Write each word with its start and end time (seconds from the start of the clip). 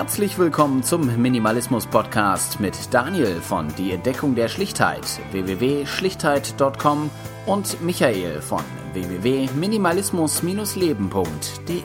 Herzlich 0.00 0.38
willkommen 0.38 0.82
zum 0.82 1.20
Minimalismus 1.20 1.86
Podcast 1.86 2.58
mit 2.58 2.74
Daniel 2.90 3.38
von 3.42 3.68
Die 3.76 3.92
Entdeckung 3.92 4.34
der 4.34 4.48
Schlichtheit 4.48 5.20
www.schlichtheit.com 5.32 7.10
und 7.44 7.82
Michael 7.82 8.40
von 8.40 8.62
www.minimalismus-leben.de. 8.94 11.82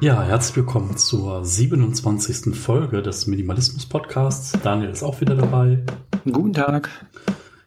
Ja, 0.00 0.22
herzlich 0.22 0.56
willkommen 0.56 0.96
zur 0.96 1.44
27. 1.44 2.56
Folge 2.56 3.02
des 3.02 3.26
Minimalismus 3.26 3.84
Podcasts. 3.84 4.58
Daniel 4.62 4.88
ist 4.88 5.02
auch 5.02 5.20
wieder 5.20 5.34
dabei. 5.34 5.84
Guten 6.24 6.54
Tag. 6.54 6.88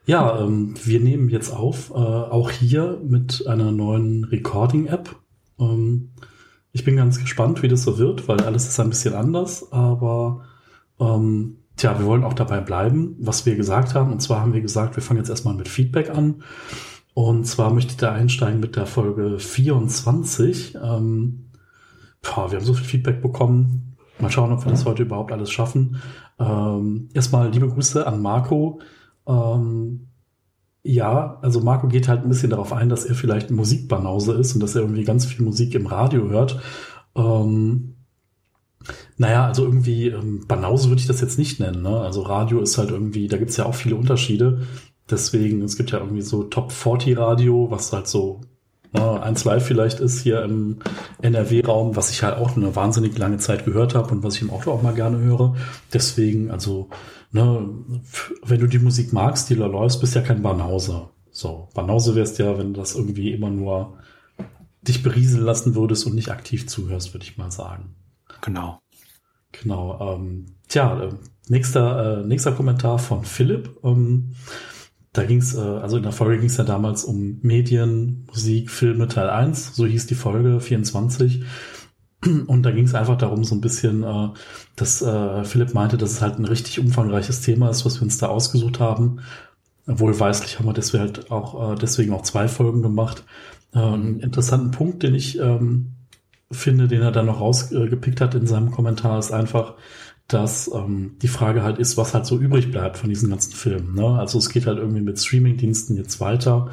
Ja, 0.08 0.40
ähm, 0.40 0.74
wir 0.84 1.00
nehmen 1.00 1.30
jetzt 1.30 1.52
auf, 1.52 1.92
äh, 1.92 1.94
auch 1.94 2.50
hier 2.50 3.00
mit 3.04 3.46
einer 3.46 3.72
neuen 3.72 4.24
Recording-App. 4.24 5.18
Ähm, 5.60 6.12
ich 6.72 6.84
bin 6.84 6.98
ganz 6.98 7.20
gespannt, 7.20 7.64
wie 7.64 7.68
das 7.68 7.84
so 7.84 7.98
wird, 7.98 8.28
weil 8.28 8.42
alles 8.42 8.68
ist 8.68 8.80
ein 8.80 8.90
bisschen 8.90 9.14
anders, 9.14 9.72
aber 9.72 10.44
ähm, 11.00 11.58
tja, 11.78 11.98
wir 11.98 12.06
wollen 12.06 12.24
auch 12.24 12.34
dabei 12.34 12.60
bleiben, 12.60 13.16
was 13.20 13.46
wir 13.46 13.56
gesagt 13.56 13.96
haben. 13.96 14.12
Und 14.12 14.22
zwar 14.22 14.42
haben 14.42 14.54
wir 14.54 14.62
gesagt, 14.62 14.96
wir 14.96 15.04
fangen 15.04 15.20
jetzt 15.20 15.30
erstmal 15.30 15.56
mit 15.56 15.68
Feedback 15.70 16.10
an. 16.10 16.44
Und 17.14 17.46
zwar 17.46 17.74
möchte 17.74 17.92
ich 17.92 17.98
da 17.98 18.12
einsteigen 18.12 18.60
mit 18.60 18.76
der 18.76 18.86
Folge 18.86 19.40
24. 19.40 20.76
Ähm, 20.76 21.46
boah, 22.22 22.52
wir 22.52 22.58
haben 22.58 22.66
so 22.66 22.74
viel 22.74 22.86
Feedback 22.86 23.22
bekommen. 23.22 23.96
Mal 24.20 24.32
schauen, 24.32 24.52
ob 24.52 24.66
wir 24.66 24.72
das 24.72 24.86
heute 24.86 25.04
überhaupt 25.04 25.32
alles 25.32 25.52
schaffen. 25.52 26.02
Ähm, 26.40 27.10
erstmal 27.14 27.50
liebe 27.50 27.70
Grüße 27.70 28.06
an 28.06 28.22
Marco. 28.22 28.82
Ähm, 29.28 30.08
ja, 30.88 31.40
also 31.42 31.62
Marco 31.62 31.88
geht 31.88 32.08
halt 32.08 32.22
ein 32.22 32.30
bisschen 32.30 32.52
darauf 32.52 32.72
ein, 32.72 32.90
dass 32.90 33.06
er 33.06 33.16
vielleicht 33.16 33.50
Musikbanause 33.50 34.34
ist 34.34 34.54
und 34.54 34.62
dass 34.62 34.76
er 34.76 34.82
irgendwie 34.82 35.04
ganz 35.04 35.26
viel 35.26 35.44
Musik 35.44 35.74
im 35.74 35.88
Radio 35.88 36.30
hört. 36.30 36.62
Ähm, 37.16 37.96
naja, 39.18 39.48
also 39.48 39.64
irgendwie 39.66 40.10
ähm, 40.10 40.46
Banause 40.48 40.90
würde 40.90 41.02
ich 41.02 41.08
das 41.08 41.22
jetzt 41.22 41.40
nicht 41.40 41.60
nennen. 41.60 41.82
Ne? 41.82 42.00
Also 42.00 42.22
Radio 42.22 42.60
ist 42.62 42.78
halt 42.78 42.92
irgendwie, 42.92 43.28
da 43.28 43.38
gibt's 43.38 43.58
ja 43.58 43.66
auch 43.66 43.74
viele 43.74 43.96
Unterschiede. 43.96 44.62
Deswegen, 45.10 45.64
es 45.64 45.76
gibt 45.76 45.90
ja 45.90 45.98
irgendwie 45.98 46.22
so 46.22 46.44
Top 46.44 46.72
40 46.72 47.18
Radio, 47.18 47.72
was 47.72 47.92
halt 47.92 48.06
so 48.08 48.42
ne, 48.94 49.24
1 49.24 49.44
Live 49.44 49.66
vielleicht 49.66 50.00
ist 50.00 50.22
hier 50.22 50.44
im 50.44 50.78
NRW-Raum, 51.20 51.96
was 51.96 52.12
ich 52.12 52.22
halt 52.22 52.38
auch 52.38 52.56
eine 52.56 52.76
wahnsinnig 52.76 53.18
lange 53.18 53.38
Zeit 53.38 53.66
gehört 53.66 53.96
habe 53.96 54.12
und 54.12 54.22
was 54.22 54.36
ich 54.36 54.44
im 54.44 54.52
Auto 54.52 54.72
auch 54.72 54.84
mal 54.84 54.94
gerne 54.94 55.18
höre. 55.18 55.56
Deswegen, 55.92 56.52
also 56.52 56.90
ne, 57.36 57.70
wenn 58.44 58.60
du 58.60 58.68
die 58.68 58.80
Musik 58.80 59.12
magst, 59.12 59.50
die 59.50 59.56
da 59.56 59.68
läufst, 59.68 60.00
bist 60.00 60.16
ja 60.16 60.22
kein 60.22 60.42
Banause. 60.42 61.10
So, 61.32 61.68
Banause 61.74 62.16
wärst 62.16 62.40
ja, 62.40 62.58
wenn 62.58 62.74
du 62.74 62.80
das 62.80 62.96
irgendwie 62.96 63.34
immer 63.34 63.50
nur 63.50 63.98
dich 64.82 65.04
berieseln 65.04 65.44
lassen 65.44 65.76
würdest 65.76 66.06
und 66.06 66.16
nicht 66.16 66.32
aktiv 66.32 66.68
zuhörst, 66.68 67.14
würde 67.14 67.26
ich 67.26 67.38
mal 67.38 67.52
sagen. 67.52 67.96
Genau. 68.42 68.80
Genau. 69.52 70.16
Ähm, 70.16 70.46
tja, 70.68 71.02
äh, 71.02 71.10
nächster, 71.50 72.22
äh, 72.22 72.26
nächster 72.26 72.54
Kommentar 72.54 73.00
von 73.00 73.26
Philipp. 73.26 73.80
Ähm, 73.84 74.36
da 75.12 75.24
ging 75.24 75.40
es, 75.40 75.56
äh, 75.56 75.60
also 75.60 75.98
in 75.98 76.04
der 76.04 76.12
Folge 76.14 76.38
ging 76.38 76.50
es 76.50 76.58
ja 76.58 76.64
damals 76.64 77.04
um 77.04 77.40
Medien, 77.42 78.26
Musik, 78.28 78.70
Filme 78.70 79.08
Teil 79.08 79.30
1, 79.30 79.76
so 79.76 79.86
hieß 79.86 80.08
die 80.08 80.16
Folge 80.16 80.62
24. 80.62 81.44
Und 82.24 82.64
da 82.64 82.72
ging 82.72 82.86
es 82.86 82.96
einfach 82.96 83.18
darum, 83.18 83.44
so 83.44 83.56
ein 83.56 83.62
bisschen, 83.62 84.04
äh, 84.04 84.30
dass 84.76 85.02
äh, 85.02 85.44
Philipp 85.44 85.74
meinte, 85.74 85.98
dass 85.98 86.12
es 86.12 86.22
halt 86.22 86.40
ein 86.40 86.46
richtig 86.46 86.80
umfangreiches 86.80 87.42
Thema 87.42 87.70
ist, 87.70 87.86
was 87.86 88.00
wir 88.00 88.04
uns 88.04 88.18
da 88.18 88.28
ausgesucht 88.28 88.80
haben. 88.80 89.20
Wohlweislich 89.86 90.58
haben 90.58 90.66
wir 90.66 90.74
deswegen 90.74 91.04
halt 91.04 91.32
auch, 91.32 91.74
äh, 91.74 91.76
deswegen 91.76 92.14
auch 92.14 92.24
zwei 92.24 92.48
Folgen 92.48 92.82
gemacht. 92.82 93.24
Äh, 93.74 93.80
einen 93.80 94.20
interessanten 94.20 94.72
Punkt, 94.72 95.04
den 95.04 95.14
ich 95.14 95.38
ähm, 95.40 95.92
finde, 96.52 96.88
den 96.88 97.02
er 97.02 97.12
dann 97.12 97.28
noch 97.28 97.40
rausgepickt 97.40 98.22
hat 98.22 98.36
in 98.36 98.48
seinem 98.48 98.72
Kommentar, 98.72 99.20
ist 99.20 99.32
einfach, 99.32 99.76
dass 100.28 100.72
ähm, 100.74 101.18
die 101.22 101.28
Frage 101.28 101.62
halt 101.62 101.78
ist, 101.78 101.98
was 101.98 102.16
halt 102.16 102.26
so 102.26 102.40
übrig 102.40 102.72
bleibt 102.72 102.98
von 102.98 103.10
diesen 103.10 103.30
ganzen 103.30 103.54
Filmen. 103.54 103.94
Ne? 103.94 104.18
Also 104.18 104.40
es 104.40 104.50
geht 104.50 104.66
halt 104.66 104.80
irgendwie 104.80 105.02
mit 105.02 105.20
Streamingdiensten 105.20 105.98
jetzt 105.98 106.20
weiter. 106.20 106.72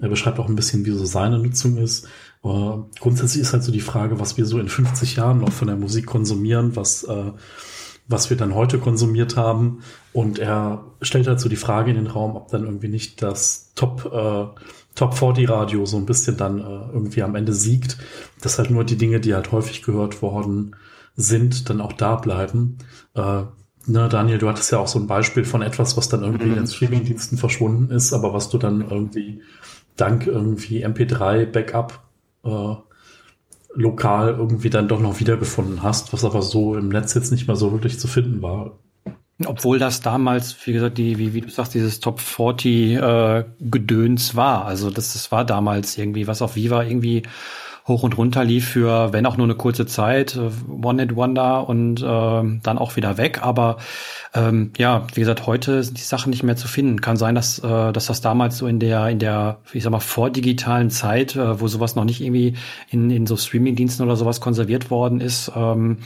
Er 0.00 0.08
beschreibt 0.08 0.38
auch 0.38 0.48
ein 0.48 0.54
bisschen, 0.54 0.86
wie 0.86 0.92
so 0.92 1.04
seine 1.04 1.38
Nutzung 1.38 1.78
ist. 1.78 2.06
Äh, 2.44 2.78
grundsätzlich 2.98 3.42
ist 3.42 3.52
halt 3.52 3.62
so 3.62 3.72
die 3.72 3.80
Frage, 3.80 4.18
was 4.18 4.36
wir 4.36 4.46
so 4.46 4.58
in 4.58 4.68
50 4.68 5.16
Jahren 5.16 5.40
noch 5.40 5.52
von 5.52 5.68
der 5.68 5.76
Musik 5.76 6.06
konsumieren, 6.06 6.74
was, 6.76 7.04
äh, 7.04 7.32
was 8.08 8.30
wir 8.30 8.36
dann 8.36 8.54
heute 8.54 8.78
konsumiert 8.78 9.36
haben. 9.36 9.82
Und 10.12 10.38
er 10.38 10.84
stellt 11.00 11.28
halt 11.28 11.40
so 11.40 11.48
die 11.48 11.56
Frage 11.56 11.90
in 11.90 11.96
den 11.96 12.08
Raum, 12.08 12.36
ob 12.36 12.48
dann 12.48 12.64
irgendwie 12.64 12.88
nicht 12.88 13.22
das 13.22 13.72
Top, 13.74 14.10
äh, 14.12 14.60
Top 14.94 15.14
40 15.14 15.48
Radio 15.48 15.86
so 15.86 15.96
ein 15.96 16.06
bisschen 16.06 16.36
dann 16.36 16.58
äh, 16.58 16.92
irgendwie 16.92 17.22
am 17.22 17.34
Ende 17.34 17.52
siegt, 17.52 17.98
dass 18.40 18.58
halt 18.58 18.70
nur 18.70 18.84
die 18.84 18.98
Dinge, 18.98 19.20
die 19.20 19.34
halt 19.34 19.52
häufig 19.52 19.82
gehört 19.82 20.20
worden 20.20 20.76
sind, 21.16 21.70
dann 21.70 21.80
auch 21.80 21.92
da 21.92 22.16
bleiben. 22.16 22.78
Äh, 23.14 23.44
ne, 23.86 24.08
Daniel, 24.08 24.38
du 24.38 24.48
hattest 24.48 24.72
ja 24.72 24.78
auch 24.78 24.88
so 24.88 24.98
ein 24.98 25.06
Beispiel 25.06 25.44
von 25.44 25.62
etwas, 25.62 25.96
was 25.96 26.08
dann 26.08 26.22
irgendwie 26.22 26.46
mhm. 26.46 26.52
in 26.52 26.58
den 26.58 26.66
Streamingdiensten 26.66 27.38
verschwunden 27.38 27.90
ist, 27.90 28.12
aber 28.12 28.34
was 28.34 28.48
du 28.48 28.58
dann 28.58 28.80
irgendwie 28.82 29.42
dank 29.96 30.26
irgendwie 30.26 30.84
MP3 30.84 31.46
Backup 31.46 32.00
äh, 32.44 32.74
lokal 33.74 34.28
irgendwie 34.30 34.70
dann 34.70 34.88
doch 34.88 35.00
noch 35.00 35.20
wiedergefunden 35.20 35.82
hast, 35.82 36.12
was 36.12 36.24
aber 36.24 36.42
so 36.42 36.76
im 36.76 36.88
Netz 36.88 37.14
jetzt 37.14 37.32
nicht 37.32 37.46
mehr 37.46 37.56
so 37.56 37.72
wirklich 37.72 37.98
zu 37.98 38.08
finden 38.08 38.42
war. 38.42 38.78
Obwohl 39.46 39.78
das 39.78 40.00
damals, 40.00 40.54
wie 40.66 40.72
gesagt, 40.72 40.98
die, 40.98 41.18
wie, 41.18 41.34
wie 41.34 41.40
du 41.40 41.48
sagst, 41.48 41.74
dieses 41.74 42.00
Top 42.00 42.20
40 42.20 42.96
äh, 42.96 43.44
Gedöns 43.60 44.36
war. 44.36 44.66
Also 44.66 44.90
das, 44.90 45.14
das 45.14 45.32
war 45.32 45.44
damals 45.44 45.98
irgendwie, 45.98 46.26
was 46.26 46.42
auf 46.42 46.54
Viva 46.54 46.84
irgendwie 46.84 47.22
hoch 47.86 48.04
und 48.04 48.16
runter 48.16 48.44
lief 48.44 48.68
für, 48.68 49.12
wenn 49.12 49.26
auch 49.26 49.36
nur 49.36 49.46
eine 49.46 49.56
kurze 49.56 49.86
Zeit, 49.86 50.36
äh, 50.36 50.50
One-Hit-Wonder 50.70 51.68
und 51.68 52.00
äh, 52.00 52.04
dann 52.04 52.78
auch 52.78 52.96
wieder 52.96 53.18
weg. 53.18 53.40
Aber 53.42 53.78
ähm, 54.34 54.72
ja, 54.78 55.06
wie 55.14 55.20
gesagt, 55.20 55.46
heute 55.46 55.82
sind 55.82 55.98
die 55.98 56.02
Sachen 56.02 56.30
nicht 56.30 56.42
mehr 56.44 56.56
zu 56.56 56.68
finden. 56.68 57.00
Kann 57.00 57.16
sein, 57.16 57.34
dass, 57.34 57.58
äh, 57.58 57.92
dass 57.92 58.06
das 58.06 58.20
damals 58.20 58.58
so 58.58 58.66
in 58.66 58.78
der, 58.78 59.08
in 59.08 59.18
der, 59.18 59.58
ich 59.72 59.82
sag 59.82 59.90
mal, 59.90 60.00
vordigitalen 60.00 60.90
Zeit, 60.90 61.34
äh, 61.34 61.60
wo 61.60 61.66
sowas 61.66 61.96
noch 61.96 62.04
nicht 62.04 62.20
irgendwie 62.20 62.54
in, 62.90 63.10
in 63.10 63.26
so 63.26 63.36
Streaming-Diensten 63.36 64.04
oder 64.04 64.16
sowas 64.16 64.40
konserviert 64.40 64.90
worden 64.90 65.20
ist, 65.20 65.50
ähm, 65.56 65.98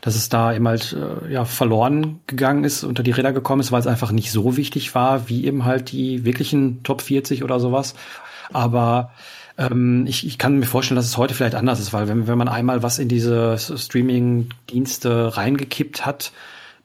dass 0.00 0.16
es 0.16 0.30
da 0.30 0.54
eben 0.54 0.66
halt 0.66 0.96
äh, 0.98 1.32
ja, 1.32 1.44
verloren 1.44 2.20
gegangen 2.26 2.64
ist, 2.64 2.84
unter 2.84 3.02
die 3.02 3.10
Räder 3.10 3.32
gekommen 3.32 3.60
ist, 3.60 3.70
weil 3.70 3.80
es 3.80 3.86
einfach 3.86 4.12
nicht 4.12 4.32
so 4.32 4.56
wichtig 4.56 4.94
war, 4.94 5.28
wie 5.28 5.44
eben 5.44 5.66
halt 5.66 5.92
die 5.92 6.24
wirklichen 6.24 6.82
Top 6.84 7.02
40 7.02 7.44
oder 7.44 7.60
sowas. 7.60 7.94
Aber 8.50 9.10
ähm, 9.58 10.06
ich, 10.06 10.26
ich 10.26 10.38
kann 10.38 10.58
mir 10.58 10.66
vorstellen, 10.66 10.96
dass 10.96 11.06
es 11.06 11.16
heute 11.16 11.34
vielleicht 11.34 11.54
anders 11.54 11.80
ist, 11.80 11.92
weil 11.92 12.08
wenn, 12.08 12.26
wenn 12.26 12.38
man 12.38 12.48
einmal 12.48 12.82
was 12.82 12.98
in 12.98 13.08
diese 13.08 13.58
Streaming-Dienste 13.58 15.36
reingekippt 15.36 16.06
hat, 16.06 16.32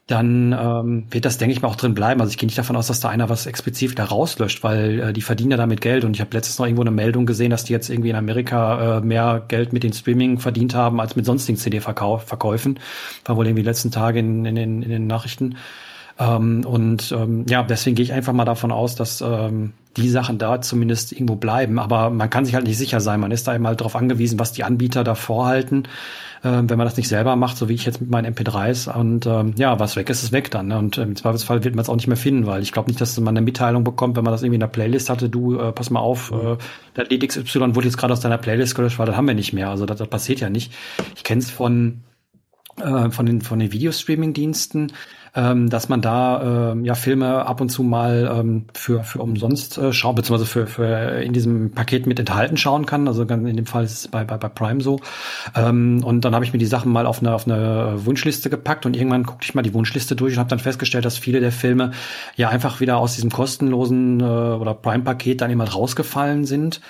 dann 0.06 0.52
ähm, 0.52 1.06
wird 1.10 1.24
das, 1.24 1.38
denke 1.38 1.54
ich 1.54 1.62
mal, 1.62 1.68
auch 1.68 1.76
drin 1.76 1.94
bleiben. 1.94 2.20
Also 2.20 2.30
ich 2.30 2.36
gehe 2.36 2.46
nicht 2.46 2.58
davon 2.58 2.76
aus, 2.76 2.88
dass 2.88 3.00
da 3.00 3.08
einer 3.08 3.30
was 3.30 3.46
explizit 3.46 3.90
wieder 3.90 4.04
rauslöscht, 4.04 4.62
weil 4.62 5.00
äh, 5.00 5.12
die 5.14 5.22
verdienen 5.22 5.52
ja 5.52 5.56
damit 5.56 5.80
Geld. 5.80 6.04
Und 6.04 6.14
ich 6.14 6.20
habe 6.20 6.36
letztens 6.36 6.58
noch 6.58 6.66
irgendwo 6.66 6.82
eine 6.82 6.90
Meldung 6.90 7.24
gesehen, 7.24 7.50
dass 7.50 7.64
die 7.64 7.72
jetzt 7.72 7.88
irgendwie 7.88 8.10
in 8.10 8.16
Amerika 8.16 8.98
äh, 8.98 9.00
mehr 9.00 9.42
Geld 9.48 9.72
mit 9.72 9.82
den 9.82 9.94
Streaming 9.94 10.38
verdient 10.40 10.74
haben 10.74 11.00
als 11.00 11.16
mit 11.16 11.24
sonstigen 11.24 11.56
CD-Verkäufen. 11.56 12.80
War 13.24 13.36
wohl 13.36 13.46
irgendwie 13.46 13.62
die 13.62 13.68
letzten 13.68 13.92
Tage 13.92 14.18
in, 14.18 14.44
in, 14.44 14.56
den, 14.56 14.82
in 14.82 14.90
den 14.90 15.06
Nachrichten. 15.06 15.56
Ähm, 16.18 16.64
und 16.64 17.12
ähm, 17.12 17.44
ja, 17.48 17.62
deswegen 17.62 17.96
gehe 17.96 18.04
ich 18.04 18.12
einfach 18.12 18.32
mal 18.32 18.44
davon 18.44 18.70
aus, 18.70 18.94
dass 18.94 19.20
ähm, 19.20 19.72
die 19.96 20.08
Sachen 20.08 20.38
da 20.38 20.60
zumindest 20.60 21.12
irgendwo 21.12 21.36
bleiben. 21.36 21.78
Aber 21.78 22.10
man 22.10 22.30
kann 22.30 22.44
sich 22.44 22.54
halt 22.54 22.66
nicht 22.66 22.78
sicher 22.78 23.00
sein. 23.00 23.20
Man 23.20 23.30
ist 23.30 23.46
da 23.46 23.54
eben 23.54 23.66
halt 23.66 23.80
darauf 23.80 23.96
angewiesen, 23.96 24.38
was 24.38 24.52
die 24.52 24.64
Anbieter 24.64 25.04
da 25.04 25.14
vorhalten, 25.14 25.84
äh, 26.42 26.50
wenn 26.50 26.78
man 26.78 26.86
das 26.86 26.96
nicht 26.96 27.08
selber 27.08 27.34
macht, 27.36 27.56
so 27.56 27.68
wie 27.68 27.74
ich 27.74 27.84
jetzt 27.84 28.00
mit 28.00 28.10
meinen 28.10 28.32
MP3s. 28.32 28.92
Und 28.92 29.26
ähm, 29.26 29.54
ja, 29.56 29.78
was 29.78 29.96
weg 29.96 30.08
ist, 30.08 30.22
ist 30.22 30.32
weg 30.32 30.50
dann. 30.50 30.68
Ne? 30.68 30.78
Und 30.78 30.98
im 30.98 31.16
Zweifelsfall 31.16 31.64
wird 31.64 31.74
man 31.74 31.82
es 31.82 31.88
auch 31.88 31.96
nicht 31.96 32.08
mehr 32.08 32.16
finden, 32.16 32.46
weil 32.46 32.62
ich 32.62 32.72
glaube 32.72 32.88
nicht, 32.88 33.00
dass 33.00 33.18
man 33.18 33.36
eine 33.36 33.44
Mitteilung 33.44 33.82
bekommt, 33.82 34.16
wenn 34.16 34.24
man 34.24 34.32
das 34.32 34.42
irgendwie 34.42 34.56
in 34.56 34.60
der 34.60 34.68
Playlist 34.68 35.10
hatte, 35.10 35.28
du, 35.28 35.58
äh, 35.58 35.72
pass 35.72 35.90
mal 35.90 36.00
auf, 36.00 36.32
äh, 36.32 36.56
der 36.96 37.06
Lied 37.06 37.28
XY 37.28 37.74
wurde 37.74 37.86
jetzt 37.86 37.96
gerade 37.96 38.12
aus 38.12 38.20
deiner 38.20 38.38
Playlist 38.38 38.74
gelöscht, 38.74 38.98
weil 38.98 39.06
das 39.06 39.16
haben 39.16 39.26
wir 39.26 39.34
nicht 39.34 39.52
mehr. 39.52 39.70
Also 39.70 39.86
das, 39.86 39.98
das 39.98 40.08
passiert 40.08 40.40
ja 40.40 40.50
nicht. 40.50 40.72
Ich 41.16 41.24
kenne 41.24 41.40
es 41.40 41.50
von, 41.50 42.02
äh, 42.80 43.10
von 43.10 43.26
den, 43.26 43.40
von 43.40 43.58
den 43.58 43.72
Videostreaming-Diensten 43.72 44.92
ähm, 45.34 45.68
dass 45.68 45.88
man 45.88 46.00
da 46.00 46.72
ähm, 46.72 46.84
ja 46.84 46.94
Filme 46.94 47.46
ab 47.46 47.60
und 47.60 47.68
zu 47.68 47.82
mal 47.82 48.30
ähm, 48.32 48.66
für, 48.72 49.02
für 49.02 49.20
umsonst 49.20 49.78
äh, 49.78 49.92
schauen, 49.92 50.14
beziehungsweise 50.14 50.48
für, 50.48 50.66
für 50.66 51.22
in 51.22 51.32
diesem 51.32 51.72
Paket 51.72 52.06
mit 52.06 52.20
enthalten 52.20 52.56
schauen 52.56 52.86
kann. 52.86 53.08
Also 53.08 53.22
in 53.22 53.56
dem 53.56 53.66
Fall 53.66 53.84
ist 53.84 53.92
es 53.92 54.08
bei, 54.08 54.24
bei, 54.24 54.36
bei 54.36 54.48
Prime 54.48 54.80
so. 54.80 55.00
Ähm, 55.56 56.02
und 56.04 56.24
dann 56.24 56.34
habe 56.34 56.44
ich 56.44 56.52
mir 56.52 56.58
die 56.58 56.66
Sachen 56.66 56.92
mal 56.92 57.06
auf 57.06 57.20
eine, 57.20 57.34
auf 57.34 57.46
eine 57.46 57.94
Wunschliste 58.04 58.48
gepackt 58.48 58.86
und 58.86 58.96
irgendwann 58.96 59.24
guckte 59.24 59.44
ich 59.44 59.54
mal 59.54 59.62
die 59.62 59.74
Wunschliste 59.74 60.14
durch 60.14 60.34
und 60.34 60.38
habe 60.38 60.50
dann 60.50 60.60
festgestellt, 60.60 61.04
dass 61.04 61.18
viele 61.18 61.40
der 61.40 61.52
Filme 61.52 61.90
ja 62.36 62.48
einfach 62.48 62.80
wieder 62.80 62.98
aus 62.98 63.14
diesem 63.14 63.30
kostenlosen 63.30 64.20
äh, 64.20 64.24
oder 64.24 64.74
Prime-Paket 64.74 65.40
dann 65.40 65.50
immer 65.50 65.68
rausgefallen 65.68 66.44
sind. 66.44 66.80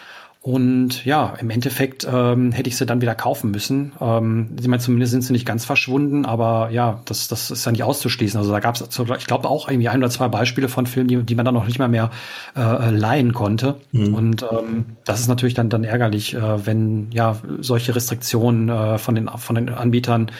Und 0.44 1.06
ja, 1.06 1.32
im 1.40 1.48
Endeffekt 1.48 2.06
ähm, 2.06 2.52
hätte 2.52 2.68
ich 2.68 2.76
sie 2.76 2.84
dann 2.84 3.00
wieder 3.00 3.14
kaufen 3.14 3.50
müssen. 3.50 3.94
Ähm, 3.98 4.50
ich 4.60 4.68
meine, 4.68 4.82
zumindest 4.82 5.12
sind 5.12 5.22
sie 5.22 5.32
nicht 5.32 5.46
ganz 5.46 5.64
verschwunden, 5.64 6.26
aber 6.26 6.68
ja, 6.70 7.00
das, 7.06 7.28
das 7.28 7.50
ist 7.50 7.64
ja 7.64 7.72
nicht 7.72 7.82
auszuschließen. 7.82 8.38
Also 8.38 8.52
da 8.52 8.60
gab 8.60 8.74
es, 8.74 8.82
ich 9.16 9.26
glaube, 9.26 9.48
auch 9.48 9.70
irgendwie 9.70 9.88
ein 9.88 10.00
oder 10.00 10.10
zwei 10.10 10.28
Beispiele 10.28 10.68
von 10.68 10.86
Filmen, 10.86 11.08
die, 11.08 11.22
die 11.22 11.34
man 11.34 11.46
dann 11.46 11.54
noch 11.54 11.64
nicht 11.64 11.78
mal 11.78 11.88
mehr 11.88 12.10
äh, 12.54 12.90
leihen 12.90 13.32
konnte. 13.32 13.76
Mhm. 13.92 14.14
Und 14.14 14.42
ähm, 14.42 14.84
das 15.06 15.20
ist 15.20 15.28
natürlich 15.28 15.54
dann, 15.54 15.70
dann 15.70 15.82
ärgerlich, 15.82 16.34
äh, 16.34 16.66
wenn 16.66 17.10
ja 17.10 17.38
solche 17.60 17.96
Restriktionen 17.96 18.68
äh, 18.68 18.98
von, 18.98 19.14
den, 19.14 19.28
von 19.28 19.54
den 19.54 19.70
Anbietern 19.70 20.30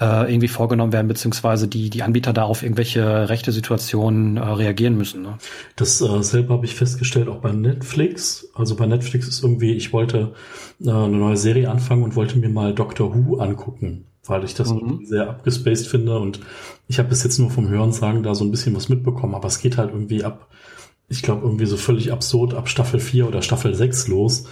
äh, 0.00 0.32
irgendwie 0.32 0.48
vorgenommen 0.48 0.92
werden, 0.92 1.08
beziehungsweise 1.08 1.68
die, 1.68 1.90
die 1.90 2.02
Anbieter 2.02 2.32
da 2.32 2.44
auf 2.44 2.62
irgendwelche 2.62 3.28
rechte 3.28 3.52
Situationen 3.52 4.38
äh, 4.38 4.40
reagieren 4.40 4.96
müssen. 4.96 5.22
Ne? 5.22 5.38
Das 5.76 6.00
äh, 6.00 6.22
selber 6.22 6.54
habe 6.54 6.64
ich 6.64 6.74
festgestellt, 6.74 7.28
auch 7.28 7.40
bei 7.40 7.52
Netflix. 7.52 8.48
Also 8.54 8.76
bei 8.76 8.86
Netflix 8.86 9.28
ist 9.28 9.42
irgendwie, 9.42 9.74
ich 9.74 9.92
wollte 9.92 10.32
äh, 10.80 10.90
eine 10.90 11.08
neue 11.08 11.36
Serie 11.36 11.70
anfangen 11.70 12.02
und 12.02 12.16
wollte 12.16 12.38
mir 12.38 12.48
mal 12.48 12.74
Doctor 12.74 13.14
Who 13.14 13.36
angucken, 13.36 14.06
weil 14.24 14.44
ich 14.44 14.54
das 14.54 14.72
mhm. 14.72 15.04
sehr 15.04 15.28
abgespaced 15.28 15.86
finde 15.86 16.18
und 16.18 16.40
ich 16.88 16.98
habe 16.98 17.10
bis 17.10 17.22
jetzt 17.22 17.38
nur 17.38 17.50
vom 17.50 17.68
Hörensagen 17.68 18.22
da 18.22 18.34
so 18.34 18.44
ein 18.44 18.50
bisschen 18.50 18.74
was 18.74 18.88
mitbekommen, 18.88 19.34
aber 19.34 19.48
es 19.48 19.60
geht 19.60 19.76
halt 19.76 19.90
irgendwie 19.92 20.24
ab 20.24 20.48
ich 21.12 21.22
glaube, 21.22 21.42
irgendwie 21.42 21.66
so 21.66 21.76
völlig 21.76 22.12
absurd 22.12 22.54
ab 22.54 22.68
Staffel 22.68 23.00
4 23.00 23.26
oder 23.26 23.42
Staffel 23.42 23.74
6 23.74 24.06
los 24.06 24.44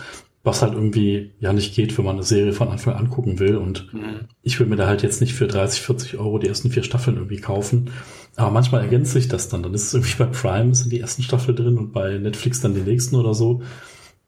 was 0.49 0.63
halt 0.63 0.73
irgendwie 0.73 1.33
ja 1.39 1.53
nicht 1.53 1.75
geht, 1.75 1.97
wenn 1.97 2.05
man 2.05 2.17
eine 2.17 2.25
Serie 2.25 2.53
von 2.53 2.69
Anfang 2.69 2.95
an 2.95 3.11
gucken 3.11 3.39
will. 3.39 3.57
Und 3.57 3.93
mhm. 3.93 4.27
ich 4.43 4.59
will 4.59 4.67
mir 4.67 4.77
da 4.77 4.87
halt 4.87 5.03
jetzt 5.03 5.21
nicht 5.21 5.35
für 5.35 5.47
30, 5.47 5.81
40 5.83 6.19
Euro 6.19 6.39
die 6.39 6.49
ersten 6.49 6.71
vier 6.71 6.83
Staffeln 6.83 7.17
irgendwie 7.17 7.41
kaufen. 7.41 7.91
Aber 8.35 8.51
manchmal 8.51 8.83
ergänzt 8.83 9.13
sich 9.13 9.29
das 9.29 9.49
dann. 9.49 9.63
Dann 9.63 9.75
ist 9.75 9.85
es 9.85 9.95
irgendwie 9.95 10.17
bei 10.19 10.25
Prime 10.25 10.75
sind 10.75 10.91
die 10.91 11.01
ersten 11.01 11.23
Staffel 11.23 11.55
drin 11.55 11.79
und 11.79 11.93
bei 11.93 12.19
Netflix 12.19 12.61
dann 12.61 12.75
die 12.75 12.81
nächsten 12.81 13.17
oder 13.17 13.35
so. 13.35 13.63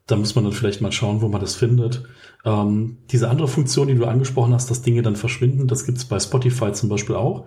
Da 0.06 0.16
muss 0.16 0.34
man 0.34 0.44
dann 0.44 0.52
vielleicht 0.52 0.80
mal 0.80 0.92
schauen, 0.92 1.22
wo 1.22 1.28
man 1.28 1.40
das 1.40 1.54
findet. 1.54 2.04
Ähm, 2.44 2.98
diese 3.10 3.30
andere 3.30 3.48
Funktion, 3.48 3.88
die 3.88 3.94
du 3.94 4.04
angesprochen 4.04 4.52
hast, 4.52 4.70
dass 4.70 4.82
Dinge 4.82 5.02
dann 5.02 5.16
verschwinden, 5.16 5.68
das 5.68 5.86
gibt's 5.86 6.04
bei 6.04 6.18
Spotify 6.18 6.72
zum 6.72 6.88
Beispiel 6.88 7.16
auch. 7.16 7.46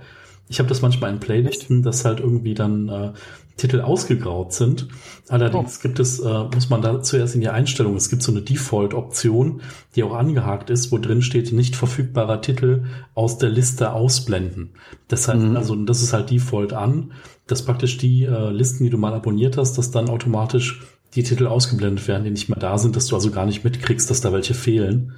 Ich 0.49 0.59
habe 0.59 0.69
das 0.69 0.81
manchmal 0.81 1.11
in 1.11 1.19
Playlisten, 1.19 1.83
dass 1.83 2.05
halt 2.05 2.19
irgendwie 2.19 2.53
dann 2.53 2.89
äh, 2.89 3.13
Titel 3.57 3.81
ausgegraut 3.81 4.51
sind. 4.53 4.87
Allerdings 5.29 5.77
oh. 5.79 5.81
gibt 5.83 5.99
es, 5.99 6.19
äh, 6.19 6.43
muss 6.53 6.69
man 6.69 6.81
da 6.81 7.01
zuerst 7.01 7.35
in 7.35 7.41
die 7.41 7.49
Einstellung, 7.49 7.95
es 7.95 8.09
gibt 8.09 8.23
so 8.23 8.31
eine 8.31 8.41
Default-Option, 8.41 9.61
die 9.95 10.03
auch 10.03 10.13
angehakt 10.13 10.69
ist, 10.69 10.91
wo 10.91 10.97
drin 10.97 11.21
steht, 11.21 11.51
nicht 11.51 11.75
verfügbarer 11.75 12.41
Titel 12.41 12.85
aus 13.13 13.37
der 13.37 13.49
Liste 13.49 13.93
ausblenden. 13.93 14.71
Das 15.07 15.27
heißt, 15.27 15.39
mhm. 15.39 15.55
also 15.55 15.75
das 15.75 16.01
ist 16.01 16.13
halt 16.13 16.31
Default 16.31 16.73
an, 16.73 17.11
dass 17.47 17.63
praktisch 17.63 17.97
die 17.97 18.23
äh, 18.23 18.49
Listen, 18.49 18.85
die 18.85 18.89
du 18.89 18.97
mal 18.97 19.13
abonniert 19.13 19.57
hast, 19.57 19.77
dass 19.77 19.91
dann 19.91 20.09
automatisch 20.09 20.81
die 21.15 21.23
Titel 21.23 21.47
ausgeblendet 21.47 22.07
werden, 22.07 22.23
die 22.23 22.31
nicht 22.31 22.49
mehr 22.49 22.59
da 22.59 22.77
sind, 22.77 22.95
dass 22.95 23.07
du 23.07 23.15
also 23.15 23.31
gar 23.31 23.45
nicht 23.45 23.63
mitkriegst, 23.63 24.09
dass 24.09 24.21
da 24.21 24.33
welche 24.33 24.53
fehlen. 24.53 25.13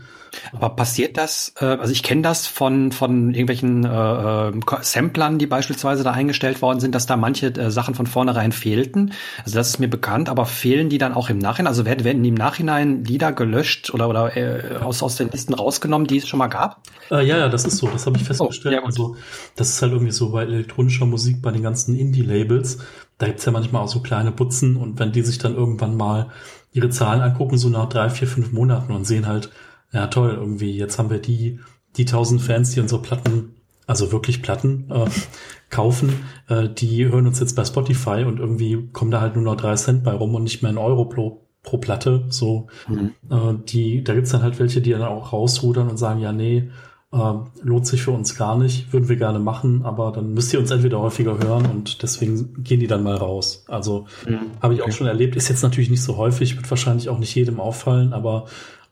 Aber 0.51 0.69
passiert 0.69 1.17
das, 1.17 1.53
äh, 1.59 1.65
also 1.65 1.91
ich 1.91 2.03
kenne 2.03 2.21
das 2.21 2.47
von, 2.47 2.91
von 2.91 3.33
irgendwelchen 3.33 3.83
äh, 3.85 4.49
äh, 4.49 4.53
Samplern, 4.81 5.37
die 5.37 5.47
beispielsweise 5.47 6.03
da 6.03 6.11
eingestellt 6.11 6.61
worden 6.61 6.79
sind, 6.79 6.95
dass 6.95 7.05
da 7.05 7.17
manche 7.17 7.47
äh, 7.47 7.71
Sachen 7.71 7.95
von 7.95 8.07
vornherein 8.07 8.51
fehlten. 8.51 9.13
Also 9.43 9.55
das 9.55 9.69
ist 9.69 9.79
mir 9.79 9.87
bekannt, 9.87 10.29
aber 10.29 10.45
fehlen 10.45 10.89
die 10.89 10.97
dann 10.97 11.13
auch 11.13 11.29
im 11.29 11.37
Nachhinein? 11.37 11.67
Also 11.67 11.85
werden, 11.85 12.03
werden 12.03 12.23
im 12.23 12.33
Nachhinein 12.33 13.03
Lieder 13.03 13.31
gelöscht 13.31 13.93
oder, 13.93 14.09
oder 14.09 14.35
äh, 14.35 14.77
aus, 14.77 15.03
aus 15.03 15.15
den 15.15 15.29
Listen 15.29 15.53
rausgenommen, 15.53 16.07
die 16.07 16.17
es 16.17 16.27
schon 16.27 16.39
mal 16.39 16.47
gab? 16.47 16.81
Äh, 17.11 17.25
ja, 17.25 17.37
ja, 17.37 17.49
das 17.49 17.65
ist 17.65 17.77
so, 17.77 17.87
das 17.87 18.05
habe 18.05 18.17
ich 18.17 18.23
festgestellt. 18.23 18.79
Oh, 18.81 18.85
also 18.85 19.15
das 19.55 19.69
ist 19.69 19.81
halt 19.81 19.93
irgendwie 19.93 20.11
so 20.11 20.29
bei 20.31 20.43
elektronischer 20.43 21.05
Musik, 21.05 21.41
bei 21.41 21.51
den 21.51 21.63
ganzen 21.63 21.97
Indie-Labels, 21.97 22.79
da 23.17 23.27
gibt's 23.27 23.45
ja 23.45 23.51
manchmal 23.51 23.83
auch 23.83 23.87
so 23.87 24.01
kleine 24.01 24.31
Putzen 24.31 24.75
und 24.75 24.99
wenn 24.99 25.11
die 25.11 25.21
sich 25.21 25.37
dann 25.37 25.55
irgendwann 25.55 25.95
mal 25.95 26.31
ihre 26.71 26.89
Zahlen 26.89 27.21
angucken, 27.21 27.57
so 27.57 27.69
nach 27.69 27.87
drei, 27.87 28.09
vier, 28.09 28.27
fünf 28.27 28.51
Monaten 28.51 28.91
und 28.91 29.05
sehen 29.05 29.27
halt, 29.27 29.49
ja 29.91 30.07
toll, 30.07 30.31
irgendwie, 30.31 30.77
jetzt 30.77 30.99
haben 30.99 31.09
wir 31.09 31.19
die, 31.19 31.59
die 31.95 32.05
tausend 32.05 32.41
Fans, 32.41 32.71
die 32.71 32.81
unsere 32.81 33.01
Platten, 33.01 33.55
also 33.87 34.11
wirklich 34.11 34.41
Platten, 34.41 34.91
äh, 34.91 35.05
kaufen, 35.69 36.25
äh, 36.49 36.67
die 36.67 37.05
hören 37.07 37.27
uns 37.27 37.39
jetzt 37.39 37.55
bei 37.55 37.63
Spotify 37.63 38.25
und 38.25 38.39
irgendwie 38.39 38.89
kommen 38.91 39.11
da 39.11 39.21
halt 39.21 39.35
nur 39.35 39.45
noch 39.45 39.55
drei 39.55 39.75
Cent 39.75 40.03
bei 40.03 40.11
rum 40.11 40.35
und 40.35 40.43
nicht 40.43 40.61
mehr 40.61 40.71
ein 40.71 40.77
Euro 40.77 41.05
pro, 41.05 41.45
pro 41.63 41.77
Platte. 41.77 42.25
So, 42.29 42.67
mhm. 42.87 43.13
äh, 43.29 43.53
die, 43.65 44.03
da 44.03 44.13
gibt's 44.13 44.31
dann 44.31 44.43
halt 44.43 44.59
welche, 44.59 44.81
die 44.81 44.91
dann 44.91 45.03
auch 45.03 45.31
rausrudern 45.31 45.89
und 45.89 45.97
sagen, 45.97 46.19
ja, 46.19 46.33
nee, 46.33 46.69
äh, 47.15 47.33
lohnt 47.63 47.87
sich 47.87 48.03
für 48.03 48.11
uns 48.11 48.35
gar 48.35 48.57
nicht, 48.57 48.91
würden 48.91 49.07
wir 49.07 49.15
gerne 49.15 49.39
machen, 49.39 49.85
aber 49.85 50.11
dann 50.11 50.33
müsst 50.33 50.53
ihr 50.53 50.59
uns 50.59 50.69
entweder 50.71 50.99
häufiger 50.99 51.37
hören 51.39 51.65
und 51.65 52.03
deswegen 52.03 52.61
gehen 52.61 52.81
die 52.81 52.87
dann 52.87 53.03
mal 53.03 53.15
raus. 53.15 53.63
Also 53.67 54.05
mhm. 54.27 54.51
habe 54.61 54.73
ich 54.73 54.81
auch 54.81 54.91
schon 54.91 55.07
erlebt, 55.07 55.35
ist 55.35 55.47
jetzt 55.47 55.63
natürlich 55.63 55.89
nicht 55.89 56.03
so 56.03 56.17
häufig, 56.17 56.57
wird 56.57 56.69
wahrscheinlich 56.69 57.07
auch 57.09 57.17
nicht 57.17 57.33
jedem 57.33 57.59
auffallen, 57.59 58.11
aber 58.11 58.47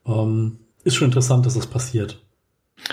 ähm, 0.06 0.58
ist 0.84 0.94
schon 0.94 1.08
interessant, 1.08 1.44
dass 1.44 1.54
das 1.54 1.66
passiert. 1.66 2.20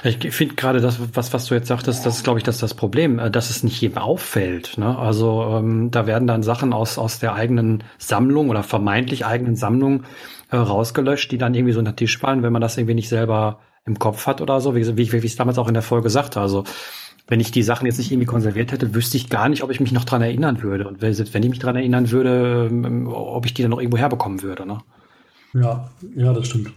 Ich 0.03 0.33
finde 0.33 0.55
gerade 0.55 0.79
das, 0.79 0.99
was, 1.13 1.33
was 1.33 1.45
du 1.47 1.55
jetzt 1.55 1.67
sagtest, 1.67 2.05
das 2.05 2.17
ist, 2.17 2.23
glaube 2.23 2.39
ich, 2.39 2.43
das 2.43 2.59
das 2.59 2.73
Problem, 2.73 3.17
äh, 3.17 3.31
dass 3.31 3.49
es 3.49 3.63
nicht 3.63 3.79
jedem 3.79 3.99
auffällt. 3.99 4.77
Ne? 4.77 4.97
Also 4.97 5.43
ähm, 5.43 5.91
da 5.91 6.07
werden 6.07 6.27
dann 6.27 6.43
Sachen 6.43 6.73
aus, 6.73 6.97
aus 6.97 7.19
der 7.19 7.35
eigenen 7.35 7.83
Sammlung 7.97 8.49
oder 8.49 8.63
vermeintlich 8.63 9.25
eigenen 9.25 9.55
Sammlung 9.55 10.03
äh, 10.49 10.57
rausgelöscht, 10.57 11.31
die 11.31 11.37
dann 11.37 11.53
irgendwie 11.53 11.73
so 11.73 11.79
unter 11.79 11.93
den 11.93 11.97
Tisch 11.97 12.17
fallen, 12.17 12.43
wenn 12.43 12.53
man 12.53 12.61
das 12.61 12.77
irgendwie 12.77 12.95
nicht 12.95 13.09
selber 13.09 13.59
im 13.85 13.99
Kopf 13.99 14.27
hat 14.27 14.41
oder 14.41 14.61
so, 14.61 14.75
wie, 14.75 14.97
wie, 14.97 15.11
wie 15.11 15.17
ich 15.17 15.25
es 15.25 15.35
damals 15.35 15.57
auch 15.57 15.67
in 15.67 15.73
der 15.73 15.83
Folge 15.83 16.09
sagte. 16.09 16.39
Also 16.39 16.63
wenn 17.27 17.39
ich 17.39 17.51
die 17.51 17.63
Sachen 17.63 17.85
jetzt 17.85 17.97
nicht 17.97 18.11
irgendwie 18.11 18.27
konserviert 18.27 18.71
hätte, 18.71 18.93
wüsste 18.93 19.17
ich 19.17 19.29
gar 19.29 19.49
nicht, 19.49 19.63
ob 19.63 19.71
ich 19.71 19.79
mich 19.79 19.91
noch 19.91 20.03
dran 20.03 20.21
erinnern 20.21 20.61
würde. 20.61 20.87
Und 20.87 21.01
wenn 21.01 21.13
ich 21.43 21.49
mich 21.49 21.59
dran 21.59 21.75
erinnern 21.75 22.11
würde, 22.11 22.67
ähm, 22.69 23.07
ob 23.07 23.45
ich 23.45 23.53
die 23.53 23.61
dann 23.61 23.71
noch 23.71 23.79
irgendwo 23.79 23.97
herbekommen 23.97 24.41
würde. 24.41 24.65
Ne? 24.65 24.79
Ja, 25.53 25.89
ja, 26.15 26.33
das 26.33 26.47
stimmt. 26.47 26.71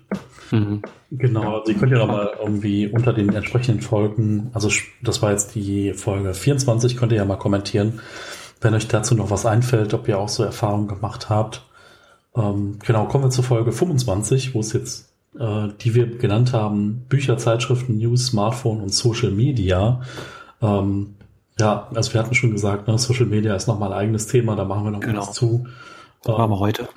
Mhm. 0.51 0.83
Genau, 1.11 1.59
also 1.59 1.73
ihr 1.73 1.79
könnt 1.79 1.93
ja 1.93 1.99
noch 1.99 2.09
mal 2.09 2.33
irgendwie 2.41 2.89
unter 2.89 3.13
den 3.13 3.33
entsprechenden 3.33 3.83
Folgen, 3.83 4.51
also 4.53 4.71
das 5.03 5.23
war 5.23 5.31
jetzt 5.31 5.55
die 5.55 5.93
Folge 5.93 6.35
24, 6.35 6.97
könnt 6.97 7.13
ihr 7.13 7.19
ja 7.19 7.25
mal 7.25 7.37
kommentieren, 7.37 8.01
wenn 8.61 8.75
euch 8.75 8.89
dazu 8.89 9.15
noch 9.15 9.31
was 9.31 9.47
einfällt, 9.47 9.95
ob 9.95 10.09
ihr 10.09 10.19
auch 10.19 10.29
so 10.29 10.43
Erfahrungen 10.43 10.89
gemacht 10.89 11.31
habt. 11.31 11.63
Ähm, 12.37 12.79
genau, 12.85 13.07
kommen 13.07 13.25
wir 13.25 13.31
zur 13.31 13.45
Folge 13.45 13.71
25, 13.71 14.55
wo 14.55 14.61
es 14.61 14.73
jetzt, 14.73 15.14
äh, 15.39 15.69
die 15.81 15.95
wir 15.95 16.07
genannt 16.07 16.53
haben, 16.53 17.05
Bücher, 17.09 17.39
Zeitschriften, 17.39 17.99
News, 17.99 18.27
Smartphone 18.27 18.81
und 18.81 18.93
Social 18.95 19.31
Media. 19.31 20.03
Ähm, 20.63 21.15
ja, 21.59 21.89
also 21.95 22.13
wir 22.13 22.21
hatten 22.21 22.35
schon 22.35 22.53
gesagt, 22.53 22.89
ne, 22.89 22.99
Social 22.99 23.27
Media 23.27 23.55
ist 23.55 23.69
nochmal 23.69 23.93
ein 23.93 23.99
eigenes 23.99 24.27
Thema, 24.27 24.57
da 24.57 24.65
machen 24.65 24.85
wir 24.85 24.91
noch 24.91 25.01
genau. 25.01 25.21
was 25.21 25.33
zu. 25.33 25.67
Ähm, 26.27 26.33
machen 26.33 26.51
wir 26.51 26.59
heute. 26.59 26.89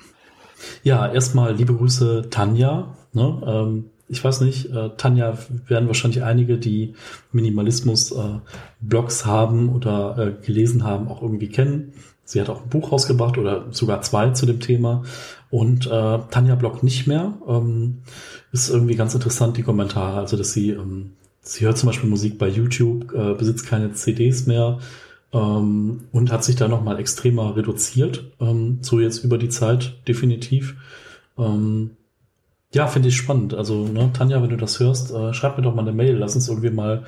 Ja, 0.82 1.06
erstmal 1.06 1.54
liebe 1.54 1.74
Grüße 1.74 2.28
Tanja. 2.30 2.94
Ne? 3.12 3.42
Ähm, 3.46 3.84
ich 4.08 4.24
weiß 4.24 4.40
nicht, 4.40 4.70
äh, 4.72 4.90
Tanja 4.96 5.36
werden 5.66 5.86
wahrscheinlich 5.86 6.22
einige, 6.22 6.58
die 6.58 6.94
Minimalismus-Blogs 7.32 9.22
äh, 9.22 9.24
haben 9.26 9.68
oder 9.68 10.18
äh, 10.18 10.46
gelesen 10.46 10.82
haben, 10.84 11.08
auch 11.08 11.22
irgendwie 11.22 11.48
kennen. 11.48 11.92
Sie 12.24 12.40
hat 12.40 12.48
auch 12.48 12.62
ein 12.62 12.68
Buch 12.68 12.92
rausgebracht 12.92 13.38
oder 13.38 13.66
sogar 13.70 14.02
zwei 14.02 14.30
zu 14.30 14.46
dem 14.46 14.60
Thema. 14.60 15.04
Und 15.50 15.86
äh, 15.86 16.18
Tanja 16.30 16.54
bloggt 16.54 16.82
nicht 16.82 17.06
mehr. 17.06 17.34
Ähm, 17.46 17.98
ist 18.52 18.68
irgendwie 18.68 18.96
ganz 18.96 19.14
interessant, 19.14 19.56
die 19.56 19.62
Kommentare. 19.62 20.18
Also, 20.18 20.36
dass 20.36 20.52
sie, 20.52 20.70
ähm, 20.70 21.12
sie 21.40 21.64
hört 21.64 21.78
zum 21.78 21.88
Beispiel 21.88 22.10
Musik 22.10 22.38
bei 22.38 22.48
YouTube, 22.48 23.12
äh, 23.14 23.34
besitzt 23.34 23.66
keine 23.66 23.92
CDs 23.92 24.46
mehr, 24.46 24.78
ähm, 25.32 26.04
und 26.12 26.32
hat 26.32 26.44
sich 26.44 26.56
da 26.56 26.68
nochmal 26.68 26.98
extremer 26.98 27.56
reduziert, 27.56 28.24
ähm, 28.40 28.78
so 28.82 29.00
jetzt 29.00 29.24
über 29.24 29.38
die 29.38 29.48
Zeit 29.48 29.96
definitiv. 30.06 30.76
Ähm, 31.38 31.90
ja, 32.74 32.86
finde 32.86 33.08
ich 33.08 33.16
spannend. 33.16 33.54
Also, 33.54 33.86
ne, 33.88 34.10
Tanja, 34.12 34.42
wenn 34.42 34.50
du 34.50 34.56
das 34.56 34.80
hörst, 34.80 35.10
äh, 35.12 35.32
schreib 35.32 35.56
mir 35.56 35.64
doch 35.64 35.74
mal 35.74 35.82
eine 35.82 35.92
Mail, 35.92 36.16
lass 36.16 36.34
uns 36.34 36.48
irgendwie 36.48 36.70
mal 36.70 37.04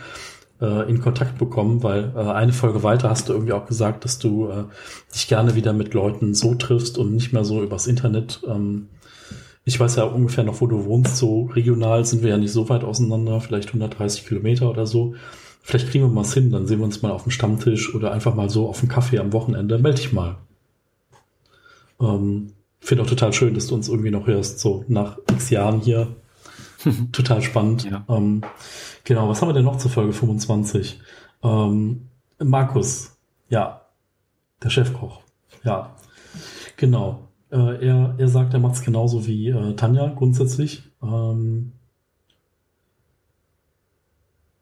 äh, 0.60 0.88
in 0.88 1.00
Kontakt 1.00 1.38
bekommen, 1.38 1.82
weil 1.82 2.12
äh, 2.14 2.20
eine 2.20 2.52
Folge 2.52 2.82
weiter 2.82 3.10
hast 3.10 3.28
du 3.28 3.32
irgendwie 3.32 3.52
auch 3.52 3.66
gesagt, 3.66 4.04
dass 4.04 4.18
du 4.18 4.48
äh, 4.48 4.64
dich 5.14 5.28
gerne 5.28 5.54
wieder 5.54 5.72
mit 5.72 5.94
Leuten 5.94 6.34
so 6.34 6.54
triffst 6.54 6.98
und 6.98 7.14
nicht 7.14 7.32
mehr 7.32 7.44
so 7.44 7.62
übers 7.62 7.86
Internet. 7.86 8.42
Ähm, 8.46 8.88
ich 9.64 9.78
weiß 9.78 9.96
ja 9.96 10.04
ungefähr 10.04 10.44
noch, 10.44 10.60
wo 10.60 10.66
du 10.66 10.84
wohnst, 10.84 11.16
so 11.16 11.44
regional 11.54 12.04
sind 12.04 12.22
wir 12.22 12.30
ja 12.30 12.38
nicht 12.38 12.52
so 12.52 12.68
weit 12.68 12.84
auseinander, 12.84 13.40
vielleicht 13.40 13.68
130 13.68 14.26
Kilometer 14.26 14.70
oder 14.70 14.86
so. 14.86 15.14
Vielleicht 15.62 15.90
kriegen 15.90 16.04
wir 16.04 16.10
mal 16.10 16.24
hin, 16.24 16.50
dann 16.50 16.66
sehen 16.66 16.78
wir 16.78 16.86
uns 16.86 17.02
mal 17.02 17.12
auf 17.12 17.24
dem 17.24 17.32
Stammtisch 17.32 17.94
oder 17.94 18.12
einfach 18.12 18.34
mal 18.34 18.48
so 18.48 18.68
auf 18.68 18.80
dem 18.80 18.88
Kaffee 18.88 19.18
am 19.18 19.32
Wochenende. 19.32 19.78
Meld 19.78 19.98
dich 19.98 20.12
mal. 20.12 20.36
Ähm, 22.00 22.52
Finde 22.80 23.04
auch 23.04 23.08
total 23.08 23.32
schön, 23.34 23.54
dass 23.54 23.66
du 23.66 23.74
uns 23.74 23.88
irgendwie 23.88 24.10
noch 24.10 24.26
hörst, 24.26 24.58
so 24.58 24.84
nach 24.88 25.18
x 25.30 25.50
Jahren 25.50 25.80
hier. 25.80 26.08
total 27.12 27.42
spannend. 27.42 27.84
Ja. 27.84 28.04
Ähm, 28.08 28.42
genau, 29.04 29.28
was 29.28 29.40
haben 29.40 29.48
wir 29.48 29.54
denn 29.54 29.64
noch 29.64 29.78
zur 29.78 29.90
Folge 29.90 30.12
25? 30.12 31.00
Ähm, 31.42 32.08
Markus, 32.38 33.16
ja, 33.48 33.82
der 34.62 34.70
Chefkoch. 34.70 35.20
Ja, 35.64 35.96
genau. 36.76 37.28
Äh, 37.50 37.86
er, 37.86 38.14
er 38.16 38.28
sagt, 38.28 38.54
er 38.54 38.60
macht 38.60 38.76
es 38.76 38.82
genauso 38.82 39.26
wie 39.26 39.48
äh, 39.48 39.74
Tanja 39.74 40.08
grundsätzlich. 40.08 40.82
Ähm, 41.02 41.72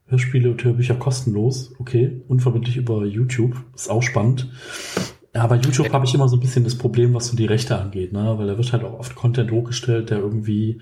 Hörspiele 0.07 0.49
und 0.49 0.63
Hörbücher 0.63 0.95
kostenlos, 0.95 1.73
okay, 1.77 2.21
unverbindlich 2.27 2.77
über 2.77 3.05
YouTube, 3.05 3.55
ist 3.75 3.91
auch 3.91 4.01
spannend. 4.01 4.49
Ja, 5.35 5.45
bei 5.45 5.57
YouTube 5.57 5.93
habe 5.93 6.05
ich 6.05 6.15
immer 6.15 6.27
so 6.27 6.37
ein 6.37 6.39
bisschen 6.39 6.63
das 6.63 6.75
Problem, 6.75 7.13
was 7.13 7.27
so 7.27 7.37
die 7.37 7.45
Rechte 7.45 7.77
angeht, 7.77 8.11
ne? 8.11 8.33
Weil 8.39 8.47
da 8.47 8.57
wird 8.57 8.73
halt 8.73 8.83
auch 8.83 8.97
oft 8.97 9.13
Content 9.13 9.51
hochgestellt, 9.51 10.09
der 10.09 10.17
irgendwie 10.17 10.81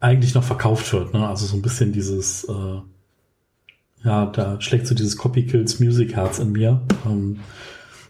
eigentlich 0.00 0.34
noch 0.34 0.44
verkauft 0.44 0.92
wird, 0.92 1.12
ne? 1.14 1.26
Also 1.26 1.46
so 1.46 1.56
ein 1.56 1.62
bisschen 1.62 1.92
dieses, 1.92 2.44
äh, 2.44 2.80
ja, 4.04 4.26
da 4.26 4.60
schlägt 4.60 4.86
so 4.86 4.94
dieses 4.94 5.16
Copy 5.16 5.46
Kills 5.46 5.80
Music 5.80 6.14
Herz 6.14 6.38
in 6.38 6.52
mir. 6.52 6.80
Ähm, 7.06 7.40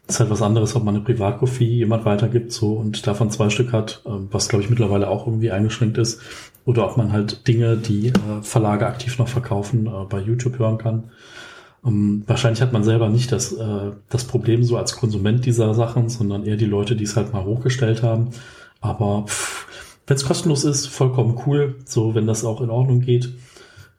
ist 0.07 0.21
halt 0.21 0.30
was 0.30 0.42
anderes, 0.42 0.75
ob 0.75 0.85
man 0.85 0.95
eine 0.95 1.04
Privatkopie 1.04 1.66
jemand 1.66 2.07
weitergibt 2.07 2.50
so 2.52 2.73
und 2.73 3.07
davon 3.07 3.30
zwei 3.30 3.50
Stück 3.50 3.73
hat, 3.73 4.02
äh, 4.07 4.11
was 4.30 4.49
glaube 4.49 4.64
ich 4.64 4.71
mittlerweile 4.71 5.09
auch 5.09 5.26
irgendwie 5.26 5.50
eingeschränkt 5.50 5.99
ist, 5.99 6.21
oder 6.64 6.88
ob 6.90 6.97
man 6.97 7.12
halt 7.12 7.47
Dinge, 7.49 7.76
die 7.76 8.09
äh, 8.09 8.42
Verlage 8.42 8.87
aktiv 8.87 9.18
noch 9.18 9.28
verkaufen, 9.28 9.87
äh, 9.87 10.04
bei 10.09 10.21
YouTube 10.21 10.59
hören 10.59 10.78
kann. 10.78 11.11
Ähm, 11.85 12.25
wahrscheinlich 12.26 12.61
hat 12.62 12.73
man 12.73 12.85
selber 12.85 13.09
nicht 13.09 13.33
das, 13.33 13.52
äh, 13.52 13.92
das 14.09 14.25
Problem 14.25 14.64
so 14.64 14.76
als 14.76 14.97
Konsument 14.97 15.47
dieser 15.47 15.75
Sachen, 15.75 16.09
sondern 16.09 16.45
eher 16.45 16.57
die 16.57 16.66
Leute, 16.66 16.97
die 16.97 17.04
es 17.04 17.16
halt 17.16 17.33
mal 17.33 17.45
hochgestellt 17.45 18.02
haben. 18.02 18.30
Aber 18.80 19.26
wenn 20.09 20.17
es 20.17 20.25
kostenlos 20.25 20.65
ist, 20.65 20.88
vollkommen 20.88 21.38
cool. 21.47 21.77
So, 21.85 22.15
wenn 22.15 22.27
das 22.27 22.45
auch 22.45 22.61
in 22.61 22.71
Ordnung 22.71 23.00
geht. 23.00 23.35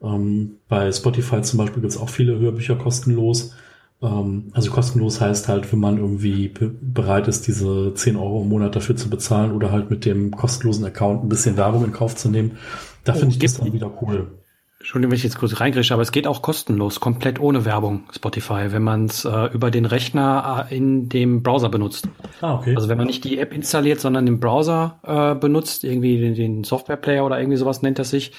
Ähm, 0.02 0.58
bei 0.68 0.92
Spotify 0.92 1.42
zum 1.42 1.60
Beispiel 1.60 1.82
gibt 1.82 1.94
es 1.94 2.00
auch 2.00 2.10
viele 2.10 2.40
Hörbücher 2.40 2.76
kostenlos. 2.76 3.54
Ähm, 4.02 4.46
also 4.54 4.72
kostenlos 4.72 5.22
heißt 5.22 5.48
halt, 5.48 5.72
wenn 5.72 5.80
man 5.80 5.98
irgendwie 5.98 6.48
be 6.48 6.70
bereit 6.70 7.28
ist, 7.28 7.48
diese 7.48 7.94
10 7.94 8.16
Euro 8.16 8.42
im 8.42 8.50
Monat 8.50 8.76
dafür 8.76 8.96
zu 8.96 9.10
bezahlen 9.10 9.52
oder 9.52 9.72
halt 9.72 9.92
mit 9.92 10.04
dem 10.04 10.32
kostenlosen 10.32 10.86
Account 10.86 11.24
ein 11.24 11.30
bisschen 11.30 11.58
Werbung 11.58 11.86
in 11.86 11.92
Kauf 11.92 12.16
zu 12.16 12.30
nehmen. 12.30 12.58
Da 13.04 13.14
oh, 13.14 13.18
finde 13.18 13.34
ich 13.34 13.40
das 13.40 13.56
dann 13.56 13.72
wieder 13.72 13.92
cool. 14.02 14.39
Entschuldigung, 14.80 15.12
wenn 15.12 15.18
ich 15.18 15.24
jetzt 15.24 15.38
kurz 15.38 15.60
reingrische, 15.60 15.94
aber 15.94 16.04
es 16.04 16.14
geht 16.14 16.26
auch 16.26 16.42
kostenlos, 16.42 17.02
komplett 17.02 17.42
ohne 17.42 17.66
Werbung, 17.66 18.04
Spotify, 18.14 18.72
wenn 18.72 18.82
man 18.82 19.06
es 19.06 19.26
äh, 19.26 19.48
über 19.54 19.72
den 19.72 19.86
Rechner 19.86 20.68
äh, 20.70 20.76
in 20.78 21.10
dem 21.10 21.44
Browser 21.44 21.68
benutzt. 21.68 22.08
Ah, 22.40 22.56
okay. 22.56 22.76
Also 22.76 22.88
wenn 22.88 22.98
man 22.98 23.08
nicht 23.08 23.26
die 23.26 23.40
App 23.40 23.54
installiert, 23.54 24.00
sondern 24.00 24.26
den 24.26 24.40
Browser 24.40 25.00
äh, 25.04 25.36
benutzt, 25.36 25.84
irgendwie 25.84 26.18
den, 26.18 26.34
den 26.34 26.64
Software-Player 26.64 27.26
oder 27.26 27.40
irgendwie 27.40 27.58
sowas 27.58 27.82
nennt 27.82 28.00
das 28.00 28.10
sich, 28.10 28.32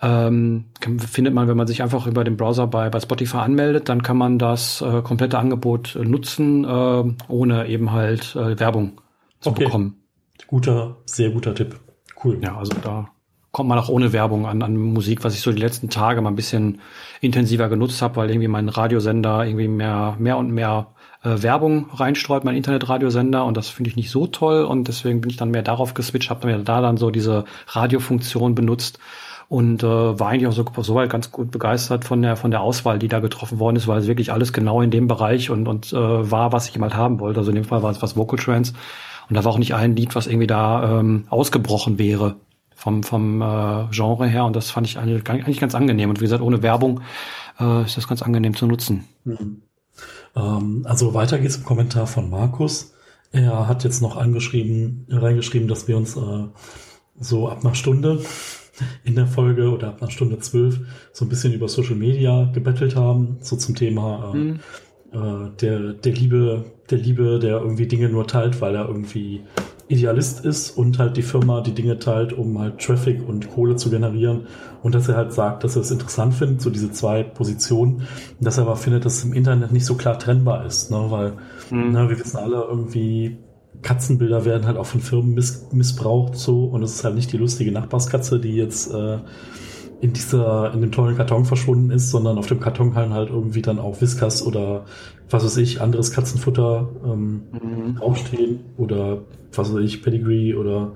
ähm, 0.00 0.66
findet 0.98 1.34
man, 1.34 1.48
wenn 1.48 1.56
man 1.56 1.66
sich 1.66 1.82
einfach 1.82 2.06
über 2.06 2.22
den 2.22 2.36
Browser 2.36 2.68
bei, 2.68 2.88
bei 2.88 3.00
Spotify 3.00 3.38
anmeldet, 3.38 3.88
dann 3.88 4.04
kann 4.04 4.16
man 4.16 4.38
das 4.38 4.80
äh, 4.82 5.02
komplette 5.02 5.40
Angebot 5.40 5.98
nutzen, 6.00 6.64
äh, 6.64 7.14
ohne 7.26 7.66
eben 7.66 7.90
halt 7.90 8.36
äh, 8.36 8.58
Werbung 8.60 9.00
zu 9.40 9.50
okay. 9.50 9.64
bekommen. 9.64 9.96
Guter, 10.46 10.98
sehr 11.04 11.30
guter 11.30 11.52
Tipp. 11.52 11.80
Cool. 12.22 12.38
Ja, 12.42 12.56
also 12.56 12.74
da 12.80 13.10
kommt 13.52 13.68
man 13.68 13.78
auch 13.78 13.88
ohne 13.88 14.12
Werbung 14.12 14.46
an, 14.46 14.62
an 14.62 14.76
Musik, 14.76 15.24
was 15.24 15.34
ich 15.34 15.40
so 15.40 15.52
die 15.52 15.60
letzten 15.60 15.90
Tage 15.90 16.20
mal 16.20 16.30
ein 16.30 16.36
bisschen 16.36 16.80
intensiver 17.20 17.68
genutzt 17.68 18.00
habe, 18.00 18.16
weil 18.16 18.30
irgendwie 18.30 18.48
mein 18.48 18.68
Radiosender 18.68 19.44
irgendwie 19.44 19.68
mehr, 19.68 20.16
mehr 20.18 20.36
und 20.36 20.50
mehr 20.50 20.88
äh, 21.24 21.42
Werbung 21.42 21.90
reinstreut, 21.92 22.44
mein 22.44 22.56
Internetradiosender. 22.56 23.44
Und 23.44 23.56
das 23.56 23.68
finde 23.68 23.90
ich 23.90 23.96
nicht 23.96 24.10
so 24.10 24.26
toll. 24.26 24.64
Und 24.64 24.86
deswegen 24.86 25.20
bin 25.20 25.30
ich 25.30 25.36
dann 25.36 25.50
mehr 25.50 25.62
darauf 25.62 25.94
geswitcht, 25.94 26.30
habe 26.30 26.46
mir 26.46 26.58
da 26.58 26.80
dann 26.80 26.96
so 26.96 27.10
diese 27.10 27.44
Radiofunktion 27.66 28.54
benutzt. 28.54 28.98
Und 29.48 29.82
äh, 29.82 29.86
war 29.86 30.28
eigentlich 30.28 30.46
auch 30.46 30.52
so 30.52 30.64
soweit 30.82 31.10
ganz 31.10 31.32
gut 31.32 31.50
begeistert 31.50 32.04
von 32.04 32.22
der 32.22 32.36
von 32.36 32.52
der 32.52 32.60
Auswahl, 32.60 33.00
die 33.00 33.08
da 33.08 33.18
getroffen 33.18 33.58
worden 33.58 33.74
ist, 33.74 33.88
weil 33.88 33.98
es 33.98 34.06
wirklich 34.06 34.32
alles 34.32 34.52
genau 34.52 34.80
in 34.80 34.92
dem 34.92 35.08
Bereich 35.08 35.50
und 35.50 35.66
und 35.66 35.92
äh, 35.92 35.96
war, 36.30 36.52
was 36.52 36.68
ich 36.68 36.78
mal 36.78 36.94
haben 36.94 37.18
wollte. 37.18 37.40
Also 37.40 37.50
in 37.50 37.56
dem 37.56 37.64
Fall 37.64 37.82
war 37.82 37.90
es 37.90 38.00
was 38.00 38.16
Vocal 38.16 38.38
Trance. 38.38 38.74
Und 39.28 39.34
da 39.36 39.44
war 39.44 39.50
auch 39.50 39.58
nicht 39.58 39.74
ein 39.74 39.96
Lied, 39.96 40.14
was 40.14 40.28
irgendwie 40.28 40.46
da 40.46 41.00
ähm, 41.00 41.24
ausgebrochen 41.30 41.98
wäre 41.98 42.36
vom, 42.80 43.02
vom 43.02 43.42
äh, 43.42 43.88
Genre 43.90 44.26
her 44.26 44.46
und 44.46 44.56
das 44.56 44.70
fand 44.70 44.86
ich 44.86 44.96
eigentlich, 44.96 45.28
eigentlich 45.28 45.60
ganz 45.60 45.74
angenehm. 45.74 46.08
Und 46.08 46.20
wie 46.20 46.24
gesagt, 46.24 46.42
ohne 46.42 46.62
Werbung 46.62 47.02
äh, 47.60 47.84
ist 47.84 47.98
das 47.98 48.08
ganz 48.08 48.22
angenehm 48.22 48.56
zu 48.56 48.66
nutzen. 48.66 49.04
Mhm. 49.24 49.62
Ähm, 50.34 50.86
also 50.88 51.12
weiter 51.12 51.38
geht's 51.38 51.56
im 51.56 51.64
Kommentar 51.64 52.06
von 52.06 52.30
Markus. 52.30 52.94
Er 53.32 53.68
hat 53.68 53.84
jetzt 53.84 54.00
noch 54.00 54.16
angeschrieben, 54.16 55.06
reingeschrieben, 55.10 55.68
dass 55.68 55.88
wir 55.88 55.96
uns 55.98 56.16
äh, 56.16 56.46
so 57.18 57.50
ab 57.50 57.62
einer 57.62 57.74
Stunde 57.74 58.24
in 59.04 59.14
der 59.14 59.26
Folge 59.26 59.70
oder 59.70 59.88
ab 59.88 60.00
einer 60.00 60.10
Stunde 60.10 60.38
zwölf 60.38 60.80
so 61.12 61.26
ein 61.26 61.28
bisschen 61.28 61.52
über 61.52 61.68
Social 61.68 61.96
Media 61.96 62.50
gebettelt 62.54 62.96
haben, 62.96 63.36
so 63.40 63.56
zum 63.56 63.74
Thema 63.74 64.32
äh, 64.32 64.36
mhm. 64.38 64.60
äh, 65.12 65.50
der, 65.60 65.92
der 65.92 66.12
Liebe, 66.14 66.64
der 66.88 66.96
Liebe, 66.96 67.38
der 67.40 67.60
irgendwie 67.60 67.86
Dinge 67.86 68.08
nur 68.08 68.26
teilt, 68.26 68.62
weil 68.62 68.74
er 68.74 68.88
irgendwie 68.88 69.42
Idealist 69.90 70.44
ist 70.44 70.70
und 70.70 71.00
halt 71.00 71.16
die 71.16 71.22
Firma 71.22 71.60
die 71.62 71.72
Dinge 71.72 71.98
teilt, 71.98 72.32
um 72.32 72.58
halt 72.60 72.78
Traffic 72.78 73.26
und 73.28 73.50
Kohle 73.50 73.74
zu 73.74 73.90
generieren 73.90 74.46
und 74.82 74.94
dass 74.94 75.08
er 75.08 75.16
halt 75.16 75.32
sagt, 75.32 75.64
dass 75.64 75.74
er 75.74 75.82
es 75.82 75.90
interessant 75.90 76.32
findet, 76.32 76.62
so 76.62 76.70
diese 76.70 76.92
zwei 76.92 77.24
Positionen, 77.24 78.06
dass 78.38 78.58
er 78.58 78.64
aber 78.64 78.76
findet, 78.76 79.04
dass 79.04 79.18
es 79.18 79.24
im 79.24 79.32
Internet 79.32 79.72
nicht 79.72 79.84
so 79.84 79.96
klar 79.96 80.16
trennbar 80.16 80.64
ist, 80.64 80.92
ne, 80.92 81.06
weil 81.08 81.32
mhm. 81.70 81.90
ne, 81.90 82.08
wir 82.08 82.20
wissen 82.20 82.36
alle 82.36 82.64
irgendwie, 82.68 83.38
Katzenbilder 83.82 84.44
werden 84.44 84.66
halt 84.66 84.76
auch 84.76 84.86
von 84.86 85.00
Firmen 85.00 85.34
miss 85.34 85.66
missbraucht 85.72 86.36
so 86.36 86.66
und 86.66 86.82
es 86.82 86.94
ist 86.94 87.04
halt 87.04 87.16
nicht 87.16 87.32
die 87.32 87.38
lustige 87.38 87.72
Nachbarskatze, 87.72 88.38
die 88.38 88.54
jetzt 88.54 88.94
äh, 88.94 89.18
in 90.00 90.12
dieser, 90.12 90.72
in 90.72 90.80
dem 90.80 90.92
tollen 90.92 91.16
Karton 91.16 91.44
verschwunden 91.44 91.90
ist, 91.90 92.10
sondern 92.10 92.38
auf 92.38 92.46
dem 92.46 92.60
Karton 92.60 92.94
halt 92.94 93.10
halt 93.10 93.30
irgendwie 93.30 93.62
dann 93.62 93.78
auch 93.78 94.00
Whiskas 94.00 94.44
oder 94.44 94.84
was 95.28 95.44
weiß 95.44 95.56
ich, 95.58 95.80
anderes 95.80 96.10
Katzenfutter 96.10 96.88
ähm, 97.04 97.42
mhm. 97.52 97.96
draufstehen 97.96 98.60
oder 98.76 99.22
was 99.54 99.72
weiß 99.72 99.80
ich, 99.84 100.02
Pedigree 100.02 100.54
oder 100.54 100.92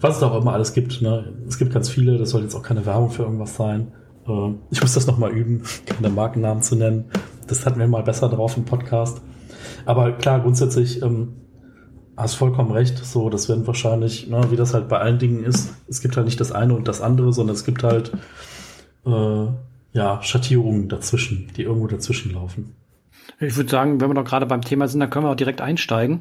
was 0.00 0.16
es 0.16 0.22
auch 0.22 0.40
immer 0.40 0.52
alles 0.52 0.72
gibt. 0.72 1.00
Ne? 1.02 1.32
Es 1.48 1.58
gibt 1.58 1.72
ganz 1.72 1.88
viele, 1.88 2.18
das 2.18 2.30
soll 2.30 2.42
jetzt 2.42 2.54
auch 2.54 2.62
keine 2.62 2.86
Werbung 2.86 3.10
für 3.10 3.22
irgendwas 3.22 3.54
sein. 3.54 3.92
Äh, 4.26 4.54
ich 4.70 4.80
muss 4.80 4.94
das 4.94 5.06
nochmal 5.06 5.30
üben, 5.30 5.62
keine 5.86 6.10
Markennamen 6.10 6.62
zu 6.62 6.76
nennen. 6.76 7.04
Das 7.46 7.66
hatten 7.66 7.78
wir 7.78 7.88
mal 7.88 8.02
besser 8.02 8.28
drauf 8.28 8.56
im 8.56 8.64
Podcast. 8.64 9.22
Aber 9.86 10.12
klar, 10.12 10.40
grundsätzlich 10.40 11.02
ähm, 11.02 11.34
hast 12.20 12.34
vollkommen 12.34 12.70
recht. 12.70 12.98
So, 12.98 13.30
das 13.30 13.48
werden 13.48 13.66
wahrscheinlich, 13.66 14.28
ne, 14.28 14.50
wie 14.50 14.56
das 14.56 14.74
halt 14.74 14.88
bei 14.88 14.98
allen 14.98 15.18
Dingen 15.18 15.44
ist, 15.44 15.74
es 15.88 16.00
gibt 16.00 16.16
halt 16.16 16.26
nicht 16.26 16.40
das 16.40 16.52
eine 16.52 16.74
und 16.74 16.88
das 16.88 17.00
andere, 17.00 17.32
sondern 17.32 17.54
es 17.54 17.64
gibt 17.64 17.82
halt 17.82 18.12
äh, 19.06 19.46
ja 19.92 20.22
Schattierungen 20.22 20.88
dazwischen, 20.88 21.50
die 21.56 21.62
irgendwo 21.62 21.86
dazwischen 21.86 22.32
laufen. 22.32 22.76
Ich 23.38 23.56
würde 23.56 23.70
sagen, 23.70 24.00
wenn 24.00 24.10
wir 24.10 24.14
doch 24.14 24.24
gerade 24.24 24.46
beim 24.46 24.62
Thema 24.62 24.88
sind, 24.88 25.00
dann 25.00 25.10
können 25.10 25.24
wir 25.24 25.30
auch 25.30 25.36
direkt 25.36 25.60
einsteigen. 25.60 26.20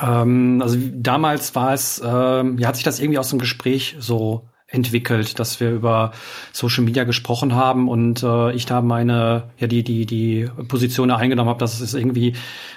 Ähm, 0.00 0.60
also 0.62 0.78
damals 0.94 1.54
war 1.54 1.72
es, 1.72 2.00
ähm, 2.04 2.58
ja, 2.58 2.68
hat 2.68 2.76
sich 2.76 2.84
das 2.84 3.00
irgendwie 3.00 3.18
aus 3.18 3.30
dem 3.30 3.38
Gespräch 3.38 3.96
so 3.98 4.48
entwickelt, 4.72 5.38
dass 5.38 5.60
wir 5.60 5.70
über 5.70 6.12
Social 6.52 6.82
Media 6.82 7.04
gesprochen 7.04 7.54
haben 7.54 7.88
und 7.88 8.22
äh, 8.22 8.52
ich 8.52 8.66
da 8.66 8.80
meine 8.80 9.44
ja 9.58 9.66
die 9.66 9.84
die 9.84 10.06
die 10.06 10.48
Position 10.68 11.10
eingenommen 11.10 11.50
habe, 11.50 11.60
dass 11.60 11.80
es 11.80 11.94
irgendwie 11.94 12.34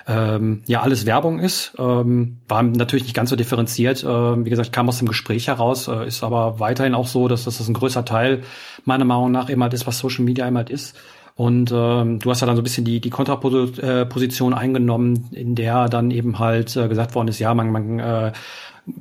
ähm, 0.08 0.62
ja 0.68 0.82
alles 0.82 1.06
Werbung 1.06 1.40
ist. 1.40 1.74
Ähm, 1.80 2.38
war 2.48 2.64
natürlich 2.64 3.06
nicht 3.06 3.16
ganz 3.16 3.30
so 3.30 3.36
differenziert. 3.36 4.04
Äh, 4.04 4.46
wie 4.46 4.50
gesagt, 4.50 4.74
kam 4.74 4.90
aus 4.90 5.00
dem 5.00 5.08
Gespräch 5.08 5.48
heraus, 5.48 5.88
äh, 5.88 6.06
ist 6.06 6.24
aber 6.24 6.60
weiterhin 6.60 6.94
auch 6.94 7.08
so, 7.08 7.28
dass 7.28 7.46
das 7.46 7.66
ein 7.68 7.74
größer 7.74 8.06
Teil 8.06 8.44
meiner 8.84 9.06
Meinung 9.06 9.32
nach 9.32 9.50
immer 9.50 9.66
halt 9.66 9.74
ist, 9.74 9.88
was 9.88 9.98
Social 9.98 10.26
Media 10.26 10.48
immer 10.48 10.60
halt 10.60 10.70
ist. 10.70 10.96
Und 11.36 11.72
ähm, 11.74 12.20
du 12.20 12.30
hast 12.30 12.42
ja 12.42 12.48
dann 12.48 12.56
so 12.56 12.62
ein 12.62 12.64
bisschen 12.64 12.86
die, 12.86 13.02
die 13.02 13.10
Kontraposition 13.10 14.54
eingenommen, 14.54 15.30
in 15.32 15.56
der 15.56 15.90
dann 15.90 16.12
eben 16.12 16.40
halt 16.40 16.76
äh, 16.78 16.88
gesagt 16.88 17.14
worden 17.14 17.28
ist, 17.28 17.40
ja, 17.40 17.54
man, 17.54 17.72
man 17.72 18.00
äh, 18.00 18.32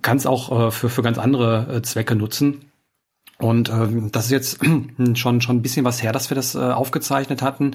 kann 0.02 0.16
es 0.16 0.26
auch 0.26 0.66
äh, 0.66 0.70
für, 0.72 0.88
für 0.88 1.02
ganz 1.02 1.18
andere 1.18 1.76
äh, 1.76 1.82
Zwecke 1.82 2.16
nutzen. 2.16 2.72
Und 3.44 3.68
ähm, 3.68 4.10
das 4.10 4.24
ist 4.24 4.30
jetzt 4.30 4.60
schon 5.18 5.42
schon 5.42 5.56
ein 5.56 5.60
bisschen 5.60 5.84
was 5.84 6.02
her, 6.02 6.12
dass 6.12 6.30
wir 6.30 6.34
das 6.34 6.54
äh, 6.54 6.60
aufgezeichnet 6.60 7.42
hatten. 7.42 7.72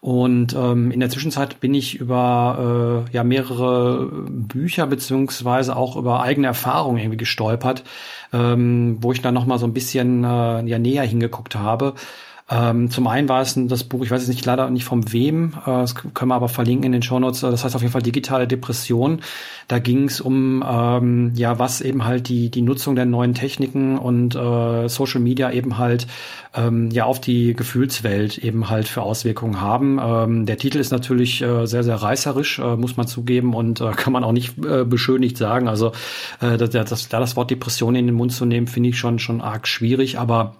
Und 0.00 0.54
ähm, 0.54 0.90
in 0.90 0.98
der 0.98 1.10
Zwischenzeit 1.10 1.60
bin 1.60 1.74
ich 1.74 1.96
über 2.00 3.04
äh, 3.06 3.12
ja 3.14 3.22
mehrere 3.22 4.06
Bücher 4.30 4.86
beziehungsweise 4.86 5.76
auch 5.76 5.96
über 5.96 6.22
eigene 6.22 6.46
Erfahrungen 6.46 6.96
irgendwie 6.96 7.18
gestolpert, 7.18 7.84
ähm, 8.32 8.96
wo 9.02 9.12
ich 9.12 9.20
dann 9.20 9.34
noch 9.34 9.44
mal 9.44 9.58
so 9.58 9.66
ein 9.66 9.74
bisschen 9.74 10.24
äh, 10.24 10.64
ja 10.64 10.78
näher 10.78 11.04
hingeguckt 11.04 11.54
habe. 11.54 11.92
Ähm, 12.50 12.90
zum 12.90 13.06
einen 13.06 13.28
war 13.28 13.42
es 13.42 13.54
das 13.56 13.84
Buch, 13.84 14.02
ich 14.02 14.10
weiß 14.10 14.22
jetzt 14.22 14.28
nicht 14.28 14.44
leider 14.44 14.68
nicht 14.70 14.84
von 14.84 15.12
wem, 15.12 15.54
äh, 15.64 15.66
das 15.66 15.94
können 15.94 16.30
wir 16.30 16.34
aber 16.34 16.48
verlinken 16.48 16.86
in 16.86 16.92
den 16.92 17.02
Shownotes, 17.02 17.42
das 17.42 17.64
heißt 17.64 17.76
auf 17.76 17.82
jeden 17.82 17.92
Fall 17.92 18.02
digitale 18.02 18.48
Depression. 18.48 19.20
Da 19.68 19.78
ging 19.78 20.04
es 20.04 20.20
um 20.20 20.64
ähm, 20.68 21.32
ja, 21.36 21.60
was 21.60 21.80
eben 21.80 22.04
halt 22.04 22.28
die, 22.28 22.50
die 22.50 22.62
Nutzung 22.62 22.96
der 22.96 23.06
neuen 23.06 23.34
Techniken 23.34 23.98
und 23.98 24.34
äh, 24.34 24.88
Social 24.88 25.20
Media 25.20 25.52
eben 25.52 25.78
halt 25.78 26.08
ähm, 26.54 26.90
ja 26.90 27.04
auf 27.04 27.20
die 27.20 27.54
Gefühlswelt 27.54 28.38
eben 28.38 28.68
halt 28.68 28.88
für 28.88 29.02
Auswirkungen 29.02 29.60
haben. 29.60 30.00
Ähm, 30.02 30.46
der 30.46 30.56
Titel 30.56 30.78
ist 30.78 30.90
natürlich 30.90 31.42
äh, 31.42 31.66
sehr, 31.66 31.84
sehr 31.84 31.96
reißerisch, 31.96 32.58
äh, 32.58 32.76
muss 32.76 32.96
man 32.96 33.06
zugeben, 33.06 33.54
und 33.54 33.80
äh, 33.80 33.90
kann 33.96 34.12
man 34.12 34.24
auch 34.24 34.32
nicht 34.32 34.58
äh, 34.64 34.84
beschönigt 34.84 35.36
sagen. 35.36 35.68
Also 35.68 35.92
äh, 36.40 36.56
das, 36.56 36.70
das, 36.70 37.08
da 37.08 37.20
das 37.20 37.36
Wort 37.36 37.50
Depression 37.52 37.94
in 37.94 38.06
den 38.06 38.16
Mund 38.16 38.32
zu 38.32 38.44
nehmen, 38.44 38.66
finde 38.66 38.88
ich 38.88 38.98
schon, 38.98 39.20
schon 39.20 39.40
arg 39.40 39.68
schwierig, 39.68 40.18
aber 40.18 40.56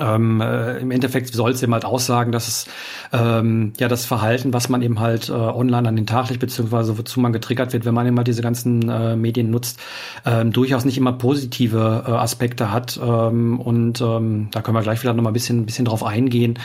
ähm, 0.00 0.40
äh, 0.40 0.78
Im 0.78 0.90
Endeffekt 0.90 1.32
soll 1.32 1.52
es 1.52 1.62
eben 1.62 1.72
halt 1.72 1.84
aussagen, 1.84 2.32
dass 2.32 2.48
es 2.48 2.66
ähm, 3.12 3.72
ja 3.78 3.88
das 3.88 4.04
Verhalten, 4.04 4.52
was 4.52 4.68
man 4.68 4.82
eben 4.82 4.98
halt 5.00 5.28
äh, 5.28 5.32
online 5.32 5.88
an 5.88 5.96
den 5.96 6.06
Tag 6.06 6.30
legt, 6.30 6.40
beziehungsweise 6.40 6.98
wozu 6.98 7.20
man 7.20 7.32
getriggert 7.32 7.72
wird, 7.72 7.84
wenn 7.84 7.94
man 7.94 8.06
eben 8.06 8.16
halt 8.16 8.26
diese 8.26 8.42
ganzen 8.42 8.88
äh, 8.88 9.16
Medien 9.16 9.50
nutzt, 9.50 9.78
ähm, 10.26 10.52
durchaus 10.52 10.84
nicht 10.84 10.98
immer 10.98 11.12
positive 11.12 12.04
äh, 12.06 12.10
Aspekte 12.10 12.72
hat. 12.72 12.98
Ähm, 13.02 13.60
und 13.60 14.00
ähm, 14.00 14.48
da 14.50 14.62
können 14.62 14.76
wir 14.76 14.82
gleich 14.82 15.02
wieder 15.02 15.14
noch 15.14 15.22
mal 15.22 15.30
ein 15.30 15.34
bisschen, 15.34 15.64
bisschen 15.66 15.84
drauf 15.84 16.02
eingehen. 16.02 16.58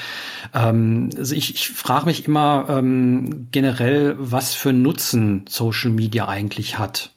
Ähm, 0.53 1.09
also 1.17 1.35
ich, 1.35 1.53
ich 1.53 1.69
frage 1.69 2.05
mich 2.05 2.27
immer 2.27 2.65
ähm, 2.69 3.47
generell, 3.51 4.15
was 4.17 4.53
für 4.55 4.73
Nutzen 4.73 5.45
Social 5.47 5.91
Media 5.91 6.27
eigentlich 6.27 6.79
hat. 6.79 7.11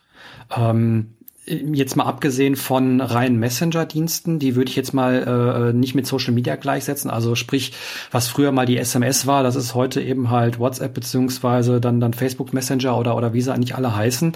Ähm, 0.54 1.14
jetzt 1.44 1.96
mal 1.96 2.04
abgesehen 2.04 2.54
von 2.54 3.00
reinen 3.00 3.38
Messenger-Diensten, 3.38 4.38
die 4.38 4.54
würde 4.54 4.70
ich 4.70 4.76
jetzt 4.76 4.94
mal 4.94 5.72
äh, 5.72 5.76
nicht 5.76 5.94
mit 5.94 6.06
Social 6.06 6.32
Media 6.32 6.54
gleichsetzen. 6.54 7.10
Also 7.10 7.34
sprich, 7.34 7.72
was 8.12 8.28
früher 8.28 8.52
mal 8.52 8.64
die 8.64 8.78
SMS 8.78 9.26
war, 9.26 9.42
das 9.42 9.56
ist 9.56 9.74
heute 9.74 10.00
eben 10.00 10.30
halt 10.30 10.60
WhatsApp 10.60 10.94
beziehungsweise 10.94 11.80
dann 11.80 12.00
dann 12.00 12.14
Facebook 12.14 12.52
Messenger 12.52 12.96
oder 12.96 13.16
oder 13.16 13.34
wie 13.34 13.40
sie 13.40 13.52
eigentlich 13.52 13.74
alle 13.74 13.96
heißen. 13.96 14.34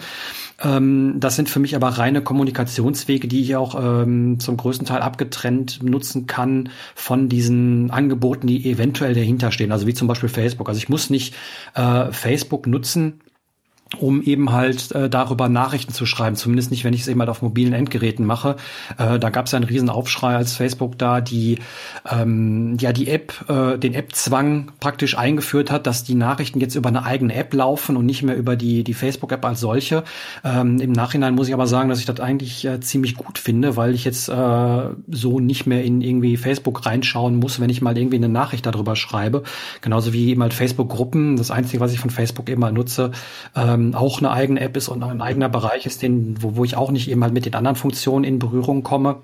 Ähm, 0.64 1.14
das 1.18 1.36
sind 1.36 1.48
für 1.48 1.60
mich 1.60 1.76
aber 1.76 1.90
reine 1.90 2.22
Kommunikationswege, 2.22 3.28
die 3.28 3.42
ich 3.42 3.54
auch 3.54 3.80
ähm, 3.80 4.40
zum 4.40 4.56
größten 4.56 4.86
Teil 4.86 5.02
abgetrennt 5.02 5.84
nutzen 5.84 6.26
kann 6.26 6.70
von 6.96 7.28
diesen 7.28 7.92
Angeboten, 7.92 8.48
die 8.48 8.68
eventuell 8.68 9.14
dahinter 9.14 9.52
stehen. 9.52 9.70
Also 9.70 9.86
wie 9.86 9.94
zum 9.94 10.08
Beispiel 10.08 10.28
Facebook. 10.28 10.68
Also 10.68 10.78
ich 10.78 10.88
muss 10.88 11.08
nicht 11.08 11.34
äh, 11.74 12.10
Facebook 12.10 12.66
nutzen 12.66 13.20
um 14.00 14.20
eben 14.22 14.52
halt 14.52 14.90
äh, 14.92 15.08
darüber 15.08 15.48
Nachrichten 15.48 15.92
zu 15.92 16.06
schreiben, 16.06 16.34
zumindest 16.34 16.72
nicht, 16.72 16.82
wenn 16.82 16.92
ich 16.92 17.02
es 17.02 17.08
eben 17.08 17.20
halt 17.20 17.30
auf 17.30 17.40
mobilen 17.40 17.72
Endgeräten 17.72 18.26
mache. 18.26 18.56
Äh, 18.98 19.20
da 19.20 19.30
gab 19.30 19.46
es 19.46 19.52
ja 19.52 19.56
einen 19.58 19.64
riesen 19.64 19.90
Aufschrei, 19.90 20.34
als 20.34 20.54
Facebook 20.54 20.98
da 20.98 21.20
die 21.20 21.58
ähm, 22.10 22.76
ja 22.80 22.92
die 22.92 23.08
App, 23.08 23.48
äh, 23.48 23.78
den 23.78 23.94
App-Zwang 23.94 24.72
praktisch 24.80 25.16
eingeführt 25.16 25.70
hat, 25.70 25.86
dass 25.86 26.02
die 26.02 26.16
Nachrichten 26.16 26.58
jetzt 26.58 26.74
über 26.74 26.88
eine 26.88 27.04
eigene 27.04 27.34
App 27.34 27.54
laufen 27.54 27.96
und 27.96 28.06
nicht 28.06 28.24
mehr 28.24 28.36
über 28.36 28.56
die 28.56 28.82
die 28.82 28.94
Facebook-App 28.94 29.44
als 29.44 29.60
solche. 29.60 30.02
Ähm, 30.44 30.80
Im 30.80 30.90
Nachhinein 30.90 31.36
muss 31.36 31.46
ich 31.46 31.54
aber 31.54 31.68
sagen, 31.68 31.88
dass 31.88 32.00
ich 32.00 32.06
das 32.06 32.18
eigentlich 32.18 32.64
äh, 32.64 32.80
ziemlich 32.80 33.14
gut 33.14 33.38
finde, 33.38 33.76
weil 33.76 33.94
ich 33.94 34.04
jetzt 34.04 34.28
äh, 34.28 34.82
so 35.08 35.38
nicht 35.38 35.66
mehr 35.66 35.84
in 35.84 36.00
irgendwie 36.00 36.36
Facebook 36.36 36.86
reinschauen 36.86 37.36
muss, 37.36 37.60
wenn 37.60 37.70
ich 37.70 37.82
mal 37.82 37.96
irgendwie 37.96 38.16
eine 38.16 38.28
Nachricht 38.28 38.66
darüber 38.66 38.96
schreibe. 38.96 39.44
Genauso 39.80 40.12
wie 40.12 40.28
eben 40.30 40.42
halt 40.42 40.54
Facebook-Gruppen. 40.54 41.36
Das 41.36 41.52
Einzige, 41.52 41.80
was 41.80 41.92
ich 41.92 42.00
von 42.00 42.10
Facebook 42.10 42.48
eben 42.50 42.60
mal 42.60 42.72
nutze, 42.72 43.12
äh, 43.54 43.75
ähm, 43.76 43.94
auch 43.94 44.18
eine 44.18 44.30
eigene 44.30 44.60
App 44.60 44.76
ist 44.76 44.88
und 44.88 45.02
ein 45.02 45.20
eigener 45.20 45.48
Bereich 45.48 45.86
ist, 45.86 46.02
den, 46.02 46.42
wo, 46.42 46.56
wo 46.56 46.64
ich 46.64 46.76
auch 46.76 46.90
nicht 46.90 47.08
eben 47.08 47.22
halt 47.22 47.34
mit 47.34 47.46
den 47.46 47.54
anderen 47.54 47.76
Funktionen 47.76 48.24
in 48.24 48.38
Berührung 48.38 48.82
komme 48.82 49.22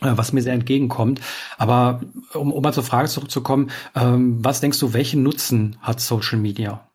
äh, 0.00 0.12
was 0.16 0.32
mir 0.32 0.42
sehr 0.42 0.52
entgegenkommt. 0.52 1.20
Aber 1.56 2.00
um, 2.34 2.52
um 2.52 2.62
mal 2.62 2.74
zur 2.74 2.82
Frage 2.82 3.08
zurückzukommen, 3.08 3.70
ähm, 3.96 4.44
was 4.44 4.60
denkst 4.60 4.78
du, 4.78 4.92
welchen 4.92 5.22
Nutzen 5.22 5.76
hat 5.80 6.00
Social 6.00 6.38
Media? 6.38 6.86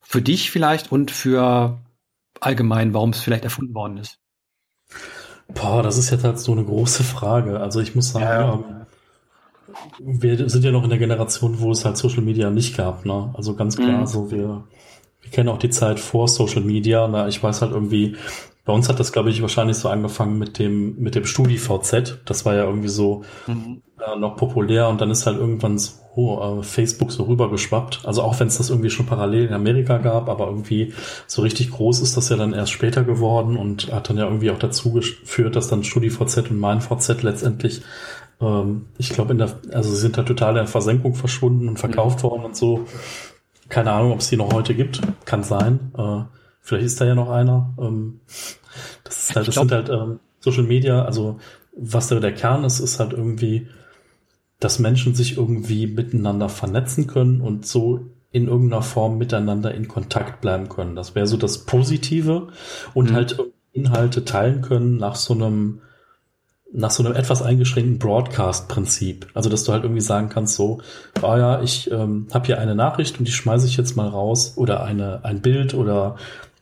Für 0.00 0.20
dich 0.20 0.50
vielleicht 0.50 0.90
und 0.90 1.10
für 1.10 1.78
allgemein, 2.40 2.94
warum 2.94 3.10
es 3.10 3.20
vielleicht 3.20 3.44
erfunden 3.44 3.74
worden 3.74 3.98
ist? 3.98 4.18
Boah, 5.48 5.82
das 5.82 5.96
ist 5.96 6.10
jetzt 6.10 6.24
halt 6.24 6.38
so 6.38 6.52
eine 6.52 6.64
große 6.64 7.04
Frage. 7.04 7.60
Also 7.60 7.80
ich 7.80 7.94
muss 7.94 8.10
sagen, 8.10 8.64
ja. 8.64 8.86
ähm, 9.98 10.20
wir 10.20 10.48
sind 10.48 10.64
ja 10.64 10.72
noch 10.72 10.84
in 10.84 10.90
der 10.90 10.98
Generation, 10.98 11.60
wo 11.60 11.70
es 11.70 11.84
halt 11.84 11.96
Social 11.96 12.22
Media 12.22 12.50
nicht 12.50 12.76
gab. 12.76 13.04
Ne? 13.04 13.32
Also 13.34 13.54
ganz 13.54 13.76
klar, 13.76 14.00
mhm. 14.00 14.06
so 14.06 14.30
wir 14.30 14.64
wir 15.28 15.36
kennen 15.36 15.50
auch 15.50 15.58
die 15.58 15.70
Zeit 15.70 16.00
vor 16.00 16.26
Social 16.26 16.62
Media. 16.62 17.06
Na, 17.06 17.28
ich 17.28 17.42
weiß 17.42 17.60
halt 17.60 17.72
irgendwie, 17.72 18.16
bei 18.64 18.72
uns 18.72 18.88
hat 18.88 18.98
das, 18.98 19.12
glaube 19.12 19.30
ich, 19.30 19.42
wahrscheinlich 19.42 19.76
so 19.76 19.90
angefangen 19.90 20.38
mit 20.38 20.58
dem, 20.58 20.98
mit 20.98 21.14
dem 21.14 21.26
StudiVZ. 21.26 22.20
Das 22.24 22.46
war 22.46 22.54
ja 22.54 22.64
irgendwie 22.64 22.88
so 22.88 23.24
mhm. 23.46 23.82
äh, 23.98 24.18
noch 24.18 24.36
populär 24.36 24.88
und 24.88 25.00
dann 25.00 25.10
ist 25.10 25.26
halt 25.26 25.36
irgendwann 25.36 25.78
so 25.78 25.98
äh, 26.16 26.62
Facebook 26.62 27.12
so 27.12 27.24
rübergeschwappt. 27.24 28.00
Also 28.04 28.22
auch 28.22 28.40
wenn 28.40 28.48
es 28.48 28.56
das 28.56 28.70
irgendwie 28.70 28.90
schon 28.90 29.04
parallel 29.04 29.48
in 29.48 29.52
Amerika 29.52 29.98
gab, 29.98 30.30
aber 30.30 30.46
irgendwie 30.46 30.94
so 31.26 31.42
richtig 31.42 31.70
groß 31.70 32.00
ist 32.00 32.16
das 32.16 32.30
ja 32.30 32.36
dann 32.36 32.54
erst 32.54 32.72
später 32.72 33.04
geworden 33.04 33.58
und 33.58 33.92
hat 33.92 34.08
dann 34.08 34.16
ja 34.16 34.24
irgendwie 34.24 34.50
auch 34.50 34.58
dazu 34.58 34.92
geführt, 34.92 35.56
dass 35.56 35.68
dann 35.68 35.84
StudiVZ 35.84 36.50
und 36.50 36.58
MeinVZ 36.58 37.22
letztendlich 37.22 37.82
ähm, 38.40 38.86
ich 38.98 39.10
glaube, 39.10 39.32
in 39.32 39.38
der, 39.38 39.50
also 39.72 39.90
sie 39.90 39.96
sind 39.96 40.16
da 40.16 40.22
total 40.22 40.50
in 40.50 40.56
der 40.56 40.66
Versenkung 40.66 41.14
verschwunden 41.14 41.68
und 41.68 41.78
verkauft 41.78 42.18
mhm. 42.18 42.28
worden 42.28 42.44
und 42.44 42.56
so. 42.56 42.86
Keine 43.68 43.92
Ahnung, 43.92 44.12
ob 44.12 44.20
es 44.20 44.28
die 44.28 44.36
noch 44.36 44.52
heute 44.52 44.74
gibt. 44.74 45.00
Kann 45.24 45.42
sein. 45.42 45.92
Äh, 45.96 46.22
vielleicht 46.60 46.86
ist 46.86 47.00
da 47.00 47.04
ja 47.04 47.14
noch 47.14 47.30
einer. 47.30 47.74
Ähm, 47.78 48.20
das 49.04 49.30
ist 49.30 49.36
halt, 49.36 49.48
das 49.48 49.54
sind 49.54 49.72
halt 49.72 49.88
ähm, 49.88 50.20
Social 50.40 50.64
Media, 50.64 51.04
also 51.04 51.38
was 51.76 52.08
da 52.08 52.18
der 52.18 52.34
Kern 52.34 52.64
ist, 52.64 52.80
ist 52.80 52.98
halt 52.98 53.12
irgendwie, 53.12 53.68
dass 54.60 54.78
Menschen 54.78 55.14
sich 55.14 55.36
irgendwie 55.36 55.86
miteinander 55.86 56.48
vernetzen 56.48 57.06
können 57.06 57.40
und 57.40 57.66
so 57.66 58.00
in 58.30 58.48
irgendeiner 58.48 58.82
Form 58.82 59.16
miteinander 59.18 59.74
in 59.74 59.88
Kontakt 59.88 60.40
bleiben 60.40 60.68
können. 60.68 60.96
Das 60.96 61.14
wäre 61.14 61.26
so 61.26 61.36
das 61.36 61.64
Positive 61.64 62.48
und 62.94 63.10
mhm. 63.10 63.14
halt 63.14 63.38
Inhalte 63.72 64.24
teilen 64.24 64.60
können 64.60 64.96
nach 64.96 65.14
so 65.14 65.34
einem 65.34 65.80
nach 66.72 66.90
so 66.90 67.02
einem 67.02 67.14
etwas 67.14 67.42
eingeschränkten 67.42 67.98
Broadcast-Prinzip. 67.98 69.26
Also, 69.34 69.48
dass 69.48 69.64
du 69.64 69.72
halt 69.72 69.84
irgendwie 69.84 70.02
sagen 70.02 70.28
kannst, 70.28 70.54
so, 70.54 70.80
ah 71.22 71.34
oh 71.34 71.36
ja, 71.36 71.62
ich 71.62 71.90
ähm, 71.90 72.26
habe 72.32 72.46
hier 72.46 72.58
eine 72.58 72.74
Nachricht 72.74 73.18
und 73.18 73.26
die 73.26 73.32
schmeiße 73.32 73.66
ich 73.66 73.76
jetzt 73.76 73.96
mal 73.96 74.08
raus 74.08 74.54
oder 74.56 74.82
eine, 74.82 75.24
ein 75.24 75.40
Bild 75.40 75.74
oder 75.74 76.16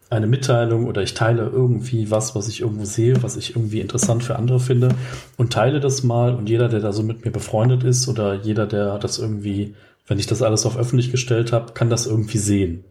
eine 0.08 0.28
Mitteilung 0.28 0.86
oder 0.86 1.02
ich 1.02 1.14
teile 1.14 1.42
irgendwie 1.42 2.10
was, 2.10 2.36
was 2.36 2.46
ich 2.48 2.60
irgendwo 2.60 2.84
sehe, 2.84 3.22
was 3.24 3.36
ich 3.36 3.56
irgendwie 3.56 3.80
interessant 3.80 4.22
für 4.22 4.36
andere 4.36 4.60
finde 4.60 4.90
und 5.36 5.52
teile 5.52 5.80
das 5.80 6.04
mal 6.04 6.34
und 6.34 6.48
jeder, 6.48 6.68
der 6.68 6.78
da 6.78 6.92
so 6.92 7.02
mit 7.02 7.24
mir 7.24 7.32
befreundet 7.32 7.82
ist 7.82 8.06
oder 8.06 8.34
jeder, 8.34 8.66
der 8.66 8.98
das 8.98 9.18
irgendwie, 9.18 9.74
wenn 10.06 10.20
ich 10.20 10.28
das 10.28 10.42
alles 10.42 10.64
auf 10.64 10.78
öffentlich 10.78 11.10
gestellt 11.10 11.52
habe, 11.52 11.72
kann 11.72 11.90
das 11.90 12.06
irgendwie 12.06 12.38
sehen. 12.38 12.84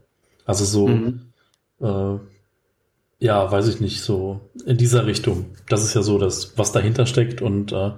Also 0.46 0.66
so, 0.66 0.88
mhm. 0.90 1.22
äh, 1.80 2.20
ja, 3.20 3.52
weiß 3.52 3.68
ich 3.68 3.80
nicht, 3.80 4.02
so 4.02 4.42
in 4.66 4.78
dieser 4.78 5.06
Richtung. 5.06 5.56
Das 5.70 5.84
ist 5.84 5.94
ja 5.94 6.02
so 6.02 6.18
das, 6.18 6.58
was 6.58 6.72
dahinter 6.72 7.06
steckt 7.06 7.42
und 7.42 7.72
äh, 7.72 7.92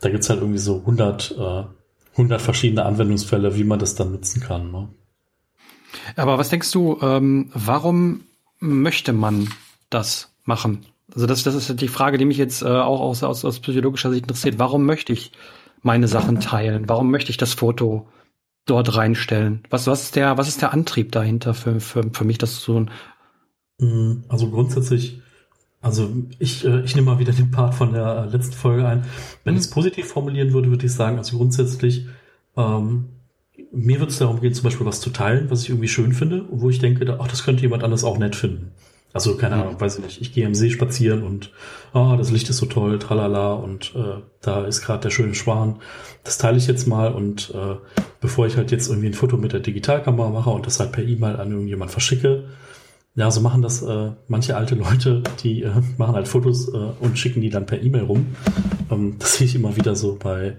da 0.00 0.10
gibt's 0.10 0.28
halt 0.30 0.40
irgendwie 0.40 0.58
so 0.58 0.78
100, 0.78 1.34
äh, 1.38 1.64
100 2.12 2.40
verschiedene 2.40 2.84
Anwendungsfälle, 2.84 3.56
wie 3.56 3.64
man 3.64 3.78
das 3.78 3.94
dann 3.94 4.12
nutzen 4.12 4.40
kann. 4.40 4.70
Ne? 4.70 4.88
Aber 6.16 6.38
was 6.38 6.48
denkst 6.48 6.70
du, 6.72 6.98
ähm, 7.02 7.50
warum 7.54 8.22
möchte 8.58 9.12
man 9.12 9.48
das 9.90 10.32
machen? 10.44 10.86
Also 11.14 11.26
das, 11.26 11.42
das 11.42 11.54
ist 11.54 11.80
die 11.80 11.88
Frage, 11.88 12.18
die 12.18 12.24
mich 12.24 12.36
jetzt 12.36 12.62
äh, 12.62 12.66
auch 12.66 13.00
aus, 13.00 13.22
aus, 13.22 13.44
aus 13.44 13.60
psychologischer 13.60 14.10
Sicht 14.10 14.22
interessiert. 14.22 14.58
Warum 14.58 14.84
möchte 14.84 15.12
ich 15.12 15.32
meine 15.82 16.08
Sachen 16.08 16.40
teilen? 16.40 16.88
Warum 16.88 17.10
möchte 17.10 17.30
ich 17.30 17.36
das 17.36 17.54
Foto 17.54 18.08
dort 18.66 18.94
reinstellen? 18.96 19.62
Was, 19.70 19.86
was, 19.86 20.02
ist, 20.02 20.16
der, 20.16 20.36
was 20.36 20.48
ist 20.48 20.60
der 20.60 20.72
Antrieb 20.72 21.12
dahinter 21.12 21.54
für, 21.54 21.80
für, 21.80 22.10
für 22.12 22.24
mich, 22.24 22.38
das 22.38 22.60
zu 22.60 22.72
tun? 22.72 22.90
Mm, 23.78 24.24
also 24.28 24.50
grundsätzlich, 24.50 25.20
also 25.80 26.10
ich, 26.38 26.64
äh, 26.64 26.82
ich 26.82 26.94
nehme 26.94 27.10
mal 27.12 27.18
wieder 27.18 27.32
den 27.32 27.50
Part 27.50 27.74
von 27.74 27.92
der 27.92 28.26
letzten 28.26 28.54
Folge 28.54 28.86
ein. 28.86 29.04
Wenn 29.44 29.54
mhm. 29.54 29.60
ich 29.60 29.66
es 29.66 29.70
positiv 29.70 30.06
formulieren 30.06 30.52
würde, 30.52 30.70
würde 30.70 30.86
ich 30.86 30.92
sagen, 30.92 31.18
also 31.18 31.36
grundsätzlich, 31.36 32.06
ähm, 32.56 33.06
mir 33.72 33.98
würde 33.98 34.12
es 34.12 34.18
darum 34.18 34.40
gehen, 34.40 34.54
zum 34.54 34.64
Beispiel 34.64 34.86
was 34.86 35.00
zu 35.00 35.10
teilen, 35.10 35.50
was 35.50 35.62
ich 35.62 35.70
irgendwie 35.70 35.88
schön 35.88 36.12
finde, 36.12 36.46
wo 36.50 36.70
ich 36.70 36.78
denke, 36.78 37.18
ach, 37.20 37.28
das 37.28 37.44
könnte 37.44 37.62
jemand 37.62 37.84
anders 37.84 38.04
auch 38.04 38.18
nett 38.18 38.34
finden. 38.36 38.72
Also 39.12 39.36
keine 39.36 39.56
mhm. 39.56 39.62
Ahnung, 39.62 39.80
weiß 39.80 39.98
ich 39.98 40.04
nicht. 40.04 40.20
Ich 40.20 40.32
gehe 40.32 40.46
am 40.46 40.54
See 40.54 40.70
spazieren 40.70 41.22
und 41.22 41.50
ah, 41.92 42.16
das 42.16 42.30
Licht 42.30 42.48
ist 42.50 42.58
so 42.58 42.66
toll, 42.66 42.98
tralala 42.98 43.54
und 43.54 43.94
äh, 43.94 44.22
da 44.42 44.64
ist 44.66 44.82
gerade 44.82 45.00
der 45.00 45.10
schöne 45.10 45.34
Schwan. 45.34 45.76
Das 46.24 46.38
teile 46.38 46.58
ich 46.58 46.66
jetzt 46.66 46.86
mal 46.86 47.12
und 47.12 47.52
äh, 47.54 47.76
bevor 48.20 48.46
ich 48.46 48.56
halt 48.56 48.70
jetzt 48.70 48.88
irgendwie 48.88 49.08
ein 49.08 49.14
Foto 49.14 49.36
mit 49.36 49.52
der 49.52 49.60
Digitalkamera 49.60 50.28
mache 50.28 50.50
und 50.50 50.66
das 50.66 50.78
halt 50.78 50.92
per 50.92 51.04
E-Mail 51.04 51.36
an 51.36 51.50
irgendjemand 51.50 51.90
verschicke, 51.90 52.44
ja, 53.18 53.32
so 53.32 53.40
machen 53.40 53.62
das 53.62 53.82
äh, 53.82 54.12
manche 54.28 54.56
alte 54.56 54.76
Leute, 54.76 55.24
die 55.42 55.64
äh, 55.64 55.72
machen 55.96 56.14
halt 56.14 56.28
Fotos 56.28 56.68
äh, 56.68 56.76
und 57.00 57.18
schicken 57.18 57.40
die 57.40 57.50
dann 57.50 57.66
per 57.66 57.82
E-Mail 57.82 58.04
rum. 58.04 58.26
Ähm, 58.92 59.16
das 59.18 59.34
sehe 59.34 59.46
ich 59.48 59.56
immer 59.56 59.76
wieder 59.76 59.96
so 59.96 60.16
bei 60.16 60.56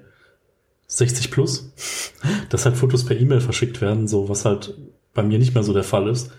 60 0.87 1.31
plus, 1.31 1.71
dass 2.49 2.65
halt 2.65 2.75
Fotos 2.75 3.05
per 3.05 3.17
E-Mail 3.17 3.39
verschickt 3.39 3.79
werden, 3.79 4.09
so 4.09 4.27
was 4.27 4.43
halt 4.43 4.77
bei 5.13 5.23
mir 5.23 5.39
nicht 5.39 5.53
mehr 5.53 5.63
so 5.63 5.71
der 5.71 5.85
Fall 5.85 6.09
ist. 6.09 6.31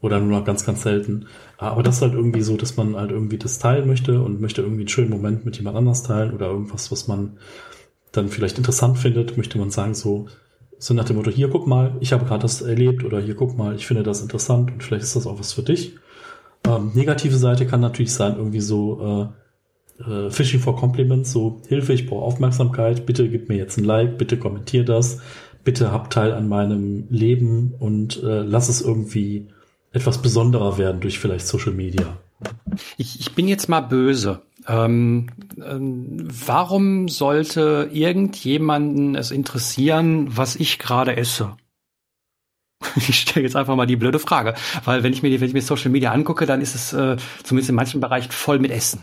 Oder 0.00 0.20
nur 0.20 0.38
noch 0.38 0.44
ganz, 0.44 0.64
ganz 0.64 0.82
selten. 0.82 1.26
Aber 1.58 1.82
das 1.82 1.96
ist 1.96 2.02
halt 2.02 2.12
irgendwie 2.12 2.42
so, 2.42 2.56
dass 2.56 2.76
man 2.76 2.94
halt 2.94 3.10
irgendwie 3.10 3.38
das 3.38 3.58
teilen 3.58 3.88
möchte 3.88 4.22
und 4.22 4.40
möchte 4.40 4.62
irgendwie 4.62 4.82
einen 4.82 4.88
schönen 4.88 5.10
Moment 5.10 5.44
mit 5.44 5.56
jemand 5.56 5.76
anders 5.76 6.04
teilen 6.04 6.34
oder 6.34 6.46
irgendwas, 6.46 6.92
was 6.92 7.08
man 7.08 7.38
dann 8.12 8.28
vielleicht 8.28 8.58
interessant 8.58 8.98
findet, 8.98 9.36
möchte 9.36 9.58
man 9.58 9.70
sagen, 9.70 9.94
so, 9.94 10.26
so 10.84 10.92
nach 10.92 11.06
dem 11.06 11.16
Motto, 11.16 11.30
hier 11.30 11.48
guck 11.48 11.66
mal, 11.66 11.96
ich 12.00 12.12
habe 12.12 12.26
gerade 12.26 12.42
das 12.42 12.60
erlebt 12.60 13.04
oder 13.04 13.18
hier 13.18 13.34
guck 13.34 13.56
mal, 13.56 13.74
ich 13.74 13.86
finde 13.86 14.02
das 14.02 14.20
interessant 14.20 14.70
und 14.70 14.82
vielleicht 14.82 15.02
ist 15.02 15.16
das 15.16 15.26
auch 15.26 15.38
was 15.38 15.54
für 15.54 15.62
dich. 15.62 15.94
Ähm, 16.68 16.92
negative 16.92 17.36
Seite 17.36 17.66
kann 17.66 17.80
natürlich 17.80 18.12
sein, 18.12 18.36
irgendwie 18.36 18.60
so 18.60 19.32
äh, 19.98 20.26
äh, 20.26 20.30
Fishing 20.30 20.60
for 20.60 20.76
Compliments, 20.76 21.32
so 21.32 21.62
Hilfe, 21.68 21.94
ich 21.94 22.06
brauche 22.06 22.26
Aufmerksamkeit, 22.26 23.06
bitte 23.06 23.30
gib 23.30 23.48
mir 23.48 23.56
jetzt 23.56 23.78
ein 23.78 23.84
Like, 23.84 24.18
bitte 24.18 24.36
kommentier 24.36 24.84
das, 24.84 25.20
bitte 25.64 25.90
hab 25.90 26.10
Teil 26.10 26.34
an 26.34 26.48
meinem 26.48 27.06
Leben 27.08 27.72
und 27.78 28.22
äh, 28.22 28.42
lass 28.42 28.68
es 28.68 28.82
irgendwie 28.82 29.46
etwas 29.92 30.20
besonderer 30.20 30.76
werden 30.76 31.00
durch 31.00 31.18
vielleicht 31.18 31.46
Social 31.46 31.72
Media. 31.72 32.18
Ich, 32.98 33.20
ich 33.20 33.34
bin 33.34 33.48
jetzt 33.48 33.70
mal 33.70 33.80
böse. 33.80 34.42
Ähm, 34.66 35.28
ähm, 35.62 36.28
warum 36.46 37.08
sollte 37.08 37.90
irgendjemanden 37.92 39.14
es 39.14 39.30
interessieren, 39.30 40.36
was 40.36 40.56
ich 40.56 40.78
gerade 40.78 41.16
esse? 41.16 41.56
Ich 42.96 43.20
stelle 43.20 43.44
jetzt 43.44 43.56
einfach 43.56 43.76
mal 43.76 43.86
die 43.86 43.96
blöde 43.96 44.18
Frage, 44.18 44.54
weil 44.84 45.02
wenn 45.02 45.12
ich 45.12 45.22
mir, 45.22 45.40
wenn 45.40 45.48
ich 45.48 45.54
mir 45.54 45.62
Social 45.62 45.90
Media 45.90 46.12
angucke, 46.12 46.46
dann 46.46 46.60
ist 46.60 46.74
es 46.74 46.92
äh, 46.92 47.16
zumindest 47.42 47.70
in 47.70 47.76
manchen 47.76 48.00
Bereichen 48.00 48.30
voll 48.30 48.58
mit 48.58 48.70
Essen. 48.70 49.02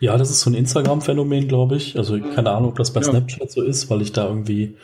Ja, 0.00 0.16
das 0.16 0.30
ist 0.30 0.40
so 0.40 0.50
ein 0.50 0.54
Instagram-Phänomen, 0.54 1.48
glaube 1.48 1.76
ich. 1.76 1.96
Also 1.96 2.18
keine 2.20 2.50
Ahnung, 2.50 2.70
ob 2.70 2.76
das 2.76 2.92
bei 2.92 3.00
ja. 3.00 3.06
Snapchat 3.06 3.50
so 3.50 3.62
ist, 3.62 3.90
weil 3.90 4.02
ich 4.02 4.12
da 4.12 4.26
irgendwie 4.26 4.76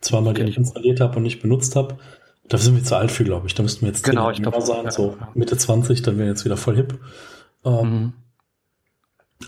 zweimal 0.00 0.34
die 0.34 0.42
App 0.42 0.56
installiert 0.56 1.00
habe 1.00 1.16
und 1.16 1.22
nicht 1.22 1.42
benutzt 1.42 1.76
habe. 1.76 1.96
Da 2.48 2.58
sind 2.58 2.76
wir 2.76 2.84
zu 2.84 2.96
alt 2.96 3.10
für, 3.10 3.24
glaube 3.24 3.46
ich. 3.48 3.54
Da 3.54 3.62
müssten 3.62 3.82
wir 3.82 3.88
jetzt 3.88 4.04
genau, 4.04 4.30
ich 4.30 4.40
glaub, 4.40 4.60
sein, 4.62 4.84
ja, 4.84 4.90
so 4.90 5.16
Mitte 5.34 5.56
20, 5.56 6.02
dann 6.02 6.18
wäre 6.18 6.28
jetzt 6.28 6.44
wieder 6.44 6.56
voll 6.56 6.76
hip. 6.76 6.98
Ähm, 7.64 7.90
mhm. 7.90 8.12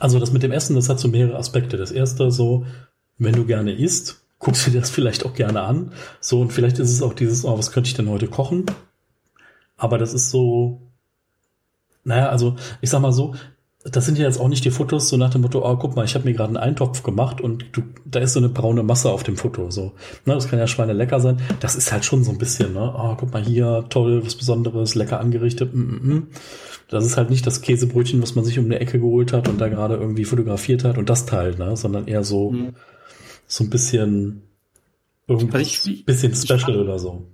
Also 0.00 0.18
das 0.18 0.32
mit 0.32 0.42
dem 0.42 0.52
Essen, 0.52 0.76
das 0.76 0.88
hat 0.88 1.00
so 1.00 1.08
mehrere 1.08 1.36
Aspekte. 1.36 1.76
Das 1.76 1.90
erste 1.90 2.30
so, 2.30 2.66
wenn 3.18 3.34
du 3.34 3.44
gerne 3.44 3.72
isst, 3.72 4.22
guckst 4.38 4.66
du 4.66 4.70
dir 4.70 4.80
das 4.80 4.90
vielleicht 4.98 5.24
auch 5.24 5.34
gerne 5.34 5.62
an. 5.62 5.92
So, 6.20 6.40
und 6.40 6.52
vielleicht 6.52 6.78
ist 6.78 6.92
es 6.92 7.02
auch 7.02 7.14
dieses, 7.14 7.44
oh, 7.44 7.56
was 7.58 7.72
könnte 7.72 7.88
ich 7.88 7.94
denn 7.94 8.08
heute 8.08 8.28
kochen? 8.28 8.66
Aber 9.76 9.98
das 9.98 10.12
ist 10.12 10.30
so, 10.30 10.80
naja, 12.04 12.28
also 12.28 12.56
ich 12.80 12.90
sag 12.90 13.00
mal 13.00 13.12
so, 13.12 13.34
das 13.84 14.06
sind 14.06 14.18
ja 14.18 14.24
jetzt 14.24 14.40
auch 14.40 14.48
nicht 14.48 14.64
die 14.64 14.70
Fotos 14.70 15.08
so 15.08 15.16
nach 15.16 15.30
dem 15.30 15.42
Motto, 15.42 15.64
oh, 15.64 15.76
guck 15.76 15.94
mal, 15.94 16.04
ich 16.04 16.14
habe 16.14 16.24
mir 16.24 16.34
gerade 16.34 16.48
einen 16.48 16.56
Eintopf 16.56 17.04
gemacht 17.04 17.40
und 17.40 17.64
du, 17.72 17.82
da 18.04 18.18
ist 18.18 18.32
so 18.32 18.40
eine 18.40 18.48
braune 18.48 18.82
Masse 18.82 19.10
auf 19.10 19.22
dem 19.22 19.36
Foto. 19.36 19.70
So, 19.70 19.92
ne, 20.24 20.34
das 20.34 20.48
kann 20.48 20.58
ja 20.58 20.66
Schweine 20.66 20.92
lecker 20.92 21.20
sein. 21.20 21.40
Das 21.60 21.76
ist 21.76 21.92
halt 21.92 22.04
schon 22.04 22.24
so 22.24 22.32
ein 22.32 22.38
bisschen, 22.38 22.72
ne? 22.72 22.92
Oh, 22.96 23.14
guck 23.16 23.32
mal 23.32 23.42
hier, 23.42 23.84
toll, 23.88 24.24
was 24.24 24.34
Besonderes, 24.34 24.96
lecker 24.96 25.20
angerichtet. 25.20 25.74
Mm, 25.74 25.80
mm, 25.80 26.14
mm. 26.14 26.26
Das 26.88 27.04
ist 27.04 27.16
halt 27.16 27.30
nicht 27.30 27.46
das 27.46 27.60
Käsebrötchen, 27.60 28.20
was 28.20 28.34
man 28.34 28.44
sich 28.44 28.58
um 28.58 28.64
eine 28.64 28.80
Ecke 28.80 28.98
geholt 28.98 29.32
hat 29.32 29.48
und 29.48 29.60
da 29.60 29.68
gerade 29.68 29.94
irgendwie 29.94 30.24
fotografiert 30.24 30.84
hat 30.84 30.98
und 30.98 31.08
das 31.08 31.26
Teil, 31.26 31.54
ne? 31.56 31.76
Sondern 31.76 32.08
eher 32.08 32.24
so, 32.24 32.50
mhm. 32.50 32.74
so 33.46 33.62
ein 33.62 33.70
bisschen, 33.70 34.42
irgendwie, 35.28 35.56
also 35.56 35.90
ich, 35.90 36.04
bisschen 36.04 36.34
special 36.34 36.74
ich, 36.74 36.80
oder 36.80 36.98
so. 36.98 37.28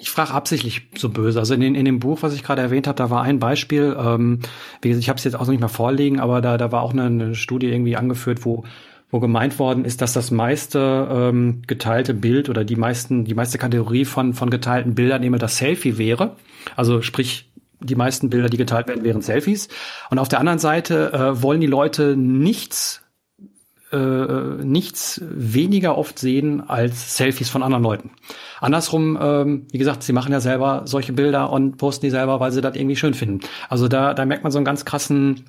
Ich 0.00 0.10
frage 0.10 0.32
absichtlich 0.32 0.88
so 0.96 1.10
böse. 1.10 1.38
Also 1.38 1.54
in, 1.54 1.60
den, 1.60 1.74
in 1.74 1.84
dem 1.84 2.00
Buch, 2.00 2.22
was 2.22 2.34
ich 2.34 2.42
gerade 2.42 2.62
erwähnt 2.62 2.86
habe, 2.86 2.96
da 2.96 3.10
war 3.10 3.22
ein 3.22 3.38
Beispiel, 3.38 3.96
ähm, 3.98 4.40
wie 4.80 4.88
gesagt, 4.88 5.02
ich 5.02 5.08
habe 5.08 5.18
es 5.18 5.24
jetzt 5.24 5.34
auch 5.34 5.40
noch 5.40 5.50
nicht 5.50 5.60
mal 5.60 5.68
vorliegen, 5.68 6.20
aber 6.20 6.40
da, 6.40 6.56
da 6.56 6.72
war 6.72 6.82
auch 6.82 6.92
eine, 6.92 7.04
eine 7.04 7.34
Studie 7.34 7.68
irgendwie 7.68 7.96
angeführt, 7.96 8.44
wo 8.44 8.64
wo 9.10 9.18
gemeint 9.18 9.58
worden 9.58 9.84
ist, 9.84 10.02
dass 10.02 10.12
das 10.12 10.30
meiste 10.30 11.08
ähm, 11.10 11.62
geteilte 11.66 12.14
Bild 12.14 12.48
oder 12.48 12.64
die 12.64 12.76
meisten, 12.76 13.24
die 13.24 13.34
meiste 13.34 13.58
Kategorie 13.58 14.04
von, 14.04 14.34
von 14.34 14.50
geteilten 14.50 14.94
Bildern 14.94 15.22
immer 15.22 15.38
das 15.38 15.56
Selfie 15.56 15.98
wäre. 15.98 16.36
Also 16.76 17.02
sprich, 17.02 17.50
die 17.80 17.96
meisten 17.96 18.30
Bilder, 18.30 18.48
die 18.48 18.56
geteilt 18.56 18.86
werden, 18.88 19.04
wären 19.04 19.22
Selfies. 19.22 19.68
Und 20.10 20.18
auf 20.18 20.28
der 20.28 20.38
anderen 20.38 20.58
Seite 20.58 21.12
äh, 21.12 21.42
wollen 21.42 21.60
die 21.60 21.66
Leute 21.66 22.16
nichts 22.16 22.99
äh, 23.92 24.64
nichts 24.64 25.20
weniger 25.24 25.98
oft 25.98 26.18
sehen 26.18 26.68
als 26.68 27.16
Selfies 27.16 27.50
von 27.50 27.62
anderen 27.62 27.82
Leuten. 27.82 28.10
Andersrum, 28.60 29.18
ähm, 29.20 29.66
wie 29.70 29.78
gesagt, 29.78 30.02
sie 30.02 30.12
machen 30.12 30.32
ja 30.32 30.40
selber 30.40 30.82
solche 30.84 31.12
Bilder 31.12 31.50
und 31.50 31.76
posten 31.76 32.06
die 32.06 32.10
selber, 32.10 32.40
weil 32.40 32.52
sie 32.52 32.60
das 32.60 32.76
irgendwie 32.76 32.96
schön 32.96 33.14
finden. 33.14 33.40
Also 33.68 33.88
da, 33.88 34.14
da 34.14 34.24
merkt 34.24 34.44
man 34.44 34.52
so 34.52 34.58
einen 34.58 34.64
ganz 34.64 34.84
krassen 34.84 35.44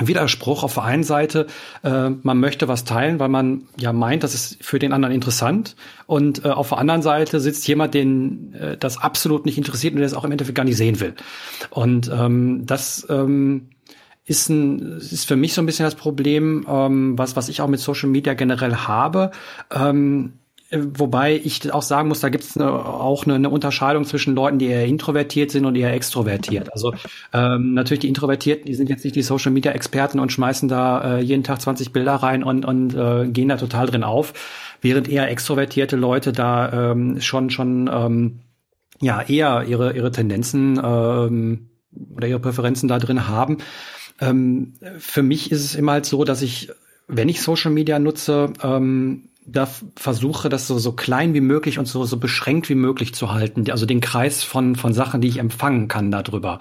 Widerspruch 0.00 0.62
auf 0.62 0.74
der 0.74 0.84
einen 0.84 1.02
Seite, 1.02 1.46
äh, 1.82 2.10
man 2.10 2.38
möchte 2.38 2.68
was 2.68 2.84
teilen, 2.84 3.18
weil 3.18 3.28
man 3.28 3.64
ja 3.76 3.92
meint, 3.92 4.22
das 4.22 4.34
ist 4.34 4.62
für 4.62 4.78
den 4.78 4.92
anderen 4.92 5.14
interessant. 5.14 5.74
Und 6.06 6.44
äh, 6.44 6.48
auf 6.48 6.68
der 6.68 6.78
anderen 6.78 7.02
Seite 7.02 7.40
sitzt 7.40 7.66
jemand, 7.66 7.94
den 7.94 8.54
äh, 8.54 8.76
das 8.76 8.98
absolut 8.98 9.44
nicht 9.44 9.58
interessiert 9.58 9.94
und 9.94 9.98
der 9.98 10.06
es 10.06 10.14
auch 10.14 10.24
im 10.24 10.30
Endeffekt 10.30 10.56
gar 10.56 10.64
nicht 10.64 10.76
sehen 10.76 11.00
will. 11.00 11.14
Und 11.70 12.10
ähm, 12.14 12.62
das 12.64 13.06
ähm, 13.10 13.70
ist, 14.28 14.48
ein, 14.48 14.98
ist 14.98 15.26
für 15.26 15.36
mich 15.36 15.54
so 15.54 15.62
ein 15.62 15.66
bisschen 15.66 15.84
das 15.84 15.94
Problem, 15.94 16.66
ähm, 16.68 17.18
was, 17.18 17.34
was 17.34 17.48
ich 17.48 17.60
auch 17.60 17.68
mit 17.68 17.80
Social 17.80 18.08
Media 18.08 18.34
generell 18.34 18.74
habe. 18.74 19.30
Ähm, 19.70 20.34
Wobei 20.70 21.34
ich 21.34 21.72
auch 21.72 21.80
sagen 21.80 22.08
muss, 22.08 22.20
da 22.20 22.28
gibt 22.28 22.44
es 22.44 22.58
auch 22.58 23.24
eine, 23.24 23.36
eine, 23.36 23.48
Unterscheidung 23.48 24.04
zwischen 24.04 24.34
Leuten, 24.34 24.58
die 24.58 24.66
eher 24.66 24.84
introvertiert 24.84 25.50
sind 25.50 25.64
und 25.64 25.76
eher 25.76 25.94
extrovertiert. 25.94 26.70
Also 26.74 26.92
ähm, 27.32 27.72
natürlich 27.72 28.00
die 28.00 28.08
Introvertierten, 28.08 28.66
die 28.66 28.74
sind 28.74 28.90
jetzt 28.90 29.02
nicht 29.02 29.16
die 29.16 29.22
Social 29.22 29.50
Media 29.50 29.72
Experten 29.72 30.20
und 30.20 30.30
schmeißen 30.30 30.68
da 30.68 31.16
äh, 31.16 31.20
jeden 31.22 31.42
Tag 31.42 31.62
20 31.62 31.94
Bilder 31.94 32.16
rein 32.16 32.44
und, 32.44 32.66
und 32.66 32.94
äh, 32.94 33.28
gehen 33.28 33.48
da 33.48 33.56
total 33.56 33.86
drin 33.86 34.04
auf, 34.04 34.34
während 34.82 35.08
eher 35.08 35.30
extrovertierte 35.30 35.96
Leute 35.96 36.32
da 36.32 36.90
ähm, 36.90 37.18
schon 37.22 37.48
schon 37.48 37.88
ähm, 37.90 38.40
ja 39.00 39.22
eher 39.22 39.64
ihre 39.66 39.96
ihre 39.96 40.10
Tendenzen 40.10 40.78
ähm, 40.84 41.70
oder 42.14 42.28
ihre 42.28 42.40
Präferenzen 42.40 42.90
da 42.90 42.98
drin 42.98 43.26
haben. 43.26 43.56
Ähm, 44.20 44.74
für 44.98 45.22
mich 45.22 45.52
ist 45.52 45.64
es 45.64 45.74
immer 45.74 45.92
halt 45.92 46.06
so, 46.06 46.24
dass 46.24 46.42
ich, 46.42 46.70
wenn 47.06 47.28
ich 47.28 47.40
Social 47.42 47.70
Media 47.70 47.98
nutze, 47.98 48.52
ähm, 48.62 49.24
da 49.46 49.66
versuche, 49.96 50.48
das 50.48 50.66
so, 50.66 50.78
so 50.78 50.92
klein 50.92 51.32
wie 51.32 51.40
möglich 51.40 51.78
und 51.78 51.86
so, 51.86 52.04
so 52.04 52.18
beschränkt 52.18 52.68
wie 52.68 52.74
möglich 52.74 53.14
zu 53.14 53.32
halten. 53.32 53.70
Also 53.70 53.86
den 53.86 54.00
Kreis 54.00 54.44
von, 54.44 54.76
von 54.76 54.92
Sachen, 54.92 55.20
die 55.20 55.28
ich 55.28 55.38
empfangen 55.38 55.88
kann 55.88 56.10
darüber. 56.10 56.58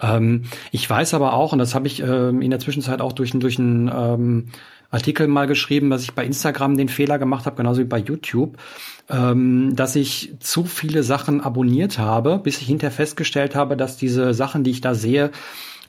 Ähm, 0.00 0.44
ich 0.70 0.88
weiß 0.88 1.14
aber 1.14 1.32
auch, 1.32 1.52
und 1.52 1.58
das 1.58 1.74
habe 1.74 1.86
ich 1.86 2.00
ähm, 2.00 2.40
in 2.40 2.50
der 2.50 2.60
Zwischenzeit 2.60 3.00
auch 3.00 3.12
durch, 3.12 3.32
durch 3.32 3.58
einen 3.58 3.90
ähm, 3.92 4.48
Artikel 4.90 5.28
mal 5.28 5.46
geschrieben, 5.46 5.90
dass 5.90 6.02
ich 6.02 6.12
bei 6.12 6.24
Instagram 6.24 6.76
den 6.76 6.88
Fehler 6.88 7.18
gemacht 7.18 7.46
habe, 7.46 7.56
genauso 7.56 7.80
wie 7.80 7.84
bei 7.86 7.98
YouTube, 7.98 8.56
ähm, 9.08 9.74
dass 9.76 9.96
ich 9.96 10.34
zu 10.40 10.64
viele 10.64 11.02
Sachen 11.02 11.40
abonniert 11.40 11.98
habe, 11.98 12.38
bis 12.38 12.60
ich 12.60 12.66
hinterher 12.66 12.94
festgestellt 12.94 13.54
habe, 13.54 13.76
dass 13.76 13.96
diese 13.96 14.34
Sachen, 14.34 14.64
die 14.64 14.70
ich 14.70 14.80
da 14.80 14.94
sehe, 14.94 15.30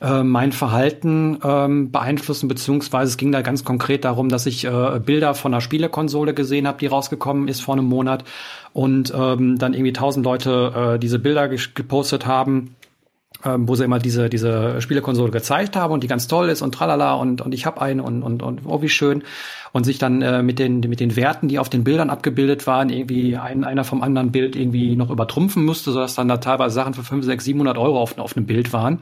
äh, 0.02 0.22
mein 0.22 0.52
Verhalten 0.52 1.38
ähm, 1.44 1.92
beeinflussen, 1.92 2.48
beziehungsweise 2.48 3.10
es 3.10 3.16
ging 3.16 3.32
da 3.32 3.42
ganz 3.42 3.64
konkret 3.64 4.04
darum, 4.04 4.28
dass 4.28 4.46
ich 4.46 4.64
äh, 4.64 5.00
Bilder 5.04 5.34
von 5.34 5.54
einer 5.54 5.60
Spielekonsole 5.60 6.34
gesehen 6.34 6.66
habe, 6.66 6.78
die 6.78 6.86
rausgekommen 6.86 7.48
ist 7.48 7.60
vor 7.60 7.74
einem 7.74 7.86
Monat 7.86 8.24
und 8.72 9.12
ähm, 9.16 9.58
dann 9.58 9.74
irgendwie 9.74 9.92
tausend 9.92 10.24
Leute 10.24 10.94
äh, 10.94 10.98
diese 10.98 11.18
Bilder 11.18 11.48
gepostet 11.48 12.26
haben 12.26 12.74
ähm, 13.44 13.66
wo 13.66 13.74
sie 13.74 13.84
immer 13.84 13.98
diese 13.98 14.28
diese 14.28 14.80
Spielekonsole 14.80 15.32
gezeigt 15.32 15.74
haben 15.74 15.92
und 15.92 16.02
die 16.02 16.06
ganz 16.06 16.28
toll 16.28 16.48
ist 16.48 16.62
und 16.62 16.74
tralala 16.74 17.14
und 17.14 17.40
und 17.40 17.52
ich 17.52 17.66
habe 17.66 17.80
eine 17.80 18.02
und 18.02 18.22
und 18.22 18.42
und 18.42 18.60
oh 18.66 18.82
wie 18.82 18.88
schön 18.88 19.24
und 19.72 19.84
sich 19.84 19.98
dann 19.98 20.22
äh, 20.22 20.42
mit 20.42 20.58
den 20.58 20.80
mit 20.80 21.00
den 21.00 21.16
Werten, 21.16 21.48
die 21.48 21.58
auf 21.58 21.68
den 21.68 21.82
Bildern 21.82 22.10
abgebildet 22.10 22.66
waren, 22.66 22.88
irgendwie 22.88 23.36
ein, 23.36 23.64
einer 23.64 23.84
vom 23.84 24.02
anderen 24.02 24.30
Bild 24.30 24.54
irgendwie 24.54 24.94
noch 24.96 25.10
übertrumpfen 25.10 25.64
musste, 25.64 25.90
sodass 25.90 26.14
dann 26.14 26.28
da 26.28 26.36
teilweise 26.36 26.74
Sachen 26.74 26.94
für 26.94 27.02
5, 27.02 27.24
6, 27.24 27.44
700 27.44 27.78
Euro 27.78 28.00
auf, 28.00 28.16
auf 28.18 28.36
einem 28.36 28.46
Bild 28.46 28.72
waren. 28.72 29.00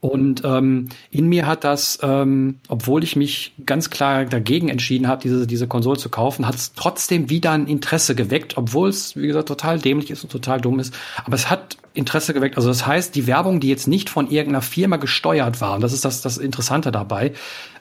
Und 0.00 0.42
ähm, 0.44 0.88
in 1.10 1.28
mir 1.28 1.46
hat 1.46 1.62
das, 1.62 1.98
ähm, 2.02 2.58
obwohl 2.68 3.04
ich 3.04 3.16
mich 3.16 3.52
ganz 3.66 3.90
klar 3.90 4.24
dagegen 4.24 4.70
entschieden 4.70 5.06
habe, 5.06 5.20
diese, 5.22 5.46
diese 5.46 5.68
Konsole 5.68 5.98
zu 5.98 6.08
kaufen, 6.08 6.46
hat 6.46 6.54
es 6.54 6.72
trotzdem 6.72 7.28
wieder 7.28 7.52
ein 7.52 7.66
Interesse 7.66 8.14
geweckt, 8.14 8.56
obwohl 8.56 8.88
es, 8.88 9.14
wie 9.14 9.26
gesagt, 9.26 9.48
total 9.48 9.78
dämlich 9.78 10.10
ist 10.10 10.22
und 10.22 10.32
total 10.32 10.58
dumm 10.58 10.80
ist. 10.80 10.94
Aber 11.24 11.34
es 11.34 11.50
hat 11.50 11.76
Interesse 11.92 12.32
geweckt. 12.32 12.56
Also 12.56 12.70
das 12.70 12.86
heißt, 12.86 13.14
die 13.14 13.26
Werbung, 13.26 13.60
die 13.60 13.68
jetzt 13.68 13.88
nicht 13.88 14.08
von 14.08 14.30
irgendeiner 14.30 14.62
Firma 14.62 14.96
gesteuert 14.96 15.60
war, 15.60 15.74
und 15.74 15.82
das 15.82 15.92
ist 15.92 16.06
das, 16.06 16.22
das 16.22 16.38
Interessante 16.38 16.92
dabei, 16.92 17.32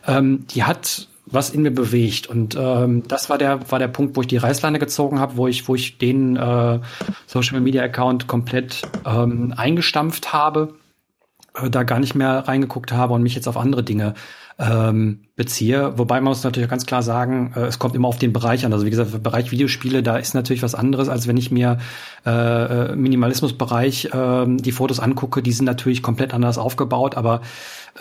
ähm, 0.05 0.45
die 0.53 0.63
hat 0.63 1.07
was 1.31 1.51
in 1.51 1.61
mir 1.61 1.71
bewegt. 1.71 2.27
Und 2.27 2.57
ähm, 2.59 3.03
das 3.07 3.29
war 3.29 3.37
der, 3.37 3.71
war 3.71 3.79
der 3.79 3.87
Punkt, 3.87 4.17
wo 4.17 4.21
ich 4.21 4.27
die 4.27 4.37
Reißleine 4.37 4.79
gezogen 4.79 5.19
habe, 5.19 5.37
wo 5.37 5.47
ich, 5.47 5.67
wo 5.67 5.75
ich 5.75 5.99
den 5.99 6.35
äh, 6.35 6.79
Social 7.27 7.61
Media 7.61 7.83
Account 7.83 8.27
komplett 8.27 8.81
ähm, 9.05 9.53
eingestampft 9.55 10.33
habe 10.33 10.73
äh, 11.63 11.69
da 11.69 11.83
gar 11.83 11.99
nicht 11.99 12.15
mehr 12.15 12.47
reingeguckt 12.47 12.91
habe 12.91 13.13
und 13.13 13.23
mich 13.23 13.35
jetzt 13.35 13.47
auf 13.47 13.57
andere 13.57 13.83
Dinge 13.83 14.13
ähm, 14.59 15.21
beziehe. 15.35 15.97
Wobei 15.97 16.15
man 16.15 16.31
muss 16.31 16.43
natürlich 16.43 16.69
ganz 16.69 16.85
klar 16.85 17.01
sagen, 17.01 17.53
äh, 17.55 17.61
es 17.61 17.79
kommt 17.79 17.95
immer 17.95 18.07
auf 18.07 18.17
den 18.17 18.33
Bereich 18.33 18.65
an. 18.65 18.73
Also 18.73 18.85
wie 18.85 18.89
gesagt, 18.89 19.23
Bereich 19.23 19.51
Videospiele, 19.51 20.03
da 20.03 20.17
ist 20.17 20.33
natürlich 20.33 20.61
was 20.63 20.75
anderes, 20.75 21.07
als 21.07 21.27
wenn 21.27 21.37
ich 21.37 21.49
mir 21.49 21.77
äh, 22.25 22.95
Minimalismusbereich 22.95 24.13
äh, 24.13 24.45
die 24.47 24.71
Fotos 24.71 24.99
angucke. 24.99 25.41
Die 25.41 25.53
sind 25.53 25.65
natürlich 25.65 26.03
komplett 26.03 26.33
anders 26.33 26.57
aufgebaut, 26.57 27.15
aber 27.15 27.41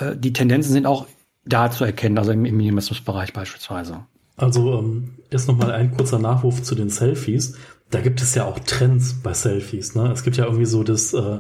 äh, 0.00 0.16
die 0.16 0.32
Tendenzen 0.32 0.72
sind 0.72 0.86
auch 0.86 1.06
da 1.46 1.70
zu 1.70 1.84
erkennen, 1.84 2.18
also 2.18 2.32
im, 2.32 2.44
im 2.44 2.56
Minimalismusbereich 2.56 3.32
beispielsweise. 3.32 4.00
Also 4.36 4.78
ähm, 4.78 5.14
jetzt 5.30 5.48
nochmal 5.48 5.70
ein 5.72 5.96
kurzer 5.96 6.18
Nachruf 6.18 6.62
zu 6.62 6.74
den 6.74 6.90
Selfies. 6.90 7.56
Da 7.90 8.00
gibt 8.00 8.20
es 8.20 8.34
ja 8.34 8.44
auch 8.44 8.58
Trends 8.58 9.14
bei 9.22 9.32
Selfies. 9.32 9.94
Ne? 9.94 10.10
Es 10.12 10.22
gibt 10.22 10.36
ja 10.36 10.44
irgendwie 10.44 10.66
so 10.66 10.82
das 10.82 11.14
äh, 11.14 11.38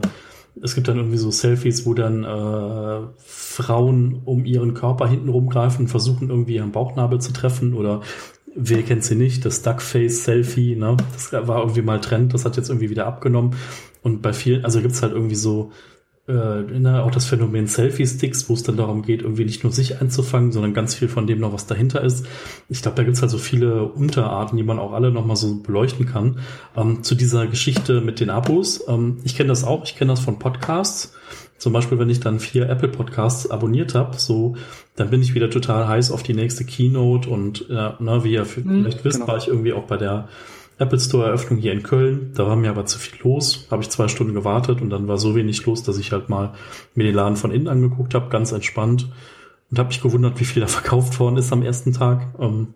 es 0.62 0.74
gibt 0.74 0.88
dann 0.88 0.96
irgendwie 0.96 1.18
so 1.18 1.30
Selfies, 1.30 1.86
wo 1.86 1.94
dann 1.94 2.24
äh, 2.24 3.06
Frauen 3.24 4.22
um 4.24 4.44
ihren 4.44 4.74
Körper 4.74 5.08
hinten 5.08 5.28
rumgreifen 5.28 5.84
und 5.84 5.88
versuchen 5.88 6.30
irgendwie 6.30 6.56
ihren 6.56 6.72
Bauchnabel 6.72 7.20
zu 7.20 7.32
treffen 7.32 7.74
oder 7.74 8.02
wer 8.54 8.82
kennt 8.82 9.04
sie 9.04 9.14
nicht, 9.14 9.44
das 9.44 9.62
Duckface-Selfie, 9.62 10.76
ne? 10.76 10.96
Das 11.12 11.32
war 11.32 11.60
irgendwie 11.60 11.82
mal 11.82 12.00
Trend, 12.00 12.34
das 12.34 12.44
hat 12.44 12.56
jetzt 12.56 12.70
irgendwie 12.70 12.90
wieder 12.90 13.06
abgenommen. 13.06 13.54
Und 14.02 14.22
bei 14.22 14.32
vielen, 14.32 14.64
also 14.64 14.80
gibt's 14.80 15.02
halt 15.02 15.12
irgendwie 15.12 15.34
so 15.34 15.70
äh, 16.28 16.78
ne, 16.78 17.02
auch 17.02 17.10
das 17.10 17.24
Phänomen 17.24 17.66
Selfie-Sticks, 17.66 18.48
wo 18.48 18.54
es 18.54 18.62
dann 18.62 18.76
darum 18.76 19.02
geht, 19.02 19.22
irgendwie 19.22 19.44
nicht 19.44 19.64
nur 19.64 19.72
sich 19.72 20.00
einzufangen, 20.00 20.52
sondern 20.52 20.74
ganz 20.74 20.94
viel 20.94 21.08
von 21.08 21.26
dem 21.26 21.40
noch, 21.40 21.52
was 21.52 21.66
dahinter 21.66 22.02
ist. 22.02 22.26
Ich 22.68 22.82
glaube, 22.82 22.96
da 22.96 23.02
gibt 23.02 23.16
es 23.16 23.22
halt 23.22 23.30
so 23.30 23.38
viele 23.38 23.84
Unterarten, 23.84 24.56
die 24.56 24.62
man 24.62 24.78
auch 24.78 24.92
alle 24.92 25.10
nochmal 25.10 25.36
so 25.36 25.62
beleuchten 25.62 26.06
kann. 26.06 26.40
Ähm, 26.76 27.02
zu 27.02 27.14
dieser 27.14 27.46
Geschichte 27.46 28.00
mit 28.02 28.20
den 28.20 28.30
Abos. 28.30 28.84
Ähm, 28.88 29.18
ich 29.24 29.36
kenne 29.36 29.48
das 29.48 29.64
auch, 29.64 29.84
ich 29.84 29.96
kenne 29.96 30.12
das 30.12 30.20
von 30.20 30.38
Podcasts. 30.38 31.14
Zum 31.56 31.72
Beispiel, 31.72 31.98
wenn 31.98 32.10
ich 32.10 32.20
dann 32.20 32.38
vier 32.38 32.68
Apple 32.68 32.88
Podcasts 32.88 33.50
abonniert 33.50 33.94
habe, 33.94 34.16
so, 34.16 34.54
dann 34.94 35.10
bin 35.10 35.22
ich 35.22 35.34
wieder 35.34 35.50
total 35.50 35.88
heiß 35.88 36.12
auf 36.12 36.22
die 36.22 36.34
nächste 36.34 36.64
Keynote 36.64 37.28
und 37.28 37.68
äh, 37.68 37.90
na, 37.98 38.22
wie 38.22 38.32
ihr 38.32 38.42
mhm, 38.44 38.82
vielleicht 38.82 39.04
wisst, 39.04 39.16
genau. 39.16 39.28
war 39.28 39.38
ich 39.38 39.48
irgendwie 39.48 39.72
auch 39.72 39.84
bei 39.84 39.96
der 39.96 40.28
Apple 40.78 41.00
Store 41.00 41.26
Eröffnung 41.26 41.58
hier 41.58 41.72
in 41.72 41.82
Köln. 41.82 42.32
Da 42.34 42.46
war 42.46 42.56
mir 42.56 42.70
aber 42.70 42.86
zu 42.86 42.98
viel 42.98 43.18
los. 43.22 43.66
Habe 43.70 43.82
ich 43.82 43.90
zwei 43.90 44.08
Stunden 44.08 44.34
gewartet 44.34 44.80
und 44.80 44.90
dann 44.90 45.08
war 45.08 45.18
so 45.18 45.34
wenig 45.34 45.64
los, 45.66 45.82
dass 45.82 45.98
ich 45.98 46.12
halt 46.12 46.28
mal 46.28 46.54
mir 46.94 47.04
den 47.04 47.14
Laden 47.14 47.36
von 47.36 47.50
innen 47.50 47.68
angeguckt 47.68 48.14
habe, 48.14 48.30
ganz 48.30 48.52
entspannt. 48.52 49.10
Und 49.70 49.78
habe 49.78 49.88
mich 49.88 50.00
gewundert, 50.00 50.40
wie 50.40 50.44
viel 50.44 50.62
da 50.62 50.68
verkauft 50.68 51.18
worden 51.18 51.36
ist 51.36 51.52
am 51.52 51.62
ersten 51.62 51.92
Tag. 51.92 52.34
Ähm, 52.38 52.74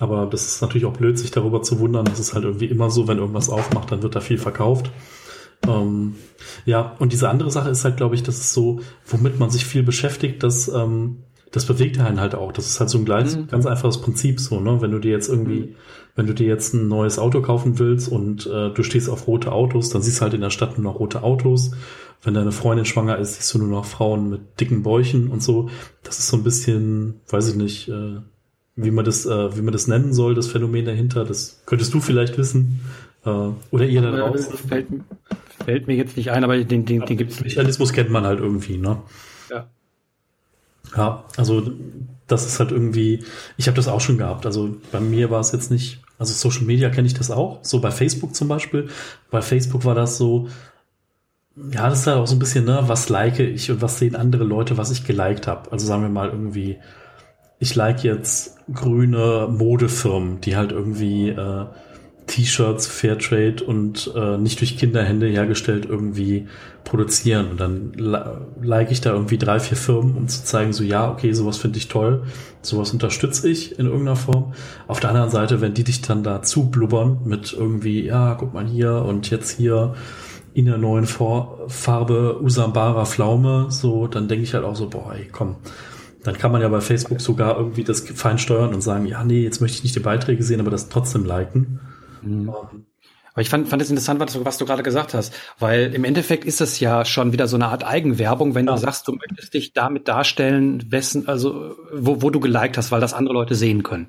aber 0.00 0.26
das 0.26 0.46
ist 0.46 0.62
natürlich 0.62 0.86
auch 0.86 0.96
blöd, 0.96 1.18
sich 1.18 1.30
darüber 1.30 1.62
zu 1.62 1.78
wundern. 1.78 2.06
Das 2.06 2.18
ist 2.18 2.34
halt 2.34 2.44
irgendwie 2.44 2.66
immer 2.66 2.90
so, 2.90 3.06
wenn 3.06 3.18
irgendwas 3.18 3.50
aufmacht, 3.50 3.92
dann 3.92 4.02
wird 4.02 4.16
da 4.16 4.20
viel 4.20 4.38
verkauft. 4.38 4.90
Ähm, 5.68 6.16
ja, 6.64 6.96
und 6.98 7.12
diese 7.12 7.28
andere 7.28 7.50
Sache 7.50 7.70
ist 7.70 7.84
halt, 7.84 7.98
glaube 7.98 8.14
ich, 8.14 8.22
das 8.22 8.38
ist 8.38 8.52
so, 8.54 8.80
womit 9.06 9.38
man 9.38 9.50
sich 9.50 9.66
viel 9.66 9.82
beschäftigt, 9.82 10.42
dass 10.42 10.68
ähm, 10.68 11.24
das 11.50 11.66
bewegt 11.66 11.98
einen 11.98 12.20
halt 12.20 12.34
auch. 12.34 12.52
Das 12.52 12.66
ist 12.66 12.78
halt 12.78 12.90
so 12.90 12.98
ein 12.98 13.04
ganz, 13.04 13.36
mhm. 13.36 13.48
ganz 13.48 13.66
einfaches 13.66 14.00
Prinzip 14.00 14.40
so, 14.40 14.60
ne? 14.60 14.80
Wenn 14.80 14.92
du 14.92 14.98
dir 14.98 15.10
jetzt 15.10 15.28
irgendwie, 15.28 15.60
mhm. 15.60 15.74
wenn 16.14 16.26
du 16.26 16.34
dir 16.34 16.46
jetzt 16.46 16.74
ein 16.74 16.88
neues 16.88 17.18
Auto 17.18 17.42
kaufen 17.42 17.78
willst 17.78 18.10
und 18.10 18.46
äh, 18.46 18.70
du 18.70 18.82
stehst 18.82 19.08
auf 19.08 19.26
rote 19.26 19.52
Autos, 19.52 19.90
dann 19.90 20.02
siehst 20.02 20.18
du 20.18 20.22
halt 20.22 20.34
in 20.34 20.40
der 20.40 20.50
Stadt 20.50 20.78
nur 20.78 20.92
noch 20.92 21.00
rote 21.00 21.22
Autos. 21.22 21.72
Wenn 22.22 22.34
deine 22.34 22.52
Freundin 22.52 22.84
schwanger 22.84 23.18
ist, 23.18 23.36
siehst 23.36 23.54
du 23.54 23.58
nur 23.58 23.68
noch 23.68 23.86
Frauen 23.86 24.28
mit 24.28 24.60
dicken 24.60 24.82
Bäuchen 24.82 25.28
und 25.28 25.42
so. 25.42 25.70
Das 26.02 26.18
ist 26.18 26.28
so 26.28 26.36
ein 26.36 26.44
bisschen, 26.44 27.20
weiß 27.28 27.48
ich 27.48 27.56
nicht, 27.56 27.88
äh, 27.88 28.18
wie 28.76 28.90
man 28.90 29.04
das, 29.04 29.26
äh, 29.26 29.56
wie 29.56 29.62
man 29.62 29.72
das 29.72 29.88
nennen 29.88 30.12
soll, 30.12 30.34
das 30.34 30.46
Phänomen 30.46 30.84
dahinter. 30.84 31.24
Das 31.24 31.62
könntest 31.66 31.92
du 31.94 32.00
vielleicht 32.00 32.38
wissen. 32.38 32.80
Äh, 33.24 33.48
oder 33.70 33.86
ihr 33.86 34.02
da 34.02 34.10
draußen. 34.12 34.56
Fällt, 34.56 34.86
fällt, 35.64 35.86
mir 35.86 35.96
jetzt 35.96 36.16
nicht 36.16 36.30
ein, 36.30 36.44
aber 36.44 36.62
den, 36.62 36.84
den, 36.84 37.04
den 37.04 37.16
gibt's. 37.16 37.40
Mechanismus 37.40 37.92
kennt 37.92 38.10
man 38.10 38.24
halt 38.24 38.40
irgendwie, 38.40 38.76
ne? 38.76 38.98
Ja. 40.96 41.24
Also 41.36 41.70
das 42.26 42.46
ist 42.46 42.60
halt 42.60 42.70
irgendwie, 42.70 43.24
ich 43.56 43.66
habe 43.66 43.76
das 43.76 43.88
auch 43.88 44.00
schon 44.00 44.18
gehabt. 44.18 44.46
Also 44.46 44.76
bei 44.92 45.00
mir 45.00 45.30
war 45.30 45.40
es 45.40 45.52
jetzt 45.52 45.70
nicht, 45.70 46.00
also 46.18 46.32
Social 46.32 46.64
Media 46.64 46.90
kenne 46.90 47.06
ich 47.06 47.14
das 47.14 47.30
auch, 47.30 47.58
so 47.62 47.80
bei 47.80 47.90
Facebook 47.90 48.34
zum 48.34 48.48
Beispiel. 48.48 48.88
Bei 49.30 49.42
Facebook 49.42 49.84
war 49.84 49.94
das 49.94 50.16
so, 50.16 50.48
ja, 51.72 51.88
das 51.88 52.00
ist 52.00 52.06
halt 52.06 52.18
auch 52.18 52.26
so 52.26 52.36
ein 52.36 52.38
bisschen, 52.38 52.64
ne, 52.64 52.84
was 52.86 53.08
like 53.08 53.38
ich 53.40 53.70
und 53.70 53.82
was 53.82 53.98
sehen 53.98 54.14
andere 54.14 54.44
Leute, 54.44 54.76
was 54.76 54.90
ich 54.90 55.04
geliked 55.04 55.46
habe. 55.46 55.72
Also 55.72 55.86
sagen 55.86 56.02
wir 56.02 56.08
mal 56.08 56.28
irgendwie, 56.28 56.78
ich 57.58 57.74
like 57.74 58.04
jetzt 58.04 58.56
grüne 58.72 59.48
Modefirmen, 59.50 60.40
die 60.40 60.56
halt 60.56 60.72
irgendwie 60.72 61.30
äh, 61.30 61.66
T-Shirts 62.30 62.86
Fairtrade 62.86 63.64
und 63.64 64.12
äh, 64.14 64.38
nicht 64.38 64.60
durch 64.60 64.78
Kinderhände 64.78 65.26
hergestellt 65.26 65.84
irgendwie 65.88 66.46
produzieren. 66.84 67.50
Und 67.50 67.60
dann 67.60 67.92
like 68.62 68.92
ich 68.92 69.00
da 69.00 69.12
irgendwie 69.12 69.36
drei, 69.36 69.58
vier 69.58 69.76
Firmen, 69.76 70.16
um 70.16 70.28
zu 70.28 70.44
zeigen, 70.44 70.72
so 70.72 70.84
ja, 70.84 71.10
okay, 71.10 71.32
sowas 71.32 71.56
finde 71.56 71.78
ich 71.78 71.88
toll, 71.88 72.22
sowas 72.62 72.92
unterstütze 72.92 73.48
ich 73.48 73.78
in 73.80 73.86
irgendeiner 73.86 74.14
Form. 74.14 74.52
Auf 74.86 75.00
der 75.00 75.10
anderen 75.10 75.30
Seite, 75.30 75.60
wenn 75.60 75.74
die 75.74 75.82
dich 75.82 76.02
dann 76.02 76.22
da 76.22 76.40
zublubbern 76.40 77.18
mit 77.24 77.52
irgendwie, 77.52 78.04
ja, 78.04 78.36
guck 78.36 78.54
mal 78.54 78.64
hier 78.64 79.04
und 79.04 79.28
jetzt 79.30 79.50
hier 79.50 79.94
in 80.54 80.66
der 80.66 80.78
neuen 80.78 81.06
Farbe 81.06 82.40
Usambara 82.40 83.06
Pflaume, 83.06 83.66
so, 83.70 84.06
dann 84.06 84.28
denke 84.28 84.44
ich 84.44 84.54
halt 84.54 84.64
auch 84.64 84.76
so, 84.76 84.88
boah, 84.88 85.14
ey, 85.14 85.28
komm. 85.32 85.56
Dann 86.22 86.38
kann 86.38 86.52
man 86.52 86.60
ja 86.60 86.68
bei 86.68 86.80
Facebook 86.80 87.20
sogar 87.20 87.56
irgendwie 87.56 87.82
das 87.82 88.00
fein 88.00 88.38
steuern 88.38 88.72
und 88.72 88.82
sagen, 88.82 89.06
ja, 89.06 89.24
nee, 89.24 89.42
jetzt 89.42 89.60
möchte 89.60 89.78
ich 89.78 89.82
nicht 89.82 89.96
die 89.96 90.00
Beiträge 90.00 90.44
sehen, 90.44 90.60
aber 90.60 90.70
das 90.70 90.90
trotzdem 90.90 91.24
liken. 91.24 91.80
Mhm. 92.22 92.50
Aber 93.32 93.42
ich 93.42 93.48
fand, 93.48 93.68
fand 93.68 93.80
es 93.80 93.90
interessant, 93.90 94.18
was 94.18 94.32
du, 94.32 94.44
was 94.44 94.58
du 94.58 94.66
gerade 94.66 94.82
gesagt 94.82 95.14
hast, 95.14 95.32
weil 95.58 95.94
im 95.94 96.04
Endeffekt 96.04 96.44
ist 96.44 96.60
es 96.60 96.80
ja 96.80 97.04
schon 97.04 97.32
wieder 97.32 97.46
so 97.46 97.56
eine 97.56 97.68
Art 97.68 97.86
Eigenwerbung, 97.86 98.54
wenn 98.54 98.66
ja. 98.66 98.72
du 98.74 98.78
sagst, 98.78 99.06
du 99.06 99.12
möchtest 99.12 99.54
dich 99.54 99.72
damit 99.72 100.08
darstellen, 100.08 100.90
wessen, 100.90 101.28
also 101.28 101.76
wo, 101.94 102.22
wo 102.22 102.30
du 102.30 102.40
geliked 102.40 102.76
hast, 102.76 102.90
weil 102.90 103.00
das 103.00 103.14
andere 103.14 103.34
Leute 103.34 103.54
sehen 103.54 103.82
können. 103.82 104.08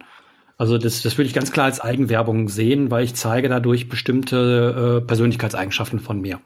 Also 0.57 0.77
das, 0.77 1.01
das 1.01 1.17
würde 1.17 1.27
ich 1.27 1.33
ganz 1.33 1.51
klar 1.51 1.65
als 1.65 1.79
Eigenwerbung 1.79 2.49
sehen, 2.49 2.91
weil 2.91 3.03
ich 3.03 3.15
zeige 3.15 3.49
dadurch 3.49 3.89
bestimmte 3.89 5.01
äh, 5.01 5.05
Persönlichkeitseigenschaften 5.05 5.99
von 5.99 6.21
mir. 6.21 6.39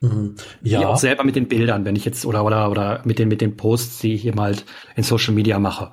Mhm. 0.00 0.36
Ja. 0.62 0.80
Die 0.80 0.86
auch 0.86 0.98
selber 0.98 1.24
mit 1.24 1.36
den 1.36 1.48
Bildern, 1.48 1.84
wenn 1.84 1.96
ich 1.96 2.04
jetzt 2.04 2.26
oder 2.26 2.44
oder 2.44 2.70
oder 2.70 3.00
mit 3.04 3.18
den 3.18 3.28
mit 3.28 3.40
den 3.40 3.56
Posts, 3.56 4.00
die 4.00 4.14
ich 4.14 4.22
hier 4.22 4.34
mal 4.34 4.54
in 4.94 5.02
Social 5.02 5.32
Media 5.32 5.58
mache. 5.58 5.92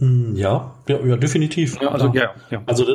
Hm, 0.00 0.36
ja, 0.36 0.74
ja, 0.86 1.04
ja, 1.04 1.16
definitiv. 1.16 1.80
Ja, 1.82 1.88
also, 1.88 2.12
ja, 2.14 2.30
ja. 2.50 2.62
also 2.66 2.86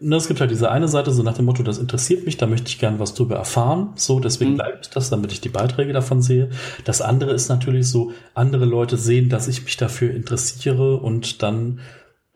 ne, 0.00 0.16
es 0.16 0.26
gibt 0.26 0.40
halt 0.40 0.50
diese 0.50 0.70
eine 0.70 0.88
Seite, 0.88 1.12
so 1.12 1.22
nach 1.22 1.34
dem 1.34 1.44
Motto, 1.44 1.62
das 1.62 1.78
interessiert 1.78 2.26
mich, 2.26 2.38
da 2.38 2.46
möchte 2.46 2.68
ich 2.68 2.80
gern 2.80 2.98
was 2.98 3.14
drüber 3.14 3.36
erfahren. 3.36 3.92
So, 3.94 4.18
deswegen 4.18 4.52
mhm. 4.52 4.56
bleibt 4.56 4.86
ich 4.86 4.90
das, 4.92 5.10
damit 5.10 5.30
ich 5.30 5.40
die 5.40 5.48
Beiträge 5.48 5.92
davon 5.92 6.22
sehe. 6.22 6.50
Das 6.84 7.02
andere 7.02 7.32
ist 7.32 7.48
natürlich 7.48 7.88
so, 7.88 8.12
andere 8.34 8.64
Leute 8.64 8.96
sehen, 8.96 9.28
dass 9.28 9.46
ich 9.46 9.64
mich 9.64 9.76
dafür 9.76 10.12
interessiere 10.12 10.96
und 10.96 11.42
dann 11.42 11.80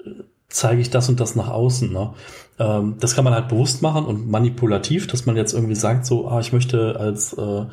äh, 0.04 0.10
zeige 0.48 0.80
ich 0.80 0.90
das 0.90 1.08
und 1.08 1.18
das 1.18 1.34
nach 1.34 1.48
außen. 1.48 1.92
Ne? 1.92 2.14
Ähm, 2.60 2.94
das 3.00 3.16
kann 3.16 3.24
man 3.24 3.34
halt 3.34 3.48
bewusst 3.48 3.82
machen 3.82 4.04
und 4.04 4.28
manipulativ, 4.28 5.08
dass 5.08 5.26
man 5.26 5.36
jetzt 5.36 5.54
irgendwie 5.54 5.74
sagt, 5.74 6.06
so, 6.06 6.28
ah, 6.28 6.38
ich 6.38 6.52
möchte 6.52 7.00
als 7.00 7.32
äh, 7.32 7.64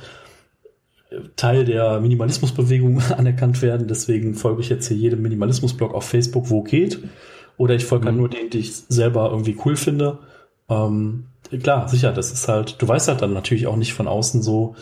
Teil 1.36 1.65
der 1.65 2.00
Minimalismusbewegung 2.00 3.02
anerkannt 3.17 3.62
werden. 3.62 3.88
Deswegen 3.88 4.36
folge 4.36 4.62
ich 4.62 4.69
jetzt 4.69 4.88
hier 4.88 4.97
jedem 4.97 5.21
Minimalismusblog 5.21 5.93
auf 5.93 6.06
Facebook, 6.06 6.50
wo 6.50 6.63
geht. 6.63 7.00
Oder 7.58 7.76
ich 7.76 7.86
folge 7.86 8.06
halt 8.06 8.15
mhm. 8.15 8.21
halt 8.21 8.32
nur 8.32 8.39
denen, 8.39 8.50
die 8.50 8.60
ich 8.60 8.76
selber 8.76 9.30
irgendwie 9.32 9.58
cool 9.65 9.76
finde. 9.76 10.19
Ähm, 10.69 11.26
klar, 11.62 11.88
sicher, 11.88 12.12
das 12.12 12.32
ist 12.32 12.47
halt, 12.47 12.82
du 12.82 12.88
weißt 12.88 13.10
halt 13.10 13.21
dann 13.21 13.34
natürlich 13.34 13.67
auch 13.67 13.76
nicht 13.76 13.93
von 13.93 14.08
außen 14.08 14.41
so, 14.41 14.76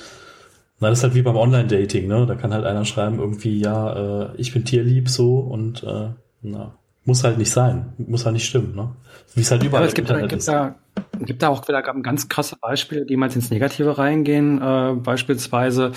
na, 0.80 0.89
das 0.89 1.00
ist 1.00 1.04
halt 1.04 1.15
wie 1.15 1.22
beim 1.22 1.36
Online-Dating, 1.36 2.08
ne? 2.08 2.26
Da 2.26 2.36
kann 2.36 2.54
halt 2.54 2.65
einer 2.65 2.86
schreiben, 2.86 3.20
irgendwie, 3.20 3.60
ja, 3.60 4.28
äh, 4.28 4.30
ich 4.38 4.54
bin 4.54 4.63
tierlieb 4.63 5.10
so 5.10 5.39
und 5.39 5.84
äh, 5.84 6.10
na, 6.42 6.74
muss 7.04 7.24
halt 7.24 7.38
nicht 7.38 7.52
sein, 7.52 7.94
muss 7.98 8.26
halt 8.26 8.34
nicht 8.34 8.46
stimmen, 8.46 8.76
ne? 8.76 8.92
Wie 9.36 9.42
es 9.42 9.52
halt 9.52 9.63
überall 9.63 9.84
ja, 9.84 9.88
es 9.88 9.94
gibt, 9.94 10.10
da, 10.10 10.26
gibt, 10.26 10.48
da, 10.48 10.76
gibt 11.20 11.44
da 11.44 11.50
auch 11.50 11.68
wieder 11.68 11.82
ganz 11.82 12.30
krasse 12.30 12.56
Beispiele, 12.60 13.06
die 13.06 13.15
mal 13.15 13.32
ins 13.32 13.52
Negative 13.52 13.98
reingehen. 13.98 14.62
Äh, 14.62 14.96
beispielsweise 14.96 15.92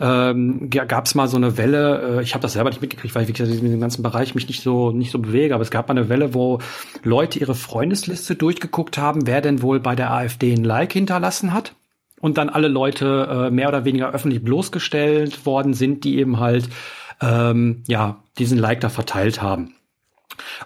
ähm, 0.00 0.70
gab 0.70 1.06
es 1.06 1.14
mal 1.14 1.28
so 1.28 1.36
eine 1.36 1.56
Welle, 1.58 2.18
äh, 2.18 2.22
ich 2.22 2.34
habe 2.34 2.42
das 2.42 2.52
selber 2.52 2.70
nicht 2.70 2.80
mitgekriegt, 2.80 3.14
weil 3.14 3.28
ich 3.28 3.34
gesagt, 3.34 3.54
in 3.54 3.64
diesem 3.64 3.80
ganzen 3.80 4.02
Bereich 4.02 4.34
mich 4.34 4.46
nicht 4.48 4.62
so 4.62 4.92
nicht 4.92 5.10
so 5.10 5.18
bewege, 5.18 5.54
aber 5.54 5.62
es 5.62 5.70
gab 5.70 5.88
mal 5.88 5.98
eine 5.98 6.08
Welle, 6.08 6.32
wo 6.32 6.60
Leute 7.02 7.38
ihre 7.38 7.54
Freundesliste 7.54 8.36
durchgeguckt 8.36 8.98
haben, 8.98 9.26
wer 9.26 9.40
denn 9.40 9.62
wohl 9.62 9.80
bei 9.80 9.96
der 9.96 10.12
AfD 10.12 10.52
ein 10.52 10.64
Like 10.64 10.92
hinterlassen 10.92 11.52
hat. 11.52 11.74
Und 12.20 12.38
dann 12.38 12.48
alle 12.48 12.68
Leute 12.68 13.46
äh, 13.48 13.50
mehr 13.50 13.68
oder 13.68 13.84
weniger 13.84 14.12
öffentlich 14.12 14.42
bloßgestellt 14.42 15.44
worden 15.44 15.74
sind, 15.74 16.02
die 16.04 16.18
eben 16.18 16.40
halt 16.40 16.68
ähm, 17.20 17.82
ja 17.86 18.22
diesen 18.38 18.58
Like 18.58 18.80
da 18.80 18.88
verteilt 18.88 19.42
haben. 19.42 19.75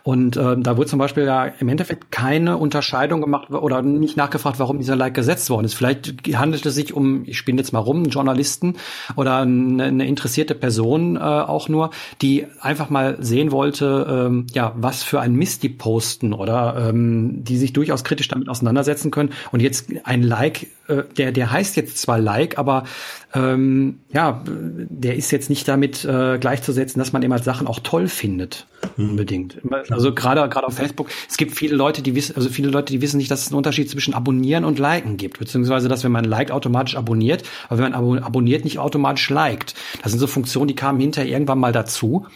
Und 0.02 0.36
äh, 0.36 0.56
da 0.58 0.76
wurde 0.76 0.88
zum 0.88 0.98
Beispiel 0.98 1.24
ja 1.24 1.46
im 1.46 1.68
Endeffekt 1.68 2.10
keine 2.10 2.56
Unterscheidung 2.56 3.20
gemacht 3.20 3.50
oder 3.50 3.82
nicht 3.82 4.16
nachgefragt, 4.16 4.58
warum 4.58 4.78
dieser 4.78 4.96
Like 4.96 5.14
gesetzt 5.14 5.50
worden 5.50 5.64
ist. 5.64 5.74
Vielleicht 5.74 6.14
handelt 6.36 6.64
es 6.66 6.74
sich 6.74 6.94
um, 6.94 7.24
ich 7.26 7.38
spiele 7.38 7.58
jetzt 7.58 7.72
mal 7.72 7.78
rum, 7.80 7.98
einen 7.98 8.10
Journalisten 8.10 8.76
oder 9.16 9.38
eine, 9.38 9.84
eine 9.84 10.06
interessierte 10.06 10.54
Person 10.54 11.16
äh, 11.16 11.20
auch 11.20 11.68
nur, 11.68 11.90
die 12.22 12.46
einfach 12.60 12.90
mal 12.90 13.16
sehen 13.20 13.52
wollte, 13.52 14.26
ähm, 14.28 14.46
ja, 14.52 14.72
was 14.76 15.02
für 15.02 15.20
ein 15.20 15.34
Mist 15.34 15.62
die 15.62 15.68
posten 15.68 16.32
oder 16.32 16.88
ähm, 16.88 17.44
die 17.44 17.56
sich 17.56 17.72
durchaus 17.72 18.04
kritisch 18.04 18.28
damit 18.28 18.48
auseinandersetzen 18.48 19.10
können. 19.10 19.30
Und 19.52 19.60
jetzt 19.60 19.90
ein 20.04 20.22
Like, 20.22 20.66
äh, 20.90 21.04
der, 21.16 21.32
der 21.32 21.50
heißt 21.50 21.76
jetzt 21.76 21.98
zwar 21.98 22.18
Like, 22.18 22.58
aber 22.58 22.84
ähm, 23.32 24.00
ja, 24.12 24.42
der 24.46 25.16
ist 25.16 25.30
jetzt 25.30 25.50
nicht 25.50 25.68
damit 25.68 26.04
äh, 26.04 26.38
gleichzusetzen, 26.38 26.98
dass 26.98 27.12
man 27.12 27.22
immer 27.22 27.38
Sachen 27.38 27.66
auch 27.66 27.78
toll 27.80 28.08
findet. 28.08 28.66
Mhm. 28.96 29.10
Unbedingt. 29.10 29.58
Also 29.90 30.12
gerade 30.14 30.48
gerade 30.48 30.66
auf 30.66 30.74
Facebook, 30.74 31.08
es 31.28 31.36
gibt 31.36 31.54
viele 31.54 31.76
Leute, 31.76 32.02
die 32.02 32.14
wissen, 32.14 32.36
also 32.36 32.48
viele 32.48 32.70
Leute, 32.70 32.92
die 32.92 33.00
wissen 33.00 33.18
nicht, 33.18 33.30
dass 33.30 33.42
es 33.42 33.48
einen 33.48 33.56
Unterschied 33.56 33.88
zwischen 33.88 34.14
abonnieren 34.14 34.64
und 34.64 34.78
liken 34.78 35.16
gibt, 35.16 35.38
beziehungsweise 35.38 35.88
dass 35.88 36.02
wenn 36.04 36.12
man 36.12 36.24
liked 36.24 36.50
automatisch 36.50 36.96
abonniert, 36.96 37.44
aber 37.68 37.82
wenn 37.82 37.92
man 37.92 38.18
abonniert 38.18 38.64
nicht 38.64 38.78
automatisch 38.78 39.30
liked. 39.30 39.74
Das 40.02 40.12
sind 40.12 40.18
so 40.18 40.26
Funktionen, 40.26 40.68
die 40.68 40.74
kamen 40.74 41.00
hinterher 41.00 41.30
irgendwann 41.30 41.58
mal 41.58 41.72
dazu. 41.72 42.26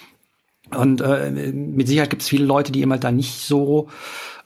Und 0.71 1.01
äh, 1.01 1.31
mit 1.31 1.89
Sicherheit 1.89 2.11
gibt 2.11 2.23
es 2.23 2.29
viele 2.29 2.45
Leute, 2.45 2.73
die 2.73 2.81
eben 2.81 2.91
halt 2.91 3.05
da 3.05 3.13
nicht 3.13 3.41
so 3.41 3.89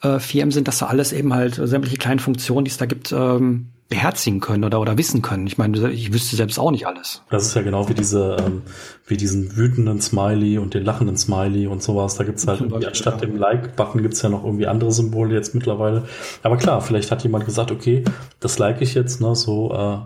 äh, 0.03 0.19
firm 0.19 0.51
sind, 0.51 0.69
dass 0.69 0.79
da 0.79 0.87
alles 0.87 1.13
eben 1.13 1.33
halt 1.33 1.55
sämtliche 1.55 1.97
kleinen 1.97 2.19
Funktionen, 2.19 2.65
die 2.65 2.71
es 2.71 2.77
da 2.77 2.87
gibt, 2.87 3.13
ähm, 3.13 3.69
beherzigen 3.89 4.41
können 4.41 4.65
oder, 4.65 4.81
oder 4.81 4.99
wissen 4.99 5.23
können. 5.23 5.47
Ich 5.47 5.57
meine, 5.57 5.91
ich 5.91 6.13
wüsste 6.13 6.37
selbst 6.37 6.59
auch 6.59 6.71
nicht 6.71 6.87
alles. 6.87 7.23
Das 7.31 7.47
ist 7.47 7.55
ja 7.55 7.63
genau 7.63 7.89
wie 7.89 7.95
diese, 7.95 8.37
ähm, 8.39 8.63
wie 9.07 9.17
diesen 9.17 9.57
wütenden 9.57 10.01
Smiley 10.01 10.59
und 10.59 10.75
den 10.75 10.85
lachenden 10.85 11.17
Smiley 11.17 11.67
und 11.67 11.83
sowas. 11.83 12.17
Da 12.17 12.25
gibt's 12.25 12.47
halt 12.47 12.61
irgendwie 12.61 12.87
anstatt 12.87 13.23
dem 13.23 13.37
Like-Button 13.37 14.03
gibt's 14.03 14.21
ja 14.21 14.29
noch 14.29 14.45
irgendwie 14.45 14.67
andere 14.67 14.93
Symbole 14.93 15.35
jetzt 15.35 15.55
mittlerweile. 15.55 16.05
Aber 16.43 16.59
klar, 16.59 16.83
vielleicht 16.83 17.11
hat 17.11 17.23
jemand 17.23 17.47
gesagt, 17.47 17.71
okay, 17.71 18.05
das 18.41 18.59
like 18.59 18.83
ich 18.83 18.93
jetzt, 18.93 19.23
ne, 19.23 19.35
so, 19.35 19.73
äh, 19.73 19.99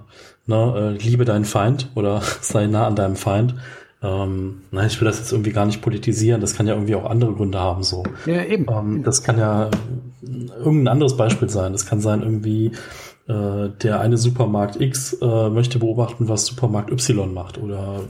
ne, 0.47 0.97
äh, 1.01 1.03
liebe 1.03 1.25
deinen 1.25 1.45
Feind 1.45 1.91
oder 1.97 2.23
sei 2.41 2.69
nah 2.69 2.87
an 2.87 2.95
deinem 2.95 3.17
Feind. 3.17 3.57
Ähm, 4.01 4.63
nein, 4.71 4.87
ich 4.87 5.01
will 5.01 5.07
das 5.07 5.19
jetzt 5.19 5.33
irgendwie 5.33 5.53
gar 5.53 5.67
nicht 5.67 5.81
politisieren. 5.81 6.41
Das 6.41 6.55
kann 6.57 6.67
ja 6.67 6.75
irgendwie 6.75 6.95
auch 6.95 7.09
andere 7.09 7.33
Gründe 7.33 7.59
haben, 7.59 7.83
so. 7.83 8.05
Ja, 8.27 8.45
eben. 8.45 8.67
Ähm, 8.69 9.03
das 9.03 9.23
kann 9.23 9.39
ja 9.39 9.71
irgendein 10.23 10.89
anderes 10.89 11.17
Beispiel 11.17 11.49
sein. 11.49 11.73
Das 11.73 11.87
kann 11.87 12.01
sein 12.01 12.23
irgendwie, 12.23 12.73
äh, 13.29 13.69
der 13.83 14.01
eine 14.01 14.17
Supermarkt 14.17 14.81
X 14.81 15.15
äh, 15.15 15.51
möchte 15.51 15.79
beobachten, 15.79 16.29
was 16.29 16.47
Supermarkt 16.47 16.91
Y 16.91 17.33
macht 17.33 17.59
oder 17.59 18.05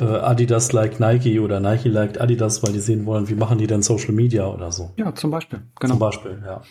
äh, 0.00 0.04
Adidas 0.04 0.72
like 0.72 1.00
Nike 1.00 1.40
oder 1.40 1.60
Nike 1.60 1.88
like 1.88 2.20
Adidas, 2.20 2.62
weil 2.62 2.72
die 2.72 2.80
sehen 2.80 3.06
wollen, 3.06 3.28
wie 3.28 3.34
machen 3.34 3.58
die 3.58 3.66
denn 3.66 3.82
Social 3.82 4.12
Media 4.12 4.46
oder 4.46 4.72
so. 4.72 4.92
Ja, 4.96 5.14
zum 5.14 5.30
Beispiel. 5.30 5.62
Genau. 5.80 5.94
Zum 5.94 5.98
Beispiel, 5.98 6.42
ja. 6.44 6.62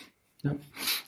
Ja. 0.42 0.54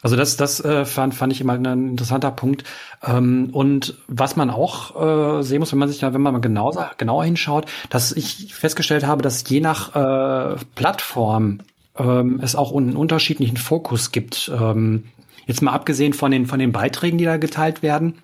Also 0.02 0.16
das, 0.16 0.36
das 0.36 0.58
äh, 0.64 0.84
fand, 0.84 1.14
fand 1.14 1.32
ich 1.32 1.40
immer 1.40 1.52
ein 1.52 1.90
interessanter 1.90 2.30
Punkt. 2.30 2.64
Ähm, 3.06 3.50
und 3.52 3.96
was 4.08 4.36
man 4.36 4.50
auch 4.50 5.38
äh, 5.38 5.42
sehen 5.42 5.60
muss, 5.60 5.70
wenn 5.70 5.78
man 5.78 5.88
sich 5.88 6.00
da, 6.00 6.12
wenn 6.14 6.22
man 6.22 6.32
mal 6.32 6.40
genauer, 6.40 6.92
genauer 6.96 7.24
hinschaut, 7.24 7.66
dass 7.90 8.12
ich 8.12 8.54
festgestellt 8.54 9.06
habe, 9.06 9.22
dass 9.22 9.48
je 9.48 9.60
nach 9.60 9.94
äh, 9.94 10.56
Plattform 10.74 11.60
ähm, 11.96 12.40
es 12.42 12.56
auch 12.56 12.74
einen 12.74 12.96
unterschiedlichen 12.96 13.58
Fokus 13.58 14.10
gibt. 14.10 14.50
Ähm, 14.52 15.04
Jetzt 15.48 15.62
mal 15.62 15.72
abgesehen 15.72 16.12
von 16.12 16.30
den, 16.30 16.46
von 16.46 16.58
den 16.58 16.72
Beiträgen, 16.72 17.16
die 17.16 17.24
da 17.24 17.38
geteilt 17.38 17.82
werden. 17.82 18.18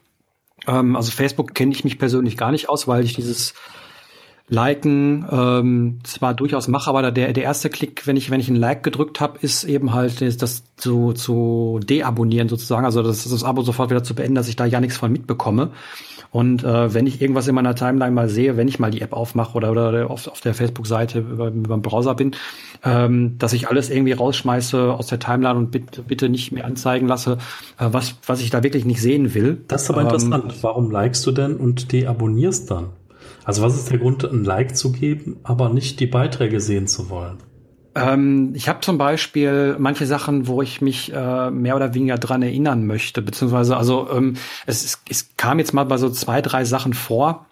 Ähm, 0.67 0.95
also 0.95 1.11
Facebook 1.11 1.55
kenne 1.55 1.73
ich 1.73 1.83
mich 1.83 1.99
persönlich 1.99 2.37
gar 2.37 2.53
nicht 2.53 2.69
aus, 2.69 2.87
weil 2.87 3.03
ich 3.03 3.15
dieses 3.15 3.55
Liken 4.47 5.27
ähm, 5.31 6.01
zwar 6.05 6.35
durchaus 6.35 6.69
mache, 6.69 6.91
aber 6.91 7.11
der, 7.11 7.33
der 7.33 7.45
erste 7.45 7.71
Klick, 7.71 8.07
wenn 8.07 8.19
ich, 8.19 8.31
wenn 8.31 8.41
ich 8.41 8.51
ein 8.51 8.57
Like 8.57 8.83
gedrückt 8.83 9.21
habe, 9.21 9.39
ist 9.41 9.65
eben 9.65 9.95
halt 9.95 10.21
das 10.43 10.65
zu, 10.77 11.15
zu 11.15 11.81
deabonnieren 11.83 12.51
sozusagen, 12.51 12.85
also 12.85 13.03
das, 13.03 13.25
das 13.25 13.43
Abo 13.43 13.63
sofort 13.63 13.89
wieder 13.89 14.05
zu 14.05 14.15
beenden, 14.15 14.35
dass 14.35 14.49
ich 14.49 14.57
da 14.57 14.67
ja 14.67 14.81
nichts 14.81 14.99
von 14.99 15.11
mitbekomme. 15.11 15.71
Und 16.35 16.64
äh, 16.64 16.92
wenn 16.92 17.07
ich 17.07 17.23
irgendwas 17.23 17.47
in 17.47 17.55
meiner 17.55 17.77
Timeline 17.77 18.11
mal 18.11 18.29
sehe, 18.29 18.57
wenn 18.57 18.66
ich 18.66 18.81
mal 18.81 18.90
die 18.90 19.03
App 19.03 19.12
aufmache 19.12 19.57
oder, 19.57 19.70
oder 19.70 20.11
auf, 20.11 20.27
auf 20.27 20.40
der 20.40 20.53
Facebook-Seite 20.53 21.20
über, 21.20 21.47
über 21.47 21.77
den 21.77 21.83
Browser 21.83 22.16
bin, 22.16 22.33
ähm, 22.83 23.38
dass 23.38 23.53
ich 23.53 23.68
alles 23.68 23.88
irgendwie 23.88 24.14
rausschmeiße 24.14 24.94
aus 24.94 25.07
der 25.07 25.20
Timeline 25.20 25.57
und 25.57 25.70
bitte, 25.70 26.03
bitte 26.03 26.29
nicht 26.29 26.51
mehr 26.51 26.64
anzeigen 26.64 27.07
lasse, 27.07 27.38
äh, 27.79 27.87
was, 27.92 28.16
was 28.27 28.40
ich 28.40 28.51
da 28.51 28.64
wirklich 28.64 28.85
nicht 28.85 29.01
sehen 29.01 29.33
will. 29.33 29.62
Das 29.68 29.85
ist 29.85 29.90
aber 29.90 30.01
ähm, 30.01 30.07
interessant. 30.09 30.57
Warum 30.62 30.90
likest 30.90 31.25
du 31.25 31.31
denn 31.31 31.55
und 31.55 31.92
deabonnierst 31.92 32.68
dann? 32.68 32.88
Also 33.44 33.62
was 33.62 33.77
ist 33.77 33.92
der 33.92 33.99
Grund, 33.99 34.25
ein 34.25 34.42
Like 34.42 34.77
zu 34.77 34.90
geben, 34.90 35.37
aber 35.44 35.68
nicht 35.68 36.01
die 36.01 36.09
Beiträge 36.09 36.59
sehen 36.59 36.88
zu 36.88 37.11
wollen? 37.11 37.38
Ähm, 37.95 38.53
ich 38.55 38.69
habe 38.69 38.81
zum 38.81 38.99
Beispiel 38.99 39.77
manche 39.79 40.07
Sachen, 40.07 40.47
wo 40.47 40.63
ich 40.63 40.81
mich 40.81 41.13
äh, 41.13 41.51
mehr 41.51 41.77
oder 41.77 41.95
weniger 41.95 42.19
dran 42.19 42.43
erinnern 42.43 42.87
möchte, 42.87 43.23
beziehungsweise 43.23 43.77
also 43.77 44.09
ähm, 44.11 44.35
es, 44.67 45.01
es, 45.09 45.37
kam 45.37 45.59
jetzt 45.59 45.73
mal 45.73 45.85
bei 45.85 45.97
so 45.97 46.11
zwei, 46.11 46.43
drei 46.43 46.65
Sachen 46.65 46.93
vor, 46.93 47.47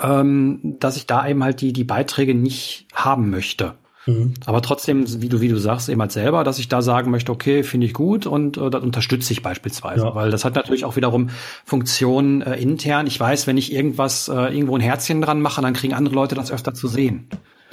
ähm, 0.00 0.76
dass 0.80 0.96
ich 0.96 1.06
da 1.06 1.26
eben 1.28 1.44
halt 1.44 1.60
die, 1.60 1.72
die 1.72 1.84
Beiträge 1.84 2.34
nicht 2.34 2.86
haben 2.94 3.30
möchte. 3.30 3.74
Mhm. 4.06 4.34
Aber 4.46 4.62
trotzdem, 4.62 5.04
wie 5.20 5.28
du, 5.28 5.42
wie 5.42 5.48
du 5.48 5.58
sagst, 5.58 5.90
eben 5.90 6.00
halt 6.00 6.12
selber, 6.12 6.42
dass 6.42 6.58
ich 6.58 6.68
da 6.68 6.80
sagen 6.80 7.10
möchte, 7.10 7.30
okay, 7.30 7.62
finde 7.62 7.86
ich 7.86 7.92
gut 7.92 8.26
und 8.26 8.56
äh, 8.56 8.70
das 8.70 8.82
unterstütze 8.82 9.32
ich 9.32 9.42
beispielsweise. 9.42 10.06
Ja. 10.06 10.14
Weil 10.14 10.30
das 10.30 10.44
hat 10.44 10.54
natürlich 10.54 10.86
auch 10.86 10.96
wiederum 10.96 11.28
Funktionen 11.66 12.40
äh, 12.40 12.56
intern. 12.56 13.06
Ich 13.06 13.20
weiß, 13.20 13.46
wenn 13.46 13.58
ich 13.58 13.72
irgendwas, 13.72 14.28
äh, 14.28 14.54
irgendwo 14.54 14.76
ein 14.76 14.80
Herzchen 14.80 15.20
dran 15.20 15.42
mache, 15.42 15.60
dann 15.60 15.74
kriegen 15.74 15.92
andere 15.92 16.14
Leute 16.14 16.34
das 16.34 16.50
öfter 16.50 16.72
zu 16.72 16.88
sehen. 16.88 17.28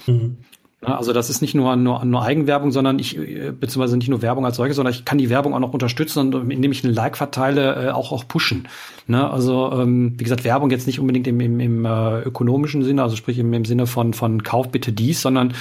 Mhm. 0.06 0.38
Also 0.82 1.12
das 1.12 1.32
ist 1.32 1.42
nicht 1.42 1.56
nur, 1.56 1.76
nur, 1.76 2.06
nur 2.06 2.22
Eigenwerbung, 2.22 2.72
sondern 2.72 3.00
ich, 3.00 3.18
äh, 3.18 3.52
beziehungsweise 3.52 3.98
nicht 3.98 4.10
nur 4.10 4.22
Werbung 4.22 4.46
als 4.46 4.58
solche, 4.58 4.76
sondern 4.76 4.94
ich 4.94 5.06
kann 5.06 5.18
die 5.18 5.30
Werbung 5.30 5.56
auch 5.56 5.60
noch 5.60 5.74
unterstützen 5.74 6.36
und 6.36 6.52
indem 6.52 6.72
ich 6.72 6.84
einen 6.84 6.94
Like 6.94 7.18
verteile, 7.18 7.88
äh, 7.88 7.90
auch, 7.90 8.12
auch 8.12 8.28
pushen. 8.28 8.68
Ne? 9.08 9.28
Also 9.28 9.72
ähm, 9.72 10.14
wie 10.18 10.24
gesagt, 10.24 10.44
Werbung 10.44 10.70
jetzt 10.70 10.86
nicht 10.86 11.00
unbedingt 11.00 11.26
im, 11.26 11.40
im, 11.40 11.60
im 11.60 11.86
äh, 11.86 12.22
ökonomischen 12.22 12.84
Sinne, 12.84 13.02
also 13.02 13.16
sprich 13.16 13.40
im, 13.40 13.52
im 13.54 13.66
Sinne 13.66 13.88
von, 13.88 14.14
von 14.14 14.44
Kauf 14.44 14.70
bitte 14.70 14.92
dies, 14.92 15.22
sondern 15.22 15.56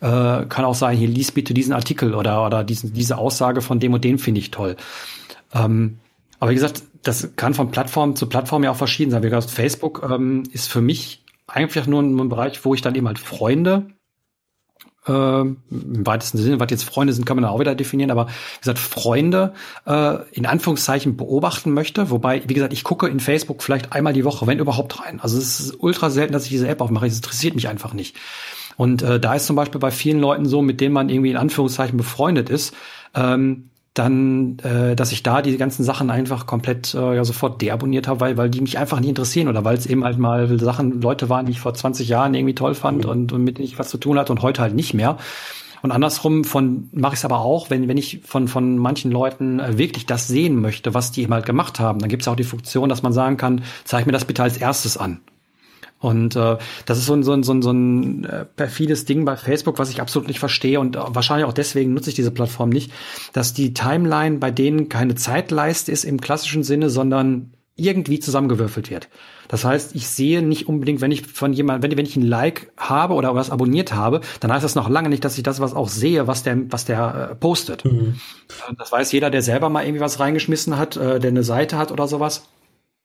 äh, 0.00 0.46
kann 0.46 0.64
auch 0.64 0.76
sein, 0.76 0.96
hier 0.96 1.08
lies 1.08 1.32
bitte 1.32 1.52
diesen 1.52 1.72
Artikel 1.72 2.14
oder, 2.14 2.46
oder 2.46 2.62
diesen, 2.62 2.92
diese 2.92 3.18
Aussage 3.18 3.62
von 3.62 3.80
dem 3.80 3.92
und 3.92 4.04
dem 4.04 4.20
finde 4.20 4.38
ich 4.38 4.52
toll. 4.52 4.76
Ähm, 5.52 5.98
aber 6.38 6.52
wie 6.52 6.54
gesagt, 6.54 6.84
das 7.02 7.34
kann 7.34 7.54
von 7.54 7.72
Plattform 7.72 8.14
zu 8.14 8.28
Plattform 8.28 8.62
ja 8.62 8.70
auch 8.70 8.76
verschieden 8.76 9.10
sein. 9.10 9.24
Wie 9.24 9.30
gesagt, 9.30 9.50
Facebook 9.50 10.08
ähm, 10.08 10.44
ist 10.52 10.68
für 10.68 10.80
mich 10.80 11.24
einfach 11.48 11.88
nur 11.88 12.02
ein 12.02 12.28
Bereich, 12.28 12.64
wo 12.64 12.72
ich 12.72 12.82
dann 12.82 12.94
eben 12.94 13.08
halt 13.08 13.18
Freunde 13.18 13.86
äh, 15.10 15.40
im 15.40 16.06
weitesten 16.06 16.38
Sinne, 16.38 16.60
was 16.60 16.70
jetzt 16.70 16.84
Freunde 16.84 17.12
sind, 17.12 17.24
kann 17.24 17.36
man 17.36 17.44
auch 17.44 17.58
wieder 17.58 17.74
definieren, 17.74 18.10
aber 18.10 18.26
wie 18.26 18.60
gesagt, 18.60 18.78
Freunde 18.78 19.52
äh, 19.86 20.16
in 20.32 20.46
Anführungszeichen 20.46 21.16
beobachten 21.16 21.72
möchte, 21.72 22.10
wobei, 22.10 22.42
wie 22.46 22.54
gesagt, 22.54 22.72
ich 22.72 22.84
gucke 22.84 23.08
in 23.08 23.20
Facebook 23.20 23.62
vielleicht 23.62 23.92
einmal 23.92 24.12
die 24.12 24.24
Woche, 24.24 24.46
wenn 24.46 24.58
überhaupt 24.58 25.00
rein. 25.00 25.20
Also 25.20 25.38
es 25.38 25.60
ist 25.60 25.76
ultra 25.80 26.10
selten, 26.10 26.32
dass 26.32 26.44
ich 26.44 26.50
diese 26.50 26.68
App 26.68 26.80
aufmache, 26.80 27.06
es 27.06 27.16
interessiert 27.16 27.54
mich 27.54 27.68
einfach 27.68 27.92
nicht. 27.92 28.16
Und 28.76 29.02
äh, 29.02 29.20
da 29.20 29.34
ist 29.34 29.46
zum 29.46 29.56
Beispiel 29.56 29.80
bei 29.80 29.90
vielen 29.90 30.20
Leuten 30.20 30.46
so, 30.46 30.62
mit 30.62 30.80
denen 30.80 30.94
man 30.94 31.08
irgendwie 31.08 31.30
in 31.30 31.36
Anführungszeichen 31.36 31.96
befreundet 31.96 32.48
ist, 32.48 32.74
ähm, 33.14 33.70
dann, 33.94 34.58
äh, 34.60 34.94
dass 34.94 35.10
ich 35.10 35.22
da 35.22 35.42
die 35.42 35.56
ganzen 35.56 35.82
Sachen 35.82 36.10
einfach 36.10 36.46
komplett 36.46 36.94
äh, 36.94 37.16
ja 37.16 37.24
sofort 37.24 37.60
deabonniert 37.60 38.06
habe, 38.06 38.20
weil, 38.20 38.36
weil 38.36 38.48
die 38.48 38.60
mich 38.60 38.78
einfach 38.78 39.00
nicht 39.00 39.08
interessieren 39.08 39.48
oder 39.48 39.64
weil 39.64 39.76
es 39.76 39.86
eben 39.86 40.04
halt 40.04 40.18
mal 40.18 40.58
Sachen, 40.60 41.00
Leute 41.00 41.28
waren, 41.28 41.46
die 41.46 41.52
ich 41.52 41.60
vor 41.60 41.74
20 41.74 42.08
Jahren 42.08 42.34
irgendwie 42.34 42.54
toll 42.54 42.74
fand 42.74 43.04
und, 43.04 43.32
und 43.32 43.42
mit 43.42 43.58
denen 43.58 43.66
ich 43.66 43.78
was 43.78 43.90
zu 43.90 43.98
tun 43.98 44.18
hatte 44.18 44.32
und 44.32 44.42
heute 44.42 44.62
halt 44.62 44.74
nicht 44.74 44.94
mehr. 44.94 45.18
Und 45.82 45.92
andersrum 45.92 46.44
von 46.44 46.88
mache 46.92 47.14
ich 47.14 47.20
es 47.20 47.24
aber 47.24 47.40
auch, 47.40 47.70
wenn 47.70 47.88
wenn 47.88 47.96
ich 47.96 48.20
von 48.24 48.48
von 48.48 48.78
manchen 48.78 49.10
Leuten 49.10 49.58
äh, 49.58 49.76
wirklich 49.76 50.06
das 50.06 50.28
sehen 50.28 50.60
möchte, 50.60 50.94
was 50.94 51.10
die 51.10 51.22
eben 51.22 51.34
halt 51.34 51.46
gemacht 51.46 51.80
haben, 51.80 51.98
dann 51.98 52.08
gibt 52.08 52.22
es 52.22 52.28
auch 52.28 52.36
die 52.36 52.44
Funktion, 52.44 52.88
dass 52.88 53.02
man 53.02 53.12
sagen 53.12 53.38
kann, 53.38 53.62
zeig 53.84 54.06
mir 54.06 54.12
das 54.12 54.24
bitte 54.24 54.42
als 54.42 54.56
erstes 54.56 54.98
an. 54.98 55.20
Und 56.00 56.34
äh, 56.34 56.56
das 56.86 56.98
ist 56.98 57.06
so 57.06 57.12
ein, 57.12 57.22
so 57.22 57.32
ein, 57.32 57.42
so 57.42 57.52
ein, 57.52 57.62
so 57.62 57.70
ein 57.70 58.24
äh, 58.24 58.44
perfides 58.46 59.04
Ding 59.04 59.26
bei 59.26 59.36
Facebook, 59.36 59.78
was 59.78 59.90
ich 59.90 60.00
absolut 60.00 60.28
nicht 60.28 60.40
verstehe 60.40 60.80
und 60.80 60.96
wahrscheinlich 60.96 61.46
auch 61.46 61.52
deswegen 61.52 61.92
nutze 61.92 62.08
ich 62.08 62.16
diese 62.16 62.30
Plattform 62.30 62.70
nicht, 62.70 62.90
dass 63.34 63.52
die 63.52 63.74
Timeline 63.74 64.38
bei 64.38 64.50
denen 64.50 64.88
keine 64.88 65.14
Zeitleiste 65.14 65.92
ist 65.92 66.04
im 66.04 66.20
klassischen 66.20 66.62
Sinne, 66.62 66.88
sondern 66.88 67.52
irgendwie 67.76 68.18
zusammengewürfelt 68.18 68.90
wird. 68.90 69.08
Das 69.48 69.64
heißt, 69.64 69.94
ich 69.94 70.06
sehe 70.08 70.42
nicht 70.42 70.68
unbedingt, 70.68 71.00
wenn 71.00 71.10
ich 71.10 71.26
von 71.26 71.52
jemand, 71.52 71.82
wenn, 71.82 71.96
wenn 71.96 72.06
ich 72.06 72.16
ein 72.16 72.22
Like 72.22 72.72
habe 72.76 73.14
oder 73.14 73.34
was 73.34 73.50
abonniert 73.50 73.92
habe, 73.92 74.20
dann 74.40 74.52
heißt 74.52 74.64
das 74.64 74.74
noch 74.74 74.88
lange 74.88 75.08
nicht, 75.08 75.24
dass 75.24 75.36
ich 75.36 75.42
das 75.42 75.60
was 75.60 75.74
auch 75.74 75.88
sehe, 75.88 76.26
was 76.26 76.42
der, 76.42 76.70
was 76.70 76.84
der 76.84 77.30
äh, 77.32 77.34
postet. 77.34 77.84
Mhm. 77.84 78.14
Das 78.78 78.92
weiß 78.92 79.10
jeder, 79.12 79.30
der 79.30 79.42
selber 79.42 79.68
mal 79.68 79.84
irgendwie 79.84 80.00
was 80.00 80.20
reingeschmissen 80.20 80.78
hat, 80.78 80.96
äh, 80.96 81.18
der 81.18 81.30
eine 81.30 81.42
Seite 81.42 81.78
hat 81.78 81.90
oder 81.90 82.06
sowas 82.06 82.44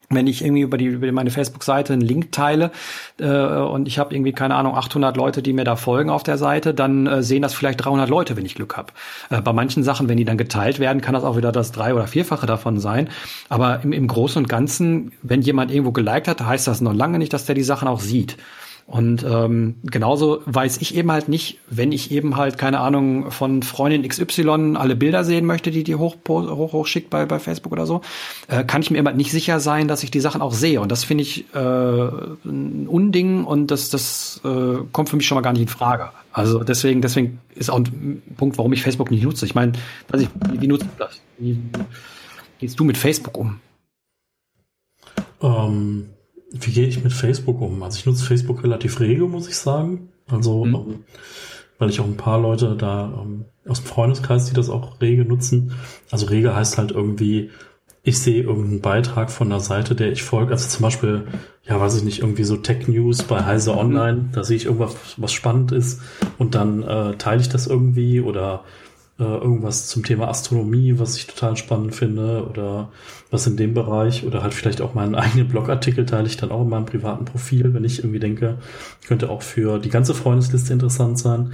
wenn 0.10 0.28
ich 0.28 0.44
irgendwie 0.44 0.62
über 0.62 0.78
die 0.78 0.86
über 0.86 1.12
meine 1.12 1.32
Facebook-Seite 1.32 1.94
einen 1.94 2.02
Link 2.02 2.32
teile 2.32 2.72
äh, 3.20 3.26
und 3.26 3.88
ich 3.88 4.00
habe 4.00 4.14
irgendwie 4.14 4.34
keine 4.34 4.56
Ahnung 4.56 4.76
800 4.76 5.18
Leute, 5.18 5.42
die 5.42 5.54
mir 5.54 5.64
da 5.64 5.76
folgen 5.76 6.10
auf 6.10 6.24
der 6.24 6.38
Seite, 6.38 6.74
dann 6.74 7.08
äh, 7.08 7.24
sehen 7.24 7.42
das 7.42 7.54
vielleicht 7.54 7.84
300 7.84 8.10
Leute, 8.10 8.38
wenn 8.38 8.46
ich 8.46 8.56
Glück 8.56 8.78
habe. 8.78 8.94
Äh, 9.30 9.42
bei 9.42 9.54
manchen 9.54 9.84
Sachen, 9.84 10.08
wenn 10.10 10.18
die 10.18 10.26
dann 10.26 10.38
geteilt 10.38 10.80
werden, 10.80 11.02
kann 11.02 11.14
das 11.14 11.24
auch 11.24 11.38
wieder 11.38 11.52
das 11.52 11.72
drei 11.72 11.94
oder 11.94 12.08
vierfache 12.08 12.46
davon 12.46 12.80
sein. 12.80 13.10
Aber 13.50 13.82
im, 13.84 13.94
im 13.94 14.08
Großen 14.08 14.42
und 14.42 14.50
Ganzen, 14.50 15.12
wenn 15.22 15.42
jemand 15.42 15.72
irgendwo 15.72 15.92
geliked 15.92 16.28
hat, 16.28 16.42
heißt 16.42 16.68
das 16.68 16.82
noch 16.82 16.94
lange 16.94 17.18
nicht, 17.18 17.34
dass 17.34 17.46
der 17.46 17.56
die 17.56 17.64
Sachen 17.64 17.88
auch 17.88 18.00
sieht. 18.00 18.38
Und 18.88 19.26
ähm, 19.28 19.78
genauso 19.84 20.44
weiß 20.46 20.78
ich 20.78 20.96
eben 20.96 21.12
halt 21.12 21.28
nicht, 21.28 21.58
wenn 21.68 21.92
ich 21.92 22.12
eben 22.12 22.38
halt, 22.38 22.60
keine 22.60 22.82
Ahnung, 22.82 23.32
von 23.32 23.64
Freundin 23.64 24.08
XY 24.08 24.76
alle 24.76 24.96
Bilder 24.96 25.24
sehen 25.24 25.48
möchte, 25.48 25.72
die 25.72 25.84
die 25.84 25.96
hoch, 25.96 26.18
hoch, 26.28 26.72
hoch 26.72 26.86
schickt 26.86 27.10
bei, 27.10 27.26
bei 27.26 27.40
Facebook 27.40 27.72
oder 27.72 27.88
so, 27.88 28.02
äh, 28.48 28.64
kann 28.64 28.84
ich 28.84 28.92
mir 28.92 29.00
immer 29.00 29.12
nicht 29.12 29.32
sicher 29.32 29.60
sein, 29.60 29.88
dass 29.88 30.04
ich 30.04 30.12
die 30.12 30.20
Sachen 30.20 30.40
auch 30.40 30.54
sehe. 30.54 30.82
Und 30.82 30.92
das 30.92 31.04
finde 31.04 31.24
ich 31.24 31.46
äh, 31.56 31.58
ein 31.58 32.88
Unding 32.88 33.44
und 33.44 33.72
das, 33.72 33.90
das 33.90 34.40
äh, 34.46 34.78
kommt 34.92 35.10
für 35.10 35.16
mich 35.16 35.26
schon 35.26 35.36
mal 35.36 35.42
gar 35.42 35.54
nicht 35.54 35.64
in 35.64 35.68
Frage. 35.68 36.12
Also 36.32 36.64
deswegen, 36.64 37.02
deswegen 37.02 37.40
ist 37.56 37.72
auch 37.72 37.80
ein 37.80 38.22
Punkt, 38.38 38.60
warum 38.60 38.72
ich 38.74 38.84
Facebook 38.84 39.10
nicht 39.10 39.24
nutze. 39.24 39.48
Ich 39.48 39.56
meine, 39.56 39.72
ich, 40.14 40.30
wie, 40.52 40.62
wie 40.62 40.68
nutzt 40.68 40.84
du 40.84 40.90
das? 41.00 41.22
Wie 41.40 41.58
gehst 42.60 42.80
du 42.80 42.84
mit 42.84 42.98
Facebook 42.98 43.36
um? 43.36 43.60
Ähm, 45.42 46.10
wie 46.62 46.72
gehe 46.72 46.88
ich 46.88 47.04
mit 47.04 47.14
Facebook 47.14 47.62
um? 47.62 47.82
Also 47.84 47.98
ich 47.98 48.06
nutze 48.06 48.26
Facebook 48.26 48.64
relativ 48.64 49.00
rege, 49.00 49.26
muss 49.26 49.48
ich 49.48 49.58
sagen. 49.58 50.10
Also, 50.28 50.66
mhm. 50.66 50.76
ähm, 50.76 51.04
weil 51.78 51.90
ich 51.90 52.00
auch 52.00 52.06
ein 52.06 52.18
paar 52.18 52.40
Leute 52.40 52.76
da 52.78 53.14
ähm, 53.22 53.46
aus 53.68 53.82
dem 53.82 53.88
Freundeskreis, 53.88 54.46
die 54.46 54.54
das 54.54 54.70
auch 54.70 55.02
rege 55.02 55.26
nutzen. 55.26 55.74
Also 56.12 56.28
rege 56.28 56.56
heißt 56.56 56.78
halt 56.78 56.92
irgendwie, 56.92 57.50
ich 58.04 58.20
sehe 58.20 58.44
irgendeinen 58.44 58.82
Beitrag 58.82 59.32
von 59.32 59.50
der 59.50 59.60
Seite, 59.60 59.96
der 59.96 60.12
ich 60.12 60.24
folge. 60.24 60.52
Also 60.52 60.70
zum 60.70 60.84
Beispiel, 60.84 61.28
ja, 61.64 61.80
weiß 61.80 61.98
ich 61.98 62.04
nicht, 62.04 62.20
irgendwie 62.20 62.44
so 62.44 62.56
Tech 62.56 62.88
News 62.88 63.24
bei 63.24 63.44
Heise 63.44 63.74
mhm. 63.74 63.78
Online. 63.80 64.30
Da 64.32 64.44
sehe 64.44 64.58
ich 64.58 64.66
irgendwas, 64.66 64.96
was 65.18 65.34
spannend 65.34 65.72
ist 65.72 66.02
und 66.38 66.56
dann 66.56 66.84
äh, 66.84 67.16
teile 67.18 67.42
ich 67.42 67.50
das 67.50 67.68
irgendwie 67.68 68.22
oder 68.22 68.64
äh, 69.20 69.24
irgendwas 69.24 69.88
zum 69.88 70.04
Thema 70.04 70.28
Astronomie, 70.28 71.00
was 71.00 71.16
ich 71.16 71.28
total 71.28 71.56
spannend 71.56 71.96
finde 71.96 72.48
oder 72.50 72.90
was 73.32 73.48
in 73.48 73.58
dem 73.58 73.74
Bereich 73.74 74.26
oder 74.26 74.44
halt 74.44 74.54
vielleicht 74.54 74.82
auch 74.82 74.94
meinen 74.94 75.16
eigenen 75.16 75.48
Blogartikel 75.48 76.06
teile 76.06 76.28
ich 76.28 76.38
dann 76.38 76.52
auch 76.52 76.64
in 76.64 76.70
meinem 76.70 76.86
privaten 76.86 77.26
Profil, 77.26 77.74
wenn 77.74 77.86
ich 77.86 78.00
irgendwie 78.00 78.20
denke, 78.20 78.58
könnte 79.08 79.30
auch 79.30 79.42
für 79.42 79.80
die 79.80 79.90
ganze 79.90 80.14
Freundesliste 80.14 80.74
interessant 80.74 81.18
sein. 81.18 81.54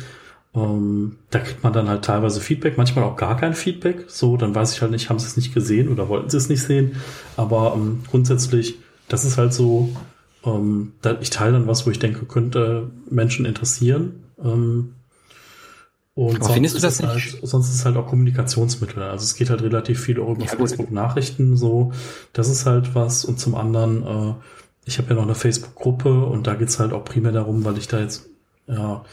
Ähm, 0.54 1.18
da 1.30 1.40
kriegt 1.40 1.64
man 1.64 1.72
dann 1.72 1.88
halt 1.88 2.04
teilweise 2.04 2.42
Feedback, 2.42 2.78
manchmal 2.78 3.06
auch 3.06 3.16
gar 3.16 3.38
kein 3.38 3.54
Feedback. 3.54 4.06
So, 4.08 4.38
dann 4.38 4.54
weiß 4.54 4.74
ich 4.74 4.82
halt 4.82 4.92
nicht, 4.92 5.10
haben 5.10 5.20
sie 5.20 5.28
es 5.28 5.38
nicht 5.38 5.54
gesehen 5.54 5.90
oder 5.90 6.10
wollten 6.10 6.30
sie 6.30 6.38
es 6.38 6.50
nicht 6.50 6.64
sehen. 6.64 6.98
Aber 7.38 7.74
ähm, 7.76 8.04
grundsätzlich, 8.10 8.76
das 9.08 9.24
ist 9.24 9.38
halt 9.38 9.54
so, 9.54 9.90
ähm, 10.44 10.94
ich 11.22 11.30
teile 11.30 11.54
dann 11.54 11.68
was, 11.68 11.86
wo 11.86 11.92
ich 11.92 12.00
denke, 12.00 12.26
könnte 12.26 12.90
Menschen 13.10 13.46
interessieren. 13.46 14.24
Ähm, 14.44 14.96
und 16.14 16.42
Aber 16.42 16.54
findest 16.54 16.76
du 16.76 16.80
das? 16.82 17.02
Halt, 17.02 17.40
sonst 17.42 17.70
ist 17.70 17.76
es 17.76 17.86
halt 17.86 17.96
auch 17.96 18.08
Kommunikationsmittel. 18.08 19.02
Also 19.04 19.24
es 19.24 19.36
geht 19.36 19.50
halt 19.50 19.62
relativ 19.62 20.02
viel 20.02 20.20
auch 20.20 20.32
über 20.32 20.44
ja, 20.44 20.48
Facebook-Nachrichten 20.48 21.56
so. 21.56 21.94
Das 22.34 22.50
ist 22.50 22.66
halt 22.66 22.94
was. 22.96 23.24
Und 23.24 23.40
zum 23.40 23.56
anderen, 23.56 24.04
äh, 24.06 24.34
ich 24.86 24.98
habe 24.98 25.10
ja 25.10 25.16
noch 25.16 25.24
eine 25.24 25.36
Facebook-Gruppe 25.36 26.26
und 26.26 26.48
da 26.48 26.56
geht's 26.56 26.80
halt 26.80 26.92
auch 26.92 27.06
primär 27.06 27.32
darum, 27.32 27.64
weil 27.64 27.78
ich 27.78 27.88
da 27.88 28.00
jetzt 28.00 28.30
ja 28.68 29.06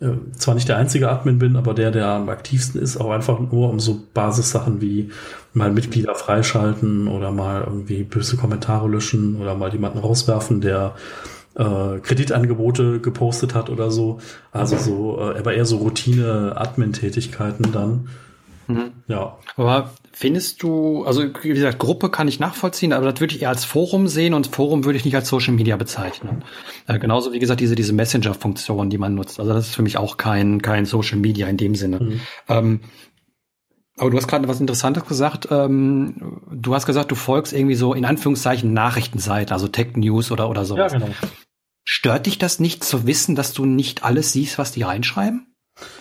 äh, 0.00 0.10
zwar 0.36 0.54
nicht 0.54 0.68
der 0.68 0.76
einzige 0.76 1.08
Admin 1.08 1.38
bin, 1.38 1.56
aber 1.56 1.72
der, 1.72 1.90
der 1.90 2.08
am 2.08 2.28
aktivsten 2.28 2.82
ist, 2.82 2.98
auch 2.98 3.10
einfach 3.10 3.40
nur 3.40 3.70
um 3.70 3.80
so 3.80 4.00
Basissachen 4.12 4.80
wie 4.80 5.10
mal 5.54 5.70
Mitglieder 5.70 6.14
freischalten 6.14 7.08
oder 7.08 7.30
mal 7.30 7.62
irgendwie 7.62 8.02
böse 8.02 8.36
Kommentare 8.36 8.88
löschen 8.88 9.40
oder 9.40 9.54
mal 9.54 9.72
jemanden 9.72 9.98
rauswerfen, 9.98 10.60
der 10.60 10.96
äh, 11.54 11.98
Kreditangebote 12.00 13.00
gepostet 13.00 13.54
hat 13.54 13.70
oder 13.70 13.90
so. 13.90 14.18
Also 14.52 14.76
so, 14.76 15.18
äh, 15.18 15.38
aber 15.38 15.54
eher 15.54 15.64
so 15.64 15.78
Routine-Admin-Tätigkeiten 15.78 17.72
dann. 17.72 18.08
Mhm. 18.68 18.92
Ja. 19.08 19.38
Aber 19.56 19.90
findest 20.12 20.62
du, 20.62 21.04
also 21.04 21.24
wie 21.42 21.48
gesagt, 21.48 21.78
Gruppe 21.78 22.10
kann 22.10 22.28
ich 22.28 22.38
nachvollziehen, 22.38 22.92
aber 22.92 23.10
das 23.10 23.20
würde 23.20 23.34
ich 23.34 23.42
eher 23.42 23.48
als 23.48 23.64
Forum 23.64 24.08
sehen 24.08 24.34
und 24.34 24.46
Forum 24.48 24.84
würde 24.84 24.98
ich 24.98 25.04
nicht 25.04 25.14
als 25.14 25.28
Social 25.28 25.54
Media 25.54 25.76
bezeichnen. 25.76 26.44
Äh, 26.86 26.98
genauso 26.98 27.32
wie 27.32 27.38
gesagt, 27.38 27.60
diese, 27.60 27.74
diese 27.74 27.92
Messenger-Funktion, 27.92 28.90
die 28.90 28.98
man 28.98 29.14
nutzt. 29.14 29.40
Also 29.40 29.52
das 29.52 29.68
ist 29.68 29.74
für 29.74 29.82
mich 29.82 29.96
auch 29.96 30.16
kein, 30.16 30.62
kein 30.62 30.86
Social 30.86 31.18
Media 31.18 31.48
in 31.48 31.56
dem 31.56 31.74
Sinne. 31.74 32.00
Mhm. 32.00 32.20
Ähm, 32.48 32.80
aber 33.98 34.10
du 34.10 34.16
hast 34.16 34.26
gerade 34.26 34.48
was 34.48 34.60
Interessantes 34.60 35.04
gesagt. 35.04 35.48
Ähm, 35.50 36.40
du 36.50 36.74
hast 36.74 36.86
gesagt, 36.86 37.10
du 37.10 37.14
folgst 37.14 37.52
irgendwie 37.52 37.74
so 37.74 37.94
in 37.94 38.04
Anführungszeichen 38.04 38.72
Nachrichtenseiten, 38.72 39.52
also 39.52 39.68
Tech 39.68 39.96
News 39.96 40.30
oder, 40.30 40.48
oder 40.48 40.64
sowas. 40.64 40.92
Ja, 40.92 40.98
genau. 40.98 41.12
Stört 41.84 42.26
dich 42.26 42.38
das 42.38 42.60
nicht 42.60 42.84
zu 42.84 43.06
wissen, 43.06 43.34
dass 43.34 43.52
du 43.52 43.64
nicht 43.64 44.04
alles 44.04 44.32
siehst, 44.32 44.56
was 44.58 44.72
die 44.72 44.82
reinschreiben? 44.82 45.46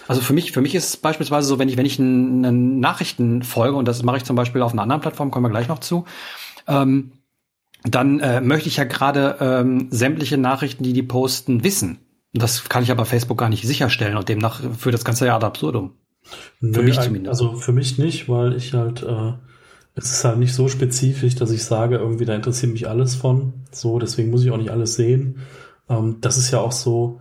Also 0.07 0.21
für 0.21 0.33
mich, 0.33 0.51
für 0.51 0.61
mich 0.61 0.75
ist 0.75 0.89
es 0.89 0.97
beispielsweise 0.97 1.47
so, 1.47 1.59
wenn 1.59 1.69
ich, 1.69 1.77
wenn 1.77 1.85
ich 1.85 1.99
einen 1.99 2.79
Nachrichten 2.79 3.43
folge, 3.43 3.77
und 3.77 3.87
das 3.87 4.03
mache 4.03 4.17
ich 4.17 4.23
zum 4.23 4.35
Beispiel 4.35 4.61
auf 4.61 4.73
einer 4.73 4.83
anderen 4.83 5.01
Plattform, 5.01 5.31
kommen 5.31 5.45
wir 5.45 5.49
gleich 5.49 5.67
noch 5.67 5.79
zu, 5.79 6.05
ähm, 6.67 7.13
dann 7.83 8.19
äh, 8.19 8.41
möchte 8.41 8.69
ich 8.69 8.77
ja 8.77 8.83
gerade 8.83 9.37
ähm, 9.39 9.87
sämtliche 9.89 10.37
Nachrichten, 10.37 10.83
die 10.83 10.93
die 10.93 11.03
posten, 11.03 11.63
wissen. 11.63 11.99
Das 12.33 12.69
kann 12.69 12.83
ich 12.83 12.91
aber 12.91 13.05
Facebook 13.05 13.37
gar 13.37 13.49
nicht 13.49 13.65
sicherstellen 13.65 14.17
und 14.17 14.29
demnach 14.29 14.61
führt 14.77 14.93
das 14.93 15.03
Ganze 15.03 15.25
ja 15.25 15.35
ad 15.35 15.45
absurdum. 15.45 15.95
Nö, 16.59 16.73
für 16.73 16.83
mich 16.83 16.99
zumindest. 16.99 17.29
Also 17.29 17.55
für 17.55 17.71
mich 17.71 17.97
nicht, 17.97 18.29
weil 18.29 18.55
ich 18.55 18.73
halt, 18.73 19.03
äh, 19.03 19.33
es 19.95 20.11
ist 20.11 20.23
halt 20.23 20.37
nicht 20.37 20.53
so 20.53 20.67
spezifisch, 20.67 21.35
dass 21.35 21.51
ich 21.51 21.63
sage, 21.63 21.97
irgendwie 21.97 22.25
da 22.25 22.35
interessiert 22.35 22.71
mich 22.71 22.87
alles 22.87 23.15
von. 23.15 23.53
So, 23.71 23.99
deswegen 23.99 24.31
muss 24.31 24.43
ich 24.43 24.51
auch 24.51 24.57
nicht 24.57 24.71
alles 24.71 24.95
sehen. 24.95 25.39
Ähm, 25.89 26.17
das 26.21 26.37
ist 26.37 26.51
ja 26.51 26.59
auch 26.59 26.71
so, 26.71 27.19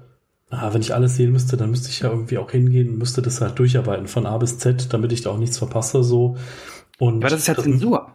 ah, 0.51 0.73
wenn 0.73 0.83
ich 0.83 0.95
alles 0.95 1.17
sehen 1.17 1.33
müsste, 1.33 1.57
dann 1.57 1.71
müsste 1.71 1.89
ich 1.89 2.01
ja 2.01 2.11
irgendwie 2.11 2.39
auch 2.39 2.51
hingehen 2.51 2.91
und 2.91 2.99
müsste 2.99 3.23
das 3.23 3.41
halt 3.41 3.59
durcharbeiten 3.59 4.07
von 4.07 4.27
A 4.27 4.39
bis 4.39 4.59
Z, 4.59 4.93
damit 4.93 5.13
ich 5.13 5.23
da 5.23 5.31
auch 5.31 5.39
nichts 5.39 5.59
verpasse, 5.59 6.03
so. 6.03 6.37
Und 6.99 7.23
Aber 7.25 7.31
das 7.31 7.41
ist 7.41 7.47
ja 7.49 7.57
Zensur. 7.57 8.15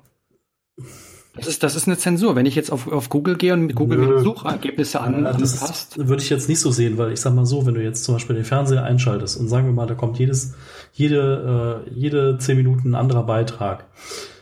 Das 1.35 1.47
ist, 1.47 1.63
das 1.63 1.75
ist 1.75 1.87
eine 1.87 1.97
Zensur. 1.97 2.35
Wenn 2.35 2.45
ich 2.45 2.55
jetzt 2.55 2.71
auf, 2.71 2.87
auf 2.87 3.09
Google 3.09 3.35
gehe 3.35 3.53
und 3.53 3.65
mit 3.65 3.75
Google 3.75 3.97
Nö. 3.97 4.19
Suchergebnisse 4.19 5.01
an, 5.01 5.23
ja, 5.23 5.33
das 5.33 5.59
passt. 5.59 5.97
würde 5.97 6.21
ich 6.21 6.29
jetzt 6.29 6.47
nicht 6.47 6.61
so 6.61 6.71
sehen, 6.71 6.97
weil 6.97 7.11
ich 7.11 7.19
sag 7.19 7.33
mal 7.33 7.45
so, 7.45 7.65
wenn 7.65 7.73
du 7.73 7.83
jetzt 7.83 8.05
zum 8.05 8.15
Beispiel 8.15 8.37
den 8.37 8.45
Fernseher 8.45 8.83
einschaltest 8.83 9.37
und 9.37 9.49
sagen 9.49 9.65
wir 9.65 9.73
mal, 9.73 9.85
da 9.85 9.95
kommt 9.95 10.17
jedes, 10.17 10.53
jede, 10.95 11.83
äh, 11.85 11.89
jede 11.93 12.37
zehn 12.37 12.55
Minuten 12.55 12.91
ein 12.91 12.95
anderer 12.95 13.23
Beitrag. 13.23 13.85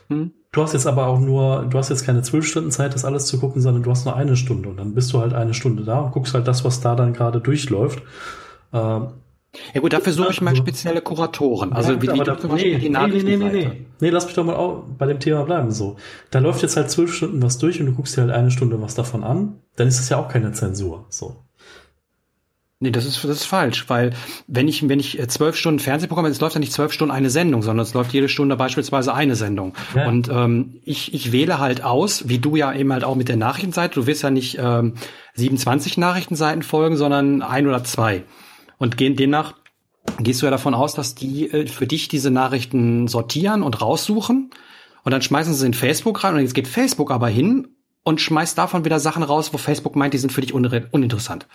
Hm. 0.08 0.30
Du 0.52 0.62
hast 0.62 0.72
jetzt 0.72 0.86
aber 0.86 1.08
auch 1.08 1.18
nur, 1.18 1.66
du 1.68 1.76
hast 1.76 1.88
jetzt 1.88 2.06
keine 2.06 2.22
zwölf 2.22 2.46
Stunden 2.46 2.70
Zeit, 2.70 2.94
das 2.94 3.04
alles 3.04 3.26
zu 3.26 3.40
gucken, 3.40 3.60
sondern 3.60 3.82
du 3.82 3.90
hast 3.90 4.04
nur 4.04 4.14
eine 4.14 4.36
Stunde 4.36 4.68
und 4.68 4.76
dann 4.76 4.94
bist 4.94 5.12
du 5.12 5.18
halt 5.18 5.34
eine 5.34 5.52
Stunde 5.52 5.82
da 5.82 5.98
und 5.98 6.12
guckst 6.12 6.32
halt 6.32 6.46
das, 6.46 6.64
was 6.64 6.80
da 6.80 6.94
dann 6.94 7.12
gerade 7.12 7.40
durchläuft. 7.40 8.02
Ähm, 8.72 9.08
ja 9.72 9.80
gut, 9.80 9.92
dafür 9.92 10.12
suche 10.12 10.30
ich 10.30 10.40
mal 10.40 10.54
spezielle 10.54 11.00
Kuratoren. 11.00 11.72
Also 11.72 11.92
ja, 11.92 12.02
wie, 12.02 12.12
wie 12.12 12.18
da, 12.20 12.36
nee, 12.54 12.78
die 12.78 12.88
nee, 12.88 13.06
nee, 13.08 13.36
nee, 13.36 13.48
nee, 13.50 13.86
nee. 14.00 14.10
lass 14.10 14.26
mich 14.26 14.34
doch 14.34 14.44
mal 14.44 14.54
auch 14.54 14.84
bei 14.96 15.06
dem 15.06 15.18
Thema 15.18 15.42
bleiben. 15.42 15.72
So, 15.72 15.96
da 16.30 16.38
läuft 16.38 16.62
jetzt 16.62 16.76
halt 16.76 16.88
zwölf 16.88 17.12
Stunden 17.12 17.42
was 17.42 17.58
durch 17.58 17.80
und 17.80 17.86
du 17.86 17.92
guckst 17.92 18.16
dir 18.16 18.22
halt 18.22 18.30
eine 18.30 18.52
Stunde 18.52 18.80
was 18.80 18.94
davon 18.94 19.24
an, 19.24 19.60
dann 19.74 19.88
ist 19.88 19.98
es 19.98 20.08
ja 20.08 20.18
auch 20.18 20.28
keine 20.28 20.52
Zensur. 20.52 21.06
So. 21.08 21.43
Nee, 22.80 22.90
das 22.90 23.06
ist, 23.06 23.22
das 23.22 23.30
ist 23.30 23.44
falsch, 23.44 23.88
weil 23.88 24.10
wenn 24.46 24.66
ich, 24.66 24.88
wenn 24.88 24.98
ich 24.98 25.18
äh, 25.18 25.28
zwölf 25.28 25.56
Stunden 25.56 25.78
Fernsehen 25.78 26.08
bekomme, 26.08 26.28
es 26.28 26.40
läuft 26.40 26.54
ja 26.54 26.60
nicht 26.60 26.72
zwölf 26.72 26.92
Stunden 26.92 27.14
eine 27.14 27.30
Sendung, 27.30 27.62
sondern 27.62 27.84
es 27.84 27.94
läuft 27.94 28.12
jede 28.12 28.28
Stunde 28.28 28.56
beispielsweise 28.56 29.14
eine 29.14 29.36
Sendung. 29.36 29.74
Ja. 29.94 30.08
Und 30.08 30.28
ähm, 30.28 30.80
ich, 30.84 31.14
ich 31.14 31.32
wähle 31.32 31.60
halt 31.60 31.84
aus, 31.84 32.28
wie 32.28 32.38
du 32.38 32.56
ja 32.56 32.74
eben 32.74 32.92
halt 32.92 33.04
auch 33.04 33.14
mit 33.14 33.28
der 33.28 33.36
Nachrichtenseite, 33.36 33.94
du 33.94 34.06
wirst 34.06 34.22
ja 34.22 34.30
nicht 34.30 34.58
ähm, 34.60 34.94
27 35.34 35.98
Nachrichtenseiten 35.98 36.62
folgen, 36.62 36.96
sondern 36.96 37.42
ein 37.42 37.66
oder 37.66 37.84
zwei. 37.84 38.24
Und 38.78 38.96
gehen 38.96 39.16
demnach 39.16 39.54
gehst 40.18 40.42
du 40.42 40.46
ja 40.46 40.50
davon 40.50 40.74
aus, 40.74 40.94
dass 40.94 41.14
die 41.14 41.50
äh, 41.50 41.66
für 41.66 41.86
dich 41.86 42.08
diese 42.08 42.30
Nachrichten 42.30 43.08
sortieren 43.08 43.62
und 43.62 43.80
raussuchen 43.80 44.50
und 45.04 45.12
dann 45.12 45.22
schmeißen 45.22 45.54
sie 45.54 45.66
in 45.66 45.74
Facebook 45.74 46.24
rein 46.24 46.34
und 46.34 46.40
jetzt 46.40 46.54
geht 46.54 46.68
Facebook 46.68 47.10
aber 47.10 47.28
hin 47.28 47.68
und 48.02 48.20
schmeißt 48.20 48.58
davon 48.58 48.84
wieder 48.84 49.00
Sachen 49.00 49.22
raus, 49.22 49.52
wo 49.52 49.58
Facebook 49.58 49.96
meint, 49.96 50.12
die 50.12 50.18
sind 50.18 50.32
für 50.32 50.40
dich 50.40 50.52
uninteressant. 50.52 51.46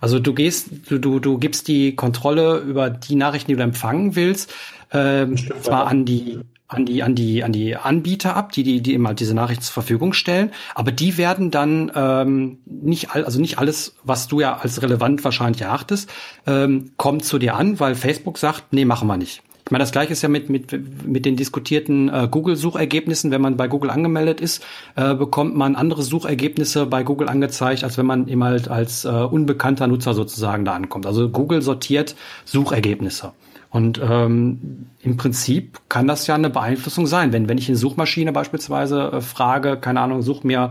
Also 0.00 0.18
du 0.18 0.34
gehst, 0.34 0.68
du, 0.88 0.98
du, 0.98 1.20
du 1.20 1.38
gibst 1.38 1.68
die 1.68 1.96
Kontrolle 1.96 2.58
über 2.58 2.90
die 2.90 3.16
Nachrichten, 3.16 3.50
die 3.50 3.56
du 3.56 3.62
empfangen 3.62 4.16
willst, 4.16 4.52
äh, 4.90 5.26
zwar 5.62 5.86
an 5.86 6.04
die 6.04 6.40
an 6.68 6.84
die 6.84 7.02
an 7.04 7.14
die 7.14 7.44
an 7.44 7.52
die 7.52 7.76
Anbieter 7.76 8.34
ab, 8.34 8.50
die 8.50 8.64
die 8.64 8.80
die 8.80 8.94
immer 8.94 9.10
halt 9.10 9.20
diese 9.20 9.34
Nachrichten 9.34 9.62
zur 9.62 9.74
Verfügung 9.74 10.12
stellen, 10.12 10.50
aber 10.74 10.90
die 10.90 11.16
werden 11.16 11.50
dann 11.52 11.92
ähm, 11.94 12.58
nicht 12.64 13.10
all, 13.10 13.24
also 13.24 13.40
nicht 13.40 13.58
alles, 13.58 13.94
was 14.02 14.26
du 14.26 14.40
ja 14.40 14.56
als 14.56 14.82
relevant 14.82 15.22
wahrscheinlich 15.22 15.62
erachtest, 15.62 16.10
ähm, 16.46 16.90
kommt 16.96 17.24
zu 17.24 17.38
dir 17.38 17.54
an, 17.54 17.78
weil 17.78 17.94
Facebook 17.94 18.38
sagt, 18.38 18.72
nee, 18.72 18.84
machen 18.84 19.06
wir 19.06 19.16
nicht. 19.16 19.42
Ich 19.66 19.72
meine, 19.72 19.82
das 19.82 19.90
gleiche 19.90 20.12
ist 20.12 20.22
ja 20.22 20.28
mit, 20.28 20.48
mit, 20.48 21.04
mit 21.04 21.26
den 21.26 21.34
diskutierten 21.34 22.08
äh, 22.08 22.28
Google-Suchergebnissen. 22.30 23.32
Wenn 23.32 23.40
man 23.40 23.56
bei 23.56 23.66
Google 23.66 23.90
angemeldet 23.90 24.40
ist, 24.40 24.64
äh, 24.94 25.12
bekommt 25.12 25.56
man 25.56 25.74
andere 25.74 26.04
Suchergebnisse 26.04 26.86
bei 26.86 27.02
Google 27.02 27.28
angezeigt, 27.28 27.82
als 27.82 27.98
wenn 27.98 28.06
man 28.06 28.28
eben 28.28 28.44
halt 28.44 28.68
als 28.68 29.04
äh, 29.04 29.08
unbekannter 29.08 29.88
Nutzer 29.88 30.14
sozusagen 30.14 30.64
da 30.64 30.74
ankommt. 30.74 31.04
Also 31.04 31.28
Google 31.28 31.62
sortiert 31.62 32.14
Suchergebnisse. 32.44 33.32
Und 33.70 34.00
ähm, 34.00 34.86
im 35.02 35.16
Prinzip 35.16 35.80
kann 35.88 36.06
das 36.06 36.28
ja 36.28 36.36
eine 36.36 36.48
Beeinflussung 36.48 37.08
sein. 37.08 37.32
Wenn, 37.32 37.48
wenn 37.48 37.58
ich 37.58 37.68
eine 37.68 37.76
Suchmaschine 37.76 38.30
beispielsweise 38.30 39.10
äh, 39.14 39.20
frage, 39.20 39.78
keine 39.78 40.00
Ahnung, 40.00 40.22
such 40.22 40.44
mir 40.44 40.70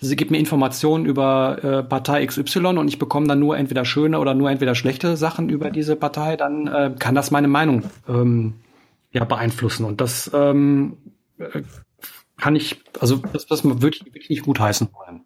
sie 0.00 0.16
gibt 0.16 0.30
mir 0.30 0.38
Informationen 0.38 1.06
über 1.06 1.58
äh, 1.62 1.82
Partei 1.82 2.24
XY 2.26 2.66
und 2.78 2.88
ich 2.88 2.98
bekomme 2.98 3.26
dann 3.26 3.38
nur 3.38 3.56
entweder 3.56 3.84
schöne 3.84 4.18
oder 4.18 4.34
nur 4.34 4.50
entweder 4.50 4.74
schlechte 4.74 5.16
Sachen 5.16 5.48
über 5.48 5.70
diese 5.70 5.96
Partei, 5.96 6.36
dann 6.36 6.66
äh, 6.66 6.94
kann 6.98 7.14
das 7.14 7.30
meine 7.30 7.48
Meinung 7.48 7.84
ähm, 8.08 8.54
ja 9.12 9.24
beeinflussen. 9.24 9.84
Und 9.84 10.00
das 10.00 10.30
ähm, 10.34 10.96
äh, 11.38 11.62
kann 12.36 12.56
ich, 12.56 12.80
also 13.00 13.16
das, 13.32 13.46
das 13.46 13.64
würde 13.64 13.96
ich 13.96 14.04
wirklich 14.04 14.30
nicht 14.30 14.44
gut 14.44 14.60
heißen 14.60 14.88
wollen. 14.92 15.22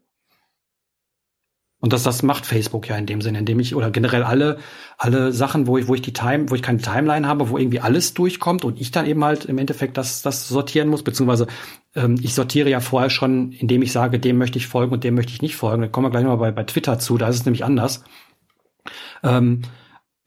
Und 1.83 1.93
das, 1.93 2.05
das 2.05 2.23
macht 2.23 2.47
Facebook 2.47 2.89
ja 2.89 2.97
in 2.97 3.07
dem 3.07 3.21
Sinne, 3.21 3.41
indem 3.41 3.59
ich, 3.59 3.75
oder 3.75 3.91
generell 3.91 4.23
alle, 4.23 4.59
alle 4.99 5.33
Sachen, 5.33 5.67
wo 5.67 5.79
ich, 5.79 5.89
wo 5.89 5.97
ich 5.97 6.01
die 6.01 6.13
Time, 6.13 6.49
wo 6.49 6.55
ich 6.55 6.63
keine 6.63 6.79
Timeline 6.79 7.27
habe, 7.27 7.51
wo 7.51 7.59
irgendwie 7.59 7.81
alles 7.81 8.15
durchkommt 8.15 8.65
und 8.65 8.81
ich 8.81 8.93
dann 8.93 9.05
eben 9.05 9.25
halt 9.25 9.47
im 9.47 9.59
Endeffekt 9.59 9.97
das, 9.97 10.23
das 10.23 10.47
sortieren 10.47 10.87
muss, 10.89 11.03
beziehungsweise 11.03 11.49
ähm, 11.97 12.21
ich 12.23 12.35
sortiere 12.35 12.71
ja 12.71 12.79
vorher 12.79 13.11
schon, 13.11 13.51
indem 13.51 13.83
ich 13.83 13.91
sage, 13.91 14.21
dem 14.21 14.39
möchte 14.39 14.59
ich 14.59 14.69
folgen 14.69 14.93
und 14.93 15.03
dem 15.03 15.17
möchte 15.17 15.33
ich 15.33 15.43
nicht 15.43 15.57
folgen. 15.57 15.83
Da 15.83 15.89
kommen 15.89 16.07
wir 16.07 16.11
gleich 16.11 16.25
mal 16.25 16.37
bei, 16.37 16.53
bei 16.53 16.63
Twitter 16.63 17.01
zu, 17.01 17.19
da 17.19 17.27
ist 17.27 17.41
es 17.41 17.45
nämlich 17.47 17.65
anders. 17.65 18.05
Ähm, 19.25 19.63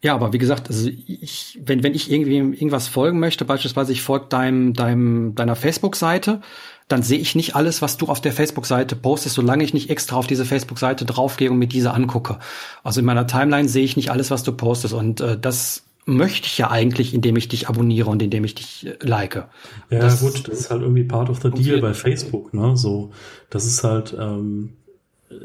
ja, 0.04 0.14
aber 0.14 0.34
wie 0.34 0.40
gesagt, 0.40 0.68
also 0.68 0.90
ich, 0.90 1.58
wenn, 1.64 1.84
wenn 1.84 1.96
ich 1.96 2.12
irgendwie 2.12 2.36
irgendwas 2.36 2.90
folgen 2.90 3.20
möchte, 3.20 3.46
beispielsweise 3.46 3.94
ich 3.94 4.02
folge 4.02 4.26
deinem, 4.28 4.74
deinem, 4.74 5.36
deiner 5.36 5.56
Facebook-Seite, 5.56 6.42
dann 6.88 7.02
sehe 7.02 7.18
ich 7.18 7.36
nicht 7.36 7.56
alles, 7.56 7.82
was 7.82 7.98
du 7.98 8.08
auf 8.08 8.22
der 8.22 8.32
Facebook-Seite 8.32 8.96
postest, 8.96 9.36
solange 9.36 9.64
ich 9.64 9.74
nicht 9.74 9.90
extra 9.90 10.18
auf 10.18 10.28
diese 10.28 10.46
Facebook-Seite 10.46 11.06
draufgehe 11.06 11.50
und 11.50 11.58
mir 11.58 11.68
diese 11.68 11.94
angucke. 11.94 12.38
Also 12.84 13.00
in 13.00 13.06
meiner 13.06 13.26
Timeline 13.26 13.68
sehe 13.68 13.84
ich 13.84 13.98
nicht 13.98 14.12
alles, 14.12 14.30
was 14.30 14.44
du 14.44 14.52
postest. 14.52 14.94
Und 14.94 15.20
äh, 15.20 15.38
das 15.40 15.84
möchte 16.06 16.48
ich 16.48 16.58
ja 16.60 16.70
eigentlich, 16.70 17.16
indem 17.16 17.36
ich 17.36 17.48
dich 17.48 17.68
abonniere 17.68 18.10
und 18.10 18.22
indem 18.22 18.44
ich 18.44 18.54
dich 18.54 18.86
äh, 18.86 18.98
like. 19.02 19.48
Ja, 19.90 20.00
das, 20.00 20.22
gut, 20.22 20.48
das 20.48 20.60
ist 20.60 20.72
halt 20.72 20.84
irgendwie 20.84 21.04
part 21.04 21.30
of 21.30 21.42
the 21.42 21.50
deal 21.50 21.82
bei 21.82 21.94
Facebook, 21.96 22.54
ne? 22.54 22.78
So, 22.78 23.12
das 23.50 23.66
ist 23.66 23.84
halt, 23.84 24.16
ähm, 24.20 24.74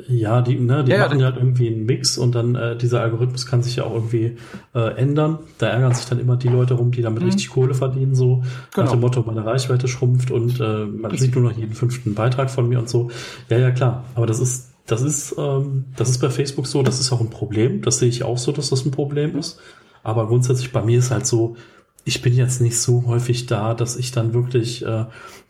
Ja, 0.09 0.43
die, 0.43 0.59
ne, 0.59 0.85
die 0.85 0.93
ja, 0.93 0.99
machen 0.99 1.20
ja 1.20 1.26
halt 1.26 1.37
irgendwie 1.37 1.68
einen 1.68 1.87
Mix 1.87 2.18
und 2.18 2.35
dann 2.35 2.55
äh, 2.55 2.76
dieser 2.76 3.01
Algorithmus 3.01 3.47
kann 3.47 3.62
sich 3.62 3.76
ja 3.76 3.85
auch 3.85 3.95
irgendwie 3.95 4.37
äh, 4.74 4.95
ändern. 4.97 5.39
Da 5.57 5.68
ärgern 5.68 5.95
sich 5.95 6.05
dann 6.05 6.20
immer 6.20 6.37
die 6.37 6.49
Leute 6.49 6.74
rum, 6.74 6.91
die 6.91 7.01
damit 7.01 7.22
mhm. 7.22 7.31
richtig 7.31 7.49
Kohle 7.49 7.72
verdienen, 7.72 8.14
so 8.14 8.43
genau. 8.74 8.85
nach 8.85 8.93
dem 8.93 9.01
Motto, 9.01 9.22
meine 9.22 9.45
Reichweite 9.45 9.89
schrumpft 9.89 10.31
und 10.31 10.61
äh, 10.61 10.85
man 10.85 11.16
sieht 11.16 11.35
nur 11.35 11.45
noch 11.45 11.57
jeden 11.57 11.72
fünften 11.72 12.14
Beitrag 12.14 12.51
von 12.51 12.68
mir 12.68 12.78
und 12.78 12.91
so. 12.91 13.11
Ja, 13.49 13.59
ja, 13.59 13.70
klar. 13.70 14.05
Aber 14.14 14.26
das 14.26 14.39
ist, 14.39 14.70
das 14.87 15.01
ist, 15.01 15.35
ähm, 15.39 15.87
das 15.97 16.11
ist 16.11 16.18
bei 16.18 16.28
Facebook 16.28 16.66
so, 16.66 16.83
das 16.83 17.01
ist 17.01 17.11
auch 17.11 17.20
ein 17.20 17.31
Problem. 17.31 17.81
Das 17.81 17.99
sehe 17.99 18.09
ich 18.09 18.22
auch 18.22 18.39
so, 18.39 18.53
dass 18.53 18.68
das 18.68 18.85
ein 18.85 18.91
Problem 18.91 19.37
ist. 19.39 19.59
Aber 20.03 20.26
grundsätzlich 20.28 20.72
bei 20.72 20.83
mir 20.83 20.99
ist 20.99 21.11
halt 21.11 21.26
so, 21.26 21.57
ich 22.05 22.20
bin 22.20 22.35
jetzt 22.35 22.61
nicht 22.61 22.78
so 22.78 23.05
häufig 23.07 23.47
da, 23.47 23.74
dass 23.74 23.97
ich 23.97 24.12
dann 24.12 24.35
wirklich 24.35 24.85
äh, 24.85 25.07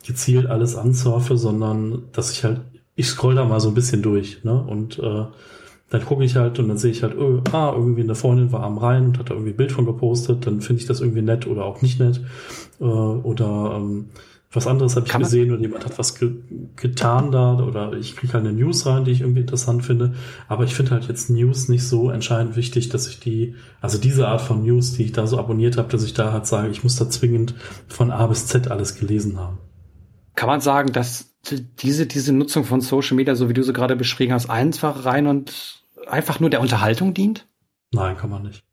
gezielt 0.06 0.46
alles 0.46 0.76
ansurfe, 0.76 1.36
sondern 1.36 2.04
dass 2.12 2.32
ich 2.32 2.44
halt 2.44 2.60
ich 2.94 3.06
scroll 3.06 3.34
da 3.34 3.44
mal 3.44 3.60
so 3.60 3.68
ein 3.68 3.74
bisschen 3.74 4.02
durch, 4.02 4.44
ne? 4.44 4.62
Und 4.62 4.98
äh, 4.98 5.26
dann 5.90 6.04
gucke 6.04 6.24
ich 6.24 6.36
halt 6.36 6.58
und 6.58 6.68
dann 6.68 6.78
sehe 6.78 6.92
ich 6.92 7.02
halt, 7.02 7.18
oh, 7.18 7.42
ah, 7.52 7.72
irgendwie 7.74 8.02
eine 8.02 8.14
Freundin 8.14 8.52
war 8.52 8.62
am 8.62 8.78
Rhein 8.78 9.06
und 9.06 9.18
hat 9.18 9.30
da 9.30 9.34
irgendwie 9.34 9.52
ein 9.52 9.56
Bild 9.56 9.72
von 9.72 9.86
gepostet, 9.86 10.46
dann 10.46 10.60
finde 10.60 10.80
ich 10.80 10.86
das 10.86 11.00
irgendwie 11.00 11.22
nett 11.22 11.46
oder 11.46 11.64
auch 11.64 11.82
nicht 11.82 11.98
nett. 11.98 12.20
Äh, 12.80 12.84
oder 12.84 13.74
ähm, 13.76 14.10
was 14.52 14.66
anderes 14.66 14.96
habe 14.96 15.06
ich 15.06 15.12
Kann 15.12 15.22
gesehen 15.22 15.52
und 15.52 15.60
jemand 15.60 15.84
hat 15.84 15.98
was 15.98 16.18
ge 16.18 16.32
getan 16.74 17.30
da 17.30 17.58
oder 17.58 17.92
ich 17.92 18.16
kriege 18.16 18.32
halt 18.32 18.44
eine 18.44 18.52
News 18.52 18.84
rein, 18.84 19.04
die 19.04 19.12
ich 19.12 19.20
irgendwie 19.20 19.42
interessant 19.42 19.84
finde. 19.84 20.14
Aber 20.48 20.64
ich 20.64 20.74
finde 20.74 20.90
halt 20.90 21.06
jetzt 21.06 21.30
News 21.30 21.68
nicht 21.68 21.86
so 21.86 22.10
entscheidend 22.10 22.56
wichtig, 22.56 22.88
dass 22.88 23.06
ich 23.06 23.20
die, 23.20 23.54
also 23.80 23.98
diese 23.98 24.26
Art 24.26 24.40
von 24.40 24.64
News, 24.64 24.94
die 24.94 25.04
ich 25.04 25.12
da 25.12 25.28
so 25.28 25.38
abonniert 25.38 25.76
habe, 25.76 25.88
dass 25.88 26.02
ich 26.02 26.14
da 26.14 26.32
halt 26.32 26.46
sage, 26.46 26.68
ich 26.68 26.82
muss 26.82 26.96
da 26.96 27.08
zwingend 27.08 27.54
von 27.86 28.10
A 28.10 28.26
bis 28.26 28.46
Z 28.46 28.68
alles 28.68 28.96
gelesen 28.96 29.38
haben. 29.38 29.58
Kann 30.34 30.48
man 30.48 30.60
sagen, 30.60 30.92
dass 30.92 31.29
diese, 31.82 32.06
diese 32.06 32.32
Nutzung 32.32 32.64
von 32.64 32.80
Social 32.80 33.16
Media, 33.16 33.34
so 33.34 33.48
wie 33.48 33.54
du 33.54 33.62
sie 33.62 33.72
gerade 33.72 33.96
beschrieben 33.96 34.32
hast, 34.32 34.50
einfach 34.50 35.04
rein 35.04 35.26
und 35.26 35.82
einfach 36.06 36.40
nur 36.40 36.50
der 36.50 36.60
Unterhaltung 36.60 37.14
dient? 37.14 37.46
Nein, 37.92 38.16
kann 38.16 38.30
man 38.30 38.42
nicht. 38.42 38.64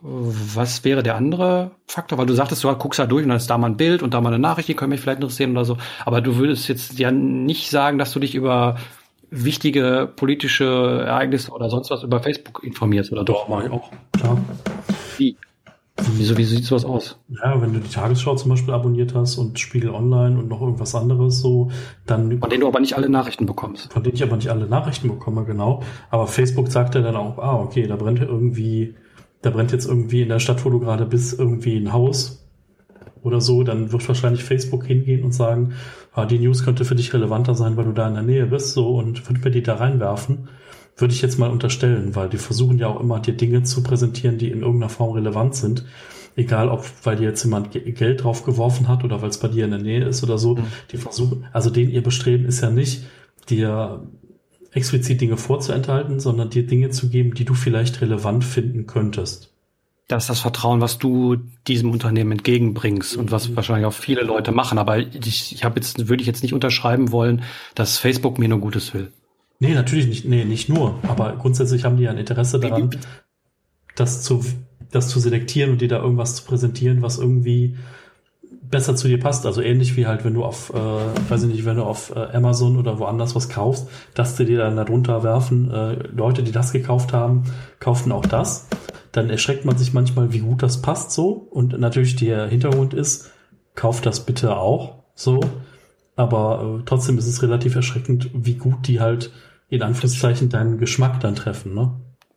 Was 0.00 0.84
wäre 0.84 1.02
der 1.02 1.16
andere 1.16 1.72
Faktor? 1.86 2.18
Weil 2.18 2.26
du 2.26 2.34
sagtest, 2.34 2.62
du 2.62 2.72
guckst 2.76 3.00
da 3.00 3.06
durch 3.06 3.24
und 3.24 3.30
dann 3.30 3.36
ist 3.36 3.50
da 3.50 3.58
mal 3.58 3.68
ein 3.68 3.76
Bild 3.76 4.02
und 4.02 4.14
da 4.14 4.20
mal 4.20 4.32
eine 4.32 4.38
Nachricht, 4.38 4.68
die 4.68 4.74
können 4.74 4.90
mich 4.90 5.00
vielleicht 5.00 5.18
interessieren 5.18 5.50
oder 5.52 5.64
so. 5.64 5.76
Aber 6.04 6.20
du 6.20 6.36
würdest 6.36 6.68
jetzt 6.68 6.98
ja 6.98 7.10
nicht 7.10 7.68
sagen, 7.70 7.98
dass 7.98 8.12
du 8.12 8.20
dich 8.20 8.36
über 8.36 8.76
wichtige 9.30 10.10
politische 10.14 11.04
Ereignisse 11.04 11.50
oder 11.50 11.68
sonst 11.68 11.90
was 11.90 12.04
über 12.04 12.22
Facebook 12.22 12.62
informierst, 12.62 13.12
oder 13.12 13.24
doch? 13.24 13.42
Doch, 13.42 13.48
mache 13.48 13.66
ich 13.66 13.72
auch. 13.72 13.90
Klar. 14.12 14.38
Wie? 15.18 15.36
Wieso, 16.16 16.36
wie 16.36 16.44
sieht 16.44 16.64
sowas 16.64 16.84
aus? 16.84 17.18
Ja, 17.28 17.60
wenn 17.60 17.72
du 17.72 17.80
die 17.80 17.88
Tagesschau 17.88 18.36
zum 18.36 18.50
Beispiel 18.50 18.72
abonniert 18.72 19.14
hast 19.14 19.36
und 19.36 19.58
Spiegel 19.58 19.90
Online 19.90 20.38
und 20.38 20.48
noch 20.48 20.60
irgendwas 20.60 20.94
anderes 20.94 21.40
so, 21.40 21.70
dann. 22.06 22.38
Von 22.38 22.50
denen 22.50 22.60
du 22.60 22.68
aber 22.68 22.80
nicht 22.80 22.96
alle 22.96 23.08
Nachrichten 23.08 23.46
bekommst. 23.46 23.92
Von 23.92 24.04
denen 24.04 24.14
ich 24.14 24.22
aber 24.22 24.36
nicht 24.36 24.48
alle 24.48 24.66
Nachrichten 24.66 25.08
bekomme, 25.08 25.44
genau. 25.44 25.82
Aber 26.10 26.26
Facebook 26.26 26.70
sagt 26.70 26.94
ja 26.94 27.00
dann 27.00 27.16
auch, 27.16 27.38
ah, 27.38 27.56
okay, 27.56 27.86
da 27.86 27.96
brennt 27.96 28.20
irgendwie, 28.20 28.94
da 29.42 29.50
brennt 29.50 29.72
jetzt 29.72 29.86
irgendwie 29.86 30.22
in 30.22 30.28
der 30.28 30.38
Stadt, 30.38 30.64
wo 30.64 30.70
du 30.70 30.78
gerade 30.78 31.04
bist, 31.04 31.38
irgendwie 31.38 31.76
ein 31.76 31.92
Haus 31.92 32.46
oder 33.22 33.40
so, 33.40 33.64
dann 33.64 33.90
wird 33.90 34.06
wahrscheinlich 34.06 34.44
Facebook 34.44 34.84
hingehen 34.84 35.24
und 35.24 35.32
sagen, 35.32 35.72
ah, 36.12 36.26
die 36.26 36.38
News 36.38 36.64
könnte 36.64 36.84
für 36.84 36.94
dich 36.94 37.12
relevanter 37.12 37.54
sein, 37.56 37.76
weil 37.76 37.84
du 37.84 37.92
da 37.92 38.06
in 38.06 38.14
der 38.14 38.22
Nähe 38.22 38.46
bist, 38.46 38.72
so, 38.72 38.96
und 38.96 39.28
wird 39.28 39.44
mir 39.44 39.50
die 39.50 39.62
da 39.62 39.74
reinwerfen 39.74 40.48
würde 40.98 41.14
ich 41.14 41.22
jetzt 41.22 41.38
mal 41.38 41.50
unterstellen, 41.50 42.14
weil 42.14 42.28
die 42.28 42.38
versuchen 42.38 42.78
ja 42.78 42.88
auch 42.88 43.00
immer, 43.00 43.20
dir 43.20 43.34
Dinge 43.34 43.62
zu 43.62 43.82
präsentieren, 43.82 44.36
die 44.38 44.50
in 44.50 44.60
irgendeiner 44.62 44.90
Form 44.90 45.12
relevant 45.12 45.54
sind. 45.54 45.84
Egal, 46.36 46.68
ob 46.68 46.84
weil 47.02 47.16
dir 47.16 47.24
jetzt 47.28 47.42
jemand 47.44 47.72
Geld 47.72 48.22
drauf 48.22 48.44
geworfen 48.44 48.88
hat 48.88 49.02
oder 49.04 49.22
weil 49.22 49.30
es 49.30 49.38
bei 49.38 49.48
dir 49.48 49.64
in 49.64 49.70
der 49.70 49.80
Nähe 49.80 50.04
ist 50.04 50.22
oder 50.22 50.38
so. 50.38 50.56
Mhm. 50.56 50.64
Die 50.92 50.96
versuchen, 50.96 51.46
also 51.52 51.70
den 51.70 51.90
ihr 51.90 52.02
Bestreben 52.02 52.44
ist 52.44 52.60
ja 52.60 52.70
nicht, 52.70 53.04
dir 53.48 54.06
explizit 54.72 55.20
Dinge 55.20 55.36
vorzuenthalten, 55.36 56.20
sondern 56.20 56.50
dir 56.50 56.66
Dinge 56.66 56.90
zu 56.90 57.08
geben, 57.08 57.34
die 57.34 57.44
du 57.44 57.54
vielleicht 57.54 58.00
relevant 58.00 58.44
finden 58.44 58.86
könntest. 58.86 59.52
Das 60.06 60.24
ist 60.24 60.30
das 60.30 60.40
Vertrauen, 60.40 60.80
was 60.80 60.98
du 60.98 61.36
diesem 61.66 61.90
Unternehmen 61.90 62.32
entgegenbringst 62.32 63.16
und 63.16 63.30
was 63.30 63.54
wahrscheinlich 63.56 63.86
auch 63.86 63.92
viele 63.92 64.22
Leute 64.22 64.52
machen. 64.52 64.78
Aber 64.78 64.98
ich, 64.98 65.52
ich 65.52 65.64
habe 65.64 65.76
jetzt, 65.76 66.08
würde 66.08 66.22
ich 66.22 66.26
jetzt 66.26 66.42
nicht 66.42 66.54
unterschreiben 66.54 67.12
wollen, 67.12 67.42
dass 67.74 67.98
Facebook 67.98 68.38
mir 68.38 68.48
nur 68.48 68.60
Gutes 68.60 68.94
will. 68.94 69.12
Nee, 69.60 69.74
natürlich 69.74 70.06
nicht, 70.06 70.24
nee, 70.24 70.44
nicht 70.44 70.68
nur. 70.68 70.98
Aber 71.08 71.34
grundsätzlich 71.36 71.84
haben 71.84 71.96
die 71.96 72.04
ja 72.04 72.10
ein 72.10 72.18
Interesse 72.18 72.60
daran, 72.60 72.90
das 73.96 74.22
zu, 74.22 74.44
das 74.90 75.08
zu 75.08 75.18
selektieren 75.18 75.72
und 75.72 75.80
dir 75.80 75.88
da 75.88 76.00
irgendwas 76.00 76.36
zu 76.36 76.44
präsentieren, 76.44 77.02
was 77.02 77.18
irgendwie 77.18 77.76
besser 78.70 78.94
zu 78.94 79.08
dir 79.08 79.18
passt. 79.18 79.46
Also 79.46 79.60
ähnlich 79.60 79.96
wie 79.96 80.06
halt, 80.06 80.24
wenn 80.24 80.34
du 80.34 80.44
auf, 80.44 80.70
äh, 80.70 81.30
weiß 81.30 81.42
ich 81.44 81.48
nicht, 81.48 81.64
wenn 81.64 81.76
du 81.76 81.84
auf 81.84 82.14
äh, 82.14 82.36
Amazon 82.36 82.76
oder 82.76 82.98
woanders 82.98 83.34
was 83.34 83.48
kaufst, 83.48 83.88
dass 84.14 84.36
sie 84.36 84.44
dir 84.44 84.58
dann 84.58 84.76
darunter 84.76 85.22
werfen, 85.22 85.70
äh, 85.70 85.94
Leute, 86.14 86.42
die 86.42 86.52
das 86.52 86.72
gekauft 86.72 87.12
haben, 87.12 87.44
kauften 87.80 88.12
auch 88.12 88.26
das. 88.26 88.68
Dann 89.10 89.30
erschreckt 89.30 89.64
man 89.64 89.78
sich 89.78 89.92
manchmal, 89.92 90.32
wie 90.32 90.40
gut 90.40 90.62
das 90.62 90.82
passt 90.82 91.12
so. 91.12 91.30
Und 91.50 91.78
natürlich 91.78 92.14
der 92.16 92.46
Hintergrund 92.46 92.94
ist, 92.94 93.30
kauft 93.74 94.06
das 94.06 94.24
bitte 94.24 94.56
auch 94.56 95.02
so. 95.14 95.40
Aber 96.14 96.78
äh, 96.80 96.82
trotzdem 96.84 97.18
ist 97.18 97.26
es 97.26 97.42
relativ 97.42 97.74
erschreckend, 97.74 98.30
wie 98.34 98.54
gut 98.54 98.86
die 98.86 99.00
halt 99.00 99.32
in 99.68 99.82
Anführungszeichen 99.82 100.48
deinen 100.48 100.78
Geschmack 100.78 101.20
dann 101.20 101.34
treffen, 101.34 101.74
ne? 101.74 101.92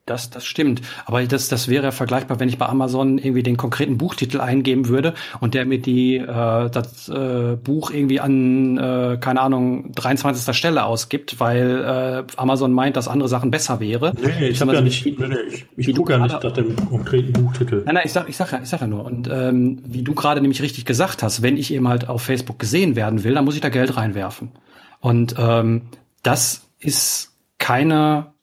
Das, 0.08 0.32
das 0.32 0.46
stimmt. 0.46 0.82
Aber 1.06 1.24
das, 1.24 1.48
das 1.48 1.68
wäre 1.68 1.92
vergleichbar, 1.92 2.40
wenn 2.40 2.50
ich 2.50 2.58
bei 2.58 2.66
Amazon 2.66 3.20
irgendwie 3.20 3.44
den 3.44 3.56
konkreten 3.56 4.00
Buchtitel 4.00 4.42
eingeben 4.42 4.88
würde 4.88 5.14
und 5.42 5.54
der 5.54 5.66
mir 5.66 5.80
die, 5.80 6.18
äh, 6.18 6.70
das 6.70 7.08
äh, 7.08 7.56
Buch 7.56 7.92
irgendwie 7.92 8.20
an, 8.20 8.78
äh, 8.78 9.18
keine 9.22 9.42
Ahnung, 9.42 9.92
23. 9.94 10.56
Stelle 10.58 10.86
ausgibt, 10.86 11.40
weil 11.40 12.26
äh, 12.28 12.34
Amazon 12.36 12.74
meint, 12.74 12.98
dass 12.98 13.08
andere 13.08 13.30
Sachen 13.30 13.52
besser 13.52 13.80
wäre. 13.80 14.14
Nee, 14.20 14.48
ich 14.48 14.60
habe 14.60 14.74
ja 14.74 14.82
nicht, 14.82 15.06
nee, 15.06 15.16
nee, 15.20 15.36
ich, 15.78 15.88
ich 15.88 15.96
gucke 15.96 16.14
ja 16.14 16.20
nicht 16.20 16.44
nach 16.44 16.52
dem 16.52 16.76
konkreten 16.76 17.34
Buchtitel. 17.34 17.84
Nein, 17.86 17.96
nein, 17.96 18.04
ich 18.06 18.12
sag, 18.12 18.28
ich 18.28 18.36
sag 18.36 18.52
ja, 18.52 18.60
ich 18.62 18.70
sag 18.70 18.82
ja 18.82 18.88
nur. 18.88 19.06
Und 19.06 19.30
ähm, 19.32 19.84
wie 19.86 20.02
du 20.02 20.16
gerade 20.16 20.42
nämlich 20.42 20.64
richtig 20.64 20.86
gesagt 20.86 21.22
hast, 21.22 21.44
wenn 21.44 21.58
ich 21.58 21.72
eben 21.72 21.88
halt 21.88 22.10
auf 22.10 22.24
Facebook 22.24 22.58
gesehen 22.58 22.96
werden 22.96 23.24
will, 23.24 23.36
dann 23.36 23.46
muss 23.46 23.56
ich 23.56 23.62
da 23.62 23.70
Geld 23.70 23.96
reinwerfen. 23.96 24.52
Und 25.00 25.36
ähm, 25.38 25.84
das 26.24 26.71
ist 26.82 27.34
keine 27.58 28.34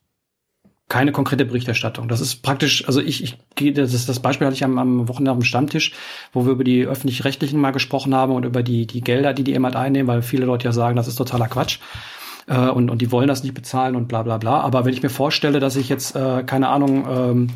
keine 0.88 1.12
konkrete 1.12 1.44
Berichterstattung. 1.44 2.08
Das 2.08 2.20
ist 2.20 2.42
praktisch, 2.42 2.86
also 2.86 3.00
ich, 3.00 3.22
ich 3.22 3.38
gehe, 3.54 3.72
das 3.72 3.92
ist 3.92 4.08
das 4.08 4.20
Beispiel 4.20 4.46
hatte 4.46 4.56
ich 4.56 4.64
am, 4.64 4.78
am 4.78 5.06
Wochenende 5.06 5.32
dem 5.32 5.44
Stammtisch, 5.44 5.92
wo 6.32 6.46
wir 6.46 6.52
über 6.52 6.64
die 6.64 6.86
öffentlich-rechtlichen 6.86 7.60
mal 7.60 7.72
gesprochen 7.72 8.14
haben 8.14 8.32
und 8.32 8.46
über 8.46 8.62
die, 8.62 8.86
die 8.86 9.02
Gelder, 9.02 9.34
die 9.34 9.44
die 9.44 9.52
eben 9.52 9.66
einnehmen, 9.66 10.08
weil 10.08 10.22
viele 10.22 10.46
Leute 10.46 10.64
ja 10.64 10.72
sagen, 10.72 10.96
das 10.96 11.06
ist 11.06 11.16
totaler 11.16 11.48
Quatsch. 11.48 11.78
Äh, 12.46 12.70
und, 12.70 12.90
und 12.90 13.02
die 13.02 13.12
wollen 13.12 13.28
das 13.28 13.42
nicht 13.42 13.54
bezahlen 13.54 13.96
und 13.96 14.08
bla 14.08 14.22
bla 14.22 14.38
bla. 14.38 14.60
Aber 14.60 14.86
wenn 14.86 14.94
ich 14.94 15.02
mir 15.02 15.10
vorstelle, 15.10 15.60
dass 15.60 15.76
ich 15.76 15.90
jetzt, 15.90 16.16
äh, 16.16 16.42
keine 16.44 16.68
Ahnung, 16.68 17.06
ähm, 17.08 17.46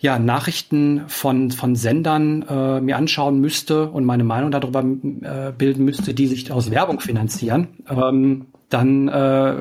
ja, 0.00 0.18
Nachrichten 0.18 1.04
von, 1.06 1.52
von 1.52 1.76
Sendern 1.76 2.42
äh, 2.42 2.80
mir 2.80 2.96
anschauen 2.96 3.40
müsste 3.40 3.88
und 3.88 4.04
meine 4.04 4.24
Meinung 4.24 4.50
darüber 4.50 4.80
äh, 4.80 5.52
bilden 5.56 5.84
müsste, 5.84 6.14
die 6.14 6.26
sich 6.26 6.50
aus 6.50 6.70
Werbung 6.70 7.00
finanzieren, 7.00 7.68
ähm, 7.88 8.46
dann 8.68 9.08
äh, 9.08 9.54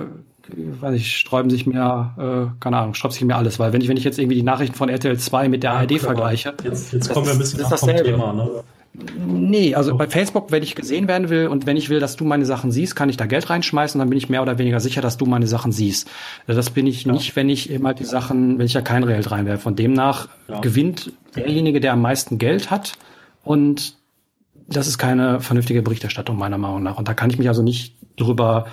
weiß 0.56 0.96
ich, 0.96 1.18
sträuben 1.18 1.50
sich 1.50 1.66
mir, 1.66 2.14
äh, 2.18 2.60
keine 2.60 2.78
Ahnung, 2.78 2.94
sträubt 2.94 3.14
sich 3.14 3.24
mir 3.24 3.36
alles, 3.36 3.60
weil 3.60 3.74
wenn 3.74 3.82
ich, 3.82 3.88
wenn 3.88 3.98
ich 3.98 4.04
jetzt 4.04 4.20
irgendwie 4.20 4.36
die 4.36 4.44
Nachrichten 4.44 4.76
von 4.76 4.90
RTL 4.90 5.18
2 5.18 5.50
mit 5.50 5.64
der 5.64 5.72
ja, 5.72 5.78
ARD 5.78 5.90
klar. 5.90 6.00
vergleiche. 6.00 6.54
Jetzt, 6.64 6.94
jetzt 6.94 7.10
kommen 7.12 7.26
wir 7.26 7.34
ein 7.34 7.40
bisschen 7.40 7.60
das 7.60 7.80
vom 7.80 7.90
Thema, 7.90 8.34
ne? 8.34 8.50
Nee, 9.26 9.74
also 9.74 9.98
bei 9.98 10.08
Facebook, 10.08 10.52
wenn 10.52 10.62
ich 10.62 10.76
gesehen 10.76 11.08
werden 11.08 11.30
will 11.30 11.48
und 11.48 11.66
wenn 11.66 11.78
ich 11.78 11.90
will, 11.90 12.00
dass 12.00 12.16
du 12.16 12.26
meine 12.26 12.46
Sachen 12.46 12.72
siehst, 12.72 12.96
kann 12.96 13.10
ich 13.10 13.18
da 13.18 13.26
Geld 13.26 13.50
reinschmeißen, 13.50 13.98
dann 13.98 14.08
bin 14.08 14.20
ich 14.20 14.30
mehr 14.30 14.44
oder 14.44 14.60
weniger 14.60 14.80
sicher, 14.80 15.02
dass 15.02 15.18
du 15.18 15.26
meine 15.26 15.48
Sachen 15.48 15.72
siehst. 15.72 16.08
Das 16.46 16.70
bin 16.70 16.86
ich 16.86 17.06
ja. 17.06 17.12
nicht, 17.12 17.36
wenn 17.36 17.50
ich 17.50 17.72
eben 17.72 17.88
halt 17.88 17.98
die 17.98 18.06
Sachen, 18.06 18.60
wenn 18.60 18.68
ich 18.68 18.74
ja 18.74 18.82
kein 18.82 19.04
Geld 19.08 19.32
reinwerfe. 19.32 19.64
Von 19.64 19.76
demnach 19.76 20.28
ja. 20.48 20.60
gewinnt 20.60 21.12
derjenige, 21.36 21.80
der 21.80 21.94
am 21.94 22.02
meisten 22.02 22.38
Geld 22.38 22.70
hat 22.70 22.94
und 23.44 23.96
das 24.68 24.88
ist 24.88 25.00
keine 25.00 25.40
vernünftige 25.40 25.82
Berichterstattung 25.82 26.38
meiner 26.38 26.60
Meinung 26.60 26.84
nach. 26.84 27.00
Und 27.00 27.08
da 27.08 27.16
kann 27.16 27.32
ich 27.32 27.40
mich 27.40 27.48
also 27.48 27.64
nicht 27.64 27.96
drüber 28.16 28.66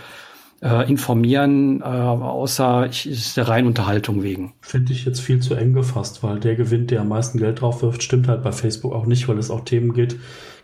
äh, 0.63 0.89
informieren, 0.91 1.81
äh, 1.81 1.85
außer 1.85 2.87
ich 2.91 3.09
ist 3.09 3.37
der 3.37 3.49
rein 3.49 3.67
Unterhaltung 3.67 4.23
wegen. 4.23 4.53
Finde 4.61 4.93
ich 4.93 5.05
jetzt 5.05 5.21
viel 5.21 5.41
zu 5.41 5.55
eng 5.55 5.73
gefasst, 5.73 6.23
weil 6.23 6.39
der 6.39 6.55
Gewinn, 6.55 6.87
der 6.87 7.01
am 7.01 7.09
meisten 7.09 7.39
Geld 7.39 7.61
drauf 7.61 7.83
wirft, 7.83 8.03
stimmt 8.03 8.29
halt 8.29 8.43
bei 8.43 8.53
Facebook 8.53 8.93
auch 8.93 9.07
nicht, 9.07 9.29
weil 9.29 9.39
es 9.39 9.51
auch 9.51 9.65
Themen 9.65 9.95
geht, 9.95 10.17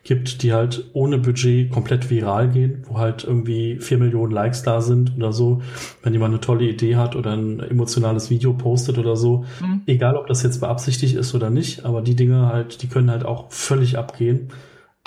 gibt, 0.04 0.42
die 0.42 0.52
halt 0.52 0.84
ohne 0.92 1.18
Budget 1.18 1.70
komplett 1.70 2.10
viral 2.10 2.48
gehen, 2.48 2.84
wo 2.86 2.98
halt 2.98 3.24
irgendwie 3.24 3.78
vier 3.80 3.98
Millionen 3.98 4.32
Likes 4.32 4.62
da 4.62 4.80
sind 4.80 5.16
oder 5.16 5.32
so. 5.32 5.62
Wenn 6.02 6.12
jemand 6.12 6.32
eine 6.32 6.40
tolle 6.40 6.64
Idee 6.64 6.96
hat 6.96 7.16
oder 7.16 7.32
ein 7.32 7.58
emotionales 7.60 8.30
Video 8.30 8.52
postet 8.52 8.98
oder 8.98 9.16
so, 9.16 9.44
mhm. 9.60 9.80
egal 9.86 10.16
ob 10.16 10.28
das 10.28 10.42
jetzt 10.42 10.60
beabsichtigt 10.60 11.16
ist 11.16 11.34
oder 11.34 11.50
nicht, 11.50 11.84
aber 11.84 12.02
die 12.02 12.14
Dinge 12.14 12.46
halt, 12.46 12.82
die 12.82 12.86
können 12.86 13.10
halt 13.10 13.24
auch 13.24 13.50
völlig 13.50 13.98
abgehen. 13.98 14.50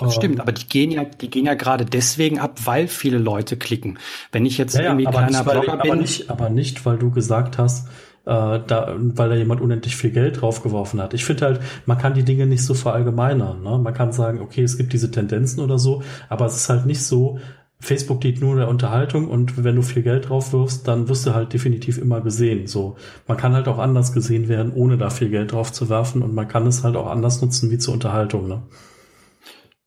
Das 0.06 0.14
stimmt, 0.14 0.40
aber 0.40 0.52
die 0.52 0.66
gehen 0.66 0.90
ja, 0.90 1.04
die 1.04 1.30
gehen 1.30 1.46
ja 1.46 1.54
gerade 1.54 1.84
deswegen 1.84 2.38
ab, 2.38 2.58
weil 2.64 2.88
viele 2.88 3.18
Leute 3.18 3.56
klicken. 3.56 3.98
Wenn 4.32 4.46
ich 4.46 4.58
jetzt 4.58 4.76
ja, 4.76 4.84
irgendwie 4.84 5.04
ja, 5.04 5.10
kleiner 5.10 5.44
Blogger 5.44 5.74
ich, 5.76 5.82
bin. 5.82 5.90
Aber 5.90 6.00
nicht, 6.00 6.30
aber 6.30 6.50
nicht, 6.50 6.86
weil 6.86 6.98
du 6.98 7.10
gesagt 7.10 7.58
hast, 7.58 7.88
äh, 8.26 8.60
da, 8.66 8.94
weil 8.98 9.28
da 9.30 9.34
jemand 9.34 9.60
unendlich 9.60 9.96
viel 9.96 10.10
Geld 10.10 10.40
draufgeworfen 10.40 11.00
hat. 11.00 11.14
Ich 11.14 11.24
finde 11.24 11.46
halt, 11.46 11.60
man 11.86 11.98
kann 11.98 12.14
die 12.14 12.24
Dinge 12.24 12.46
nicht 12.46 12.64
so 12.64 12.74
verallgemeinern. 12.74 13.62
Ne? 13.62 13.78
Man 13.78 13.94
kann 13.94 14.12
sagen, 14.12 14.40
okay, 14.40 14.62
es 14.62 14.76
gibt 14.76 14.92
diese 14.92 15.10
Tendenzen 15.10 15.60
oder 15.60 15.78
so, 15.78 16.02
aber 16.28 16.46
es 16.46 16.56
ist 16.56 16.68
halt 16.68 16.86
nicht 16.86 17.02
so, 17.02 17.38
Facebook 17.80 18.20
dient 18.20 18.42
nur 18.42 18.56
der 18.56 18.68
Unterhaltung 18.68 19.28
und 19.28 19.64
wenn 19.64 19.74
du 19.74 19.82
viel 19.82 20.02
Geld 20.02 20.28
drauf 20.28 20.52
wirfst, 20.52 20.86
dann 20.86 21.08
wirst 21.08 21.26
du 21.26 21.34
halt 21.34 21.54
definitiv 21.54 21.96
immer 21.96 22.20
gesehen. 22.20 22.66
So, 22.66 22.96
man 23.26 23.38
kann 23.38 23.54
halt 23.54 23.68
auch 23.68 23.78
anders 23.78 24.12
gesehen 24.12 24.48
werden, 24.48 24.72
ohne 24.74 24.98
da 24.98 25.08
viel 25.08 25.30
Geld 25.30 25.52
drauf 25.52 25.72
zu 25.72 25.88
werfen 25.88 26.22
und 26.22 26.34
man 26.34 26.46
kann 26.46 26.66
es 26.66 26.84
halt 26.84 26.94
auch 26.94 27.10
anders 27.10 27.40
nutzen 27.40 27.70
wie 27.70 27.78
zur 27.78 27.94
Unterhaltung. 27.94 28.48
Ne? 28.48 28.62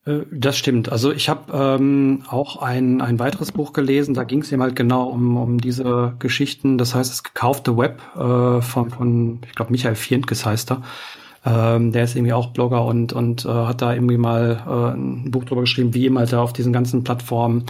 Äh, 0.06 0.20
das 0.30 0.56
stimmt. 0.56 0.90
Also 0.90 1.12
ich 1.12 1.28
habe 1.28 1.52
ähm, 1.52 2.22
auch 2.28 2.62
ein, 2.62 3.00
ein 3.00 3.18
weiteres 3.18 3.52
Buch 3.52 3.72
gelesen, 3.72 4.14
da 4.14 4.24
ging 4.24 4.42
es 4.42 4.52
eben 4.52 4.62
halt 4.62 4.76
genau 4.76 5.08
um, 5.08 5.36
um 5.36 5.60
diese 5.60 6.14
Geschichten, 6.18 6.78
das 6.78 6.94
heißt 6.94 7.10
das 7.10 7.22
gekaufte 7.22 7.76
Web 7.76 8.02
äh, 8.16 8.62
von, 8.62 8.90
von 8.90 9.40
ich 9.46 9.54
glaube, 9.54 9.72
Michael 9.72 9.96
Fientges 9.96 10.44
heißt 10.46 10.72
er. 10.72 10.82
Ähm, 11.46 11.92
der 11.92 12.04
ist 12.04 12.16
irgendwie 12.16 12.32
auch 12.32 12.48
Blogger 12.48 12.84
und, 12.84 13.12
und 13.12 13.44
äh, 13.44 13.48
hat 13.48 13.82
da 13.82 13.92
irgendwie 13.92 14.16
mal 14.16 14.62
äh, 14.66 14.96
ein 14.96 15.30
Buch 15.30 15.44
drüber 15.44 15.62
geschrieben, 15.62 15.92
wie 15.92 16.04
eben 16.06 16.18
halt 16.18 16.32
da 16.32 16.40
auf 16.40 16.54
diesen 16.54 16.72
ganzen 16.72 17.04
Plattformen, 17.04 17.66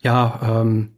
ja, 0.00 0.40
ähm, 0.60 0.93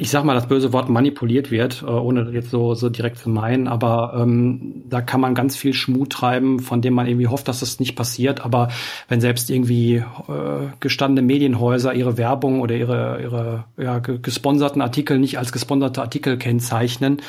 ich 0.00 0.08
sag 0.08 0.24
mal, 0.24 0.34
das 0.34 0.48
böse 0.48 0.72
Wort 0.72 0.88
manipuliert 0.88 1.50
wird, 1.50 1.82
äh, 1.82 1.86
ohne 1.86 2.30
jetzt 2.30 2.50
so, 2.50 2.74
so 2.74 2.88
direkt 2.88 3.18
zu 3.18 3.28
meinen, 3.28 3.68
aber 3.68 4.14
ähm, 4.16 4.82
da 4.88 5.02
kann 5.02 5.20
man 5.20 5.34
ganz 5.34 5.56
viel 5.56 5.74
Schmut 5.74 6.10
treiben, 6.10 6.60
von 6.60 6.80
dem 6.80 6.94
man 6.94 7.06
irgendwie 7.06 7.26
hofft, 7.26 7.48
dass 7.48 7.60
das 7.60 7.80
nicht 7.80 7.96
passiert. 7.96 8.42
Aber 8.42 8.68
wenn 9.08 9.20
selbst 9.20 9.50
irgendwie 9.50 9.96
äh, 9.96 10.02
gestandene 10.80 11.26
Medienhäuser 11.26 11.92
ihre 11.92 12.16
Werbung 12.16 12.60
oder 12.60 12.74
ihre, 12.76 13.20
ihre 13.20 13.64
ja, 13.76 13.98
gesponserten 13.98 14.80
Artikel 14.80 15.18
nicht 15.18 15.38
als 15.38 15.52
gesponserte 15.52 16.00
Artikel 16.00 16.38
kennzeichnen, 16.38 17.20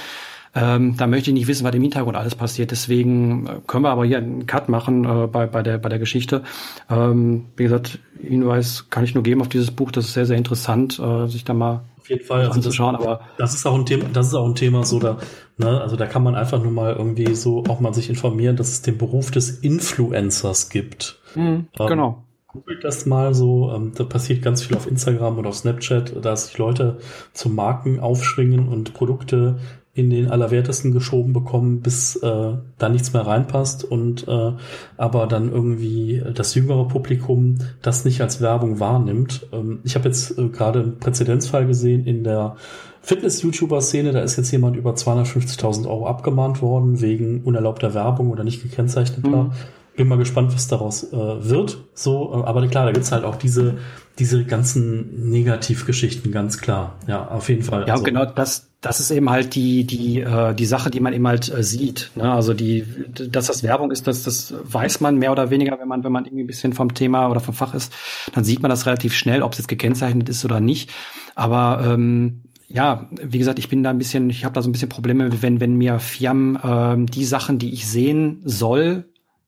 ähm, 0.54 0.96
da 0.98 1.08
möchte 1.08 1.30
ich 1.30 1.34
nicht 1.34 1.48
wissen, 1.48 1.66
was 1.66 1.76
im 1.76 1.82
Hintergrund 1.82 2.18
alles 2.18 2.36
passiert. 2.36 2.72
Deswegen 2.72 3.48
äh, 3.48 3.50
können 3.68 3.84
wir 3.84 3.90
aber 3.90 4.06
hier 4.06 4.18
einen 4.18 4.46
Cut 4.48 4.70
machen 4.70 5.06
äh, 5.06 5.28
bei, 5.28 5.46
bei, 5.46 5.62
der, 5.62 5.78
bei 5.78 5.90
der 5.90 6.00
Geschichte. 6.00 6.44
Ähm, 6.90 7.46
wie 7.56 7.64
gesagt, 7.64 8.00
Hinweis 8.22 8.88
kann 8.90 9.04
ich 9.04 9.14
nur 9.14 9.24
geben 9.24 9.42
auf 9.42 9.50
dieses 9.50 9.72
Buch. 9.72 9.92
Das 9.92 10.06
ist 10.06 10.14
sehr, 10.14 10.26
sehr 10.26 10.38
interessant, 10.38 11.00
äh, 11.00 11.28
sich 11.28 11.44
da 11.44 11.54
mal 11.54 11.82
auf 12.02 12.10
jeden 12.10 12.26
Fall 12.26 12.48
also. 12.48 12.62
Das, 12.62 12.80
aber 12.80 13.22
das 13.38 13.54
ist 13.54 13.66
auch 13.66 13.76
ein 13.76 13.86
Thema, 13.86 14.06
das 14.12 14.28
ist 14.28 14.34
auch 14.34 14.46
ein 14.46 14.56
Thema 14.56 14.84
so 14.84 15.00
da, 15.00 15.18
ne, 15.58 15.82
also 15.82 15.96
da 15.96 16.08
kann 16.08 16.24
man 16.24 16.36
einfach 16.36 16.62
nur 16.62 16.72
mal 16.72 16.96
irgendwie 16.96 17.36
so 17.36 17.64
auch 17.68 17.80
mal 17.80 17.94
sich 17.94 18.10
informieren, 18.10 18.56
dass 18.56 18.70
es 18.70 18.82
den 18.82 18.98
Beruf 18.98 19.32
des 19.32 19.60
Influencers 19.60 20.70
gibt. 20.70 21.20
Mhm, 21.36 21.68
ähm, 21.80 21.88
genau. 21.88 22.24
Googelt 22.48 22.84
das 22.84 23.06
mal 23.06 23.34
so, 23.34 23.72
ähm, 23.74 23.94
da 23.96 24.04
passiert 24.04 24.42
ganz 24.42 24.64
viel 24.64 24.76
auf 24.76 24.86
Instagram 24.86 25.38
und 25.38 25.48
auf 25.48 25.56
Snapchat, 25.56 26.26
dass 26.26 26.48
sich 26.48 26.58
Leute 26.58 26.98
zu 27.32 27.50
Marken 27.50 28.02
aufschwingen 28.02 28.68
und 28.68 28.94
Produkte 28.94 29.60
in 29.94 30.10
den 30.10 30.32
Allerwertesten 30.32 30.94
geschoben 30.94 31.34
bekommen, 31.34 31.82
bis 31.82 32.16
äh, 32.16 32.54
da 32.78 32.90
nichts 32.90 33.12
mehr 33.12 33.28
reinpasst 33.28 33.84
und 33.84 34.26
äh, 34.26 34.52
aber 34.96 35.28
dann 35.28 35.52
irgendwie 35.52 36.24
das 36.34 36.56
jüngere 36.56 36.88
Publikum 36.88 37.58
das 37.82 38.06
nicht 38.06 38.22
als 38.22 38.40
Werbung 38.40 38.80
wahrnimmt. 38.80 39.48
Ähm, 39.52 39.80
ich 39.84 39.96
habe 39.96 40.08
jetzt 40.08 40.38
äh, 40.38 40.48
gerade 40.48 40.80
einen 40.82 40.98
Präzedenzfall 41.00 41.68
gesehen 41.68 42.06
in 42.06 42.24
der 42.24 42.56
Fitness-YouTuber-Szene, 43.02 44.12
da 44.12 44.22
ist 44.22 44.38
jetzt 44.38 44.52
jemand 44.52 44.78
über 44.78 44.92
250.000 44.92 45.88
Euro 45.88 46.08
abgemahnt 46.08 46.62
worden 46.62 47.02
wegen 47.02 47.42
unerlaubter 47.44 47.94
Werbung 47.94 48.30
oder 48.30 48.44
nicht 48.44 48.62
gekennzeichneter. 48.62 49.46
Mhm. 49.46 49.52
Bin 49.96 50.08
mal 50.08 50.18
gespannt, 50.18 50.54
was 50.54 50.68
daraus 50.68 51.12
äh, 51.12 51.18
wird. 51.18 51.78
So, 51.94 52.32
äh, 52.34 52.48
aber 52.48 52.66
klar, 52.68 52.86
da 52.86 52.92
gibt's 52.92 53.12
halt 53.12 53.24
auch 53.24 53.36
diese 53.36 53.78
diese 54.20 54.44
ganzen 54.44 55.30
Negativgeschichten, 55.32 56.32
ganz 56.32 56.58
klar. 56.60 56.96
Ja, 57.08 57.28
auf 57.30 57.50
jeden 57.50 57.64
Fall. 57.64 57.88
Ja, 57.88 57.94
also, 57.94 58.04
genau 58.04 58.26
das, 58.26 58.70
das 58.82 59.00
ist 59.00 59.10
eben 59.10 59.30
halt 59.30 59.56
die, 59.56 59.86
die, 59.86 60.20
äh, 60.20 60.54
die 60.54 60.66
Sache, 60.66 60.92
die 60.92 61.00
man 61.00 61.14
eben 61.14 61.28
halt 61.28 61.52
äh, 61.52 61.64
sieht. 61.64 62.12
Ne? 62.16 62.32
Also 62.32 62.54
die, 62.54 62.86
dass 63.30 63.48
das 63.48 63.64
Werbung 63.64 63.90
ist, 63.90 64.08
das, 64.08 64.24
das 64.24 64.54
weiß 64.64 65.00
man 65.00 65.18
mehr 65.18 65.32
oder 65.32 65.50
weniger, 65.50 65.80
wenn 65.80 65.88
man, 65.88 66.04
wenn 66.04 66.12
man 66.12 66.26
irgendwie 66.26 66.44
ein 66.44 66.48
bisschen 66.48 66.74
vom 66.74 66.94
Thema 66.94 67.30
oder 67.30 67.40
vom 67.40 67.56
Fach 67.56 67.74
ist, 67.74 67.94
dann 68.34 68.44
sieht 68.44 68.62
man 68.62 68.70
das 68.70 68.86
relativ 68.86 69.16
schnell, 69.16 69.42
ob 69.42 69.54
es 69.54 69.60
jetzt 69.60 69.68
gekennzeichnet 69.68 70.30
ist 70.30 70.44
oder 70.44 70.60
nicht. 70.60 70.92
Aber 71.36 71.82
ähm, 71.84 72.44
ja, 72.68 73.10
wie 73.24 73.40
gesagt, 73.40 73.60
ich 73.60 73.70
bin 73.70 73.82
da 73.82 73.90
ein 73.90 73.98
bisschen, 73.98 74.30
ich 74.30 74.46
habe 74.46 74.54
da 74.54 74.62
so 74.62 74.70
ein 74.70 74.72
bisschen 74.72 74.90
Probleme, 74.90 75.42
wenn, 75.42 75.60
wenn 75.60 75.76
mir 75.76 76.00
Firmen 76.00 76.60
ähm, 76.64 77.06
die 77.08 77.26
Sachen, 77.26 77.60
die 77.60 77.74
ich 77.74 77.88
sehen 77.88 78.42
soll, 78.46 79.06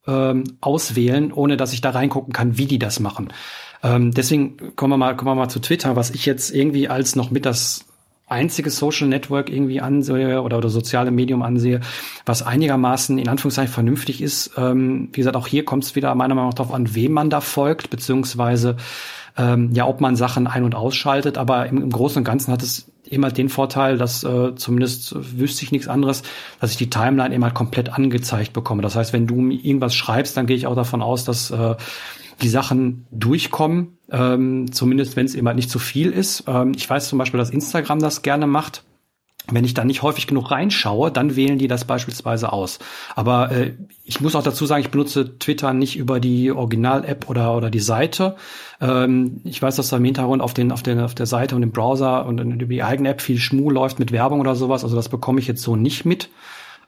ähm, 0.08 0.44
auswählen, 0.62 1.32
ohne 1.32 1.58
dass 1.58 1.74
ich 1.74 1.82
da 1.82 1.92
reingucken 1.92 2.34
kann, 2.34 2.58
wie 2.58 2.66
die 2.66 2.80
das 2.80 3.00
machen. 3.00 3.30
Ähm, 3.84 4.12
deswegen 4.12 4.76
kommen 4.76 4.94
wir 4.94 4.98
mal, 4.98 5.16
kommen 5.16 5.32
wir 5.32 5.36
mal 5.36 5.50
zu 5.50 5.60
Twitter, 5.60 5.96
was 5.96 6.12
ich 6.12 6.26
jetzt 6.26 6.54
irgendwie 6.54 6.88
als 6.88 7.16
noch 7.16 7.32
mit 7.32 7.46
das 7.46 7.86
einzige 8.28 8.70
Social 8.70 9.08
Network 9.08 9.50
irgendwie 9.50 9.82
ansehe 9.82 10.42
oder, 10.42 10.58
oder 10.58 10.70
soziale 10.70 11.12
Medium 11.12 11.42
ansehe, 11.42 11.82
was 12.26 12.42
einigermaßen 12.42 13.18
in 13.18 13.28
Anführungszeichen 13.28 13.72
vernünftig 13.72 14.22
ist. 14.22 14.52
Ähm, 14.58 15.10
wie 15.12 15.18
gesagt, 15.18 15.36
auch 15.36 15.48
hier 15.48 15.66
kommt 15.66 15.84
es 15.84 15.96
wieder 15.96 16.14
meiner 16.16 16.34
Meinung 16.34 16.50
nach 16.50 16.56
darauf 16.56 16.74
an, 16.74 16.96
wem 16.96 17.12
man 17.12 17.30
da 17.30 17.42
folgt, 17.42 17.90
beziehungsweise 17.90 18.78
ähm, 19.38 19.72
ja, 19.74 19.88
ob 19.88 20.02
man 20.02 20.16
Sachen 20.16 20.48
ein- 20.48 20.64
und 20.64 20.76
ausschaltet. 20.76 21.38
Aber 21.38 21.68
im, 21.68 21.82
im 21.82 21.90
Großen 21.90 22.20
und 22.20 22.24
Ganzen 22.24 22.52
hat 22.52 22.64
es 22.64 22.92
immer 23.14 23.32
den 23.32 23.50
Vorteil, 23.50 23.98
dass 23.98 24.24
äh, 24.24 24.56
zumindest 24.56 25.16
wüsste 25.38 25.64
ich 25.64 25.72
nichts 25.72 25.88
anderes, 25.88 26.24
dass 26.60 26.72
ich 26.72 26.78
die 26.78 26.90
Timeline 26.90 27.34
immer 27.34 27.52
komplett 27.52 27.94
angezeigt 27.94 28.54
bekomme. 28.54 28.82
Das 28.82 28.96
heißt, 28.96 29.14
wenn 29.14 29.28
du 29.28 29.50
irgendwas 29.50 29.96
schreibst, 29.96 30.36
dann 30.38 30.46
gehe 30.46 30.58
ich 30.58 30.68
auch 30.68 30.76
davon 30.76 31.02
aus, 31.02 31.24
dass 31.24 31.52
äh, 31.52 31.76
die 32.42 32.50
Sachen 32.50 33.06
durchkommen, 33.12 33.98
ähm, 34.12 34.72
zumindest 34.72 35.16
wenn 35.16 35.26
es 35.26 35.36
immer 35.36 35.54
nicht 35.54 35.70
zu 35.70 35.80
viel 35.80 36.12
ist. 36.12 36.44
Ähm, 36.48 36.74
ich 36.76 36.90
weiß 36.90 37.08
zum 37.08 37.20
Beispiel, 37.20 37.38
dass 37.38 37.50
Instagram 37.50 38.00
das 38.00 38.22
gerne 38.22 38.48
macht. 38.48 38.84
Wenn 39.54 39.66
ich 39.66 39.74
da 39.74 39.84
nicht 39.84 40.02
häufig 40.02 40.28
genug 40.28 40.52
reinschaue, 40.52 41.12
dann 41.12 41.36
wählen 41.36 41.58
die 41.58 41.68
das 41.68 41.86
beispielsweise 41.86 42.52
aus. 42.52 42.80
Aber 43.16 43.52
äh, 43.52 43.74
ich 44.04 44.22
muss 44.22 44.36
auch 44.36 44.44
dazu 44.44 44.66
sagen, 44.66 44.82
ich 44.82 44.92
benutze 44.92 45.38
Twitter 45.40 45.74
nicht 45.74 45.98
über 45.98 46.20
die 46.20 46.52
Original-App 46.52 47.30
oder, 47.30 47.56
oder 47.56 47.70
die 47.70 47.80
Seite. 47.80 48.36
Ähm, 48.82 49.42
ich 49.44 49.62
weiß, 49.62 49.76
dass 49.76 49.90
da 49.90 49.98
im 49.98 50.06
Hintergrund 50.06 50.42
auf, 50.42 50.54
den, 50.54 50.72
auf, 50.72 50.84
den, 50.84 51.00
auf 51.00 51.16
der 51.16 51.26
Seite 51.26 51.56
und 51.56 51.64
im 51.64 51.72
Browser 51.72 52.26
und 52.26 52.40
über 52.40 52.74
die 52.74 52.84
eigene 52.84 53.10
App 53.10 53.22
viel 53.22 53.38
Schmu 53.38 53.70
läuft 53.70 54.00
mit 54.00 54.12
Werbung 54.12 54.40
oder 54.40 54.56
sowas. 54.56 54.84
Also 54.84 54.96
das 54.96 55.10
bekomme 55.10 55.40
ich 55.40 55.48
jetzt 55.48 55.62
so 55.62 55.76
nicht 55.76 56.06
mit. 56.06 56.30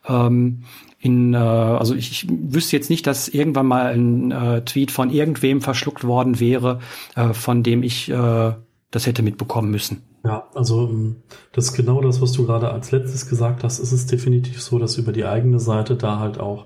Ähm, 0.08 0.64
in, 1.00 1.34
äh, 1.34 1.38
also 1.38 1.94
ich, 1.94 2.12
ich 2.12 2.28
wüsste 2.30 2.76
jetzt 2.76 2.90
nicht, 2.90 3.06
dass 3.08 3.28
irgendwann 3.28 3.68
mal 3.68 3.94
ein 3.94 4.32
äh, 4.32 4.62
Tweet 4.66 4.92
von 4.92 5.10
irgendwem 5.10 5.62
verschluckt 5.62 6.04
worden 6.04 6.40
wäre, 6.40 6.80
äh, 7.16 7.34
von 7.34 7.64
dem 7.64 7.84
ich 7.84 8.10
äh, 8.10 8.54
das 8.92 9.06
hätte 9.06 9.22
mitbekommen 9.22 9.70
müssen. 9.70 10.02
Ja, 10.26 10.48
also 10.56 10.88
ähm, 10.88 11.18
das 11.52 11.66
ist 11.66 11.74
genau 11.74 12.02
das, 12.02 12.22
was 12.22 12.32
du 12.32 12.46
gerade 12.46 12.72
als 12.72 12.92
letztes 12.92 13.30
gesagt 13.30 13.64
hast. 13.64 13.80
Es 13.80 13.92
ist 13.92 14.12
definitiv 14.12 14.62
so, 14.62 14.80
dass 14.80 14.98
über 14.98 15.12
die 15.12 15.26
eigene 15.26 15.60
Seite 15.60 15.96
da 15.96 16.20
halt 16.20 16.40
auch 16.40 16.66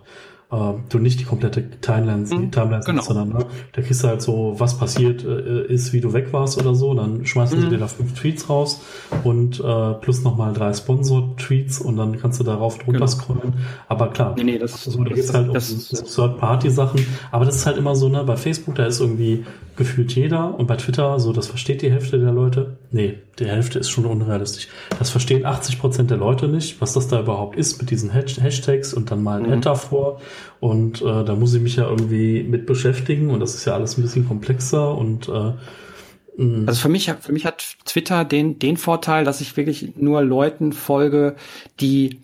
äh, 0.51 0.73
du 0.89 0.97
nicht 0.97 1.19
die 1.19 1.25
komplette 1.25 1.69
Timeline, 1.81 2.25
mhm, 2.25 2.51
Timeline 2.51 2.83
genau. 2.83 3.01
sondern 3.03 3.29
ne, 3.29 3.45
da 3.73 3.81
kriegst 3.81 4.03
du 4.03 4.07
halt 4.07 4.21
so, 4.21 4.55
was 4.57 4.77
passiert 4.77 5.23
äh, 5.23 5.65
ist, 5.67 5.93
wie 5.93 6.01
du 6.01 6.13
weg 6.13 6.33
warst 6.33 6.59
oder 6.59 6.73
so, 6.73 6.93
dann 6.93 7.25
schmeißen 7.25 7.57
mhm. 7.59 7.63
sie 7.63 7.69
dir 7.69 7.77
da 7.77 7.87
fünf 7.87 8.19
Tweets 8.19 8.49
raus 8.49 8.81
und 9.23 9.59
äh, 9.59 9.93
plus 9.93 10.23
nochmal 10.23 10.53
drei 10.53 10.73
Sponsor-Tweets 10.73 11.81
und 11.81 11.97
dann 11.97 12.17
kannst 12.17 12.39
du 12.39 12.43
darauf 12.43 12.77
drunter 12.79 12.93
genau. 12.93 13.07
scrollen. 13.07 13.53
Aber 13.87 14.09
klar, 14.09 14.33
nee, 14.37 14.43
nee, 14.43 14.57
das, 14.57 14.87
also, 14.87 15.03
da 15.03 15.13
geht's 15.13 15.33
halt 15.33 15.53
das, 15.53 15.71
um 15.71 16.07
Third-Party-Sachen, 16.07 17.05
aber 17.31 17.45
das 17.45 17.57
ist 17.57 17.65
halt 17.65 17.77
immer 17.77 17.95
so, 17.95 18.09
ne, 18.09 18.23
bei 18.23 18.35
Facebook, 18.35 18.75
da 18.75 18.85
ist 18.85 18.99
irgendwie 18.99 19.45
gefühlt 19.79 20.13
jeder 20.13 20.59
und 20.59 20.67
bei 20.67 20.75
Twitter, 20.75 21.19
so, 21.21 21.31
das 21.31 21.47
versteht 21.47 21.81
die 21.81 21.89
Hälfte 21.89 22.19
der 22.19 22.33
Leute. 22.33 22.77
Nee, 22.91 23.17
die 23.39 23.45
Hälfte 23.45 23.79
ist 23.79 23.89
schon 23.89 24.05
unrealistisch. 24.05 24.67
Das 24.99 25.09
verstehen 25.09 25.45
80 25.45 25.79
Prozent 25.79 26.11
der 26.11 26.17
Leute 26.17 26.49
nicht, 26.49 26.81
was 26.81 26.93
das 26.93 27.07
da 27.07 27.21
überhaupt 27.21 27.57
ist 27.57 27.79
mit 27.79 27.89
diesen 27.89 28.11
Hashtags 28.11 28.93
und 28.93 29.09
dann 29.09 29.23
mal 29.23 29.39
ein 29.39 29.47
mhm. 29.47 29.53
Ad 29.53 29.61
davor. 29.61 30.19
Und 30.59 31.01
äh, 31.01 31.23
da 31.23 31.33
muss 31.33 31.53
ich 31.53 31.61
mich 31.61 31.77
ja 31.77 31.89
irgendwie 31.89 32.43
mit 32.43 32.65
beschäftigen 32.65 33.29
und 33.29 33.39
das 33.39 33.55
ist 33.55 33.63
ja 33.63 33.73
alles 33.73 33.97
ein 33.97 34.01
bisschen 34.01 34.27
komplexer 34.27 34.95
und 34.97 35.29
äh, 35.29 36.43
mm. 36.43 36.67
also 36.67 36.81
für 36.81 36.89
mich, 36.89 37.11
für 37.21 37.31
mich 37.31 37.45
hat 37.45 37.63
Twitter 37.85 38.25
den, 38.25 38.59
den 38.59 38.75
Vorteil, 38.75 39.23
dass 39.23 39.39
ich 39.39 39.55
wirklich 39.55 39.95
nur 39.95 40.21
Leuten 40.21 40.73
folge, 40.73 41.37
die 41.79 42.19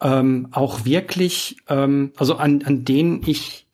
ähm, 0.00 0.46
auch 0.52 0.84
wirklich, 0.84 1.56
ähm, 1.68 2.12
also 2.16 2.36
an, 2.36 2.62
an 2.64 2.84
denen 2.84 3.22
ich 3.26 3.66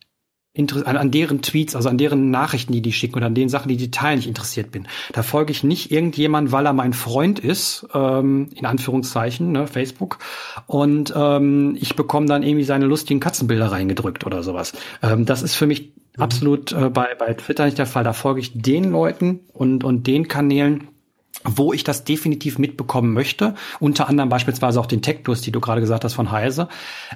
an, 0.57 0.97
an 0.97 1.11
deren 1.11 1.41
Tweets, 1.41 1.75
also 1.75 1.89
an 1.89 1.97
deren 1.97 2.31
Nachrichten, 2.31 2.73
die 2.73 2.81
die 2.81 2.93
schicken 2.93 3.15
oder 3.15 3.27
an 3.27 3.35
den 3.35 3.49
Sachen, 3.49 3.69
die 3.69 3.77
die 3.77 3.91
teilen, 3.91 4.19
ich 4.19 4.27
interessiert 4.27 4.71
bin. 4.71 4.87
Da 5.13 5.23
folge 5.23 5.51
ich 5.51 5.63
nicht 5.63 5.91
irgendjemand, 5.91 6.51
weil 6.51 6.65
er 6.65 6.73
mein 6.73 6.93
Freund 6.93 7.39
ist, 7.39 7.87
ähm, 7.93 8.49
in 8.55 8.65
Anführungszeichen, 8.65 9.51
ne, 9.51 9.67
Facebook, 9.67 10.19
und 10.65 11.13
ähm, 11.15 11.77
ich 11.79 11.95
bekomme 11.95 12.27
dann 12.27 12.43
irgendwie 12.43 12.63
seine 12.63 12.85
lustigen 12.85 13.19
Katzenbilder 13.19 13.71
reingedrückt 13.71 14.25
oder 14.25 14.43
sowas. 14.43 14.73
Ähm, 15.01 15.25
das 15.25 15.43
ist 15.43 15.55
für 15.55 15.67
mich 15.67 15.93
mhm. 16.15 16.23
absolut 16.23 16.71
äh, 16.71 16.89
bei, 16.89 17.15
bei 17.17 17.33
Twitter 17.33 17.65
nicht 17.65 17.77
der 17.77 17.85
Fall. 17.85 18.03
Da 18.03 18.13
folge 18.13 18.39
ich 18.39 18.53
den 18.53 18.91
Leuten 18.91 19.41
und, 19.53 19.83
und 19.83 20.07
den 20.07 20.27
Kanälen, 20.27 20.87
wo 21.43 21.73
ich 21.73 21.83
das 21.83 22.03
definitiv 22.03 22.57
mitbekommen 22.57 23.13
möchte, 23.13 23.55
unter 23.79 24.09
anderem 24.09 24.29
beispielsweise 24.29 24.79
auch 24.79 24.85
den 24.85 25.01
Tech-Tours, 25.01 25.41
die 25.41 25.51
du 25.51 25.59
gerade 25.59 25.81
gesagt 25.81 26.03
hast 26.03 26.13
von 26.13 26.31
Heise, 26.31 26.67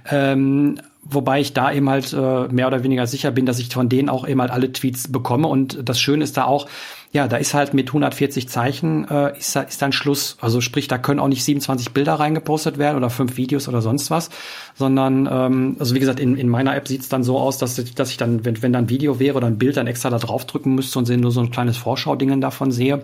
ähm, 0.09 0.80
wobei 1.03 1.41
ich 1.41 1.53
da 1.53 1.72
eben 1.72 1.89
halt 1.89 2.13
äh, 2.13 2.47
mehr 2.49 2.67
oder 2.67 2.84
weniger 2.84 3.07
sicher 3.07 3.32
bin, 3.32 3.45
dass 3.45 3.59
ich 3.59 3.69
von 3.74 3.89
denen 3.89 4.09
auch 4.09 4.28
eben 4.28 4.39
halt 4.39 4.51
alle 4.51 4.72
Tweets 4.72 5.11
bekomme 5.11 5.47
und 5.47 5.80
das 5.84 5.99
Schöne 5.99 6.24
ist 6.24 6.38
da 6.38 6.45
auch, 6.45 6.67
ja, 7.11 7.28
da 7.28 7.38
ist 7.38 7.53
halt 7.53 7.74
mit 7.74 7.89
140 7.89 8.47
Zeichen 8.47 9.07
äh, 9.09 9.38
ist, 9.38 9.55
da, 9.55 9.61
ist 9.63 9.82
dann 9.82 9.91
Schluss. 9.91 10.38
Also 10.39 10.61
sprich, 10.61 10.88
da 10.88 10.97
können 10.97 11.19
auch 11.19 11.28
nicht 11.28 11.43
27 11.43 11.91
Bilder 11.91 12.13
reingepostet 12.13 12.78
werden 12.78 12.95
oder 12.95 13.09
fünf 13.09 13.36
Videos 13.36 13.67
oder 13.67 13.82
sonst 13.82 14.11
was, 14.11 14.30
sondern 14.76 15.28
ähm, 15.30 15.76
also 15.80 15.95
wie 15.95 15.99
gesagt, 15.99 16.19
in, 16.19 16.38
in 16.38 16.47
meiner 16.47 16.76
App 16.76 16.88
sieht's 16.88 17.09
dann 17.09 17.24
so 17.24 17.38
aus, 17.39 17.57
dass, 17.57 17.84
dass 17.95 18.11
ich 18.11 18.17
dann, 18.17 18.45
wenn, 18.45 18.61
wenn 18.61 18.72
dann 18.72 18.88
Video 18.88 19.19
wäre 19.19 19.36
oder 19.36 19.47
ein 19.47 19.57
Bild, 19.57 19.76
dann 19.76 19.88
extra 19.88 20.09
da 20.09 20.19
draufdrücken 20.19 20.74
müsste 20.76 20.99
und 20.99 21.09
nur 21.09 21.32
so 21.32 21.41
ein 21.41 21.51
kleines 21.51 21.76
Vorschau-Dingen 21.78 22.39
davon 22.39 22.72
sehe. 22.72 23.03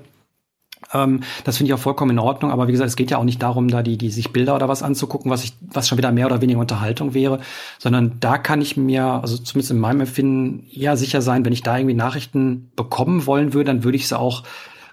Ähm, 0.94 1.22
das 1.44 1.58
finde 1.58 1.70
ich 1.70 1.74
auch 1.74 1.82
vollkommen 1.82 2.12
in 2.12 2.20
Ordnung, 2.20 2.52
aber 2.52 2.68
wie 2.68 2.72
gesagt, 2.72 2.90
es 2.90 2.96
geht 2.96 3.12
ja 3.12 3.18
auch 3.18 3.24
nicht 3.24 3.42
darum, 3.42 3.68
da 3.68 3.84
die, 3.84 3.98
die 3.98 4.10
sich 4.10 4.32
Bilder 4.32 4.56
oder 4.56 4.70
was 4.70 4.84
anzugucken, 4.84 5.30
was 5.30 5.44
ich, 5.44 5.54
was 5.62 5.88
schon 5.88 5.98
wieder 5.98 6.12
mehr 6.12 6.28
oder 6.28 6.42
weniger 6.42 6.60
Unterhaltung 6.60 7.14
wäre, 7.14 7.40
sondern 7.78 8.20
da 8.20 8.38
kann 8.38 8.62
ich 8.62 8.78
mir, 8.78 9.06
also 9.06 9.38
zumindest 9.38 9.72
in 9.72 9.80
meinem 9.80 10.02
Empfinden, 10.02 10.66
eher 10.74 10.98
sicher 10.98 11.22
sein, 11.22 11.46
wenn 11.46 11.54
ich 11.54 11.64
da 11.64 11.78
irgendwie 11.78 11.96
Nachrichten 11.96 12.72
bekommen 12.76 13.26
wollen 13.26 13.54
würde, 13.54 13.66
dann 13.66 13.84
würde 13.84 13.98
ich 13.98 14.08
sie 14.08 14.18
auch 14.18 14.44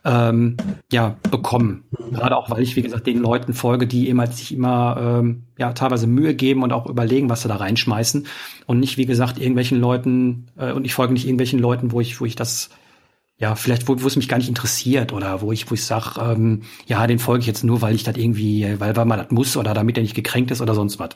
ähm, 0.05 0.57
ja, 0.93 1.17
bekommen. 1.31 1.85
Gerade 2.13 2.37
auch, 2.37 2.51
weil 2.51 2.63
ich, 2.63 2.77
wie 2.77 2.83
gesagt, 2.83 3.07
den 3.07 3.19
Leuten 3.19 3.55
folge, 3.55 3.87
die 3.87 4.09
immer 4.09 4.27
sich 4.27 4.53
immer 4.53 4.97
ähm, 5.01 5.45
ja 5.59 5.73
teilweise 5.73 6.07
Mühe 6.07 6.35
geben 6.35 6.63
und 6.63 6.73
auch 6.73 6.87
überlegen, 6.87 7.31
was 7.31 7.43
sie 7.43 7.49
da 7.49 7.57
reinschmeißen. 7.57 8.27
Und 8.67 8.81
nicht, 8.81 8.99
wie 8.99 9.07
gesagt, 9.07 9.39
irgendwelchen 9.39 9.81
Leuten, 9.81 10.47
äh, 10.59 10.73
und 10.73 10.85
ich 10.85 10.95
folge 10.95 11.15
nicht 11.15 11.25
irgendwelchen 11.25 11.59
Leuten, 11.59 11.91
wo 11.91 12.01
ich, 12.01 12.21
wo 12.21 12.27
ich 12.27 12.37
das 12.37 12.71
ja, 13.39 13.57
vielleicht, 13.57 13.89
wo, 13.89 14.01
wo 14.01 14.07
es 14.07 14.17
mich 14.17 14.29
gar 14.29 14.39
nicht 14.39 14.49
interessiert 14.49 15.13
oder 15.13 15.41
wo 15.41 15.51
ich, 15.51 15.69
wo 15.71 15.75
ich 15.75 15.85
sage, 15.85 16.21
ähm, 16.21 16.63
ja, 16.87 17.07
den 17.07 17.19
folge 17.19 17.41
ich 17.41 17.47
jetzt 17.47 17.65
nur, 17.65 17.83
weil 17.83 17.95
ich 17.95 18.05
das 18.05 18.17
irgendwie, 18.17 18.77
weil, 18.79 18.97
weil 18.97 19.05
man 19.05 19.19
das 19.19 19.31
muss 19.31 19.57
oder 19.57 19.75
damit 19.75 19.97
er 19.97 20.03
nicht 20.03 20.15
gekränkt 20.15 20.51
ist 20.51 20.61
oder 20.61 20.75
sonst 20.75 20.99
was. 21.01 21.11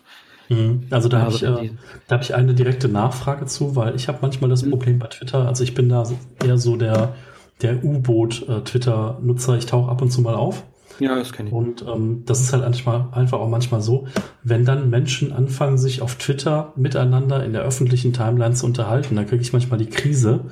Mhm. 0.48 0.86
Also 0.90 1.08
da 1.08 1.24
also 1.24 1.46
habe 1.46 1.64
ich, 1.64 1.72
äh, 1.72 1.74
da 2.08 2.16
hab 2.16 2.22
ich 2.22 2.34
eine 2.34 2.54
direkte 2.54 2.88
Nachfrage 2.88 3.46
zu, 3.46 3.76
weil 3.76 3.94
ich 3.94 4.08
habe 4.08 4.18
manchmal 4.22 4.50
das 4.50 4.62
mhm. 4.62 4.70
Problem 4.70 4.98
bei 4.98 5.06
Twitter, 5.06 5.46
also 5.46 5.62
ich 5.62 5.74
bin 5.74 5.88
da 5.88 6.04
eher 6.44 6.58
so 6.58 6.76
der, 6.76 7.14
der 7.62 7.84
U-Boot-Twitter-Nutzer, 7.84 9.56
ich 9.56 9.66
tauche 9.66 9.90
ab 9.90 10.02
und 10.02 10.10
zu 10.10 10.20
mal 10.20 10.34
auf. 10.34 10.64
Ja, 10.98 11.14
das 11.14 11.32
kenne 11.32 11.50
ich. 11.50 11.54
Und 11.54 11.84
ähm, 11.86 12.24
das 12.26 12.40
ist 12.40 12.52
halt 12.52 12.64
manchmal, 12.64 13.06
einfach 13.12 13.38
auch 13.38 13.48
manchmal 13.48 13.80
so, 13.80 14.08
wenn 14.42 14.64
dann 14.64 14.90
Menschen 14.90 15.32
anfangen, 15.32 15.78
sich 15.78 16.02
auf 16.02 16.16
Twitter 16.16 16.72
miteinander 16.74 17.44
in 17.44 17.52
der 17.52 17.62
öffentlichen 17.62 18.12
Timeline 18.12 18.54
zu 18.54 18.66
unterhalten, 18.66 19.14
dann 19.14 19.26
kriege 19.26 19.42
ich 19.42 19.52
manchmal 19.52 19.78
die 19.78 19.86
Krise, 19.86 20.46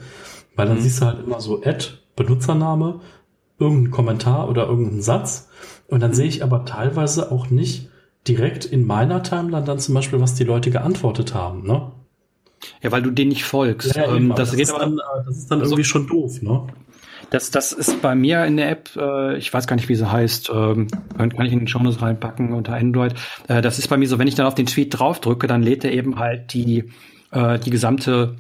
weil 0.56 0.66
dann 0.66 0.78
mhm. 0.78 0.82
siehst 0.82 1.00
du 1.00 1.06
halt 1.06 1.24
immer 1.24 1.40
so 1.40 1.62
Ad, 1.62 1.86
Benutzername, 2.16 3.00
irgendein 3.58 3.90
Kommentar 3.90 4.48
oder 4.48 4.66
irgendeinen 4.66 5.02
Satz. 5.02 5.48
Und 5.88 6.00
dann 6.00 6.10
mhm. 6.10 6.14
sehe 6.14 6.26
ich 6.26 6.42
aber 6.42 6.64
teilweise 6.64 7.30
auch 7.30 7.50
nicht 7.50 7.88
direkt 8.26 8.64
in 8.64 8.86
meiner 8.86 9.22
Timeline 9.22 9.64
dann 9.64 9.78
zum 9.78 9.94
Beispiel, 9.94 10.20
was 10.20 10.34
die 10.34 10.44
Leute 10.44 10.70
geantwortet 10.70 11.34
haben, 11.34 11.64
ne? 11.64 11.92
Ja, 12.82 12.90
weil 12.90 13.02
du 13.02 13.10
denen 13.10 13.28
nicht 13.28 13.44
folgst. 13.44 13.94
Ja, 13.94 14.14
ähm, 14.14 14.30
das, 14.34 14.50
das, 14.50 14.60
ist 14.60 14.72
dann, 14.72 14.98
das, 15.26 15.36
ist 15.36 15.50
dann, 15.50 15.60
irgendwie 15.60 15.82
so, 15.82 15.90
schon 15.90 16.06
doof, 16.08 16.42
ne? 16.42 16.66
Das, 17.30 17.50
das 17.50 17.72
ist 17.72 18.02
bei 18.02 18.14
mir 18.14 18.44
in 18.44 18.56
der 18.56 18.70
App, 18.70 18.90
äh, 18.96 19.36
ich 19.36 19.52
weiß 19.52 19.66
gar 19.66 19.76
nicht, 19.76 19.88
wie 19.88 19.94
sie 19.94 20.10
heißt, 20.10 20.50
ähm, 20.52 20.88
kann 21.16 21.46
ich 21.46 21.52
in 21.52 21.58
den 21.58 21.68
Shownotes 21.68 22.00
reinpacken 22.00 22.52
unter 22.52 22.74
Android. 22.74 23.14
Äh, 23.48 23.62
das 23.62 23.78
ist 23.78 23.88
bei 23.88 23.96
mir 23.96 24.08
so, 24.08 24.18
wenn 24.18 24.28
ich 24.28 24.36
dann 24.36 24.46
auf 24.46 24.54
den 24.54 24.66
Tweet 24.66 24.98
draufdrücke, 24.98 25.46
dann 25.46 25.62
lädt 25.62 25.84
er 25.84 25.92
eben 25.92 26.18
halt 26.18 26.52
die, 26.52 26.90
äh, 27.32 27.58
die 27.58 27.70
gesamte 27.70 28.36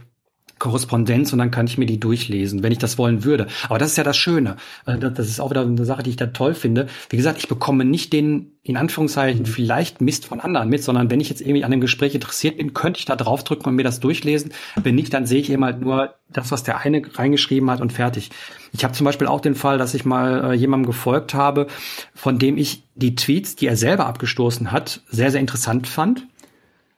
Korrespondenz 0.58 1.32
und 1.32 1.38
dann 1.38 1.50
kann 1.50 1.66
ich 1.66 1.76
mir 1.76 1.86
die 1.86 2.00
durchlesen, 2.00 2.62
wenn 2.62 2.72
ich 2.72 2.78
das 2.78 2.96
wollen 2.96 3.24
würde. 3.24 3.46
Aber 3.68 3.78
das 3.78 3.90
ist 3.90 3.96
ja 3.96 4.04
das 4.04 4.16
Schöne. 4.16 4.56
Äh, 4.86 4.98
das 4.98 5.28
ist 5.28 5.40
auch 5.40 5.50
wieder 5.50 5.62
eine 5.62 5.84
Sache, 5.84 6.02
die 6.02 6.10
ich 6.10 6.16
da 6.16 6.26
toll 6.26 6.54
finde. 6.54 6.86
Wie 7.10 7.16
gesagt, 7.16 7.38
ich 7.38 7.48
bekomme 7.48 7.84
nicht 7.84 8.12
den, 8.12 8.52
in 8.62 8.76
Anführungszeichen, 8.76 9.42
mhm. 9.42 9.46
vielleicht 9.46 10.00
Mist 10.00 10.24
von 10.24 10.40
anderen 10.40 10.70
mit, 10.70 10.82
sondern 10.82 11.10
wenn 11.10 11.20
ich 11.20 11.28
jetzt 11.28 11.42
irgendwie 11.42 11.64
an 11.64 11.70
dem 11.70 11.80
Gespräch 11.80 12.14
interessiert 12.14 12.56
bin, 12.56 12.72
könnte 12.72 12.98
ich 12.98 13.04
da 13.04 13.16
draufdrücken 13.16 13.66
und 13.66 13.76
mir 13.76 13.84
das 13.84 14.00
durchlesen. 14.00 14.52
Wenn 14.82 14.94
nicht, 14.94 15.12
dann 15.12 15.26
sehe 15.26 15.40
ich 15.40 15.50
eben 15.50 15.64
halt 15.64 15.80
nur 15.80 16.14
das, 16.30 16.50
was 16.50 16.62
der 16.62 16.78
eine 16.78 17.02
reingeschrieben 17.14 17.70
hat 17.70 17.80
und 17.80 17.92
fertig. 17.92 18.30
Ich 18.72 18.82
habe 18.82 18.94
zum 18.94 19.04
Beispiel 19.04 19.26
auch 19.26 19.40
den 19.40 19.54
Fall, 19.54 19.78
dass 19.78 19.94
ich 19.94 20.04
mal 20.04 20.52
äh, 20.52 20.54
jemandem 20.54 20.86
gefolgt 20.86 21.34
habe, 21.34 21.66
von 22.14 22.38
dem 22.38 22.56
ich 22.56 22.82
die 22.94 23.14
Tweets, 23.14 23.56
die 23.56 23.66
er 23.66 23.76
selber 23.76 24.06
abgestoßen 24.06 24.72
hat, 24.72 25.02
sehr, 25.08 25.30
sehr 25.30 25.40
interessant 25.40 25.86
fand 25.86 26.26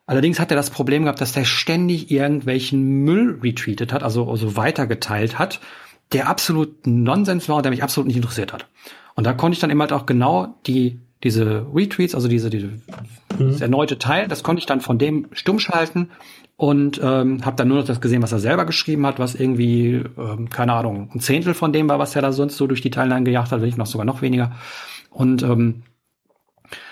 Allerdings 0.08 0.40
hat 0.40 0.50
er 0.50 0.56
das 0.56 0.70
Problem 0.70 1.02
gehabt, 1.02 1.20
dass 1.20 1.36
er 1.36 1.44
ständig 1.44 2.10
irgendwelchen 2.10 3.04
Müll 3.04 3.40
retweetet 3.42 3.92
hat, 3.92 4.02
also, 4.02 4.30
also 4.30 4.56
weitergeteilt 4.56 5.38
hat, 5.38 5.60
der 6.12 6.30
absolut 6.30 6.86
Nonsens 6.86 7.46
war 7.50 7.56
und 7.56 7.62
der 7.64 7.70
mich 7.70 7.82
absolut 7.82 8.06
nicht 8.06 8.16
interessiert 8.16 8.54
hat. 8.54 8.66
Und 9.14 9.26
da 9.26 9.34
konnte 9.34 9.56
ich 9.56 9.60
dann 9.60 9.68
immer 9.68 9.82
halt 9.82 9.92
auch 9.92 10.06
genau 10.06 10.54
die, 10.66 10.98
diese 11.22 11.66
Retweets, 11.74 12.14
also 12.14 12.26
diese, 12.26 12.48
diese 12.48 12.68
mhm. 12.68 12.80
das 13.38 13.60
erneute 13.60 13.98
Teil, 13.98 14.28
das 14.28 14.42
konnte 14.42 14.60
ich 14.60 14.66
dann 14.66 14.80
von 14.80 14.98
dem 14.98 15.26
stumm 15.32 15.58
schalten 15.58 16.08
und 16.56 16.98
ähm, 17.04 17.44
habe 17.44 17.56
dann 17.56 17.68
nur 17.68 17.76
noch 17.76 17.86
das 17.86 18.00
gesehen, 18.00 18.22
was 18.22 18.32
er 18.32 18.38
selber 18.38 18.64
geschrieben 18.64 19.04
hat, 19.04 19.18
was 19.18 19.34
irgendwie, 19.34 20.04
ähm, 20.16 20.48
keine 20.48 20.72
Ahnung, 20.72 21.10
ein 21.14 21.20
Zehntel 21.20 21.52
von 21.52 21.74
dem 21.74 21.86
war, 21.86 21.98
was 21.98 22.16
er 22.16 22.22
da 22.22 22.32
sonst 22.32 22.56
so 22.56 22.66
durch 22.66 22.80
die 22.80 22.90
Timeline 22.90 23.24
gejagt 23.24 23.52
hat, 23.52 23.60
wenn 23.60 23.66
nicht 23.66 23.76
noch 23.76 23.84
sogar 23.84 24.06
noch 24.06 24.22
weniger. 24.22 24.52
Und 25.10 25.42
ähm, 25.42 25.82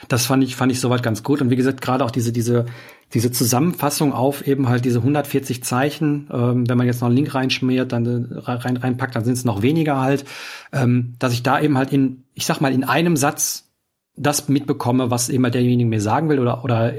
das 0.09 0.27
fand 0.27 0.43
ich, 0.43 0.57
fand 0.57 0.72
ich 0.72 0.81
soweit 0.81 1.03
ganz 1.03 1.22
gut. 1.22 1.41
Und 1.41 1.51
wie 1.51 1.57
gesagt, 1.57 1.81
gerade 1.81 2.05
auch 2.05 2.11
diese, 2.11 2.33
diese, 2.33 2.66
diese 3.14 3.31
Zusammenfassung 3.31 4.12
auf 4.12 4.47
eben 4.47 4.68
halt 4.68 4.85
diese 4.85 4.99
140 4.99 5.62
Zeichen, 5.62 6.29
ähm, 6.33 6.68
wenn 6.68 6.79
man 6.79 6.87
jetzt 6.87 7.01
noch 7.01 7.09
einen 7.09 7.16
Link 7.16 7.35
reinschmiert, 7.35 7.93
dann 7.93 8.31
äh, 8.33 8.51
rein, 8.51 8.77
reinpackt, 8.77 9.14
dann 9.14 9.24
sind 9.24 9.35
es 9.35 9.45
noch 9.45 9.62
weniger 9.62 10.01
halt, 10.01 10.24
ähm, 10.72 11.14
dass 11.18 11.33
ich 11.33 11.43
da 11.43 11.61
eben 11.61 11.79
halt 11.79 11.93
in, 11.93 12.24
ich 12.35 12.47
sag 12.47 12.61
mal, 12.61 12.72
in 12.72 12.85
einem 12.85 13.16
Satz 13.16 13.70
das 14.16 14.49
mitbekomme, 14.49 15.11
was 15.11 15.29
eben 15.29 15.45
halt 15.45 15.55
derjenige 15.55 15.89
mir 15.89 16.01
sagen 16.01 16.29
will 16.29 16.39
oder, 16.39 16.64
oder 16.64 16.95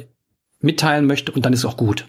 mitteilen 0.60 1.06
möchte 1.06 1.32
und 1.32 1.46
dann 1.46 1.54
ist 1.54 1.66
auch 1.66 1.78
gut. 1.78 2.08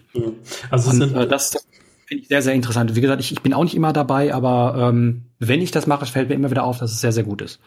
Also 0.70 0.90
und, 0.90 1.14
äh, 1.14 1.26
das, 1.26 1.50
das 1.50 1.66
finde 2.06 2.22
ich 2.22 2.28
sehr, 2.28 2.42
sehr 2.42 2.54
interessant. 2.54 2.94
Wie 2.94 3.00
gesagt, 3.00 3.20
ich, 3.20 3.32
ich 3.32 3.42
bin 3.42 3.52
auch 3.52 3.64
nicht 3.64 3.74
immer 3.74 3.92
dabei, 3.92 4.32
aber 4.32 4.88
ähm, 4.88 5.24
wenn 5.38 5.60
ich 5.60 5.70
das 5.70 5.86
mache, 5.86 6.06
fällt 6.06 6.28
mir 6.28 6.34
immer 6.34 6.50
wieder 6.50 6.64
auf, 6.64 6.78
dass 6.78 6.92
es 6.92 7.00
sehr, 7.00 7.12
sehr 7.12 7.24
gut 7.24 7.42
ist. 7.42 7.60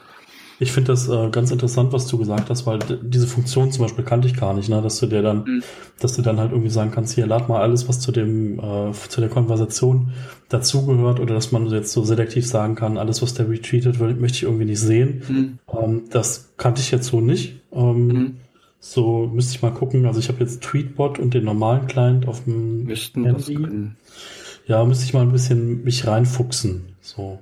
Ich 0.61 0.73
finde 0.73 0.91
das 0.91 1.09
äh, 1.09 1.29
ganz 1.31 1.49
interessant, 1.49 1.91
was 1.91 2.05
du 2.05 2.19
gesagt 2.19 2.51
hast, 2.51 2.67
weil 2.67 2.77
diese 3.01 3.25
Funktion 3.25 3.71
zum 3.71 3.83
Beispiel 3.83 4.05
kannte 4.05 4.27
ich 4.27 4.37
gar 4.37 4.53
nicht, 4.53 4.69
ne? 4.69 4.79
dass 4.79 4.99
du 4.99 5.07
dir 5.07 5.23
dann, 5.23 5.43
mhm. 5.43 5.63
dass 5.99 6.15
du 6.15 6.21
dann 6.21 6.39
halt 6.39 6.51
irgendwie 6.51 6.69
sagen 6.69 6.91
kannst, 6.91 7.15
hier 7.15 7.25
lad 7.25 7.49
mal 7.49 7.59
alles, 7.61 7.89
was 7.89 7.99
zu 7.99 8.11
dem, 8.11 8.59
äh, 8.59 8.91
zu 8.91 9.21
der 9.21 9.29
Konversation 9.31 10.11
dazugehört, 10.49 11.19
oder 11.19 11.33
dass 11.33 11.51
man 11.51 11.67
jetzt 11.69 11.91
so 11.91 12.03
selektiv 12.03 12.45
sagen 12.45 12.75
kann, 12.75 12.99
alles, 12.99 13.23
was 13.23 13.33
der 13.33 13.49
retweetet, 13.49 13.99
will, 13.99 14.13
möchte 14.13 14.37
ich 14.37 14.43
irgendwie 14.43 14.65
nicht 14.65 14.79
sehen. 14.79 15.23
Mhm. 15.27 15.59
Ähm, 15.75 16.03
das 16.11 16.51
kannte 16.57 16.79
ich 16.81 16.91
jetzt 16.91 17.07
so 17.07 17.21
nicht. 17.21 17.59
Ähm, 17.73 18.07
mhm. 18.07 18.37
So 18.79 19.31
müsste 19.33 19.55
ich 19.55 19.63
mal 19.63 19.73
gucken. 19.73 20.05
Also 20.05 20.19
ich 20.19 20.29
habe 20.29 20.41
jetzt 20.41 20.61
Tweetbot 20.61 21.17
und 21.17 21.33
den 21.33 21.43
normalen 21.43 21.87
Client 21.87 22.27
auf 22.27 22.43
dem 22.43 22.83
Müssten 22.83 23.25
Handy. 23.25 23.57
Ja, 24.67 24.85
müsste 24.85 25.05
ich 25.05 25.13
mal 25.15 25.21
ein 25.21 25.31
bisschen 25.31 25.83
mich 25.83 26.05
reinfuchsen. 26.05 26.83
So. 27.01 27.39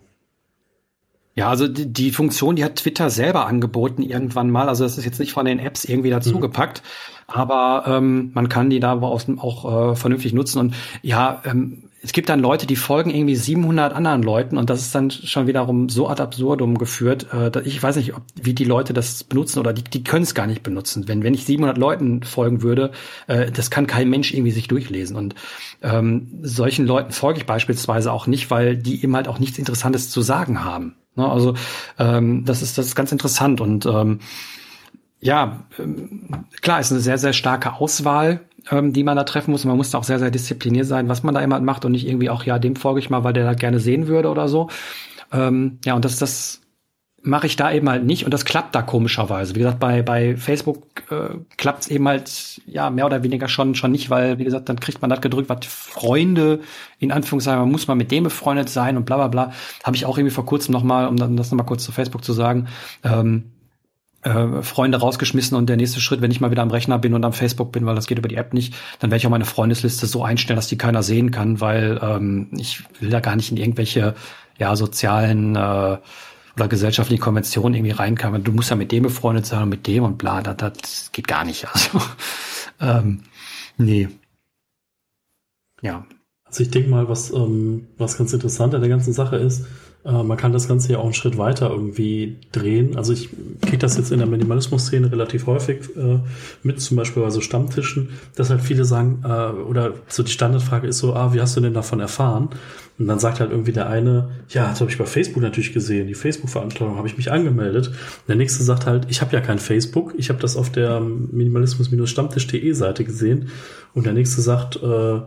Ja, 1.40 1.50
also 1.50 1.70
die, 1.70 1.86
die, 1.86 2.12
Funktion, 2.12 2.58
die 2.58 2.66
hat 2.66 2.76
Twitter 2.76 3.10
selber 3.10 3.46
angeboten 3.46 4.04
irgendwann 4.04 4.52
mal. 4.52 4.68
Also 4.68 4.84
das 4.84 4.98
ist 4.98 5.06
jetzt 5.06 5.22
nicht 5.22 5.32
von 5.32 5.46
den 5.46 5.58
Apps 5.58 5.86
irgendwie 5.86 6.10
dazugepackt, 6.10 6.84
mhm. 6.84 7.34
aber 7.34 7.84
ähm, 7.88 8.32
man 8.34 8.50
kann 8.50 8.70
die 8.70 8.82
da 8.82 9.00
auch, 9.02 9.24
auch 9.38 9.92
äh, 9.92 9.96
vernünftig 9.96 10.34
nutzen. 10.34 10.60
Und 10.60 10.76
ja, 11.02 11.42
ähm, 11.46 11.84
es 12.04 12.12
gibt 12.12 12.28
dann 12.28 12.42
Leute, 12.42 12.68
die 12.68 12.76
folgen 12.76 13.10
irgendwie 13.10 13.38
700 13.38 13.94
anderen 13.94 14.22
Leuten 14.22 14.58
und 14.58 14.70
das 14.70 14.82
ist 14.82 14.94
dann 14.94 15.12
schon 15.12 15.48
wiederum 15.48 15.88
so 15.88 16.10
ad 16.10 16.22
absurdum 16.22 16.78
geführt. 16.78 17.28
Äh, 17.32 17.62
ich 17.64 17.82
weiß 17.82 17.96
nicht, 17.96 18.18
ob, 18.18 18.24
wie 18.36 18.54
die 18.54 18.66
Leute 18.66 18.92
das 18.92 19.24
benutzen 19.24 19.60
oder 19.60 19.72
die, 19.72 19.86
die 19.86 20.04
können 20.04 20.24
es 20.24 20.36
gar 20.36 20.46
nicht 20.46 20.62
benutzen. 20.62 21.08
Wenn, 21.08 21.24
wenn 21.24 21.34
ich 21.34 21.46
700 21.46 21.78
Leuten 21.78 22.24
folgen 22.24 22.64
würde, 22.64 22.92
äh, 23.28 23.50
das 23.50 23.72
kann 23.72 23.88
kein 23.88 24.10
Mensch 24.10 24.34
irgendwie 24.34 24.52
sich 24.52 24.68
durchlesen. 24.68 25.16
Und 25.16 25.36
ähm, 25.82 26.28
solchen 26.42 26.86
Leuten 26.86 27.14
folge 27.14 27.40
ich 27.40 27.46
beispielsweise 27.46 28.12
auch 28.12 28.28
nicht, 28.28 28.52
weil 28.52 28.76
die 28.76 29.02
eben 29.02 29.16
halt 29.16 29.30
auch 29.30 29.40
nichts 29.40 29.58
Interessantes 29.58 30.10
zu 30.10 30.22
sagen 30.22 30.66
haben. 30.66 30.96
Ne? 31.20 31.30
Also 31.30 31.54
ähm, 32.00 32.46
das 32.46 32.62
ist 32.62 32.78
das 32.78 32.88
ist 32.88 32.96
ganz 32.96 33.12
interessant 33.12 33.62
und 33.62 33.86
ähm, 33.86 34.20
ja, 35.22 35.64
ähm, 35.78 36.46
klar, 36.62 36.80
ist 36.80 36.92
eine 36.92 37.02
sehr, 37.02 37.18
sehr 37.18 37.34
starke 37.34 37.74
Auswahl, 37.74 38.42
ähm, 38.72 38.94
die 38.94 39.04
man 39.04 39.18
da 39.18 39.24
treffen 39.24 39.52
muss. 39.52 39.66
Man 39.66 39.78
muss 39.78 39.92
da 39.92 39.98
auch 39.98 40.04
sehr, 40.04 40.20
sehr 40.20 40.32
diszipliniert 40.32 40.86
sein, 40.86 41.10
was 41.10 41.24
man 41.24 41.36
da 41.36 41.42
immer 41.42 41.60
macht 41.60 41.86
und 41.86 41.92
nicht 41.92 42.08
irgendwie 42.08 42.30
auch, 42.30 42.44
ja, 42.44 42.60
dem 42.60 42.76
folge 42.76 43.00
ich 43.00 43.10
mal, 43.10 43.24
weil 43.24 43.34
der 43.34 43.44
da 43.44 43.54
gerne 43.54 43.80
sehen 43.80 44.08
würde 44.08 44.30
oder 44.30 44.48
so. 44.48 44.70
Ähm, 45.32 45.80
ja, 45.84 45.94
und 45.94 46.06
das, 46.06 46.18
das 46.18 46.62
mache 47.22 47.48
ich 47.48 47.56
da 47.56 47.72
eben 47.72 47.90
halt 47.90 48.06
nicht 48.06 48.26
und 48.26 48.34
das 48.34 48.46
klappt 48.46 48.76
da 48.76 48.82
komischerweise. 48.82 49.56
Wie 49.56 49.60
gesagt, 49.60 49.80
bei, 49.80 50.02
bei 50.02 50.38
Facebook 50.38 50.84
äh, 51.12 51.36
klappt 51.58 51.84
es 51.84 51.88
eben 51.90 52.08
halt 52.08 52.62
ja 52.66 52.90
mehr 52.90 53.06
oder 53.06 53.24
weniger 53.24 53.48
schon 53.48 53.76
schon 53.76 53.92
nicht, 53.92 54.10
weil 54.10 54.40
wie 54.40 54.44
gesagt, 54.44 54.70
dann 54.70 54.80
kriegt 54.80 55.02
man 55.02 55.10
das 55.10 55.22
gedrückt, 55.22 55.50
was 55.50 55.66
Freunde 55.66 56.60
in 57.00 57.12
Anführungszeichen, 57.12 57.60
man 57.60 57.72
muss 57.72 57.88
mal 57.88 57.96
mit 57.96 58.12
dem 58.12 58.24
befreundet 58.24 58.70
sein 58.70 58.98
und 58.98 59.06
bla 59.06 59.18
bla 59.18 59.28
bla. 59.28 59.54
Habe 59.84 59.96
ich 59.96 60.06
auch 60.06 60.18
irgendwie 60.18 60.34
vor 60.34 60.46
kurzem 60.46 60.72
noch 60.74 60.84
mal, 60.84 61.08
um 61.08 61.18
das 61.18 61.52
noch 61.52 61.58
mal 61.58 61.64
kurz 61.64 61.84
zu 61.84 61.92
Facebook 61.92 62.24
zu 62.24 62.34
sagen, 62.34 62.68
ähm, 63.04 63.52
äh, 64.22 64.62
Freunde 64.62 65.00
rausgeschmissen 65.00 65.58
und 65.58 65.70
der 65.70 65.78
nächste 65.78 66.02
Schritt, 66.02 66.22
wenn 66.22 66.32
ich 66.32 66.42
mal 66.42 66.52
wieder 66.52 66.62
am 66.62 66.72
Rechner 66.72 67.00
bin 67.00 67.14
und 67.14 67.24
am 67.24 67.34
Facebook 67.34 67.72
bin, 67.72 67.86
weil 67.86 67.96
das 67.96 68.08
geht 68.08 68.20
über 68.20 68.28
die 68.28 68.36
App 68.36 68.54
nicht, 68.54 68.74
dann 69.00 69.12
werde 69.12 69.20
ich 69.20 69.26
auch 69.26 69.32
meine 69.32 69.46
Freundesliste 69.46 70.08
so 70.08 70.24
einstellen, 70.24 70.58
dass 70.58 70.68
die 70.68 70.78
keiner 70.78 71.04
sehen 71.04 71.32
kann, 71.32 71.62
weil 71.62 72.00
ähm, 72.02 72.50
ich 72.52 72.84
will 73.00 73.10
da 73.10 73.20
gar 73.22 73.36
nicht 73.36 73.52
in 73.52 73.58
irgendwelche 73.58 74.16
ja 74.58 74.76
sozialen 74.76 75.56
äh, 75.56 75.98
oder 76.60 76.68
gesellschaftliche 76.68 77.22
Konventionen 77.22 77.76
irgendwie 77.76 77.92
reinkam. 77.92 78.44
Du 78.44 78.52
musst 78.52 78.70
ja 78.70 78.76
mit 78.76 78.92
dem 78.92 79.04
befreundet 79.04 79.46
sein 79.46 79.64
und 79.64 79.70
mit 79.70 79.88
dem 79.88 80.04
und 80.04 80.18
bla, 80.18 80.42
das, 80.42 80.58
das 80.58 81.12
geht 81.12 81.28
gar 81.28 81.46
nicht. 81.46 81.68
Also, 81.68 82.02
ähm, 82.80 83.24
nee. 83.78 84.10
Ja. 85.82 86.06
Also 86.44 86.64
ich 86.64 86.72
denke 86.72 86.90
mal, 86.90 87.08
was, 87.08 87.32
ähm, 87.32 87.88
was 87.98 88.18
ganz 88.18 88.34
interessant 88.34 88.74
an 88.74 88.82
der 88.82 88.90
ganzen 88.90 89.14
Sache 89.14 89.38
ist, 89.38 89.66
Äh, 90.06 90.24
man 90.24 90.38
kann 90.38 90.54
das 90.54 90.68
Ganze 90.68 90.94
ja 90.94 91.00
auch 91.00 91.06
einen 91.06 91.14
Schritt 91.14 91.38
weiter 91.38 91.70
irgendwie 91.70 92.38
drehen. 92.52 92.98
Also 92.98 93.14
ich 93.14 93.30
kriege 93.62 93.78
das 93.78 93.98
jetzt 93.98 94.12
in 94.12 94.20
der 94.20 94.28
Minimalismus-Szene 94.28 95.12
relativ 95.12 95.48
häufig 95.48 95.96
äh, 95.98 96.20
mit, 96.64 96.82
zum 96.82 96.98
Beispiel 96.98 97.24
bei 97.24 97.30
so 97.30 97.42
Stammtischen, 97.42 98.10
dass 98.36 98.50
halt 98.50 98.62
viele 98.62 98.86
sagen, 98.86 99.24
äh, 99.26 99.28
oder 99.28 99.94
so 100.08 100.24
die 100.24 100.32
Standardfrage 100.32 100.88
ist 100.88 101.00
so, 101.00 101.14
ah, 101.14 101.34
wie 101.34 101.42
hast 101.42 101.56
du 101.58 101.62
denn 101.62 101.74
davon 101.74 102.00
erfahren? 102.00 102.50
Und 102.98 103.08
dann 103.08 103.20
sagt 103.20 103.40
halt 103.40 103.52
irgendwie 103.52 103.72
der 103.72 103.88
eine, 103.88 104.30
ja, 104.50 104.70
das 104.70 104.82
habe 104.82 104.92
ich 104.92 104.98
bei 104.98 105.06
Facebook 105.06 105.42
natürlich 105.42 105.72
gesehen, 105.74 106.08
die 106.08 106.16
Facebook-Veranstaltung 106.16 106.98
habe 106.98 107.08
ich 107.08 107.16
mich 107.16 107.32
angemeldet. 107.32 107.88
Und 107.88 108.28
der 108.28 108.36
nächste 108.36 108.62
sagt 108.64 108.86
halt, 108.86 109.08
ich 109.10 109.22
habe 109.22 109.34
ja 109.34 109.40
kein 109.40 109.58
Facebook, 109.58 110.14
ich 110.18 110.30
habe 110.30 110.40
das 110.40 110.58
auf 110.58 110.70
der 110.70 111.00
minimalismus-stammtisch.de 111.00 112.74
Seite 112.74 113.06
gesehen. 113.06 113.50
Und 113.94 114.06
der 114.06 114.14
nächste 114.14 114.42
sagt, 114.42 114.84
äh, 114.84 115.22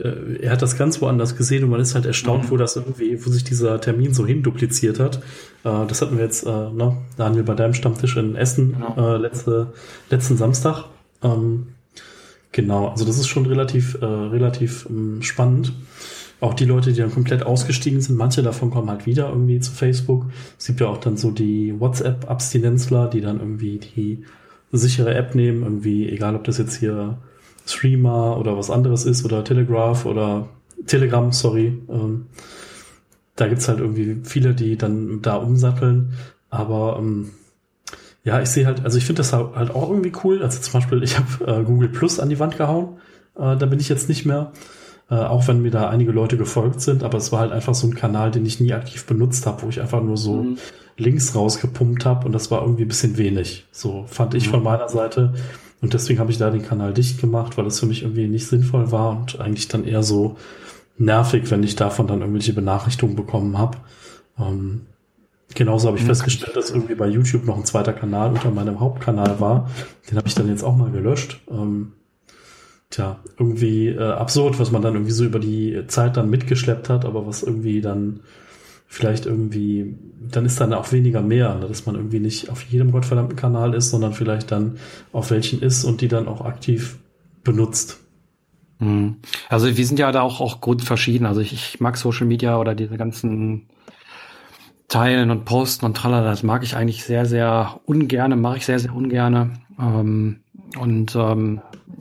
äh, 0.00 0.42
er 0.42 0.52
hat 0.52 0.62
das 0.62 0.76
ganz 0.76 1.00
woanders 1.00 1.36
gesehen 1.36 1.64
und 1.64 1.70
man 1.70 1.80
ist 1.80 1.94
halt 1.94 2.06
erstaunt, 2.06 2.44
mhm. 2.44 2.50
wo 2.50 2.56
das 2.56 2.76
irgendwie, 2.76 3.24
wo 3.24 3.30
sich 3.30 3.44
dieser 3.44 3.80
Termin 3.80 4.14
so 4.14 4.26
hin 4.26 4.42
dupliziert 4.42 5.00
hat. 5.00 5.16
Äh, 5.64 5.86
das 5.86 6.02
hatten 6.02 6.16
wir 6.16 6.24
jetzt, 6.24 6.46
äh, 6.46 6.50
ne, 6.50 6.96
Daniel, 7.16 7.42
bei 7.42 7.54
deinem 7.54 7.74
Stammtisch 7.74 8.16
in 8.16 8.36
Essen 8.36 8.74
genau. 8.74 9.14
äh, 9.14 9.18
letzte, 9.18 9.72
letzten 10.10 10.36
Samstag. 10.36 10.84
Ähm, 11.22 11.68
genau, 12.52 12.88
also 12.88 13.04
das 13.04 13.18
ist 13.18 13.28
schon 13.28 13.46
relativ, 13.46 13.98
äh, 14.00 14.04
relativ 14.04 14.86
ähm, 14.88 15.22
spannend. 15.22 15.72
Auch 16.40 16.54
die 16.54 16.66
Leute, 16.66 16.92
die 16.92 17.00
dann 17.00 17.12
komplett 17.12 17.44
ausgestiegen 17.44 18.00
sind, 18.00 18.16
manche 18.16 18.44
davon 18.44 18.70
kommen 18.70 18.88
halt 18.88 19.06
wieder 19.06 19.28
irgendwie 19.28 19.58
zu 19.58 19.72
Facebook. 19.72 20.26
Es 20.56 20.66
gibt 20.66 20.80
ja 20.80 20.86
auch 20.86 20.98
dann 20.98 21.16
so 21.16 21.32
die 21.32 21.74
WhatsApp-Abstinenzler, 21.80 23.08
die 23.08 23.20
dann 23.20 23.40
irgendwie 23.40 23.78
die 23.78 24.24
sichere 24.70 25.14
App 25.14 25.34
nehmen, 25.34 25.64
irgendwie, 25.64 26.08
egal 26.08 26.36
ob 26.36 26.44
das 26.44 26.58
jetzt 26.58 26.76
hier 26.76 27.18
Streamer 27.68 28.38
oder 28.38 28.56
was 28.56 28.70
anderes 28.70 29.04
ist 29.04 29.24
oder 29.24 29.44
Telegraph 29.44 30.06
oder 30.06 30.48
Telegram, 30.86 31.32
sorry. 31.32 31.78
Ähm, 31.88 32.26
da 33.36 33.46
gibt's 33.46 33.68
halt 33.68 33.78
irgendwie 33.78 34.18
viele, 34.24 34.54
die 34.54 34.76
dann 34.76 35.22
da 35.22 35.36
umsatteln. 35.36 36.14
Aber 36.50 36.96
ähm, 36.98 37.30
ja, 38.24 38.40
ich 38.40 38.48
sehe 38.48 38.66
halt, 38.66 38.84
also 38.84 38.98
ich 38.98 39.04
finde 39.04 39.20
das 39.20 39.32
halt, 39.32 39.54
halt 39.54 39.70
auch 39.70 39.90
irgendwie 39.90 40.12
cool. 40.24 40.42
Also 40.42 40.60
zum 40.60 40.72
Beispiel, 40.72 41.02
ich 41.02 41.18
habe 41.18 41.60
äh, 41.60 41.64
Google 41.64 41.88
Plus 41.88 42.18
an 42.20 42.28
die 42.28 42.38
Wand 42.38 42.56
gehauen. 42.56 42.98
Äh, 43.36 43.56
da 43.56 43.66
bin 43.66 43.80
ich 43.80 43.88
jetzt 43.88 44.08
nicht 44.08 44.26
mehr. 44.26 44.52
Äh, 45.10 45.14
auch 45.14 45.48
wenn 45.48 45.62
mir 45.62 45.70
da 45.70 45.88
einige 45.88 46.12
Leute 46.12 46.36
gefolgt 46.36 46.82
sind, 46.82 47.02
aber 47.02 47.16
es 47.16 47.32
war 47.32 47.40
halt 47.40 47.52
einfach 47.52 47.74
so 47.74 47.86
ein 47.86 47.94
Kanal, 47.94 48.30
den 48.30 48.44
ich 48.44 48.60
nie 48.60 48.74
aktiv 48.74 49.06
benutzt 49.06 49.46
habe, 49.46 49.62
wo 49.62 49.68
ich 49.68 49.80
einfach 49.80 50.02
nur 50.02 50.18
so 50.18 50.42
mhm. 50.42 50.58
Links 50.98 51.34
rausgepumpt 51.34 52.04
habe 52.04 52.26
und 52.26 52.32
das 52.32 52.50
war 52.50 52.60
irgendwie 52.60 52.82
ein 52.82 52.88
bisschen 52.88 53.16
wenig. 53.16 53.66
So 53.72 54.04
fand 54.06 54.34
ich 54.34 54.48
mhm. 54.48 54.50
von 54.50 54.62
meiner 54.62 54.88
Seite. 54.88 55.32
Und 55.80 55.94
deswegen 55.94 56.18
habe 56.18 56.30
ich 56.30 56.38
da 56.38 56.50
den 56.50 56.64
Kanal 56.64 56.92
dicht 56.92 57.20
gemacht, 57.20 57.56
weil 57.56 57.64
das 57.64 57.80
für 57.80 57.86
mich 57.86 58.02
irgendwie 58.02 58.26
nicht 58.26 58.46
sinnvoll 58.46 58.90
war 58.90 59.10
und 59.10 59.40
eigentlich 59.40 59.68
dann 59.68 59.84
eher 59.84 60.02
so 60.02 60.36
nervig, 60.96 61.50
wenn 61.50 61.62
ich 61.62 61.76
davon 61.76 62.06
dann 62.08 62.20
irgendwelche 62.20 62.52
Benachrichtigungen 62.52 63.16
bekommen 63.16 63.58
habe. 63.58 63.78
Ähm, 64.38 64.82
genauso 65.54 65.88
habe 65.88 65.98
ich 65.98 66.04
festgestellt, 66.04 66.56
dass 66.56 66.70
irgendwie 66.70 66.96
bei 66.96 67.06
YouTube 67.06 67.44
noch 67.44 67.56
ein 67.56 67.64
zweiter 67.64 67.92
Kanal 67.92 68.30
unter 68.30 68.50
meinem 68.50 68.80
Hauptkanal 68.80 69.38
war. 69.38 69.70
Den 70.10 70.18
habe 70.18 70.26
ich 70.26 70.34
dann 70.34 70.48
jetzt 70.48 70.64
auch 70.64 70.76
mal 70.76 70.90
gelöscht. 70.90 71.40
Ähm, 71.48 71.92
tja, 72.90 73.20
irgendwie 73.38 73.88
äh, 73.88 73.98
absurd, 74.00 74.58
was 74.58 74.72
man 74.72 74.82
dann 74.82 74.94
irgendwie 74.94 75.12
so 75.12 75.24
über 75.24 75.38
die 75.38 75.84
Zeit 75.86 76.16
dann 76.16 76.30
mitgeschleppt 76.30 76.88
hat, 76.88 77.04
aber 77.04 77.26
was 77.26 77.42
irgendwie 77.44 77.80
dann 77.80 78.20
vielleicht 78.88 79.26
irgendwie, 79.26 79.94
dann 80.30 80.46
ist 80.46 80.60
dann 80.60 80.72
auch 80.72 80.90
weniger 80.92 81.20
mehr, 81.20 81.54
ne? 81.54 81.68
dass 81.68 81.86
man 81.86 81.94
irgendwie 81.94 82.20
nicht 82.20 82.48
auf 82.50 82.62
jedem 82.62 82.90
gottverdammten 82.90 83.36
Kanal 83.36 83.74
ist, 83.74 83.90
sondern 83.90 84.14
vielleicht 84.14 84.50
dann 84.50 84.78
auf 85.12 85.30
welchen 85.30 85.60
ist 85.60 85.84
und 85.84 86.00
die 86.00 86.08
dann 86.08 86.26
auch 86.26 86.40
aktiv 86.40 86.98
benutzt. 87.44 88.00
Mhm. 88.78 89.16
Also 89.48 89.76
wir 89.76 89.86
sind 89.86 89.98
ja 89.98 90.10
da 90.10 90.22
auch, 90.22 90.40
auch 90.40 90.60
grundverschieden. 90.60 91.26
Also 91.26 91.40
ich, 91.40 91.52
ich 91.52 91.80
mag 91.80 91.96
Social 91.98 92.26
Media 92.26 92.58
oder 92.58 92.74
diese 92.74 92.96
ganzen 92.96 93.68
Teilen 94.88 95.30
und 95.30 95.44
Posten 95.44 95.84
und 95.84 95.96
tralala, 95.96 96.30
das 96.30 96.42
mag 96.42 96.62
ich 96.62 96.74
eigentlich 96.74 97.04
sehr, 97.04 97.26
sehr 97.26 97.80
ungerne, 97.84 98.36
mache 98.36 98.56
ich 98.56 98.64
sehr, 98.64 98.78
sehr 98.78 98.94
ungerne. 98.94 99.52
Ähm, 99.78 100.40
und 100.78 101.14
ähm, 101.14 101.60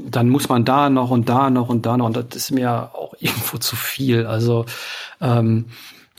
dann 0.10 0.30
muss 0.30 0.48
man 0.48 0.64
da 0.64 0.90
noch 0.90 1.10
und 1.10 1.28
da 1.28 1.50
noch 1.50 1.68
und 1.68 1.86
da 1.86 1.98
noch 1.98 2.06
und 2.06 2.16
das 2.16 2.26
ist 2.34 2.52
mir 2.52 2.92
auch 2.94 3.14
irgendwo 3.20 3.58
zu 3.58 3.76
viel. 3.76 4.26
Also 4.26 4.66
ähm, 5.20 5.66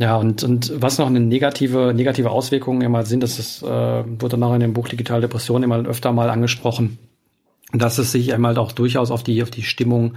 ja, 0.01 0.17
und, 0.17 0.45
und 0.45 0.73
was 0.81 0.99
noch 0.99 1.09
eine 1.09 1.21
negative, 1.21 1.93
negative 1.95 2.31
Auswirkung 2.31 2.83
immer 2.83 3.05
sind, 3.05 3.23
das 3.23 3.39
ist, 3.39 3.63
äh, 3.63 3.67
wird 3.67 4.33
dann 4.33 4.43
auch 4.45 4.55
in 4.55 4.61
dem 4.61 4.73
Buch 4.73 4.89
Digitale 4.89 5.23
Depression 5.23 5.65
immer 5.65 5.85
öfter 5.87 6.13
mal 6.13 6.31
angesprochen, 6.31 6.99
dass 7.73 7.99
es 7.99 8.13
sich 8.13 8.33
einmal 8.33 8.57
auch 8.59 8.71
durchaus 8.71 9.11
auf 9.11 9.25
die, 9.25 9.43
auf 9.43 9.51
die 9.51 9.65
Stimmung 9.65 10.15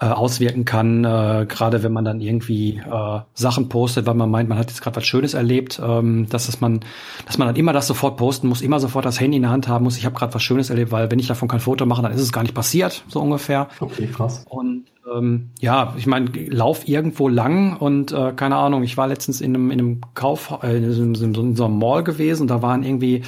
äh, 0.00 0.06
auswirken 0.06 0.64
kann, 0.64 1.04
äh, 1.04 1.44
gerade 1.48 1.82
wenn 1.82 1.92
man 1.92 2.04
dann 2.04 2.20
irgendwie 2.20 2.76
äh, 2.76 3.20
Sachen 3.34 3.68
postet, 3.68 4.06
weil 4.06 4.14
man 4.14 4.30
meint, 4.30 4.48
man 4.48 4.56
hat 4.56 4.70
jetzt 4.70 4.80
gerade 4.80 4.96
was 4.96 5.06
Schönes 5.06 5.34
erlebt, 5.34 5.80
ähm, 5.84 6.28
dass 6.28 6.48
es 6.48 6.60
man, 6.60 6.80
dass 7.26 7.36
man 7.36 7.48
dann 7.48 7.56
immer 7.56 7.72
das 7.72 7.88
sofort 7.88 8.16
posten 8.16 8.48
muss, 8.48 8.62
immer 8.62 8.78
sofort 8.78 9.04
das 9.04 9.20
Handy 9.20 9.38
in 9.38 9.42
der 9.42 9.50
Hand 9.50 9.66
haben 9.66 9.82
muss. 9.82 9.96
Ich 9.96 10.04
habe 10.04 10.14
gerade 10.14 10.32
was 10.34 10.42
Schönes 10.42 10.70
erlebt, 10.70 10.92
weil 10.92 11.10
wenn 11.10 11.18
ich 11.18 11.26
davon 11.26 11.48
kein 11.48 11.58
Foto 11.58 11.84
mache, 11.84 12.02
dann 12.02 12.12
ist 12.12 12.20
es 12.20 12.32
gar 12.32 12.42
nicht 12.42 12.54
passiert, 12.54 13.02
so 13.08 13.20
ungefähr. 13.20 13.68
Okay, 13.80 14.06
krass. 14.06 14.44
Und 14.48 14.84
ähm, 15.12 15.50
ja, 15.58 15.94
ich 15.96 16.06
meine, 16.06 16.30
lauf 16.46 16.86
irgendwo 16.86 17.28
lang 17.28 17.76
und 17.76 18.12
äh, 18.12 18.32
keine 18.36 18.54
Ahnung, 18.54 18.84
ich 18.84 18.96
war 18.96 19.08
letztens 19.08 19.40
in 19.40 19.56
einem, 19.56 19.72
in 19.72 19.80
einem 19.80 20.00
Kauf, 20.14 20.60
äh, 20.62 20.76
in, 20.76 21.14
so, 21.16 21.24
in 21.24 21.56
so 21.56 21.64
einem 21.64 21.78
Mall 21.78 22.04
gewesen 22.04 22.42
und 22.42 22.48
da 22.48 22.62
waren 22.62 22.84
irgendwie 22.84 23.22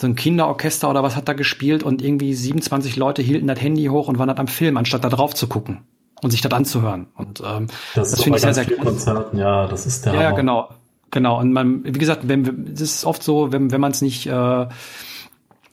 so 0.00 0.08
ein 0.08 0.16
Kinderorchester 0.16 0.90
oder 0.90 1.04
was 1.04 1.14
hat 1.14 1.28
da 1.28 1.32
gespielt 1.32 1.84
und 1.84 2.02
irgendwie 2.02 2.34
27 2.34 2.96
Leute 2.96 3.22
hielten 3.22 3.46
das 3.46 3.60
Handy 3.60 3.84
hoch 3.86 4.08
und 4.08 4.18
waren 4.18 4.28
dann 4.28 4.38
am 4.38 4.48
Film, 4.48 4.76
anstatt 4.76 5.04
da 5.04 5.10
drauf 5.10 5.34
zu 5.34 5.46
gucken 5.46 5.82
und 6.22 6.30
sich 6.30 6.40
das 6.40 6.52
anzuhören. 6.52 7.06
Und 7.16 7.42
ähm, 7.44 7.68
das, 7.94 8.10
das 8.12 8.22
finde 8.22 8.38
ich 8.38 8.42
sehr, 8.42 8.54
sehr 8.54 8.64
gut. 8.64 8.78
Konzerten, 8.78 9.38
ja, 9.38 9.66
das 9.66 9.86
ist 9.86 10.06
der. 10.06 10.14
Ja, 10.14 10.20
Hammer. 10.20 10.36
genau. 10.36 10.68
Genau. 11.10 11.40
Und 11.40 11.52
man, 11.52 11.84
wie 11.84 11.92
gesagt, 11.92 12.28
wenn, 12.28 12.66
das 12.70 12.82
ist 12.82 13.04
oft 13.06 13.22
so, 13.22 13.50
wenn, 13.50 13.70
wenn 13.72 13.80
man 13.80 13.92
es 13.92 14.02
nicht 14.02 14.26
äh, 14.26 14.66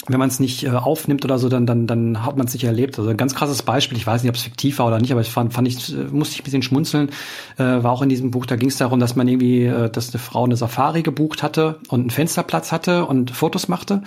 wenn 0.07 0.19
man 0.19 0.29
es 0.29 0.39
nicht 0.39 0.63
äh, 0.63 0.69
aufnimmt 0.69 1.25
oder 1.25 1.39
so, 1.39 1.49
dann, 1.49 1.65
dann, 1.65 1.87
dann 1.87 2.23
hat 2.23 2.37
man 2.37 2.45
es 2.45 2.53
nicht 2.53 2.63
erlebt. 2.63 2.97
Also 2.97 3.09
ein 3.09 3.17
ganz 3.17 3.33
krasses 3.33 3.63
Beispiel, 3.63 3.97
ich 3.97 4.05
weiß 4.05 4.21
nicht, 4.21 4.29
ob 4.29 4.35
es 4.35 4.43
fiktiv 4.43 4.79
war 4.79 4.87
oder 4.87 4.99
nicht, 4.99 5.11
aber 5.11 5.21
ich 5.21 5.31
fand, 5.31 5.53
fand 5.53 5.67
ich, 5.67 5.91
äh, 5.91 5.95
musste 6.11 6.35
ich 6.35 6.41
ein 6.41 6.43
bisschen 6.43 6.61
schmunzeln, 6.61 7.09
äh, 7.57 7.63
war 7.63 7.91
auch 7.91 8.01
in 8.01 8.09
diesem 8.09 8.31
Buch, 8.31 8.45
da 8.45 8.55
ging 8.55 8.69
es 8.69 8.77
darum, 8.77 8.99
dass 8.99 9.15
man 9.15 9.27
irgendwie, 9.27 9.63
äh, 9.63 9.89
dass 9.89 10.13
eine 10.13 10.19
Frau 10.19 10.45
eine 10.45 10.57
Safari 10.57 11.01
gebucht 11.01 11.41
hatte 11.41 11.79
und 11.87 12.01
einen 12.01 12.09
Fensterplatz 12.11 12.71
hatte 12.71 13.05
und 13.05 13.31
Fotos 13.31 13.67
machte 13.67 14.03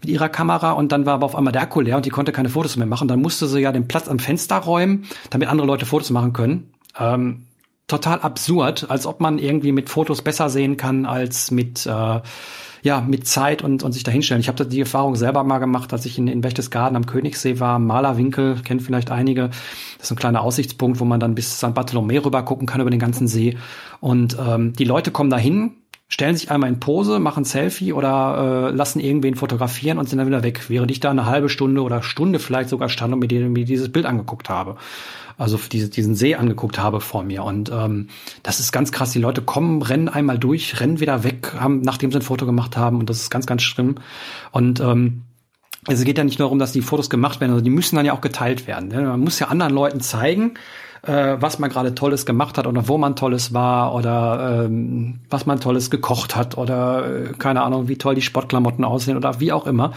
mit 0.00 0.10
ihrer 0.10 0.28
Kamera 0.28 0.72
und 0.72 0.92
dann 0.92 1.06
war 1.06 1.14
aber 1.14 1.26
auf 1.26 1.36
einmal 1.36 1.52
der 1.52 1.62
Akku 1.62 1.80
leer 1.80 1.96
und 1.96 2.06
die 2.06 2.10
konnte 2.10 2.32
keine 2.32 2.48
Fotos 2.48 2.76
mehr 2.76 2.86
machen. 2.86 3.08
Dann 3.08 3.20
musste 3.20 3.46
sie 3.46 3.60
ja 3.60 3.72
den 3.72 3.88
Platz 3.88 4.08
am 4.08 4.18
Fenster 4.18 4.56
räumen, 4.56 5.06
damit 5.30 5.48
andere 5.48 5.66
Leute 5.66 5.86
Fotos 5.86 6.10
machen 6.10 6.32
können. 6.32 6.72
Ähm, 6.98 7.46
total 7.86 8.20
absurd, 8.20 8.86
als 8.88 9.06
ob 9.06 9.20
man 9.20 9.38
irgendwie 9.38 9.72
mit 9.72 9.90
Fotos 9.90 10.22
besser 10.22 10.48
sehen 10.48 10.76
kann 10.76 11.06
als 11.06 11.50
mit 11.50 11.86
äh, 11.86 12.20
ja, 12.82 13.00
mit 13.00 13.26
Zeit 13.26 13.62
und, 13.62 13.82
und 13.82 13.92
sich 13.92 14.04
dahinstellen. 14.04 14.40
Ich 14.40 14.48
habe 14.48 14.64
die 14.64 14.80
Erfahrung 14.80 15.16
selber 15.16 15.44
mal 15.44 15.58
gemacht, 15.58 15.92
als 15.92 16.06
ich 16.06 16.18
in, 16.18 16.28
in 16.28 16.40
Berchtesgaden 16.40 16.96
am 16.96 17.06
Königssee 17.06 17.60
war, 17.60 17.78
Malerwinkel, 17.78 18.56
kennt 18.64 18.82
vielleicht 18.82 19.10
einige. 19.10 19.48
Das 19.98 20.06
ist 20.06 20.10
ein 20.12 20.16
kleiner 20.16 20.42
Aussichtspunkt, 20.42 21.00
wo 21.00 21.04
man 21.04 21.20
dann 21.20 21.34
bis 21.34 21.58
St. 21.58 21.74
Bartholomä 21.74 22.18
rüber 22.18 22.42
gucken 22.42 22.66
kann 22.66 22.80
über 22.80 22.90
den 22.90 23.00
ganzen 23.00 23.28
See. 23.28 23.58
Und 24.00 24.36
ähm, 24.40 24.72
die 24.72 24.84
Leute 24.84 25.10
kommen 25.10 25.30
dahin, 25.30 25.72
stellen 26.10 26.36
sich 26.36 26.50
einmal 26.50 26.68
in 26.68 26.80
Pose, 26.80 27.18
machen 27.18 27.44
Selfie 27.44 27.94
oder 27.94 28.68
äh, 28.70 28.76
lassen 28.76 29.00
irgendwen 29.00 29.36
fotografieren 29.36 29.96
und 29.96 30.08
sind 30.08 30.18
dann 30.18 30.26
wieder 30.26 30.42
weg, 30.42 30.66
während 30.68 30.90
ich 30.90 31.00
da 31.00 31.10
eine 31.10 31.24
halbe 31.24 31.48
Stunde 31.48 31.82
oder 31.82 32.02
Stunde 32.02 32.38
vielleicht 32.38 32.68
sogar 32.68 32.90
stand 32.90 33.14
und 33.14 33.20
mir, 33.20 33.48
mir 33.48 33.64
dieses 33.64 33.90
Bild 33.90 34.04
angeguckt 34.04 34.50
habe 34.50 34.76
also 35.40 35.58
diese, 35.72 35.88
diesen 35.88 36.14
See 36.14 36.34
angeguckt 36.34 36.78
habe 36.78 37.00
vor 37.00 37.22
mir. 37.22 37.44
Und 37.44 37.72
ähm, 37.72 38.08
das 38.42 38.60
ist 38.60 38.72
ganz 38.72 38.92
krass. 38.92 39.12
Die 39.12 39.18
Leute 39.18 39.40
kommen, 39.40 39.80
rennen 39.80 40.10
einmal 40.10 40.38
durch, 40.38 40.80
rennen 40.80 41.00
wieder 41.00 41.24
weg, 41.24 41.54
haben, 41.58 41.80
nachdem 41.80 42.12
sie 42.12 42.18
ein 42.18 42.22
Foto 42.22 42.44
gemacht 42.44 42.76
haben. 42.76 42.98
Und 42.98 43.08
das 43.08 43.22
ist 43.22 43.30
ganz, 43.30 43.46
ganz 43.46 43.62
schlimm. 43.62 43.94
Und 44.52 44.80
ähm, 44.80 45.22
es 45.86 46.04
geht 46.04 46.18
ja 46.18 46.24
nicht 46.24 46.38
nur 46.38 46.46
darum, 46.46 46.58
dass 46.58 46.72
die 46.72 46.82
Fotos 46.82 47.08
gemacht 47.08 47.40
werden, 47.40 47.52
also 47.52 47.64
die 47.64 47.70
müssen 47.70 47.96
dann 47.96 48.04
ja 48.04 48.12
auch 48.12 48.20
geteilt 48.20 48.66
werden. 48.66 48.90
Ne? 48.90 49.00
Man 49.00 49.20
muss 49.20 49.38
ja 49.38 49.48
anderen 49.48 49.72
Leuten 49.72 50.00
zeigen, 50.00 50.54
äh, 51.02 51.36
was 51.38 51.58
man 51.58 51.70
gerade 51.70 51.94
Tolles 51.94 52.26
gemacht 52.26 52.58
hat 52.58 52.66
oder 52.66 52.88
wo 52.88 52.98
man 52.98 53.16
Tolles 53.16 53.54
war 53.54 53.94
oder 53.94 54.64
ähm, 54.66 55.20
was 55.30 55.46
man 55.46 55.60
Tolles 55.60 55.90
gekocht 55.90 56.36
hat 56.36 56.58
oder 56.58 57.06
äh, 57.06 57.32
keine 57.38 57.62
Ahnung, 57.62 57.88
wie 57.88 57.96
toll 57.96 58.14
die 58.14 58.22
Sportklamotten 58.22 58.84
aussehen 58.84 59.16
oder 59.16 59.40
wie 59.40 59.52
auch 59.52 59.66
immer. 59.66 59.92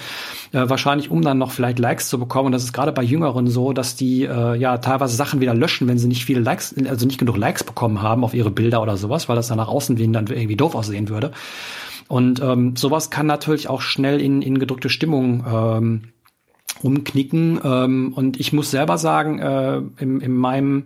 Äh, 0.52 0.70
wahrscheinlich, 0.70 1.12
um 1.12 1.22
dann 1.22 1.38
noch 1.38 1.52
vielleicht 1.52 1.80
Likes 1.80 2.08
zu 2.08 2.20
bekommen. 2.20 2.48
Und 2.48 2.52
das 2.54 2.64
ist 2.64 2.74
gerade 2.74 2.92
bei 2.92 3.04
Jüngeren 3.04 3.48
so, 3.48 3.74
dass 3.74 3.96
die 3.96 4.24
äh, 4.24 4.56
ja 4.56 4.78
teilweise 4.78 5.16
Sachen 5.16 5.42
wieder 5.42 5.54
löschen, 5.54 5.88
wenn 5.88 5.98
sie 5.98 6.08
nicht 6.08 6.26
viele 6.26 6.40
Likes, 6.40 6.74
also 6.88 7.06
nicht 7.06 7.20
genug 7.20 7.38
Likes 7.38 7.64
bekommen 7.64 8.02
haben 8.02 8.24
auf 8.24 8.34
ihre 8.34 8.52
Bilder 8.52 8.82
oder 8.82 8.98
sowas, 8.98 9.28
weil 9.28 9.36
das 9.36 9.48
dann 9.48 9.58
nach 9.58 9.68
außen 9.68 9.96
dann 10.14 10.28
irgendwie 10.28 10.56
doof 10.56 10.76
aussehen 10.76 11.10
würde. 11.10 11.32
Und 12.08 12.42
ähm, 12.42 12.76
sowas 12.76 13.10
kann 13.10 13.26
natürlich 13.26 13.70
auch 13.70 13.82
schnell 13.82 14.22
in, 14.22 14.42
in 14.42 14.60
gedrückte 14.60 14.90
Stimmung 14.90 15.46
ähm, 15.52 16.02
umknicken. 16.82 17.60
Ähm, 17.64 18.14
und 18.16 18.40
ich 18.40 18.54
muss 18.54 18.72
selber 18.72 18.98
sagen, 18.98 19.40
äh, 19.40 19.82
in, 19.98 20.22
in 20.22 20.34
meinem 20.36 20.86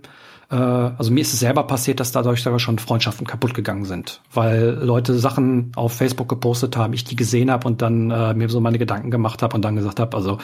äh, 0.50 0.56
also 0.56 1.12
mir 1.12 1.22
ist 1.22 1.34
es 1.34 1.40
selber 1.40 1.64
passiert, 1.64 2.00
dass 2.00 2.12
dadurch 2.12 2.42
sogar 2.42 2.60
schon 2.60 2.80
Freundschaften 2.80 3.28
kaputt 3.28 3.54
gegangen 3.54 3.86
sind, 3.86 4.22
weil 4.34 4.80
Leute 4.82 5.18
Sachen 5.18 5.72
auf 5.76 5.94
Facebook 5.94 6.30
gepostet 6.30 6.78
haben, 6.78 6.94
ich 6.94 7.04
die 7.04 7.16
gesehen 7.16 7.52
habe 7.52 7.68
und 7.68 7.82
dann 7.82 8.12
äh, 8.12 8.34
mir 8.34 8.50
so 8.50 8.62
meine 8.62 8.78
Gedanken 8.78 9.12
gemacht 9.12 9.42
habe 9.44 9.56
und 9.56 9.64
dann 9.64 9.76
gesagt 9.76 10.00
habe, 10.00 10.16
also 10.16 10.38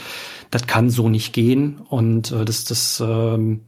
das 0.52 0.68
kann 0.68 0.89
so 0.89 1.10
nicht 1.10 1.34
gehen 1.34 1.82
und 1.89 2.32
äh, 2.32 2.46
das 2.46 2.66
das 2.66 3.02
ähm, 3.06 3.62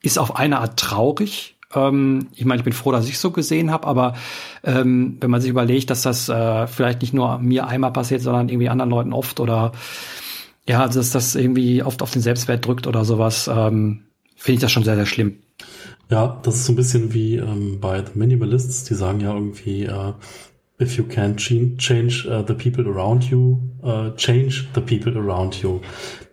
ist 0.00 0.18
auf 0.18 0.36
eine 0.36 0.60
Art 0.60 0.78
traurig, 0.78 1.56
Ähm, 1.74 2.28
ich 2.34 2.44
meine, 2.44 2.60
ich 2.60 2.64
bin 2.64 2.72
froh, 2.72 2.92
dass 2.92 3.08
ich 3.08 3.18
so 3.18 3.30
gesehen 3.30 3.70
habe, 3.70 3.86
aber 3.86 4.14
ähm, 4.62 5.16
wenn 5.20 5.30
man 5.30 5.40
sich 5.40 5.50
überlegt, 5.50 5.90
dass 5.90 6.02
das 6.02 6.28
äh, 6.28 6.66
vielleicht 6.66 7.02
nicht 7.02 7.14
nur 7.14 7.38
mir 7.38 7.66
einmal 7.66 7.92
passiert, 7.92 8.22
sondern 8.22 8.48
irgendwie 8.48 8.68
anderen 8.68 8.90
Leuten 8.90 9.12
oft 9.12 9.40
oder 9.40 9.72
ja, 10.66 10.82
also 10.82 11.00
dass 11.00 11.10
das 11.10 11.34
irgendwie 11.34 11.82
oft 11.82 12.02
auf 12.02 12.10
den 12.10 12.22
Selbstwert 12.22 12.66
drückt 12.66 12.86
oder 12.86 13.04
sowas, 13.04 13.50
ähm, 13.52 14.04
finde 14.36 14.54
ich 14.56 14.60
das 14.60 14.72
schon 14.72 14.84
sehr, 14.84 14.96
sehr 14.96 15.06
schlimm. 15.06 15.36
Ja, 16.10 16.40
das 16.42 16.56
ist 16.56 16.66
so 16.66 16.72
ein 16.72 16.76
bisschen 16.76 17.14
wie 17.14 17.36
ähm, 17.36 17.78
bei 17.80 17.98
The 18.04 18.12
Minimalists, 18.18 18.84
die 18.84 18.94
sagen 18.94 19.20
ja 19.20 19.34
irgendwie, 19.34 19.84
äh, 19.84 20.12
if 20.80 20.96
you 20.96 21.04
can't 21.04 21.36
change 21.36 22.26
uh, 22.28 22.44
the 22.46 22.54
people 22.54 22.86
around 22.86 23.24
you, 23.30 23.58
uh, 23.82 24.10
change 24.16 24.66
the 24.74 24.80
people 24.80 25.16
around 25.16 25.62
you. 25.62 25.80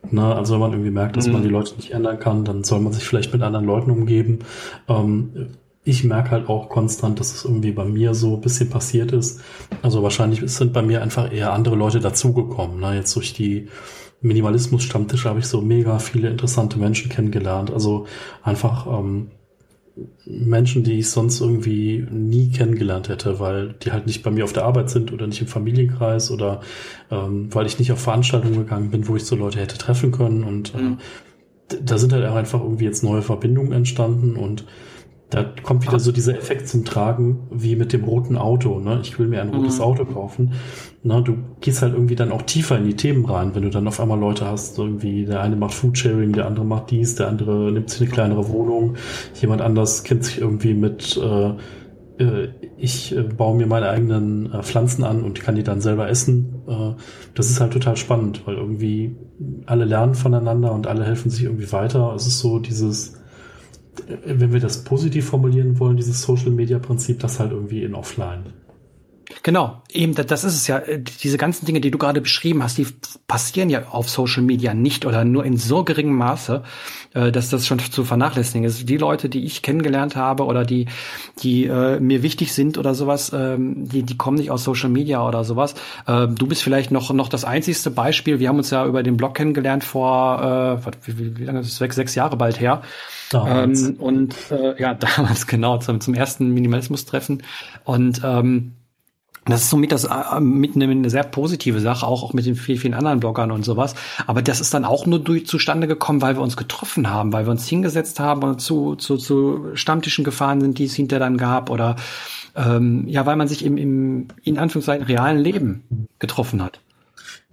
Na, 0.10 0.36
also 0.36 0.54
wenn 0.54 0.62
man 0.62 0.72
irgendwie 0.72 0.92
merkt, 0.92 1.16
dass 1.16 1.28
mhm. 1.28 1.34
man 1.34 1.44
die 1.44 1.50
Leute 1.50 1.76
nicht 1.76 1.92
ändern 1.92 2.20
kann, 2.20 2.44
dann 2.44 2.64
soll 2.64 2.80
man 2.80 2.92
sich 2.92 3.04
vielleicht 3.04 3.32
mit 3.34 3.44
anderen 3.44 3.66
Leuten 3.66 3.92
umgeben. 3.92 4.40
Ähm, 4.88 5.52
ich 5.84 6.04
merke 6.04 6.32
halt 6.32 6.50
auch 6.50 6.70
konstant, 6.70 7.20
dass 7.20 7.34
es 7.34 7.46
irgendwie 7.46 7.72
bei 7.72 7.86
mir 7.86 8.14
so 8.14 8.36
ein 8.36 8.42
bisschen 8.42 8.70
passiert 8.70 9.12
ist. 9.12 9.42
Also 9.82 10.04
wahrscheinlich 10.04 10.42
sind 10.52 10.74
bei 10.74 10.82
mir 10.82 11.02
einfach 11.02 11.32
eher 11.32 11.54
andere 11.54 11.76
Leute 11.76 12.00
dazugekommen. 12.00 12.80
Ne? 12.80 12.96
Jetzt 12.96 13.16
durch 13.16 13.34
die 13.34 13.68
Minimalismus-Stammtische 14.22 15.30
habe 15.30 15.40
ich 15.40 15.48
so 15.48 15.62
mega 15.62 16.00
viele 16.00 16.30
interessante 16.30 16.78
Menschen 16.78 17.10
kennengelernt. 17.10 17.72
Also 17.72 18.06
einfach 18.44 18.88
ähm, 18.88 19.32
Menschen, 20.26 20.84
die 20.84 21.00
ich 21.00 21.10
sonst 21.10 21.42
irgendwie 21.42 22.06
nie 22.10 22.50
kennengelernt 22.52 23.10
hätte, 23.10 23.40
weil 23.40 23.74
die 23.84 23.92
halt 23.92 24.06
nicht 24.06 24.24
bei 24.24 24.32
mir 24.32 24.44
auf 24.44 24.54
der 24.54 24.66
Arbeit 24.66 24.90
sind 24.90 25.12
oder 25.12 25.28
nicht 25.28 25.42
im 25.42 25.48
Familienkreis 25.48 26.32
oder 26.32 26.62
ähm, 27.10 27.54
weil 27.54 27.66
ich 27.66 27.80
nicht 27.80 27.92
auf 27.92 28.00
Veranstaltungen 28.00 28.58
gegangen 28.58 28.92
bin, 28.92 29.08
wo 29.08 29.16
ich 29.16 29.26
so 29.26 29.36
Leute 29.36 29.60
hätte 29.60 29.78
treffen 29.78 30.12
können. 30.12 30.44
Und 30.44 30.74
äh, 30.76 30.82
mhm. 30.82 30.98
da 31.84 31.98
sind 31.98 32.14
halt 32.14 32.24
einfach 32.26 32.62
irgendwie 32.62 32.86
jetzt 32.86 33.04
neue 33.04 33.22
Verbindungen 33.22 33.72
entstanden 33.72 34.36
und 34.36 34.66
da 35.32 35.46
kommt 35.64 35.88
wieder 35.88 36.00
so 36.00 36.12
dieser 36.12 36.38
Effekt 36.38 36.68
zum 36.68 36.84
Tragen, 36.84 37.48
wie 37.52 37.78
mit 37.78 37.94
dem 37.94 38.04
roten 38.04 38.36
Auto. 38.36 38.80
Ne? 38.80 39.00
Ich 39.02 39.18
will 39.18 39.28
mir 39.28 39.42
ein 39.42 39.50
rotes 39.50 39.78
mhm. 39.78 39.84
Auto 39.84 40.06
kaufen. 40.06 40.54
Na, 41.04 41.22
du 41.22 41.38
gehst 41.62 41.82
halt 41.82 41.94
irgendwie 41.94 42.16
dann 42.16 42.34
auch 42.34 42.42
tiefer 42.42 42.78
in 42.78 42.84
die 42.84 42.98
Themen 42.98 43.26
rein, 43.26 43.56
wenn 43.56 43.64
du 43.64 43.70
dann 43.70 43.88
auf 43.88 44.02
einmal 44.02 44.20
Leute 44.20 44.46
hast, 44.46 44.78
irgendwie 44.78 45.26
der 45.26 45.42
eine 45.42 45.56
macht 45.56 45.74
Foodsharing, 45.74 46.34
der 46.34 46.48
andere 46.48 46.66
macht 46.66 46.92
dies, 46.92 47.16
der 47.16 47.30
andere 47.30 47.72
nimmt 47.72 47.90
sich 47.90 48.02
eine 48.02 48.10
kleinere 48.12 48.50
Wohnung, 48.50 48.96
jemand 49.40 49.62
anders 49.62 50.04
kennt 50.04 50.26
sich 50.26 50.42
irgendwie 50.42 50.74
mit 50.74 51.18
äh, 51.18 51.54
äh 52.22 52.50
ich 52.78 53.16
äh, 53.16 53.22
baue 53.22 53.56
mir 53.56 53.68
meine 53.68 53.90
eigenen 53.90 54.52
äh, 54.52 54.62
Pflanzen 54.64 55.06
an 55.06 55.24
und 55.24 55.40
kann 55.40 55.56
die 55.56 55.64
dann 55.64 55.80
selber 55.80 56.10
essen. 56.10 56.62
Äh, 56.68 57.02
das 57.36 57.50
ist 57.50 57.62
halt 57.62 57.72
total 57.72 57.96
spannend, 57.96 58.46
weil 58.46 58.56
irgendwie 58.56 59.16
alle 59.66 59.86
lernen 59.86 60.14
voneinander 60.14 60.74
und 60.74 60.88
alle 60.88 61.06
helfen 61.06 61.32
sich 61.32 61.44
irgendwie 61.44 61.72
weiter. 61.72 62.14
Es 62.16 62.28
ist 62.28 62.40
so 62.40 62.60
dieses 62.60 63.21
wenn 64.26 64.54
wir 64.54 64.60
das 64.60 64.84
positiv 64.84 65.26
formulieren 65.30 65.80
wollen, 65.80 65.98
dieses 65.98 66.22
Social 66.22 66.52
Media 66.52 66.80
Prinzip, 66.80 67.20
das 67.20 67.40
halt 67.40 67.52
irgendwie 67.52 67.84
in 67.84 67.96
Offline. 67.96 68.44
Genau, 69.44 69.82
eben, 69.90 70.14
das 70.16 70.44
ist 70.44 70.56
es 70.56 70.68
ja. 70.68 70.82
Diese 71.24 71.38
ganzen 71.38 71.66
Dinge, 71.66 71.82
die 71.82 71.92
du 71.92 71.98
gerade 71.98 72.22
beschrieben 72.22 72.64
hast, 72.64 72.78
die 72.78 72.88
passieren 73.28 73.70
ja 73.70 73.88
auf 73.90 74.10
Social 74.10 74.44
Media 74.44 74.74
nicht 74.74 75.06
oder 75.06 75.26
nur 75.26 75.46
in 75.46 75.58
so 75.58 75.84
geringem 75.84 76.16
Maße, 76.16 76.64
äh, 77.14 77.32
dass 77.32 77.50
das 77.50 77.66
schon 77.66 77.80
zu 77.80 78.04
vernachlässigen 78.04 78.64
ist. 78.64 78.88
Die 78.88 78.98
Leute, 78.98 79.30
die 79.30 79.44
ich 79.46 79.62
kennengelernt 79.62 80.16
habe 80.16 80.46
oder 80.46 80.64
die, 80.66 80.88
die 81.42 81.66
äh, 81.66 82.00
mir 82.00 82.24
wichtig 82.24 82.54
sind 82.54 82.78
oder 82.78 82.94
sowas, 82.94 83.32
ähm, 83.34 83.90
die, 83.90 84.04
die 84.04 84.18
kommen 84.18 84.38
nicht 84.38 84.52
aus 84.52 84.64
Social 84.64 84.90
Media 84.90 85.26
oder 85.28 85.44
sowas. 85.44 85.76
Äh, 86.08 86.28
du 86.28 86.48
bist 86.48 86.64
vielleicht 86.64 86.92
noch, 86.92 87.12
noch 87.14 87.30
das 87.30 87.44
einzigste 87.46 87.92
Beispiel. 87.92 88.40
Wir 88.40 88.50
haben 88.50 88.58
uns 88.58 88.70
ja 88.70 88.86
über 88.86 89.04
den 89.04 89.18
Blog 89.18 89.36
kennengelernt 89.36 89.84
vor, 89.84 90.82
äh, 90.86 90.92
wie, 91.06 91.38
wie 91.38 91.46
lange 91.46 91.62
ist 91.62 91.68
es 91.68 91.82
weg? 91.82 91.94
Sechs 91.94 92.16
Jahre 92.16 92.38
bald 92.38 92.60
her. 92.60 92.82
Damals. 93.32 93.88
Ähm, 93.88 93.96
und 93.96 94.36
äh, 94.52 94.80
ja, 94.80 94.94
damals 95.16 95.48
genau, 95.48 95.78
zum, 95.78 96.02
zum 96.02 96.14
ersten 96.14 96.50
Minimalismus-Treffen. 96.54 97.44
Und 97.86 98.22
ähm, 98.24 98.74
das 99.46 99.64
ist 99.64 99.70
somit 99.72 99.92
das 99.92 100.04
äh, 100.04 100.40
mit 100.40 100.76
eine, 100.76 100.86
eine 100.86 101.10
sehr 101.10 101.24
positive 101.24 101.80
Sache, 101.80 102.06
auch, 102.06 102.22
auch 102.24 102.34
mit 102.34 102.46
den 102.46 102.56
vielen, 102.56 102.78
vielen 102.78 102.94
anderen 102.94 103.20
Bloggern 103.20 103.52
und 103.52 103.66
sowas. 103.66 103.96
Aber 104.28 104.42
das 104.42 104.62
ist 104.62 104.74
dann 104.74 104.86
auch 104.86 105.08
nur 105.08 105.20
durch, 105.20 105.48
zustande 105.48 105.88
gekommen, 105.88 106.22
weil 106.22 106.36
wir 106.36 106.42
uns 106.42 106.58
getroffen 106.58 107.10
haben, 107.10 107.34
weil 107.34 107.46
wir 107.46 107.52
uns 107.52 107.68
hingesetzt 107.68 108.20
haben 108.20 108.44
und 108.44 108.62
zu, 108.62 108.96
zu, 108.96 109.18
zu 109.18 109.72
Stammtischen 109.74 110.24
gefahren 110.24 110.62
sind, 110.62 110.78
die 110.78 110.86
es 110.86 110.94
hinter 110.94 111.18
dann 111.18 111.38
gab 111.38 111.70
oder 111.70 111.96
ähm, 112.56 113.08
ja, 113.08 113.26
weil 113.26 113.36
man 113.36 113.48
sich 113.48 113.66
im, 113.66 113.78
im 113.78 114.28
in 114.44 114.60
Anführungszeichen 114.60 115.06
realen 115.06 115.40
Leben 115.40 116.08
getroffen 116.20 116.62
hat. 116.62 116.80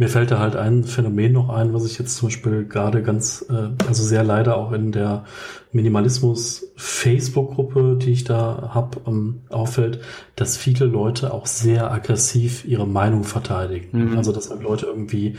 Mir 0.01 0.09
fällt 0.09 0.31
da 0.31 0.39
halt 0.39 0.55
ein 0.55 0.85
Phänomen 0.85 1.33
noch 1.33 1.49
ein, 1.49 1.75
was 1.75 1.85
ich 1.85 1.99
jetzt 1.99 2.17
zum 2.17 2.29
Beispiel 2.29 2.65
gerade 2.65 3.03
ganz, 3.03 3.45
äh, 3.51 3.71
also 3.87 4.05
sehr 4.05 4.23
leider 4.23 4.57
auch 4.57 4.71
in 4.71 4.93
der 4.93 5.25
Minimalismus-Facebook-Gruppe, 5.73 7.99
die 8.01 8.13
ich 8.13 8.23
da 8.23 8.71
hab, 8.73 9.09
ähm, 9.09 9.41
auffällt, 9.49 9.99
dass 10.37 10.57
viele 10.57 10.87
Leute 10.87 11.35
auch 11.35 11.47
sehr 11.47 11.91
aggressiv 11.91 12.65
ihre 12.65 12.87
Meinung 12.87 13.25
verteidigen. 13.25 14.11
Mhm. 14.11 14.17
Also 14.17 14.31
dass 14.31 14.51
halt 14.51 14.63
Leute 14.63 14.87
irgendwie 14.87 15.35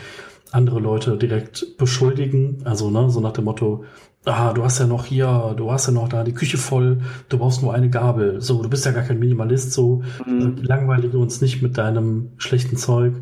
andere 0.52 0.80
Leute 0.80 1.18
direkt 1.18 1.78
beschuldigen, 1.78 2.62
also 2.66 2.90
ne, 2.90 3.10
so 3.10 3.22
nach 3.22 3.34
dem 3.34 3.46
Motto, 3.46 3.86
ah, 4.26 4.54
du 4.54 4.64
hast 4.64 4.80
ja 4.80 4.88
noch 4.88 5.06
hier, 5.06 5.54
du 5.58 5.72
hast 5.72 5.88
ja 5.88 5.94
noch 5.94 6.10
da 6.10 6.24
die 6.24 6.34
Küche 6.34 6.58
voll, 6.58 7.00
du 7.30 7.38
brauchst 7.38 7.62
nur 7.62 7.74
eine 7.74 7.90
Gabel. 7.90 8.42
So, 8.42 8.62
du 8.62 8.70
bist 8.70 8.86
ja 8.86 8.92
gar 8.92 9.04
kein 9.04 9.20
Minimalist, 9.20 9.72
so 9.72 10.04
mhm. 10.26 10.58
Langweilige 10.62 11.18
uns 11.18 11.42
nicht 11.42 11.62
mit 11.62 11.78
deinem 11.78 12.32
schlechten 12.38 12.78
Zeug. 12.78 13.14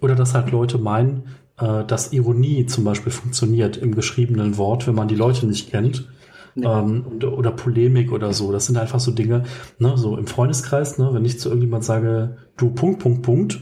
Oder 0.00 0.14
dass 0.14 0.34
halt 0.34 0.50
Leute 0.50 0.78
meinen, 0.78 1.24
äh, 1.58 1.84
dass 1.84 2.12
Ironie 2.12 2.66
zum 2.66 2.84
Beispiel 2.84 3.12
funktioniert 3.12 3.76
im 3.76 3.94
geschriebenen 3.94 4.56
Wort, 4.58 4.86
wenn 4.86 4.94
man 4.94 5.08
die 5.08 5.16
Leute 5.16 5.46
nicht 5.46 5.70
kennt. 5.70 6.08
Ja. 6.54 6.80
Ähm, 6.80 7.06
oder, 7.16 7.38
oder 7.38 7.50
Polemik 7.50 8.12
oder 8.12 8.34
so. 8.34 8.52
Das 8.52 8.66
sind 8.66 8.76
einfach 8.76 9.00
so 9.00 9.10
Dinge, 9.12 9.44
ne, 9.78 9.96
so 9.96 10.18
im 10.18 10.26
Freundeskreis, 10.26 10.98
ne, 10.98 11.08
wenn 11.12 11.24
ich 11.24 11.40
zu 11.40 11.48
irgendjemand 11.48 11.82
sage, 11.82 12.36
du 12.58 12.70
Punkt, 12.70 12.98
Punkt, 12.98 13.22
Punkt, 13.22 13.60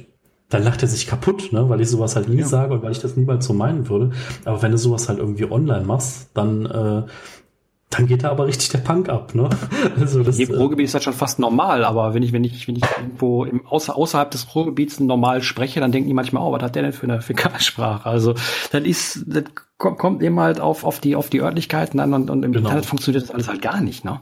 dann 0.51 0.65
lacht 0.65 0.83
er 0.83 0.89
sich 0.89 1.07
kaputt, 1.07 1.53
ne? 1.53 1.69
weil 1.69 1.81
ich 1.81 1.89
sowas 1.89 2.17
halt 2.17 2.29
nie 2.29 2.41
ja. 2.41 2.47
sage 2.47 2.75
und 2.75 2.83
weil 2.83 2.93
ich 2.93 2.99
das 2.99 3.17
niemals 3.17 3.47
so 3.47 3.55
meinen 3.55 3.89
würde. 3.89 4.11
Aber 4.45 4.61
wenn 4.63 4.73
du 4.73 4.79
sowas 4.79 5.09
halt 5.09 5.19
irgendwie 5.19 5.51
online 5.51 5.87
machst, 5.87 6.31
dann 6.35 6.67
äh, 6.67 7.03
dann 7.91 8.07
geht 8.07 8.23
da 8.23 8.31
aber 8.31 8.47
richtig 8.47 8.69
der 8.69 8.79
Punk 8.79 9.09
ab, 9.09 9.35
ne? 9.35 9.51
Also 10.01 10.23
das, 10.23 10.39
Im 10.39 10.55
Ruhrgebiet 10.55 10.87
ist 10.87 10.95
das 10.95 11.03
schon 11.03 11.13
fast 11.13 11.41
normal, 11.41 11.85
aber 11.85 12.15
wenn 12.15 12.23
ich, 12.23 12.33
wenn 12.33 12.45
ich, 12.45 12.69
wenn 12.69 12.77
ich 12.77 12.85
irgendwo 12.97 13.45
im, 13.45 13.67
außer, 13.67 13.97
außerhalb 13.97 14.31
des 14.31 14.55
Ruhrgebiets 14.55 15.01
normal 15.01 15.43
spreche, 15.43 15.81
dann 15.81 15.91
denken 15.91 16.09
die 16.09 16.15
manchmal, 16.15 16.45
oh, 16.45 16.53
was 16.53 16.63
hat 16.63 16.77
der 16.77 16.85
denn 16.85 16.93
für 16.93 17.05
eine 17.05 17.21
Fäkalsprache? 17.21 18.09
Also, 18.09 18.35
das 18.71 18.85
ist, 18.85 19.25
das 19.27 19.45
kommt 19.77 20.23
eben 20.23 20.39
halt 20.39 20.61
auf, 20.61 20.85
auf 20.85 21.01
die, 21.01 21.17
auf 21.17 21.31
die 21.31 21.41
Örtlichkeiten 21.41 21.99
an 21.99 22.15
und, 22.15 22.31
und 22.31 22.45
im 22.45 22.53
genau. 22.53 22.69
Internet 22.69 22.87
funktioniert 22.87 23.25
das 23.25 23.33
alles 23.33 23.49
halt 23.49 23.61
gar 23.61 23.81
nicht, 23.81 24.05
ne? 24.05 24.21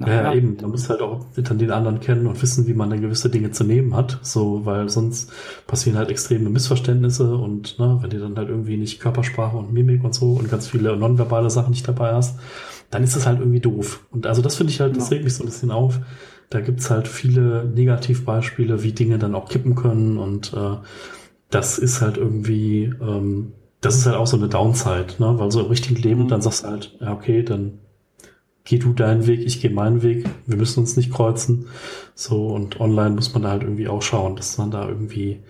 Ja, 0.00 0.08
ja, 0.08 0.34
eben. 0.34 0.56
Man 0.60 0.70
muss 0.70 0.88
halt 0.88 1.00
auch 1.00 1.26
dann 1.36 1.58
den 1.58 1.72
anderen 1.72 2.00
kennen 2.00 2.26
und 2.26 2.40
wissen, 2.40 2.66
wie 2.66 2.74
man 2.74 2.90
dann 2.90 3.00
gewisse 3.00 3.30
Dinge 3.30 3.50
zu 3.50 3.64
nehmen 3.64 3.96
hat. 3.96 4.18
So, 4.22 4.64
weil 4.64 4.88
sonst 4.88 5.32
passieren 5.66 5.98
halt 5.98 6.10
extreme 6.10 6.50
Missverständnisse 6.50 7.36
und 7.36 7.78
ne, 7.78 7.98
wenn 8.00 8.10
du 8.10 8.18
dann 8.18 8.36
halt 8.36 8.48
irgendwie 8.48 8.76
nicht 8.76 9.00
Körpersprache 9.00 9.56
und 9.56 9.72
Mimik 9.72 10.04
und 10.04 10.14
so 10.14 10.34
und 10.34 10.50
ganz 10.50 10.68
viele 10.68 10.96
nonverbale 10.96 11.50
Sachen 11.50 11.70
nicht 11.70 11.86
dabei 11.88 12.12
hast, 12.12 12.38
dann 12.90 13.02
ist 13.02 13.16
das 13.16 13.26
halt 13.26 13.40
irgendwie 13.40 13.60
doof. 13.60 14.06
Und 14.10 14.26
also 14.26 14.40
das 14.40 14.56
finde 14.56 14.72
ich 14.72 14.80
halt, 14.80 14.96
das 14.96 15.10
regt 15.10 15.24
mich 15.24 15.34
so 15.34 15.42
ein 15.42 15.46
bisschen 15.46 15.70
auf. 15.70 15.98
Da 16.50 16.60
gibt's 16.60 16.90
halt 16.90 17.08
viele 17.08 17.64
Negativbeispiele, 17.64 18.82
wie 18.82 18.92
Dinge 18.92 19.18
dann 19.18 19.34
auch 19.34 19.48
kippen 19.48 19.74
können 19.74 20.16
und 20.18 20.52
äh, 20.54 20.76
das 21.50 21.78
ist 21.78 22.00
halt 22.00 22.18
irgendwie, 22.18 22.92
ähm, 23.00 23.52
das 23.80 23.96
ist 23.96 24.06
halt 24.06 24.16
auch 24.16 24.26
so 24.26 24.36
eine 24.36 24.48
Downside, 24.48 25.14
ne? 25.18 25.38
Weil 25.38 25.50
so 25.50 25.60
im 25.60 25.66
richtigen 25.66 26.00
Leben, 26.00 26.24
mhm. 26.24 26.28
dann 26.28 26.42
sagst 26.42 26.64
du 26.64 26.68
halt, 26.68 26.96
ja, 27.00 27.12
okay, 27.12 27.42
dann 27.42 27.78
geh 28.68 28.78
du 28.78 28.92
deinen 28.92 29.26
Weg, 29.26 29.40
ich 29.44 29.62
gehe 29.62 29.70
meinen 29.70 30.02
Weg, 30.02 30.26
wir 30.46 30.56
müssen 30.56 30.80
uns 30.80 30.96
nicht 30.96 31.10
kreuzen. 31.10 31.68
So, 32.14 32.48
und 32.48 32.80
online 32.80 33.14
muss 33.14 33.32
man 33.32 33.42
da 33.42 33.50
halt 33.50 33.62
irgendwie 33.62 33.88
auch 33.88 34.02
schauen, 34.02 34.36
dass 34.36 34.58
man 34.58 34.70
da 34.70 34.86
irgendwie 34.86 35.40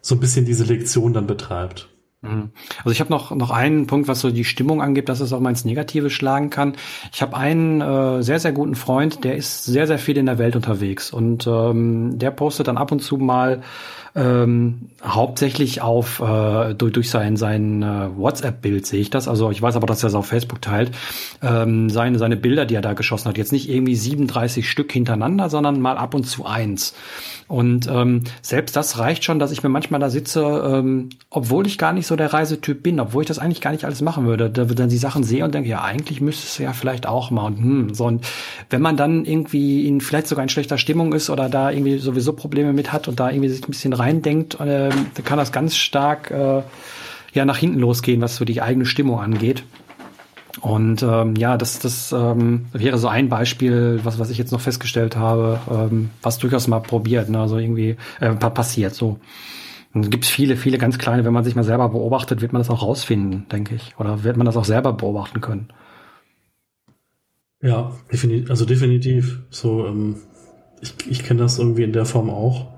so 0.00 0.14
ein 0.14 0.20
bisschen 0.20 0.44
diese 0.44 0.64
Lektion 0.64 1.12
dann 1.12 1.26
betreibt. 1.26 1.88
Mhm. 2.22 2.50
Also 2.78 2.90
ich 2.90 3.00
habe 3.00 3.10
noch 3.10 3.34
noch 3.34 3.50
einen 3.50 3.86
Punkt, 3.88 4.06
was 4.06 4.20
so 4.20 4.30
die 4.30 4.44
Stimmung 4.44 4.80
angeht, 4.82 5.08
dass 5.08 5.20
es 5.20 5.32
auch 5.32 5.40
mal 5.40 5.50
ins 5.50 5.64
Negative 5.64 6.10
schlagen 6.10 6.50
kann. 6.50 6.76
Ich 7.12 7.22
habe 7.22 7.36
einen 7.36 7.80
äh, 7.80 8.22
sehr 8.22 8.38
sehr 8.38 8.52
guten 8.52 8.76
Freund, 8.76 9.24
der 9.24 9.36
ist 9.36 9.64
sehr 9.64 9.86
sehr 9.86 9.98
viel 9.98 10.16
in 10.16 10.26
der 10.26 10.38
Welt 10.38 10.54
unterwegs 10.54 11.10
und 11.10 11.46
ähm, 11.48 12.18
der 12.18 12.30
postet 12.30 12.68
dann 12.68 12.78
ab 12.78 12.92
und 12.92 13.00
zu 13.00 13.16
mal 13.16 13.62
ähm, 14.16 14.90
hauptsächlich 15.02 15.82
auf 15.82 16.20
äh, 16.20 16.74
durch, 16.74 16.92
durch 16.92 17.10
sein 17.10 17.36
sein 17.36 17.82
äh, 17.82 18.16
WhatsApp-Bild 18.16 18.86
sehe 18.86 19.00
ich 19.00 19.10
das. 19.10 19.26
Also 19.26 19.50
ich 19.50 19.60
weiß 19.60 19.74
aber, 19.74 19.86
dass 19.86 20.04
er 20.04 20.08
es 20.08 20.14
auf 20.14 20.26
Facebook 20.26 20.62
teilt. 20.62 20.92
Ähm, 21.42 21.90
seine 21.90 22.18
seine 22.18 22.36
Bilder, 22.36 22.64
die 22.64 22.76
er 22.76 22.82
da 22.82 22.92
geschossen 22.92 23.28
hat, 23.28 23.38
jetzt 23.38 23.52
nicht 23.52 23.68
irgendwie 23.68 23.96
37 23.96 24.70
Stück 24.70 24.92
hintereinander, 24.92 25.50
sondern 25.50 25.80
mal 25.80 25.98
ab 25.98 26.14
und 26.14 26.24
zu 26.24 26.46
eins. 26.46 26.94
Und 27.46 27.88
ähm, 27.88 28.22
selbst 28.40 28.74
das 28.74 28.98
reicht 28.98 29.24
schon, 29.24 29.38
dass 29.38 29.52
ich 29.52 29.62
mir 29.62 29.68
manchmal 29.68 30.00
da 30.00 30.08
sitze, 30.08 30.42
ähm, 30.42 31.10
obwohl 31.28 31.66
ich 31.66 31.76
gar 31.76 31.92
nicht 31.92 32.06
so 32.06 32.16
der 32.16 32.32
Reisetyp 32.32 32.82
bin, 32.82 32.98
obwohl 32.98 33.22
ich 33.22 33.28
das 33.28 33.38
eigentlich 33.38 33.60
gar 33.60 33.72
nicht 33.72 33.84
alles 33.84 34.00
machen 34.00 34.26
würde, 34.26 34.48
da 34.48 34.64
dann 34.64 34.88
die 34.88 34.96
Sachen 34.96 35.24
sehe 35.24 35.44
und 35.44 35.54
denke, 35.54 35.68
ja, 35.68 35.82
eigentlich 35.82 36.20
müsstest 36.20 36.58
du 36.58 36.62
ja 36.62 36.72
vielleicht 36.72 37.06
auch 37.06 37.30
mal. 37.30 37.44
Und, 37.44 37.58
hm, 37.58 37.94
so, 37.94 38.06
und 38.06 38.26
wenn 38.70 38.80
man 38.80 38.96
dann 38.96 39.24
irgendwie 39.26 39.86
in 39.86 40.00
vielleicht 40.00 40.26
sogar 40.26 40.42
in 40.42 40.48
schlechter 40.48 40.78
Stimmung 40.78 41.12
ist 41.12 41.28
oder 41.28 41.48
da 41.48 41.70
irgendwie 41.70 41.98
sowieso 41.98 42.32
Probleme 42.32 42.72
mit 42.72 42.92
hat 42.92 43.08
und 43.08 43.20
da 43.20 43.30
irgendwie 43.30 43.50
sich 43.50 43.62
ein 43.62 43.70
bisschen 43.70 43.92
reindenkt, 43.92 44.54
äh, 44.60 44.88
dann 44.88 45.24
kann 45.24 45.38
das 45.38 45.52
ganz 45.52 45.76
stark 45.76 46.30
äh, 46.30 46.62
ja 47.34 47.44
nach 47.44 47.58
hinten 47.58 47.78
losgehen, 47.78 48.20
was 48.22 48.36
so 48.36 48.44
die 48.44 48.62
eigene 48.62 48.86
Stimmung 48.86 49.20
angeht. 49.20 49.64
Und 50.60 51.02
ähm, 51.02 51.34
ja, 51.36 51.56
das, 51.56 51.78
das 51.78 52.12
ähm, 52.12 52.66
wäre 52.72 52.98
so 52.98 53.08
ein 53.08 53.28
Beispiel, 53.28 54.00
was, 54.04 54.18
was 54.18 54.30
ich 54.30 54.38
jetzt 54.38 54.52
noch 54.52 54.60
festgestellt 54.60 55.16
habe, 55.16 55.60
ähm, 55.70 56.10
was 56.22 56.38
durchaus 56.38 56.68
mal 56.68 56.80
probiert, 56.80 57.28
ne? 57.28 57.40
also 57.40 57.58
irgendwie 57.58 57.96
äh, 58.20 58.34
passiert. 58.34 58.94
So. 58.94 59.18
Und 59.92 60.04
es 60.04 60.10
gibt 60.10 60.24
viele, 60.24 60.56
viele 60.56 60.78
ganz 60.78 60.98
kleine, 60.98 61.24
wenn 61.24 61.32
man 61.32 61.44
sich 61.44 61.54
mal 61.54 61.64
selber 61.64 61.88
beobachtet, 61.88 62.40
wird 62.40 62.52
man 62.52 62.60
das 62.60 62.70
auch 62.70 62.82
rausfinden, 62.82 63.46
denke 63.50 63.74
ich. 63.74 63.94
Oder 63.98 64.24
wird 64.24 64.36
man 64.36 64.44
das 64.46 64.56
auch 64.56 64.64
selber 64.64 64.92
beobachten 64.92 65.40
können. 65.40 65.68
Ja, 67.62 67.92
definitiv, 68.12 68.50
also 68.50 68.64
definitiv. 68.64 69.40
So, 69.50 69.86
ähm, 69.86 70.16
ich, 70.80 70.94
ich 71.08 71.24
kenne 71.24 71.40
das 71.40 71.58
irgendwie 71.58 71.84
in 71.84 71.92
der 71.92 72.04
Form 72.04 72.28
auch. 72.28 72.72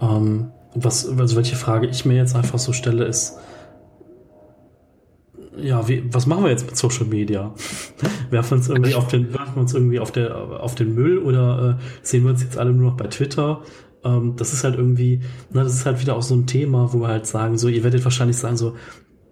Ähm, 0.00 0.50
was, 0.74 1.08
also 1.08 1.36
welche 1.36 1.56
Frage 1.56 1.86
ich 1.86 2.04
mir 2.04 2.16
jetzt 2.16 2.36
einfach 2.36 2.58
so 2.58 2.72
stelle, 2.72 3.04
ist, 3.04 3.38
ja, 5.56 5.88
wie, 5.88 6.04
was 6.12 6.26
machen 6.26 6.44
wir 6.44 6.50
jetzt 6.50 6.66
mit 6.66 6.76
Social 6.76 7.06
Media? 7.06 7.54
werfen 8.30 8.50
wir 8.50 8.56
uns 8.56 8.68
irgendwie 8.68 8.94
auf 8.94 9.08
den, 9.08 9.32
werfen 9.32 9.54
wir 9.54 9.60
uns 9.62 9.74
irgendwie 9.74 10.00
auf 10.00 10.12
der, 10.12 10.36
auf 10.36 10.74
den 10.74 10.94
Müll 10.94 11.18
oder 11.18 11.78
äh, 11.78 11.82
sehen 12.02 12.24
wir 12.24 12.30
uns 12.30 12.42
jetzt 12.42 12.58
alle 12.58 12.72
nur 12.72 12.90
noch 12.90 12.96
bei 12.96 13.06
Twitter? 13.06 13.62
Ähm, 14.04 14.34
das 14.36 14.52
ist 14.52 14.64
halt 14.64 14.76
irgendwie, 14.76 15.20
na, 15.50 15.64
das 15.64 15.74
ist 15.74 15.86
halt 15.86 16.00
wieder 16.00 16.16
auch 16.16 16.22
so 16.22 16.34
ein 16.34 16.46
Thema, 16.46 16.92
wo 16.92 17.00
wir 17.00 17.08
halt 17.08 17.26
sagen, 17.26 17.58
so, 17.58 17.68
ihr 17.68 17.82
werdet 17.82 18.04
wahrscheinlich 18.04 18.36
sagen, 18.36 18.56
so, 18.56 18.76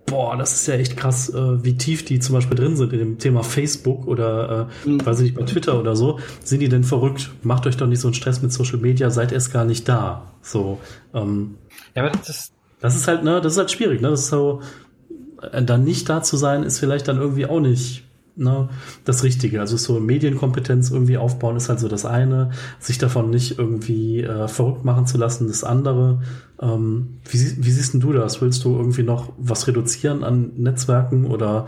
boah, 0.07 0.37
das 0.37 0.55
ist 0.55 0.67
ja 0.67 0.75
echt 0.75 0.97
krass, 0.97 1.29
äh, 1.31 1.65
wie 1.65 1.77
tief 1.77 2.05
die 2.05 2.19
zum 2.19 2.35
Beispiel 2.35 2.57
drin 2.57 2.77
sind 2.77 2.93
in 2.93 2.99
dem 2.99 3.19
Thema 3.19 3.43
Facebook 3.43 4.07
oder, 4.07 4.69
äh, 4.85 4.89
mhm. 4.89 5.07
weiß 5.07 5.21
ich 5.21 5.25
nicht, 5.25 5.39
bei 5.39 5.45
Twitter 5.45 5.79
oder 5.79 5.97
so. 5.97 6.19
Sind 6.43 6.61
die 6.61 6.69
denn 6.69 6.85
verrückt? 6.85 7.31
Macht 7.43 7.67
euch 7.67 7.77
doch 7.77 7.87
nicht 7.87 8.01
so 8.01 8.09
einen 8.09 8.15
Stress 8.15 8.43
mit 8.43 8.53
Social 8.53 8.79
Media, 8.79 9.11
seid 9.11 9.33
erst 9.33 9.53
gar 9.53 9.65
nicht 9.65 9.89
da. 9.89 10.33
So, 10.43 10.79
ähm, 11.15 11.57
ja, 11.95 12.03
aber 12.03 12.13
das, 12.27 12.53
das 12.81 12.97
ist 12.97 13.09
halt, 13.09 13.25
ne, 13.25 13.41
das 13.41 13.53
ist 13.53 13.59
halt 13.59 13.71
schwierig, 13.71 14.01
ne, 14.03 14.11
das 14.11 14.21
ist 14.21 14.29
so, 14.29 14.61
dann 15.63 15.85
nicht 15.85 16.09
da 16.09 16.23
zu 16.23 16.37
sein, 16.37 16.63
ist 16.63 16.79
vielleicht 16.79 17.09
dann 17.09 17.19
irgendwie 17.19 17.47
auch 17.47 17.61
nicht 17.61 18.05
ne, 18.37 18.69
das 19.05 19.23
Richtige. 19.23 19.61
Also 19.61 19.77
so 19.77 20.01
Medienkompetenz 20.01 20.91
irgendwie 20.91 21.19
aufbauen 21.19 21.57
ist 21.57 21.69
halt 21.69 21.81
so 21.81 21.89
das 21.89 22.05
eine, 22.05 22.51
sich 22.79 22.99
davon 22.99 23.31
nicht 23.31 23.59
irgendwie 23.59 24.23
äh, 24.23 24.49
verrückt 24.49 24.85
machen 24.85 25.07
zu 25.07 25.19
lassen, 25.19 25.49
das 25.49 25.65
andere. 25.65 26.23
Ähm, 26.61 27.19
wie, 27.29 27.65
wie 27.65 27.71
siehst 27.71 27.95
denn 27.95 28.01
du 28.01 28.13
das? 28.13 28.41
Willst 28.41 28.65
du 28.65 28.77
irgendwie 28.77 29.03
noch 29.03 29.33
was 29.39 29.67
reduzieren 29.67 30.25
an 30.25 30.53
Netzwerken 30.57 31.27
oder 31.27 31.67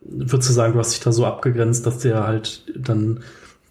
würdest 0.00 0.48
du 0.48 0.54
sagen, 0.54 0.72
du 0.72 0.78
hast 0.78 0.92
dich 0.92 1.00
da 1.00 1.12
so 1.12 1.26
abgegrenzt, 1.26 1.84
dass 1.86 1.98
dir 1.98 2.26
halt 2.26 2.64
dann 2.76 3.20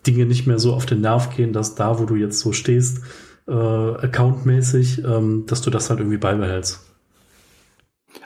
Dinge 0.05 0.25
nicht 0.25 0.47
mehr 0.47 0.59
so 0.59 0.73
auf 0.73 0.85
den 0.85 1.01
Nerv 1.01 1.35
gehen, 1.35 1.53
dass 1.53 1.75
da, 1.75 1.99
wo 1.99 2.05
du 2.05 2.15
jetzt 2.15 2.39
so 2.39 2.53
stehst, 2.53 3.01
äh, 3.47 3.51
accountmäßig, 3.51 5.03
ähm, 5.03 5.45
dass 5.47 5.61
du 5.61 5.69
das 5.69 5.89
halt 5.89 5.99
irgendwie 5.99 6.17
beibehältst? 6.17 6.86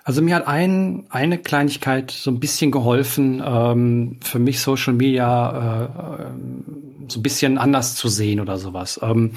Also 0.03 0.21
mir 0.21 0.35
hat 0.35 0.47
ein, 0.47 1.05
eine 1.09 1.37
Kleinigkeit 1.37 2.11
so 2.11 2.31
ein 2.31 2.39
bisschen 2.39 2.71
geholfen, 2.71 3.41
ähm, 3.45 4.19
für 4.21 4.39
mich 4.39 4.59
Social 4.59 4.93
Media 4.93 5.85
äh, 5.85 6.31
so 7.07 7.19
ein 7.19 7.23
bisschen 7.23 7.57
anders 7.57 7.95
zu 7.95 8.07
sehen 8.07 8.39
oder 8.39 8.57
sowas. 8.57 8.99
Ähm, 9.03 9.31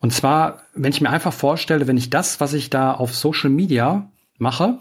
und 0.00 0.12
zwar, 0.12 0.60
wenn 0.74 0.92
ich 0.92 1.00
mir 1.00 1.10
einfach 1.10 1.32
vorstelle, 1.32 1.86
wenn 1.86 1.96
ich 1.96 2.10
das, 2.10 2.40
was 2.40 2.52
ich 2.52 2.68
da 2.68 2.92
auf 2.92 3.14
Social 3.14 3.50
Media 3.50 4.10
mache, 4.38 4.78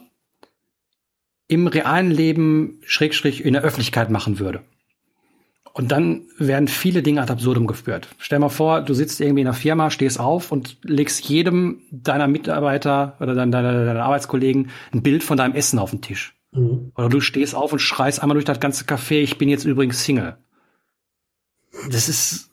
im 1.48 1.68
realen 1.68 2.12
Leben 2.12 2.80
schrägstrich 2.86 3.46
in 3.46 3.54
der 3.54 3.62
Öffentlichkeit 3.62 4.10
machen 4.10 4.40
würde. 4.40 4.64
Und 5.76 5.92
dann 5.92 6.28
werden 6.38 6.68
viele 6.68 7.02
Dinge 7.02 7.22
ad 7.22 7.32
absurdum 7.32 7.66
geführt. 7.66 8.08
Stell 8.20 8.38
mal 8.38 8.50
vor, 8.50 8.82
du 8.82 8.94
sitzt 8.94 9.20
irgendwie 9.20 9.42
in 9.42 9.48
einer 9.48 9.56
Firma, 9.56 9.90
stehst 9.90 10.20
auf 10.20 10.52
und 10.52 10.78
legst 10.84 11.28
jedem 11.28 11.82
deiner 11.90 12.28
Mitarbeiter 12.28 13.18
oder 13.20 13.34
deiner, 13.34 13.64
deiner, 13.64 13.86
deiner 13.86 14.04
Arbeitskollegen 14.04 14.70
ein 14.94 15.02
Bild 15.02 15.24
von 15.24 15.36
deinem 15.36 15.56
Essen 15.56 15.80
auf 15.80 15.90
den 15.90 16.02
Tisch. 16.02 16.36
Mhm. 16.52 16.92
Oder 16.96 17.10
du 17.10 17.22
stehst 17.22 17.56
auf 17.56 17.74
und 17.74 17.80
schreist 17.80 18.22
einmal 18.22 18.36
durch 18.36 18.46
das 18.46 18.60
ganze 18.60 18.86
Café, 18.86 19.22
ich 19.22 19.40
bin 19.40 19.50
jetzt 19.50 19.66
übrigens 19.66 20.04
Single. 20.04 20.38
Das 21.90 22.08
ist 22.08 22.52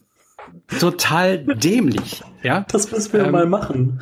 total 0.78 1.38
dämlich. 1.38 2.22
Ja? 2.42 2.64
Das 2.70 2.90
müssen 2.90 3.12
wir 3.12 3.24
ähm, 3.24 3.32
mal 3.32 3.46
machen. 3.46 4.00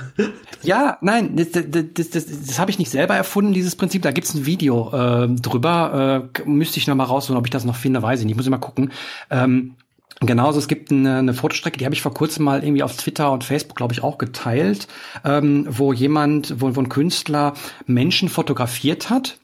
Ja, 0.63 0.99
nein, 1.01 1.37
das, 1.37 1.51
das, 1.53 1.65
das, 1.95 2.11
das, 2.11 2.27
das 2.47 2.59
habe 2.59 2.71
ich 2.71 2.79
nicht 2.79 2.91
selber 2.91 3.15
erfunden, 3.15 3.53
dieses 3.53 3.77
Prinzip. 3.77 4.03
Da 4.03 4.13
gibt's 4.13 4.35
ein 4.35 4.47
Video 4.47 4.91
äh, 4.93 5.29
drüber. 5.29 6.31
Äh, 6.37 6.49
müsste 6.49 6.79
ich 6.79 6.87
noch 6.87 6.95
mal 6.95 7.05
rausholen, 7.05 7.39
ob 7.39 7.47
ich 7.47 7.51
das 7.51 7.65
noch 7.65 7.77
finde, 7.77 8.03
weiß 8.03 8.21
ich 8.21 8.27
nicht. 8.27 8.33
Ich 8.33 8.37
muss 8.37 8.49
mal 8.49 8.59
gucken. 8.59 8.93
Ähm, 9.31 9.75
Genauso, 10.21 10.59
es 10.59 10.67
gibt 10.67 10.91
eine, 10.91 11.19
eine 11.19 11.33
Fotostrecke, 11.33 11.79
die 11.79 11.85
habe 11.85 11.95
ich 11.95 12.03
vor 12.03 12.13
kurzem 12.13 12.45
mal 12.45 12.65
irgendwie 12.65 12.83
auf 12.83 12.97
Twitter 12.97 13.31
und 13.31 13.45
Facebook, 13.45 13.77
glaube 13.77 13.93
ich, 13.93 14.03
auch 14.03 14.19
geteilt, 14.19 14.89
ähm, 15.25 15.65
wo 15.71 15.93
jemand, 15.93 16.61
wo, 16.61 16.75
wo 16.75 16.81
ein 16.81 16.89
Künstler 16.89 17.55
Menschen 17.87 18.29
fotografiert 18.29 19.11
hat, 19.11 19.39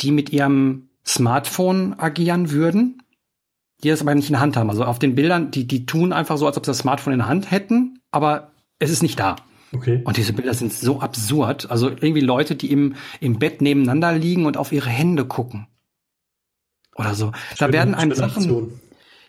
die 0.00 0.10
mit 0.10 0.30
ihrem 0.30 0.88
Smartphone 1.06 1.94
agieren 1.98 2.50
würden 2.50 3.02
die 3.82 3.88
das 3.88 4.00
aber 4.00 4.14
nicht 4.14 4.28
in 4.28 4.34
der 4.34 4.40
Hand 4.40 4.56
haben. 4.56 4.70
Also 4.70 4.84
auf 4.84 4.98
den 4.98 5.14
Bildern, 5.14 5.50
die, 5.50 5.66
die 5.66 5.86
tun 5.86 6.12
einfach 6.12 6.38
so, 6.38 6.46
als 6.46 6.56
ob 6.56 6.64
sie 6.64 6.70
das 6.70 6.78
Smartphone 6.78 7.12
in 7.12 7.18
der 7.20 7.28
Hand 7.28 7.50
hätten, 7.50 8.00
aber 8.10 8.52
es 8.78 8.90
ist 8.90 9.02
nicht 9.02 9.18
da. 9.18 9.36
Okay. 9.72 10.00
Und 10.04 10.16
diese 10.16 10.32
Bilder 10.32 10.54
sind 10.54 10.72
so 10.72 11.00
absurd. 11.00 11.70
Also 11.70 11.90
irgendwie 11.90 12.20
Leute, 12.20 12.56
die 12.56 12.70
im, 12.70 12.94
im 13.20 13.38
Bett 13.38 13.60
nebeneinander 13.60 14.12
liegen 14.12 14.46
und 14.46 14.56
auf 14.56 14.72
ihre 14.72 14.88
Hände 14.88 15.24
gucken. 15.24 15.66
Oder 16.94 17.14
so. 17.14 17.32
Da 17.58 17.72
werden 17.72 17.94
einem 17.94 18.14
Sachen. 18.14 18.80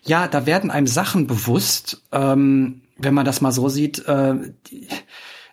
Ja, 0.04 0.28
da 0.28 0.46
werden 0.46 0.70
einem 0.70 0.86
Sachen 0.86 1.26
bewusst, 1.26 2.02
ähm, 2.12 2.82
wenn 2.96 3.14
man 3.14 3.26
das 3.26 3.40
mal 3.40 3.52
so 3.52 3.68
sieht, 3.68 4.06
äh, 4.06 4.34
die, 4.70 4.88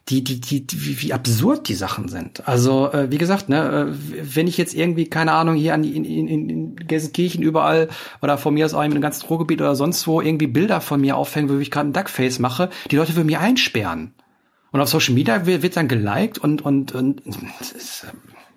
die, 0.09 0.23
die, 0.23 0.39
die, 0.39 0.67
wie, 0.71 1.01
wie 1.01 1.13
absurd 1.13 1.67
die 1.67 1.73
Sachen 1.73 2.09
sind. 2.09 2.47
Also, 2.47 2.91
äh, 2.91 3.11
wie 3.11 3.17
gesagt, 3.17 3.49
ne, 3.49 3.91
äh, 3.91 4.35
wenn 4.35 4.47
ich 4.47 4.57
jetzt 4.57 4.75
irgendwie, 4.75 5.07
keine 5.07 5.31
Ahnung, 5.31 5.55
hier 5.55 5.73
an 5.73 5.81
die, 5.81 5.95
in, 5.95 6.05
in, 6.05 6.49
in 6.49 6.75
Gelsenkirchen 6.75 7.41
überall 7.41 7.89
oder 8.21 8.37
von 8.37 8.53
mir 8.53 8.65
aus 8.65 8.75
auch 8.75 8.83
in 8.83 8.91
einem 8.91 9.01
ganzen 9.01 9.25
Ruhrgebiet 9.25 9.61
oder 9.61 9.75
sonst 9.75 10.05
wo 10.05 10.21
irgendwie 10.21 10.47
Bilder 10.47 10.79
von 10.79 11.01
mir 11.01 11.17
aufhängen, 11.17 11.49
wo 11.49 11.57
ich 11.57 11.71
gerade 11.71 11.89
ein 11.89 11.93
Duckface 11.93 12.37
mache, 12.37 12.69
die 12.91 12.97
Leute 12.97 13.15
würden 13.15 13.27
mir 13.27 13.39
einsperren. 13.39 14.13
Und 14.71 14.81
auf 14.81 14.89
Social 14.89 15.15
Media 15.15 15.45
wird, 15.45 15.63
wird 15.63 15.75
dann 15.75 15.87
geliked 15.87 16.37
und, 16.37 16.61
und, 16.61 16.91
und 16.91 17.21
das 17.59 18.05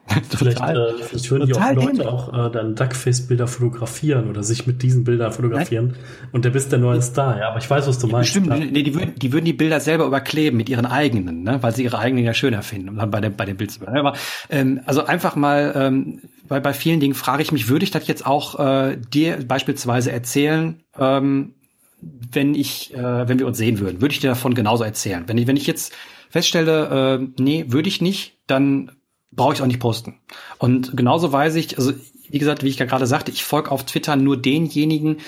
vielleicht, 0.30 0.60
äh, 0.60 0.92
vielleicht 1.02 1.30
würden 1.30 1.46
die 1.46 1.54
auch 1.54 1.72
Leute 1.72 2.08
auch 2.10 2.46
äh, 2.46 2.50
dann 2.50 2.74
Duckface-Bilder 2.74 3.46
fotografieren 3.46 4.28
oder 4.28 4.42
sich 4.42 4.66
mit 4.66 4.82
diesen 4.82 5.04
Bildern 5.04 5.32
fotografieren 5.32 5.88
Nein. 5.88 5.96
und 6.32 6.44
der 6.44 6.50
bist 6.50 6.72
der 6.72 6.78
neue 6.78 7.02
Star, 7.02 7.38
ja. 7.38 7.50
Aber 7.50 7.58
ich 7.58 7.68
weiß, 7.68 7.86
was 7.86 7.98
du 7.98 8.06
meinst. 8.06 8.30
Stimmt, 8.30 8.48
nee, 8.72 8.82
die 8.82 8.94
würden, 8.94 9.14
die 9.16 9.32
würden 9.32 9.44
die 9.44 9.52
Bilder 9.52 9.80
selber 9.80 10.06
überkleben 10.06 10.56
mit 10.56 10.68
ihren 10.68 10.86
eigenen, 10.86 11.42
ne? 11.42 11.58
weil 11.62 11.74
sie 11.74 11.84
ihre 11.84 11.98
eigenen 11.98 12.24
ja 12.24 12.34
schöner 12.34 12.62
finden, 12.62 12.88
um 12.88 12.96
dann 12.96 13.10
bei 13.10 13.20
dem, 13.20 13.36
bei 13.36 13.44
dem 13.44 13.56
Bild 13.56 13.70
zu 13.70 13.80
bleiben. 13.80 13.98
Aber 13.98 14.14
ähm, 14.50 14.80
also 14.86 15.04
einfach 15.04 15.36
mal, 15.36 15.72
ähm, 15.76 16.20
bei, 16.48 16.60
bei 16.60 16.72
vielen 16.72 17.00
Dingen 17.00 17.14
frage 17.14 17.42
ich 17.42 17.52
mich, 17.52 17.68
würde 17.68 17.84
ich 17.84 17.90
das 17.90 18.06
jetzt 18.06 18.26
auch 18.26 18.58
äh, 18.58 18.96
dir 18.96 19.38
beispielsweise 19.46 20.10
erzählen, 20.12 20.82
ähm, 20.98 21.54
wenn 22.00 22.54
ich, 22.54 22.94
äh, 22.94 23.28
wenn 23.28 23.38
wir 23.38 23.46
uns 23.46 23.58
sehen 23.58 23.80
würden, 23.80 24.00
würde 24.00 24.12
ich 24.12 24.20
dir 24.20 24.30
davon 24.30 24.54
genauso 24.54 24.84
erzählen. 24.84 25.24
Wenn 25.26 25.36
ich, 25.36 25.46
wenn 25.46 25.56
ich 25.56 25.66
jetzt 25.66 25.92
feststelle, 26.30 27.18
äh, 27.20 27.42
nee, 27.42 27.66
würde 27.68 27.88
ich 27.88 28.00
nicht, 28.00 28.38
dann 28.46 28.92
brauche 29.30 29.54
ich 29.54 29.62
auch 29.62 29.66
nicht 29.66 29.80
posten. 29.80 30.16
Und 30.58 30.96
genauso 30.96 31.32
weiß 31.32 31.54
ich, 31.56 31.78
also 31.78 31.92
wie 32.30 32.38
gesagt, 32.38 32.62
wie 32.62 32.68
ich 32.68 32.76
gerade 32.76 33.06
sagte, 33.06 33.30
ich 33.30 33.44
folge 33.44 33.70
auf 33.70 33.84
Twitter 33.84 34.16
nur 34.16 34.36
denjenigen, 34.36 35.18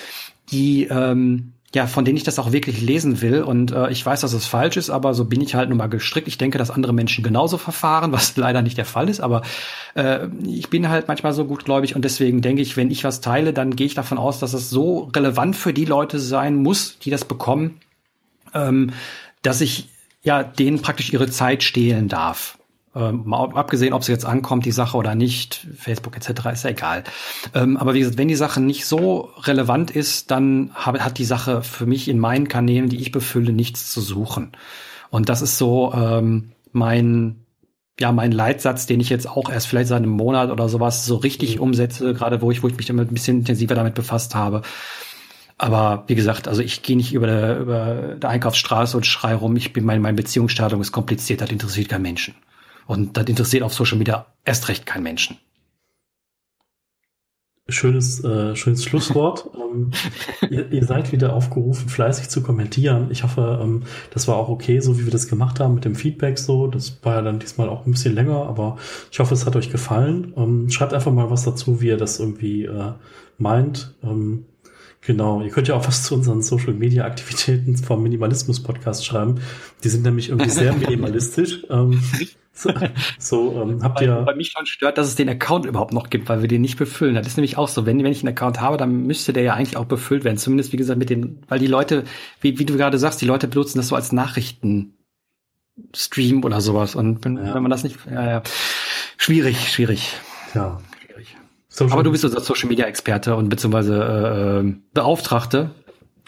die 0.51 0.85
ähm, 0.85 1.53
ja, 1.73 1.87
von 1.87 2.03
denen 2.03 2.17
ich 2.17 2.23
das 2.23 2.37
auch 2.37 2.51
wirklich 2.51 2.81
lesen 2.81 3.21
will. 3.21 3.43
Und 3.43 3.71
äh, 3.71 3.89
ich 3.91 4.05
weiß, 4.05 4.21
dass 4.21 4.33
es 4.33 4.45
falsch 4.45 4.75
ist, 4.75 4.89
aber 4.89 5.13
so 5.13 5.25
bin 5.25 5.39
ich 5.39 5.55
halt 5.55 5.69
nun 5.69 5.77
mal 5.77 5.87
gestrickt. 5.87 6.27
Ich 6.27 6.37
denke, 6.37 6.57
dass 6.57 6.69
andere 6.69 6.93
Menschen 6.93 7.23
genauso 7.23 7.57
verfahren, 7.57 8.11
was 8.11 8.35
leider 8.35 8.61
nicht 8.61 8.77
der 8.77 8.85
Fall 8.85 9.07
ist. 9.07 9.21
Aber 9.21 9.41
äh, 9.95 10.27
ich 10.45 10.69
bin 10.69 10.89
halt 10.89 11.07
manchmal 11.07 11.33
so 11.33 11.45
gutgläubig 11.45 11.95
und 11.95 12.03
deswegen 12.03 12.41
denke 12.41 12.61
ich, 12.61 12.75
wenn 12.75 12.91
ich 12.91 13.03
was 13.03 13.21
teile, 13.21 13.53
dann 13.53 13.75
gehe 13.75 13.87
ich 13.87 13.93
davon 13.93 14.17
aus, 14.17 14.39
dass 14.39 14.53
es 14.53 14.69
so 14.69 15.09
relevant 15.15 15.55
für 15.55 15.73
die 15.73 15.85
Leute 15.85 16.19
sein 16.19 16.55
muss, 16.55 16.99
die 16.99 17.09
das 17.09 17.23
bekommen, 17.23 17.79
ähm, 18.53 18.91
dass 19.41 19.61
ich 19.61 19.87
ja 20.23 20.43
denen 20.43 20.81
praktisch 20.81 21.13
ihre 21.13 21.29
Zeit 21.29 21.63
stehlen 21.63 22.09
darf. 22.09 22.57
Ähm, 22.93 23.23
mal 23.25 23.51
abgesehen, 23.53 23.93
ob 23.93 24.01
es 24.01 24.07
jetzt 24.07 24.25
ankommt, 24.25 24.65
die 24.65 24.71
Sache 24.71 24.97
oder 24.97 25.15
nicht, 25.15 25.65
Facebook 25.77 26.17
etc. 26.17 26.47
ist 26.51 26.63
ja 26.63 26.71
egal. 26.71 27.03
Ähm, 27.53 27.77
aber 27.77 27.93
wie 27.93 27.99
gesagt, 27.99 28.17
wenn 28.17 28.27
die 28.27 28.35
Sache 28.35 28.59
nicht 28.59 28.85
so 28.85 29.29
relevant 29.43 29.91
ist, 29.91 30.29
dann 30.29 30.71
hab, 30.73 30.99
hat 30.99 31.17
die 31.17 31.25
Sache 31.25 31.63
für 31.63 31.85
mich 31.85 32.09
in 32.09 32.19
meinen 32.19 32.49
Kanälen, 32.49 32.89
die 32.89 32.99
ich 32.99 33.11
befülle, 33.11 33.53
nichts 33.53 33.91
zu 33.91 34.01
suchen. 34.01 34.51
Und 35.09 35.29
das 35.29 35.41
ist 35.41 35.57
so 35.57 35.93
ähm, 35.93 36.51
mein 36.73 37.45
ja 37.99 38.11
mein 38.11 38.31
Leitsatz, 38.31 38.87
den 38.87 38.99
ich 38.99 39.09
jetzt 39.09 39.29
auch 39.29 39.49
erst 39.49 39.67
vielleicht 39.67 39.89
seit 39.89 39.99
einem 39.99 40.11
Monat 40.11 40.49
oder 40.49 40.67
sowas 40.67 41.05
so 41.05 41.15
richtig 41.15 41.57
mhm. 41.57 41.61
umsetze, 41.61 42.13
gerade 42.13 42.41
wo 42.41 42.51
ich 42.51 42.63
wo 42.63 42.67
ich 42.67 42.75
mich 42.75 42.87
damit 42.87 43.09
ein 43.11 43.13
bisschen 43.13 43.39
intensiver 43.39 43.75
damit 43.75 43.93
befasst 43.93 44.35
habe. 44.35 44.63
Aber 45.57 46.05
wie 46.07 46.15
gesagt, 46.15 46.47
also 46.47 46.61
ich 46.61 46.81
gehe 46.81 46.97
nicht 46.97 47.13
über 47.13 47.27
der, 47.27 47.59
über 47.59 48.15
der 48.15 48.29
Einkaufsstraße 48.31 48.97
und 48.97 49.05
schrei 49.05 49.35
rum, 49.35 49.55
ich 49.55 49.73
bin 49.73 49.85
mein, 49.85 50.01
mein 50.01 50.15
Beziehungsstadium 50.15 50.81
ist 50.81 50.91
kompliziert, 50.91 51.39
das 51.41 51.51
interessiert 51.51 51.87
keinen 51.87 52.01
Menschen. 52.01 52.33
Und 52.91 53.15
das 53.15 53.23
interessiert 53.27 53.63
auf 53.63 53.73
Social 53.73 53.97
Media 53.97 54.25
erst 54.43 54.67
recht 54.67 54.85
keinen 54.85 55.03
Menschen. 55.03 55.37
schönes, 57.69 58.21
äh, 58.21 58.53
schönes 58.53 58.83
Schlusswort. 58.83 59.49
ähm, 59.55 59.91
ihr, 60.49 60.69
ihr, 60.73 60.83
seid 60.83 61.13
wieder 61.13 61.31
aufgerufen, 61.31 61.87
fleißig 61.87 62.27
zu 62.27 62.43
kommentieren. 62.43 63.07
Ich 63.09 63.23
hoffe, 63.23 63.61
ähm, 63.63 63.83
das 64.13 64.27
war 64.27 64.35
auch 64.35 64.49
okay, 64.49 64.81
so 64.81 64.99
wie 64.99 65.05
wir 65.05 65.11
das 65.11 65.29
gemacht 65.29 65.61
haben 65.61 65.75
mit 65.75 65.85
dem 65.85 65.95
Feedback 65.95 66.37
so. 66.37 66.67
Das 66.67 67.01
war 67.01 67.15
ja 67.15 67.21
dann 67.21 67.39
diesmal 67.39 67.69
auch 67.69 67.85
ein 67.85 67.93
bisschen 67.93 68.13
länger, 68.13 68.45
aber 68.45 68.77
ich 69.09 69.19
hoffe, 69.19 69.35
es 69.35 69.45
hat 69.45 69.55
euch 69.55 69.71
gefallen. 69.71 70.33
Ähm, 70.35 70.69
schreibt 70.69 70.93
einfach 70.93 71.13
mal 71.13 71.29
was 71.29 71.45
dazu, 71.45 71.79
wie 71.79 71.87
ihr 71.87 71.97
das 71.97 72.19
irgendwie 72.19 72.65
äh, 72.65 72.91
meint. 73.37 73.95
Ähm, 74.03 74.47
Genau, 75.03 75.41
ihr 75.41 75.49
könnt 75.49 75.67
ja 75.67 75.75
auch 75.75 75.87
was 75.87 76.03
zu 76.03 76.13
unseren 76.13 76.43
Social 76.43 76.73
Media 76.73 77.05
Aktivitäten 77.05 77.75
vom 77.75 78.03
Minimalismus 78.03 78.61
Podcast 78.61 79.03
schreiben. 79.03 79.41
Die 79.83 79.89
sind 79.89 80.03
nämlich 80.03 80.29
irgendwie 80.29 80.51
sehr 80.51 80.73
minimalistisch. 80.73 81.65
ähm, 81.71 82.03
so, 82.53 82.71
so 83.17 83.61
ähm, 83.63 83.81
habt 83.81 83.99
ihr. 84.01 84.21
Bei 84.21 84.35
mich 84.35 84.51
schon 84.51 84.67
stört, 84.67 84.99
dass 84.99 85.07
es 85.07 85.15
den 85.15 85.27
Account 85.27 85.65
überhaupt 85.65 85.91
noch 85.91 86.11
gibt, 86.11 86.29
weil 86.29 86.41
wir 86.41 86.47
den 86.47 86.61
nicht 86.61 86.77
befüllen. 86.77 87.15
Das 87.15 87.25
ist 87.25 87.37
nämlich 87.37 87.57
auch 87.57 87.67
so, 87.67 87.87
wenn, 87.87 88.03
wenn 88.03 88.11
ich 88.11 88.21
einen 88.21 88.35
Account 88.35 88.61
habe, 88.61 88.77
dann 88.77 89.07
müsste 89.07 89.33
der 89.33 89.41
ja 89.41 89.55
eigentlich 89.55 89.75
auch 89.75 89.85
befüllt 89.85 90.23
werden. 90.23 90.37
Zumindest, 90.37 90.71
wie 90.71 90.77
gesagt, 90.77 90.99
mit 90.99 91.09
den, 91.09 91.39
weil 91.47 91.57
die 91.57 91.67
Leute, 91.67 92.03
wie, 92.41 92.59
wie 92.59 92.65
du 92.65 92.77
gerade 92.77 92.99
sagst, 92.99 93.21
die 93.21 93.25
Leute 93.25 93.47
benutzen 93.47 93.79
das 93.79 93.87
so 93.87 93.95
als 93.95 94.11
Nachrichten. 94.11 94.93
Stream 95.95 96.43
oder 96.43 96.61
sowas. 96.61 96.93
Und 96.93 97.25
wenn, 97.25 97.37
ja. 97.37 97.55
wenn 97.55 97.63
man 97.63 97.71
das 97.71 97.83
nicht, 97.83 97.97
ja, 98.05 98.29
ja. 98.29 98.43
Schwierig, 99.17 99.71
schwierig. 99.71 100.13
Ja. 100.53 100.79
Social 101.81 101.93
Aber 101.93 102.03
du 102.03 102.11
bist 102.11 102.23
unser 102.23 102.39
Social 102.41 102.69
Media 102.69 102.85
Experte 102.85 103.35
und 103.35 103.49
beziehungsweise 103.49 103.95
äh, 103.95 104.67
äh, 104.67 104.75
Beauftragte. 104.93 105.71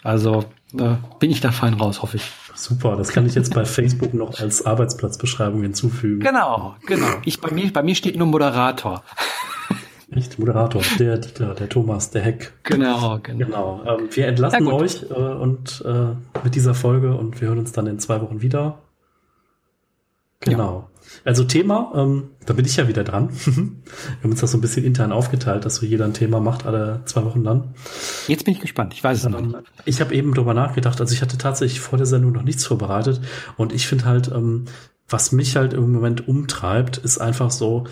Also 0.02 0.44
äh, 0.78 0.94
bin 1.20 1.30
ich 1.30 1.40
da 1.40 1.52
fein 1.52 1.74
raus, 1.74 2.02
hoffe 2.02 2.16
ich. 2.16 2.30
Super, 2.54 2.96
das 2.96 3.12
kann 3.12 3.26
ich 3.26 3.34
jetzt 3.34 3.54
bei 3.54 3.64
Facebook 3.64 4.14
noch 4.14 4.38
als 4.40 4.64
Arbeitsplatzbeschreibung 4.64 5.62
hinzufügen. 5.62 6.20
Genau, 6.20 6.76
genau. 6.86 7.06
Ich, 7.24 7.40
bei, 7.40 7.50
mir, 7.50 7.72
bei 7.72 7.82
mir 7.82 7.94
steht 7.94 8.16
nur 8.16 8.26
Moderator. 8.26 9.02
Nicht 10.08 10.38
Moderator, 10.38 10.82
der 10.98 11.18
Dieter, 11.18 11.54
der 11.54 11.68
Thomas, 11.68 12.10
der 12.10 12.22
Heck. 12.22 12.52
Genau, 12.62 13.18
genau. 13.22 13.38
genau. 13.46 13.82
Ähm, 13.86 14.08
wir 14.12 14.26
entlassen 14.28 14.66
euch 14.68 15.02
äh, 15.02 15.14
und 15.14 15.82
äh, 15.84 16.44
mit 16.44 16.54
dieser 16.54 16.74
Folge 16.74 17.14
und 17.14 17.40
wir 17.40 17.48
hören 17.48 17.58
uns 17.58 17.72
dann 17.72 17.86
in 17.86 17.98
zwei 17.98 18.20
Wochen 18.20 18.42
wieder. 18.42 18.78
Genau. 20.44 20.90
Also 21.24 21.44
Thema, 21.44 21.92
ähm, 21.94 22.30
da 22.44 22.54
bin 22.54 22.64
ich 22.64 22.76
ja 22.76 22.88
wieder 22.88 23.04
dran. 23.04 23.30
wir 23.44 23.52
haben 24.22 24.30
uns 24.30 24.40
das 24.40 24.50
so 24.50 24.58
ein 24.58 24.60
bisschen 24.60 24.84
intern 24.84 25.12
aufgeteilt, 25.12 25.64
dass 25.64 25.76
so 25.76 25.86
jeder 25.86 26.04
ein 26.04 26.14
Thema 26.14 26.40
macht, 26.40 26.66
alle 26.66 27.02
zwei 27.06 27.24
Wochen 27.24 27.44
dann. 27.44 27.74
Jetzt 28.26 28.44
bin 28.44 28.54
ich 28.54 28.60
gespannt, 28.60 28.94
ich 28.94 29.02
weiß 29.02 29.18
es 29.18 29.24
ähm, 29.24 29.32
noch 29.32 29.40
nicht. 29.40 29.58
Ich 29.84 30.00
habe 30.00 30.14
eben 30.14 30.34
drüber 30.34 30.54
nachgedacht, 30.54 31.00
also 31.00 31.14
ich 31.14 31.22
hatte 31.22 31.38
tatsächlich 31.38 31.80
vor 31.80 31.96
der 31.96 32.06
Sendung 32.06 32.32
noch 32.32 32.42
nichts 32.42 32.66
vorbereitet 32.66 33.20
und 33.56 33.72
ich 33.72 33.86
finde 33.86 34.04
halt, 34.04 34.28
ähm, 34.28 34.66
was 35.08 35.32
mich 35.32 35.56
halt 35.56 35.72
im 35.72 35.92
Moment 35.92 36.26
umtreibt, 36.28 36.98
ist 36.98 37.18
einfach 37.18 37.50
so, 37.50 37.84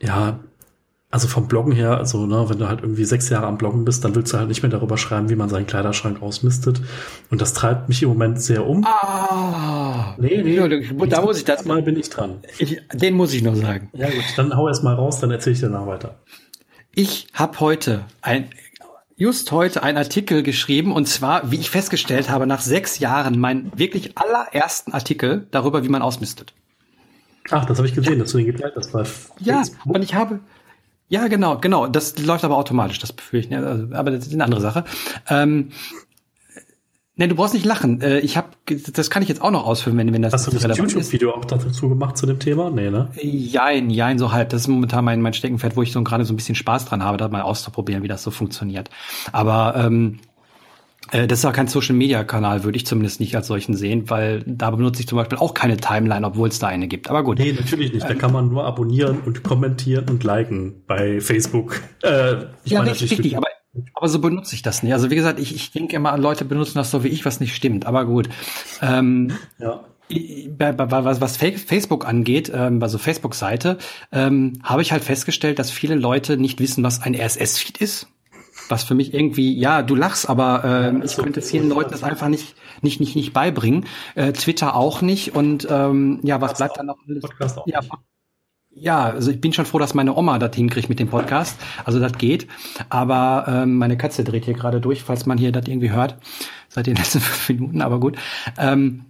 ja, 0.00 0.40
also 1.10 1.26
vom 1.26 1.48
Bloggen 1.48 1.72
her, 1.72 1.96
also 1.96 2.26
ne, 2.26 2.50
wenn 2.50 2.58
du 2.58 2.68
halt 2.68 2.82
irgendwie 2.82 3.04
sechs 3.04 3.30
Jahre 3.30 3.46
am 3.46 3.56
Bloggen 3.56 3.84
bist, 3.84 4.04
dann 4.04 4.14
willst 4.14 4.32
du 4.32 4.38
halt 4.38 4.48
nicht 4.48 4.62
mehr 4.62 4.70
darüber 4.70 4.98
schreiben, 4.98 5.30
wie 5.30 5.36
man 5.36 5.48
seinen 5.48 5.66
Kleiderschrank 5.66 6.20
ausmistet. 6.20 6.82
Und 7.30 7.40
das 7.40 7.54
treibt 7.54 7.88
mich 7.88 8.02
im 8.02 8.10
Moment 8.10 8.42
sehr 8.42 8.66
um. 8.66 8.84
Ah, 8.84 10.14
nee, 10.18 10.42
nee, 10.42 11.06
da 11.06 11.22
muss 11.22 11.38
ich 11.38 11.44
das 11.44 11.64
mal 11.64 11.82
bin 11.82 11.98
ich 11.98 12.10
dran. 12.10 12.40
Ich, 12.58 12.82
den 12.92 13.14
muss 13.14 13.32
ich 13.32 13.42
noch 13.42 13.54
sagen. 13.54 13.88
Ja 13.94 14.10
gut, 14.10 14.24
dann 14.36 14.54
hau 14.54 14.68
erst 14.68 14.84
mal 14.84 14.94
raus, 14.94 15.18
dann 15.20 15.30
erzähle 15.30 15.54
ich 15.54 15.60
danach 15.60 15.86
weiter. 15.86 16.16
Ich 16.94 17.28
habe 17.32 17.58
heute 17.60 18.04
ein 18.20 18.50
just 19.16 19.50
heute 19.50 19.82
einen 19.82 19.98
Artikel 19.98 20.42
geschrieben 20.42 20.92
und 20.92 21.08
zwar, 21.08 21.50
wie 21.50 21.56
ich 21.56 21.70
festgestellt 21.70 22.30
habe, 22.30 22.46
nach 22.46 22.60
sechs 22.60 22.98
Jahren 22.98 23.38
meinen 23.40 23.72
wirklich 23.76 24.16
allerersten 24.16 24.92
Artikel 24.92 25.46
darüber, 25.50 25.82
wie 25.82 25.88
man 25.88 26.02
ausmistet. 26.02 26.54
Ach, 27.50 27.64
das 27.64 27.78
habe 27.78 27.88
ich 27.88 27.94
gesehen, 27.94 28.18
dass 28.18 28.32
du 28.32 28.38
den 28.38 28.46
geteilt 28.46 28.74
hast 28.76 28.92
bei 28.92 29.04
Ja, 29.40 29.62
und 29.86 30.02
ich 30.02 30.14
habe 30.14 30.40
ja, 31.08 31.28
genau, 31.28 31.58
genau. 31.58 31.86
Das 31.86 32.18
läuft 32.18 32.44
aber 32.44 32.56
automatisch, 32.56 32.98
das 32.98 33.12
befürchte 33.12 33.54
ich. 33.54 33.56
Also, 33.56 33.94
aber 33.94 34.10
das 34.10 34.26
ist 34.26 34.34
eine 34.34 34.44
andere 34.44 34.60
Sache. 34.60 34.84
Ähm, 35.28 35.70
Ne, 37.18 37.26
du 37.26 37.34
brauchst 37.34 37.52
nicht 37.52 37.66
lachen. 37.66 38.00
Äh, 38.00 38.20
ich 38.20 38.36
habe, 38.36 38.50
das 38.92 39.10
kann 39.10 39.24
ich 39.24 39.28
jetzt 39.28 39.42
auch 39.42 39.50
noch 39.50 39.66
ausfüllen, 39.66 39.98
wenn, 39.98 40.12
wenn 40.12 40.22
das 40.22 40.32
Hast 40.32 40.46
du 40.46 40.52
das 40.52 40.78
YouTube-Video 40.78 41.34
auch 41.34 41.44
dazu 41.44 41.88
gemacht 41.88 42.16
zu 42.16 42.26
dem 42.26 42.38
Thema? 42.38 42.70
Nee, 42.70 42.90
ne? 42.90 43.08
Jein, 43.20 43.90
jein, 43.90 44.20
so 44.20 44.30
halb. 44.30 44.50
Das 44.50 44.60
ist 44.60 44.68
momentan 44.68 45.04
mein, 45.04 45.20
mein 45.20 45.32
Steckenpferd, 45.32 45.74
wo 45.74 45.82
ich 45.82 45.90
so 45.90 46.00
gerade 46.04 46.24
so 46.24 46.32
ein 46.32 46.36
bisschen 46.36 46.54
Spaß 46.54 46.84
dran 46.84 47.02
habe, 47.02 47.18
da 47.18 47.26
mal 47.26 47.42
auszuprobieren, 47.42 48.04
wie 48.04 48.08
das 48.08 48.22
so 48.22 48.30
funktioniert. 48.30 48.88
Aber 49.32 49.74
ähm, 49.76 50.20
äh, 50.20 50.27
das 51.10 51.38
ist 51.38 51.44
auch 51.44 51.52
kein 51.52 51.68
Social 51.68 51.94
Media 51.94 52.22
Kanal, 52.24 52.64
würde 52.64 52.76
ich 52.76 52.86
zumindest 52.86 53.20
nicht 53.20 53.34
als 53.34 53.46
solchen 53.46 53.74
sehen, 53.74 54.10
weil 54.10 54.42
da 54.46 54.70
benutze 54.70 55.00
ich 55.00 55.08
zum 55.08 55.16
Beispiel 55.16 55.38
auch 55.38 55.54
keine 55.54 55.78
Timeline, 55.78 56.26
obwohl 56.26 56.48
es 56.48 56.58
da 56.58 56.66
eine 56.66 56.86
gibt. 56.86 57.08
Aber 57.08 57.24
gut. 57.24 57.38
Nee, 57.38 57.52
natürlich 57.52 57.92
nicht. 57.92 58.08
Da 58.08 58.14
kann 58.14 58.32
man 58.32 58.48
nur 58.48 58.64
abonnieren 58.64 59.20
und 59.24 59.42
kommentieren 59.42 60.06
und 60.10 60.22
liken 60.24 60.82
bei 60.86 61.20
Facebook. 61.20 61.80
Äh, 62.02 62.44
ich 62.64 62.72
ja, 62.72 62.80
meine, 62.80 62.92
richtig, 62.92 63.12
richtig. 63.12 63.36
Aber, 63.36 63.46
aber 63.94 64.08
so 64.08 64.18
benutze 64.18 64.54
ich 64.54 64.62
das 64.62 64.82
nicht. 64.82 64.92
Also 64.92 65.10
wie 65.10 65.14
gesagt, 65.14 65.40
ich, 65.40 65.54
ich 65.54 65.70
denke 65.70 65.96
immer, 65.96 66.16
Leute 66.18 66.44
benutzen 66.44 66.76
das 66.76 66.90
so 66.90 67.04
wie 67.04 67.08
ich, 67.08 67.24
was 67.24 67.40
nicht 67.40 67.54
stimmt. 67.54 67.86
Aber 67.86 68.04
gut. 68.04 68.28
Ähm, 68.82 69.32
ja. 69.58 69.84
Was, 70.58 71.20
was 71.20 71.36
Facebook 71.36 72.06
angeht, 72.06 72.50
ähm, 72.54 72.82
also 72.82 72.96
Facebook-Seite, 72.96 73.76
ähm, 74.10 74.54
habe 74.62 74.80
ich 74.80 74.90
halt 74.90 75.04
festgestellt, 75.04 75.58
dass 75.58 75.70
viele 75.70 75.96
Leute 75.96 76.38
nicht 76.38 76.60
wissen, 76.60 76.82
was 76.82 77.02
ein 77.02 77.14
RSS-Feed 77.14 77.78
ist 77.78 78.08
was 78.70 78.84
für 78.84 78.94
mich 78.94 79.14
irgendwie, 79.14 79.58
ja, 79.58 79.82
du 79.82 79.94
lachst, 79.94 80.28
aber 80.28 80.64
äh, 80.64 81.04
ich 81.04 81.16
könnte 81.16 81.42
vielen 81.42 81.68
Leuten 81.68 81.90
das 81.90 82.02
einfach 82.02 82.28
nicht, 82.28 82.54
nicht, 82.82 83.00
nicht, 83.00 83.16
nicht 83.16 83.32
beibringen. 83.32 83.86
Äh, 84.14 84.32
Twitter 84.32 84.74
auch 84.76 85.02
nicht. 85.02 85.34
Und 85.34 85.66
ähm, 85.70 86.20
ja, 86.22 86.40
was 86.40 86.54
bleibt 86.54 86.78
dann 86.78 86.86
noch? 86.86 86.98
Ja, 87.66 87.80
ja, 88.80 89.04
also 89.06 89.30
ich 89.30 89.40
bin 89.40 89.52
schon 89.52 89.66
froh, 89.66 89.78
dass 89.78 89.94
meine 89.94 90.16
Oma 90.16 90.38
das 90.38 90.54
hinkriegt 90.54 90.88
mit 90.88 91.00
dem 91.00 91.08
Podcast. 91.08 91.58
Also 91.84 91.98
das 91.98 92.12
geht. 92.12 92.46
Aber 92.88 93.44
ähm, 93.48 93.76
meine 93.76 93.96
Katze 93.96 94.24
dreht 94.24 94.44
hier 94.44 94.54
gerade 94.54 94.80
durch, 94.80 95.02
falls 95.02 95.26
man 95.26 95.38
hier 95.38 95.52
das 95.52 95.66
irgendwie 95.66 95.90
hört, 95.90 96.16
seit 96.68 96.86
den 96.86 96.96
letzten 96.96 97.20
fünf 97.20 97.60
Minuten, 97.60 97.82
aber 97.82 97.98
gut. 98.00 98.16
Ähm, 98.56 99.06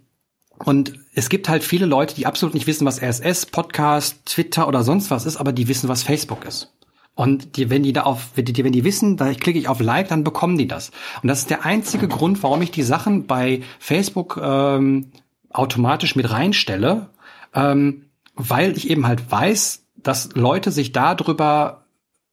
und 0.65 0.95
es 1.15 1.29
gibt 1.29 1.49
halt 1.49 1.63
viele 1.63 1.87
Leute, 1.87 2.15
die 2.15 2.27
absolut 2.27 2.55
nicht 2.55 2.67
wissen, 2.67 2.85
was 2.85 3.01
RSS, 3.01 3.47
Podcast, 3.47 4.27
Twitter 4.27 4.67
oder 4.67 4.83
sonst 4.83 5.11
was 5.11 5.25
ist, 5.25 5.37
aber 5.37 5.53
die 5.53 5.69
wissen, 5.69 5.89
was 5.89 6.03
Facebook 6.03 6.45
ist. 6.45 6.73
Und 7.19 7.57
die, 7.57 7.69
wenn 7.69 7.83
die 7.83 7.93
da 7.93 8.05
auf, 8.05 8.29
wenn 8.37 8.45
die, 8.45 8.63
wenn 8.63 8.71
die 8.71 8.85
wissen, 8.85 9.17
da 9.17 9.35
klicke 9.35 9.59
ich 9.59 9.67
auf 9.67 9.81
Like, 9.81 10.07
dann 10.07 10.23
bekommen 10.23 10.57
die 10.57 10.69
das. 10.69 10.93
Und 11.21 11.27
das 11.27 11.41
ist 11.41 11.51
der 11.51 11.65
einzige 11.65 12.07
Grund, 12.07 12.41
warum 12.45 12.63
ich 12.63 12.71
die 12.71 12.85
Sachen 12.85 13.27
bei 13.27 13.63
Facebook 13.81 14.39
ähm, 14.41 15.11
automatisch 15.51 16.15
mit 16.15 16.31
reinstelle, 16.31 17.11
ähm, 17.55 18.05
weil 18.37 18.77
ich 18.77 18.89
eben 18.89 19.09
halt 19.09 19.33
weiß, 19.33 19.85
dass 19.97 20.29
Leute 20.35 20.71
sich 20.71 20.93
darüber 20.93 21.87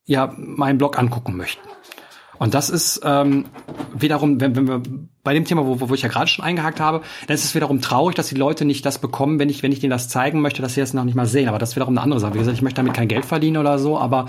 ja 0.06 0.32
meinen 0.38 0.78
Blog 0.78 1.00
angucken 1.00 1.36
möchten. 1.36 1.68
Und 2.38 2.54
das 2.54 2.70
ist 2.70 3.02
ähm, 3.04 3.46
wiederum, 3.94 4.40
wenn, 4.42 4.56
wenn 4.56 4.68
wir 4.68 4.82
bei 5.24 5.34
dem 5.34 5.46
Thema, 5.46 5.66
wo, 5.66 5.90
wo 5.90 5.94
ich 5.94 6.02
ja 6.02 6.10
gerade 6.10 6.28
schon 6.28 6.46
eingehakt 6.46 6.80
habe, 6.80 7.02
dann 7.28 7.36
ist 7.36 7.44
es 7.44 7.56
wiederum 7.56 7.82
traurig, 7.82 8.16
dass 8.16 8.28
die 8.28 8.36
Leute 8.36 8.66
nicht 8.66 8.86
das 8.86 9.00
bekommen, 9.00 9.40
wenn 9.40 9.50
ich, 9.50 9.64
wenn 9.64 9.72
ich 9.72 9.80
denen 9.80 9.92
das 9.92 10.10
zeigen 10.10 10.42
möchte, 10.42 10.62
dass 10.62 10.76
sie 10.76 10.82
das 10.82 10.94
noch 10.94 11.04
nicht 11.04 11.16
mal 11.16 11.26
sehen. 11.26 11.48
Aber 11.48 11.60
das 11.60 11.70
ist 11.70 11.76
wiederum 11.76 11.94
eine 11.94 12.02
andere 12.02 12.20
Sache. 12.20 12.34
Wie 12.34 12.40
gesagt, 12.40 12.58
ich 12.58 12.62
möchte 12.62 12.78
damit 12.78 12.94
kein 12.94 13.08
Geld 13.08 13.26
verdienen 13.26 13.58
oder 13.58 13.80
so, 13.80 13.98
aber 13.98 14.28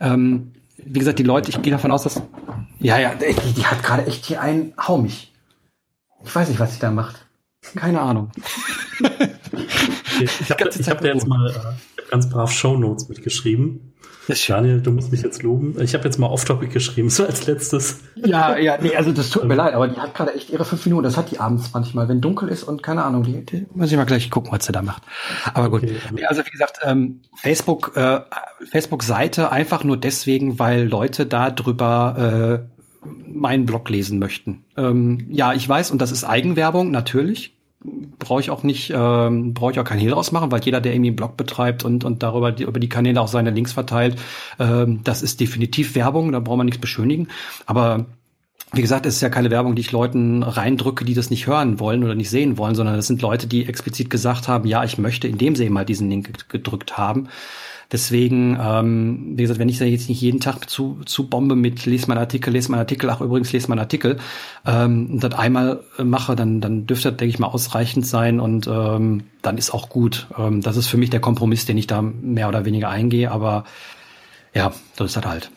ähm, 0.00 0.52
wie 0.84 0.98
gesagt, 0.98 1.18
die 1.18 1.24
Leute, 1.24 1.50
ich 1.50 1.62
gehe 1.62 1.72
davon 1.72 1.92
aus, 1.92 2.02
dass. 2.02 2.22
Ja, 2.80 2.98
ja, 2.98 3.14
die, 3.14 3.52
die 3.52 3.66
hat 3.66 3.82
gerade 3.82 4.06
echt 4.06 4.24
hier 4.26 4.40
einen. 4.40 4.74
Hau 4.76 4.98
mich. 4.98 5.32
Ich 6.24 6.34
weiß 6.34 6.48
nicht, 6.48 6.60
was 6.60 6.74
sie 6.74 6.80
da 6.80 6.90
macht. 6.90 7.26
Keine 7.76 8.00
Ahnung. 8.00 8.30
ich 10.20 10.50
habe 10.50 10.64
hab 10.64 11.00
dir 11.00 11.14
jetzt 11.14 11.26
mal 11.28 11.50
äh, 11.50 12.10
ganz 12.10 12.28
brav 12.28 12.50
Shownotes 12.50 13.08
mitgeschrieben. 13.08 13.91
Daniel, 14.48 14.80
du 14.80 14.92
musst 14.92 15.10
mich 15.10 15.22
jetzt 15.22 15.42
loben. 15.42 15.76
Ich 15.80 15.94
habe 15.94 16.04
jetzt 16.04 16.18
mal 16.18 16.28
Off-Topic 16.28 16.72
geschrieben, 16.72 17.10
so 17.10 17.26
als 17.26 17.46
letztes. 17.46 18.00
Ja, 18.14 18.56
ja, 18.56 18.78
nee, 18.80 18.94
also 18.94 19.12
das 19.12 19.30
tut 19.30 19.44
mir 19.44 19.54
leid, 19.54 19.74
aber 19.74 19.88
die 19.88 19.98
hat 19.98 20.14
gerade 20.14 20.34
echt 20.34 20.50
ihre 20.50 20.64
fünf 20.64 20.84
Minuten. 20.86 21.02
Das 21.04 21.16
hat 21.16 21.30
die 21.30 21.40
abends 21.40 21.70
manchmal, 21.74 22.08
wenn 22.08 22.20
dunkel 22.20 22.48
ist 22.48 22.62
und 22.62 22.82
keine 22.82 23.04
Ahnung, 23.04 23.24
die, 23.24 23.44
die 23.44 23.66
muss 23.74 23.90
ich 23.90 23.96
mal 23.96 24.04
gleich 24.04 24.30
gucken, 24.30 24.52
was 24.52 24.64
sie 24.64 24.72
da 24.72 24.82
macht. 24.82 25.02
Aber 25.54 25.70
gut. 25.70 25.82
Okay. 25.82 25.96
Nee, 26.12 26.24
also 26.24 26.44
wie 26.44 26.50
gesagt, 26.50 26.78
ähm, 26.84 27.20
Facebook, 27.34 27.96
äh, 27.96 28.20
Facebook-Seite 28.70 29.50
einfach 29.50 29.84
nur 29.84 29.96
deswegen, 29.96 30.58
weil 30.58 30.86
Leute 30.86 31.26
da 31.26 31.50
drüber 31.50 32.64
äh, 32.64 33.06
meinen 33.26 33.66
Blog 33.66 33.90
lesen 33.90 34.18
möchten. 34.18 34.64
Ähm, 34.76 35.26
ja, 35.30 35.52
ich 35.52 35.68
weiß, 35.68 35.90
und 35.90 36.00
das 36.00 36.12
ist 36.12 36.24
Eigenwerbung, 36.24 36.90
natürlich 36.90 37.56
brauche 38.18 38.40
ich 38.40 38.50
auch 38.50 38.62
nicht, 38.62 38.92
ähm, 38.94 39.54
brauche 39.54 39.72
ich 39.72 39.80
auch 39.80 39.84
keinen 39.84 39.98
Hehl 39.98 40.10
draus 40.10 40.32
machen, 40.32 40.50
weil 40.52 40.62
jeder, 40.62 40.80
der 40.80 40.94
irgendwie 40.94 41.10
einen 41.10 41.16
Blog 41.16 41.36
betreibt 41.36 41.84
und, 41.84 42.04
und 42.04 42.22
darüber 42.22 42.52
die, 42.52 42.64
über 42.64 42.80
die 42.80 42.88
Kanäle 42.88 43.20
auch 43.20 43.28
seine 43.28 43.50
Links 43.50 43.72
verteilt, 43.72 44.20
ähm, 44.58 45.00
das 45.04 45.22
ist 45.22 45.40
definitiv 45.40 45.94
Werbung, 45.94 46.32
da 46.32 46.40
braucht 46.40 46.58
man 46.58 46.66
nichts 46.66 46.80
beschönigen. 46.80 47.28
Aber 47.66 48.06
wie 48.72 48.80
gesagt, 48.80 49.04
es 49.04 49.16
ist 49.16 49.20
ja 49.20 49.28
keine 49.28 49.50
Werbung, 49.50 49.74
die 49.74 49.82
ich 49.82 49.92
Leuten 49.92 50.42
reindrücke, 50.42 51.04
die 51.04 51.14
das 51.14 51.28
nicht 51.30 51.46
hören 51.46 51.78
wollen 51.78 52.02
oder 52.04 52.14
nicht 52.14 52.30
sehen 52.30 52.56
wollen, 52.56 52.74
sondern 52.74 52.96
das 52.96 53.06
sind 53.06 53.20
Leute, 53.20 53.46
die 53.46 53.66
explizit 53.66 54.08
gesagt 54.08 54.48
haben, 54.48 54.66
ja, 54.66 54.82
ich 54.84 54.96
möchte, 54.96 55.28
indem 55.28 55.56
sie 55.56 55.68
mal 55.68 55.84
diesen 55.84 56.08
Link 56.08 56.48
gedrückt 56.48 56.96
haben. 56.96 57.28
Deswegen, 57.92 58.58
ähm, 58.58 59.34
wie 59.36 59.42
gesagt, 59.42 59.60
wenn 59.60 59.68
ich 59.68 59.78
da 59.78 59.84
jetzt 59.84 60.08
nicht 60.08 60.22
jeden 60.22 60.40
Tag 60.40 60.70
zu, 60.70 61.00
zu 61.04 61.28
Bombe 61.28 61.54
mit 61.54 61.84
lese 61.84 62.06
mein 62.08 62.16
Artikel, 62.16 62.50
lese 62.50 62.70
mein 62.70 62.80
Artikel, 62.80 63.10
ach 63.10 63.20
übrigens 63.20 63.52
lese 63.52 63.68
mein 63.68 63.78
Artikel, 63.78 64.18
ähm, 64.64 65.20
das 65.20 65.34
einmal 65.34 65.84
äh, 65.98 66.04
mache, 66.04 66.34
dann, 66.34 66.62
dann 66.62 66.86
dürfte 66.86 67.10
das, 67.10 67.18
denke 67.18 67.34
ich 67.34 67.38
mal, 67.38 67.48
ausreichend 67.48 68.06
sein 68.06 68.40
und 68.40 68.66
ähm, 68.66 69.24
dann 69.42 69.58
ist 69.58 69.74
auch 69.74 69.90
gut. 69.90 70.26
Ähm, 70.38 70.62
das 70.62 70.78
ist 70.78 70.86
für 70.86 70.96
mich 70.96 71.10
der 71.10 71.20
Kompromiss, 71.20 71.66
den 71.66 71.76
ich 71.76 71.86
da 71.86 72.00
mehr 72.00 72.48
oder 72.48 72.64
weniger 72.64 72.88
eingehe, 72.88 73.30
aber 73.30 73.64
ja, 74.54 74.72
so 74.96 75.04
ist 75.04 75.16
das 75.16 75.26
halt. 75.26 75.50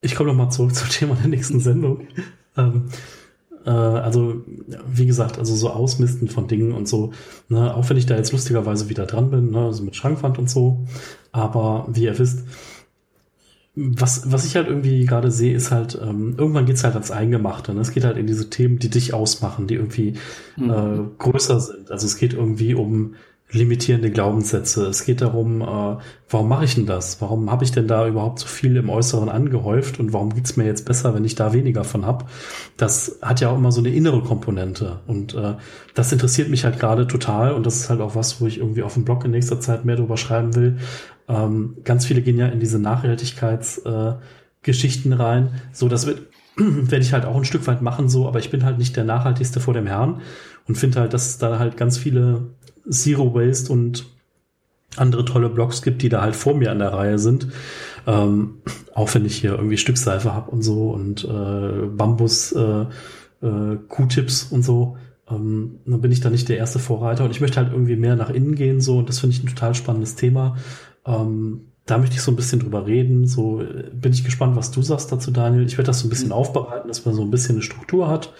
ich 0.00 0.16
komme 0.16 0.30
nochmal 0.30 0.50
zurück 0.50 0.74
zum 0.74 0.88
Thema 0.88 1.14
der 1.14 1.28
nächsten 1.28 1.60
Sendung. 1.60 2.08
ähm, 2.56 2.88
äh, 2.88 3.21
also, 3.70 4.42
wie 4.86 5.06
gesagt, 5.06 5.38
also 5.38 5.54
so 5.54 5.70
Ausmisten 5.70 6.28
von 6.28 6.48
Dingen 6.48 6.72
und 6.72 6.88
so, 6.88 7.12
ne, 7.48 7.74
auch 7.74 7.88
wenn 7.90 7.96
ich 7.96 8.06
da 8.06 8.16
jetzt 8.16 8.32
lustigerweise 8.32 8.88
wieder 8.88 9.06
dran 9.06 9.30
bin, 9.30 9.50
ne, 9.50 9.66
also 9.66 9.82
mit 9.82 9.96
Schrankwand 9.96 10.38
und 10.38 10.50
so. 10.50 10.84
Aber 11.32 11.86
wie 11.90 12.04
ihr 12.04 12.18
wisst, 12.18 12.44
was, 13.74 14.30
was 14.30 14.44
ich 14.44 14.56
halt 14.56 14.68
irgendwie 14.68 15.06
gerade 15.06 15.30
sehe, 15.30 15.54
ist 15.54 15.70
halt, 15.70 15.98
ähm, 16.00 16.34
irgendwann 16.36 16.66
geht's 16.66 16.84
halt 16.84 16.94
ans 16.94 17.10
Eingemachte. 17.10 17.72
Ne? 17.72 17.80
Es 17.80 17.92
geht 17.92 18.04
halt 18.04 18.18
in 18.18 18.26
diese 18.26 18.50
Themen, 18.50 18.78
die 18.78 18.90
dich 18.90 19.14
ausmachen, 19.14 19.66
die 19.66 19.74
irgendwie 19.74 20.14
mhm. 20.56 20.70
äh, 20.70 20.98
größer 21.18 21.58
sind. 21.58 21.90
Also 21.90 22.06
es 22.06 22.16
geht 22.16 22.34
irgendwie 22.34 22.74
um 22.74 23.14
limitierende 23.52 24.10
Glaubenssätze. 24.10 24.86
Es 24.86 25.04
geht 25.04 25.20
darum, 25.20 25.60
äh, 25.60 25.98
warum 26.30 26.48
mache 26.48 26.64
ich 26.64 26.74
denn 26.74 26.86
das? 26.86 27.20
Warum 27.20 27.50
habe 27.50 27.64
ich 27.64 27.72
denn 27.72 27.86
da 27.86 28.08
überhaupt 28.08 28.38
so 28.38 28.46
viel 28.46 28.74
im 28.76 28.88
Äußeren 28.88 29.28
angehäuft 29.28 30.00
und 30.00 30.14
warum 30.14 30.34
geht's 30.34 30.56
mir 30.56 30.64
jetzt 30.64 30.86
besser, 30.86 31.14
wenn 31.14 31.24
ich 31.24 31.34
da 31.34 31.52
weniger 31.52 31.84
von 31.84 32.06
hab? 32.06 32.30
Das 32.76 33.18
hat 33.20 33.40
ja 33.40 33.50
auch 33.50 33.58
immer 33.58 33.70
so 33.70 33.80
eine 33.80 33.90
innere 33.90 34.22
Komponente 34.22 35.00
und 35.06 35.34
äh, 35.34 35.56
das 35.94 36.10
interessiert 36.12 36.48
mich 36.48 36.64
halt 36.64 36.80
gerade 36.80 37.06
total 37.06 37.52
und 37.52 37.66
das 37.66 37.76
ist 37.76 37.90
halt 37.90 38.00
auch 38.00 38.16
was, 38.16 38.40
wo 38.40 38.46
ich 38.46 38.56
irgendwie 38.58 38.82
auf 38.82 38.94
dem 38.94 39.04
Blog 39.04 39.24
in 39.24 39.30
nächster 39.32 39.60
Zeit 39.60 39.84
mehr 39.84 39.96
drüber 39.96 40.16
schreiben 40.16 40.54
will. 40.54 40.78
Ähm, 41.28 41.76
ganz 41.84 42.06
viele 42.06 42.22
gehen 42.22 42.38
ja 42.38 42.46
in 42.46 42.60
diese 42.60 42.78
Nachhaltigkeitsgeschichten 42.78 45.12
äh, 45.12 45.16
rein. 45.16 45.50
So, 45.72 45.88
das 45.88 46.06
wird 46.06 46.31
werde 46.56 47.04
ich 47.04 47.12
halt 47.12 47.24
auch 47.24 47.36
ein 47.36 47.44
Stück 47.44 47.66
weit 47.66 47.82
machen, 47.82 48.08
so, 48.08 48.28
aber 48.28 48.38
ich 48.38 48.50
bin 48.50 48.64
halt 48.64 48.78
nicht 48.78 48.96
der 48.96 49.04
nachhaltigste 49.04 49.60
vor 49.60 49.74
dem 49.74 49.86
Herrn 49.86 50.20
und 50.68 50.76
finde 50.76 51.00
halt, 51.00 51.12
dass 51.12 51.28
es 51.28 51.38
da 51.38 51.58
halt 51.58 51.76
ganz 51.76 51.98
viele 51.98 52.48
Zero 52.88 53.34
Waste 53.34 53.72
und 53.72 54.06
andere 54.96 55.24
tolle 55.24 55.48
Blogs 55.48 55.82
gibt, 55.82 56.02
die 56.02 56.08
da 56.08 56.20
halt 56.20 56.36
vor 56.36 56.54
mir 56.54 56.70
an 56.70 56.78
der 56.78 56.92
Reihe 56.92 57.18
sind. 57.18 57.48
Ähm, 58.06 58.58
auch 58.94 59.14
wenn 59.14 59.24
ich 59.24 59.36
hier 59.36 59.52
irgendwie 59.52 59.78
Stückseife 59.78 60.34
habe 60.34 60.50
und 60.50 60.62
so 60.62 60.90
und 60.90 61.24
äh, 61.24 61.86
Bambus 61.86 62.52
äh, 62.52 62.84
äh, 63.42 63.76
Q-Tips 63.88 64.44
und 64.50 64.62
so, 64.62 64.96
ähm, 65.30 65.78
dann 65.86 66.00
bin 66.00 66.12
ich 66.12 66.20
da 66.20 66.30
nicht 66.30 66.48
der 66.48 66.58
erste 66.58 66.78
Vorreiter 66.78 67.24
und 67.24 67.30
ich 67.30 67.40
möchte 67.40 67.56
halt 67.56 67.72
irgendwie 67.72 67.96
mehr 67.96 68.16
nach 68.16 68.30
innen 68.30 68.54
gehen 68.54 68.80
so 68.80 68.98
und 68.98 69.08
das 69.08 69.20
finde 69.20 69.36
ich 69.36 69.42
ein 69.42 69.48
total 69.48 69.74
spannendes 69.74 70.16
Thema. 70.16 70.56
Ähm, 71.06 71.71
da 71.86 71.98
möchte 71.98 72.14
ich 72.14 72.22
so 72.22 72.30
ein 72.30 72.36
bisschen 72.36 72.60
drüber 72.60 72.86
reden. 72.86 73.26
So 73.26 73.60
äh, 73.60 73.90
bin 73.92 74.12
ich 74.12 74.24
gespannt, 74.24 74.56
was 74.56 74.70
du 74.70 74.82
sagst 74.82 75.10
dazu, 75.10 75.30
Daniel. 75.30 75.66
Ich 75.66 75.78
werde 75.78 75.88
das 75.88 76.00
so 76.00 76.06
ein 76.06 76.10
bisschen 76.10 76.28
mhm. 76.28 76.34
aufbereiten, 76.34 76.88
dass 76.88 77.04
man 77.04 77.14
so 77.14 77.22
ein 77.22 77.30
bisschen 77.30 77.56
eine 77.56 77.62
Struktur 77.62 78.08
hat 78.08 78.32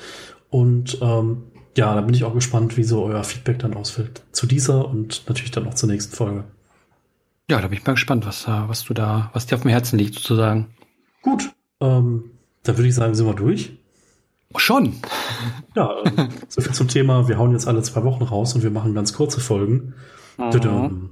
und 0.51 0.99
ähm, 1.01 1.45
ja, 1.77 1.95
da 1.95 2.03
bin 2.03 2.15
ich 2.15 2.25
auch 2.25 2.35
gespannt, 2.35 2.77
wie 2.77 2.85
so 2.85 3.03
euer 3.03 3.25
Feedback 3.25 3.59
dann 3.59 3.75
ausfällt 3.75 4.23
zu 4.33 4.47
dieser 4.47 4.87
und 4.87 5.25
natürlich 5.27 5.51
dann 5.51 5.67
auch 5.67 5.75
zur 5.75 5.89
nächsten 5.89 6.15
Folge. 6.15 6.45
Ja, 7.51 7.61
da 7.61 7.69
bin 7.69 7.79
ich 7.79 7.87
mal 7.87 7.95
gespannt, 7.95 8.27
was, 8.27 8.47
äh, 8.47 8.69
was 8.69 8.85
du 8.85 8.95
da, 8.95 9.31
was 9.33 9.47
dir 9.47 9.57
auf 9.57 9.63
dem 9.63 9.71
Herzen 9.71 9.99
liegt, 9.99 10.15
sozusagen. 10.15 10.75
Gut, 11.23 11.51
ähm, 11.81 12.33
da 12.63 12.77
würde 12.77 12.89
ich 12.89 12.95
sagen, 12.95 13.15
sind 13.15 13.27
wir 13.27 13.35
durch. 13.35 13.73
Schon. 14.57 14.95
Ja, 15.75 15.91
ähm, 16.05 16.29
so 16.49 16.61
viel 16.61 16.75
zum 16.75 16.89
Thema. 16.89 17.29
Wir 17.29 17.39
hauen 17.39 17.53
jetzt 17.53 17.67
alle 17.67 17.81
zwei 17.81 18.05
Wochen 18.05 18.25
raus 18.25 18.55
und 18.55 18.63
wir 18.63 18.71
machen 18.71 18.95
ganz 18.95 19.15
kurze 19.15 19.41
Folgen. 19.41 19.95
Mhm. 20.37 21.11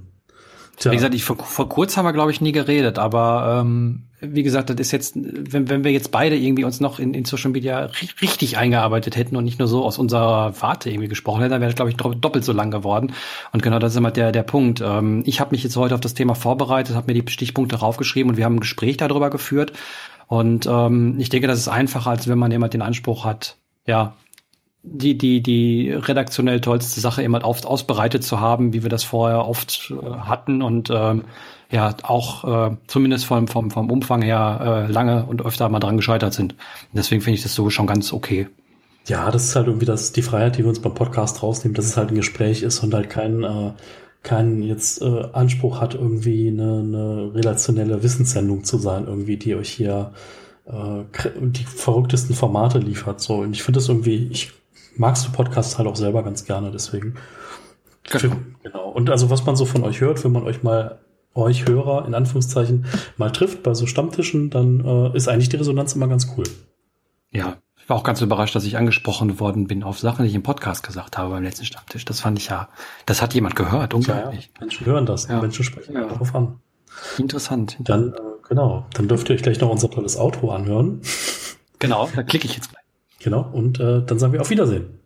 Tja. 0.81 0.91
Wie 0.91 0.95
gesagt, 0.95 1.13
ich, 1.13 1.23
vor, 1.23 1.37
vor 1.37 1.69
kurz 1.69 1.95
haben 1.95 2.05
wir, 2.05 2.13
glaube 2.13 2.31
ich, 2.31 2.41
nie 2.41 2.51
geredet, 2.51 2.97
aber 2.97 3.61
ähm, 3.61 4.07
wie 4.19 4.41
gesagt, 4.41 4.71
das 4.71 4.79
ist 4.79 4.91
jetzt, 4.91 5.13
wenn, 5.15 5.69
wenn 5.69 5.83
wir 5.83 5.91
jetzt 5.91 6.09
beide 6.09 6.35
irgendwie 6.35 6.63
uns 6.63 6.79
noch 6.79 6.97
in, 6.97 7.13
in 7.13 7.23
Social 7.23 7.51
Media 7.51 7.91
richtig 8.19 8.57
eingearbeitet 8.57 9.15
hätten 9.15 9.35
und 9.35 9.43
nicht 9.43 9.59
nur 9.59 9.67
so 9.67 9.85
aus 9.85 9.99
unserer 9.99 10.59
Warte 10.59 10.89
irgendwie 10.89 11.07
gesprochen 11.07 11.41
hätten, 11.41 11.51
dann 11.51 11.61
wäre 11.61 11.69
das, 11.69 11.75
glaube 11.75 11.91
ich, 11.91 11.97
doppelt 11.97 12.43
so 12.43 12.51
lang 12.51 12.71
geworden. 12.71 13.13
Und 13.53 13.61
genau 13.61 13.77
das 13.77 13.91
ist 13.91 13.97
immer 13.97 14.09
der, 14.09 14.31
der 14.31 14.41
Punkt. 14.41 14.81
Ähm, 14.81 15.21
ich 15.27 15.39
habe 15.39 15.51
mich 15.51 15.61
jetzt 15.61 15.77
heute 15.77 15.93
auf 15.93 16.01
das 16.01 16.15
Thema 16.15 16.33
vorbereitet, 16.33 16.95
habe 16.95 17.13
mir 17.13 17.21
die 17.21 17.31
Stichpunkte 17.31 17.75
raufgeschrieben 17.75 18.31
und 18.31 18.37
wir 18.37 18.45
haben 18.45 18.55
ein 18.55 18.61
Gespräch 18.61 18.97
darüber 18.97 19.29
geführt. 19.29 19.73
Und 20.25 20.65
ähm, 20.65 21.19
ich 21.19 21.29
denke, 21.29 21.45
das 21.45 21.59
ist 21.59 21.67
einfacher, 21.67 22.09
als 22.09 22.27
wenn 22.27 22.39
man 22.39 22.49
jemand 22.49 22.73
den 22.73 22.81
Anspruch 22.81 23.23
hat, 23.23 23.57
ja, 23.85 24.15
die, 24.83 25.17
die, 25.17 25.41
die 25.41 25.91
redaktionell 25.91 26.59
tollste 26.59 26.99
Sache 26.99 27.21
immer 27.21 27.43
oft 27.45 27.65
ausbereitet 27.65 28.23
zu 28.23 28.39
haben, 28.39 28.73
wie 28.73 28.83
wir 28.83 28.89
das 28.89 29.03
vorher 29.03 29.47
oft 29.47 29.91
äh, 29.91 30.05
hatten 30.05 30.61
und 30.61 30.89
ähm, 30.89 31.23
ja 31.69 31.95
auch 32.03 32.71
äh, 32.71 32.75
zumindest 32.87 33.25
vom, 33.25 33.47
vom, 33.47 33.71
vom 33.71 33.91
Umfang 33.91 34.21
her 34.21 34.87
äh, 34.87 34.91
lange 34.91 35.25
und 35.25 35.45
öfter 35.45 35.69
mal 35.69 35.79
dran 35.79 35.97
gescheitert 35.97 36.33
sind. 36.33 36.55
Deswegen 36.93 37.21
finde 37.21 37.35
ich 37.35 37.43
das 37.43 37.53
so 37.53 37.69
schon 37.69 37.87
ganz 37.87 38.11
okay. 38.11 38.47
Ja, 39.07 39.31
das 39.31 39.45
ist 39.45 39.55
halt 39.55 39.67
irgendwie 39.67 39.85
das, 39.85 40.11
die 40.11 40.21
Freiheit, 40.21 40.57
die 40.57 40.63
wir 40.63 40.69
uns 40.69 40.79
beim 40.81 40.93
Podcast 40.93 41.41
rausnehmen, 41.41 41.75
dass 41.75 41.85
es 41.85 41.97
halt 41.97 42.09
ein 42.09 42.15
Gespräch 42.15 42.61
ist 42.61 42.83
und 42.83 42.93
halt 42.93 43.09
kein, 43.09 43.43
äh, 43.43 43.71
kein 44.23 44.61
jetzt 44.63 45.01
äh, 45.01 45.23
Anspruch 45.33 45.79
hat, 45.79 45.95
irgendwie 45.95 46.49
eine, 46.49 46.79
eine 46.79 47.31
relationelle 47.33 48.03
Wissenssendung 48.03 48.63
zu 48.63 48.77
sein, 48.77 49.05
irgendwie, 49.07 49.37
die 49.37 49.55
euch 49.55 49.69
hier 49.69 50.11
äh, 50.65 51.03
die 51.39 51.63
verrücktesten 51.63 52.35
Formate 52.35 52.79
liefert. 52.79 53.21
So, 53.21 53.37
und 53.37 53.53
ich 53.53 53.63
finde 53.63 53.79
das 53.79 53.89
irgendwie, 53.89 54.27
ich 54.31 54.51
magst 54.95 55.27
du 55.27 55.31
Podcasts 55.31 55.77
halt 55.77 55.87
auch 55.87 55.95
selber 55.95 56.23
ganz 56.23 56.45
gerne, 56.45 56.71
deswegen. 56.71 57.15
Genau. 58.09 58.35
genau. 58.63 58.89
Und 58.89 59.09
also 59.09 59.29
was 59.29 59.45
man 59.45 59.55
so 59.55 59.65
von 59.65 59.83
euch 59.83 60.01
hört, 60.01 60.23
wenn 60.23 60.31
man 60.31 60.43
euch 60.43 60.63
mal 60.63 60.99
euch 61.33 61.67
Hörer 61.67 62.05
in 62.05 62.13
Anführungszeichen 62.13 62.85
mal 63.17 63.31
trifft 63.31 63.63
bei 63.63 63.73
so 63.73 63.85
Stammtischen, 63.85 64.49
dann 64.49 64.83
äh, 64.83 65.15
ist 65.15 65.27
eigentlich 65.27 65.49
die 65.49 65.55
Resonanz 65.55 65.93
immer 65.93 66.07
ganz 66.07 66.33
cool. 66.35 66.43
Ja, 67.31 67.57
ich 67.77 67.89
war 67.89 67.95
auch 67.95 68.03
ganz 68.03 68.21
überrascht, 68.21 68.55
dass 68.55 68.65
ich 68.65 68.77
angesprochen 68.77 69.39
worden 69.39 69.67
bin 69.67 69.83
auf 69.83 69.99
Sachen, 69.99 70.23
die 70.23 70.29
ich 70.29 70.35
im 70.35 70.43
Podcast 70.43 70.83
gesagt 70.83 71.17
habe 71.17 71.29
beim 71.29 71.43
letzten 71.43 71.65
Stammtisch. 71.65 72.03
Das 72.05 72.19
fand 72.19 72.37
ich 72.37 72.49
ja, 72.49 72.69
das 73.05 73.21
hat 73.21 73.33
jemand 73.33 73.55
gehört, 73.55 73.93
unglaublich. 73.93 74.51
Ja, 74.53 74.61
Menschen 74.61 74.85
hören 74.85 75.05
das, 75.05 75.27
ja. 75.27 75.39
Menschen 75.39 75.63
sprechen 75.63 75.95
ja. 75.95 76.05
darauf 76.07 76.35
an. 76.35 76.59
Interessant. 77.17 77.77
Dann, 77.79 78.13
äh, 78.13 78.17
genau, 78.47 78.85
dann 78.93 79.07
dürft 79.07 79.29
ihr 79.29 79.35
euch 79.35 79.41
gleich 79.41 79.61
noch 79.61 79.69
unser 79.69 79.89
tolles 79.89 80.17
Outro 80.17 80.51
anhören. 80.51 81.01
Genau, 81.79 82.09
da 82.13 82.23
klicke 82.23 82.45
ich 82.45 82.55
jetzt 82.55 82.69
gleich. 82.69 82.80
Genau, 83.23 83.49
und 83.51 83.79
äh, 83.79 84.03
dann 84.03 84.19
sagen 84.19 84.33
wir 84.33 84.41
auf 84.41 84.49
Wiedersehen. 84.49 85.00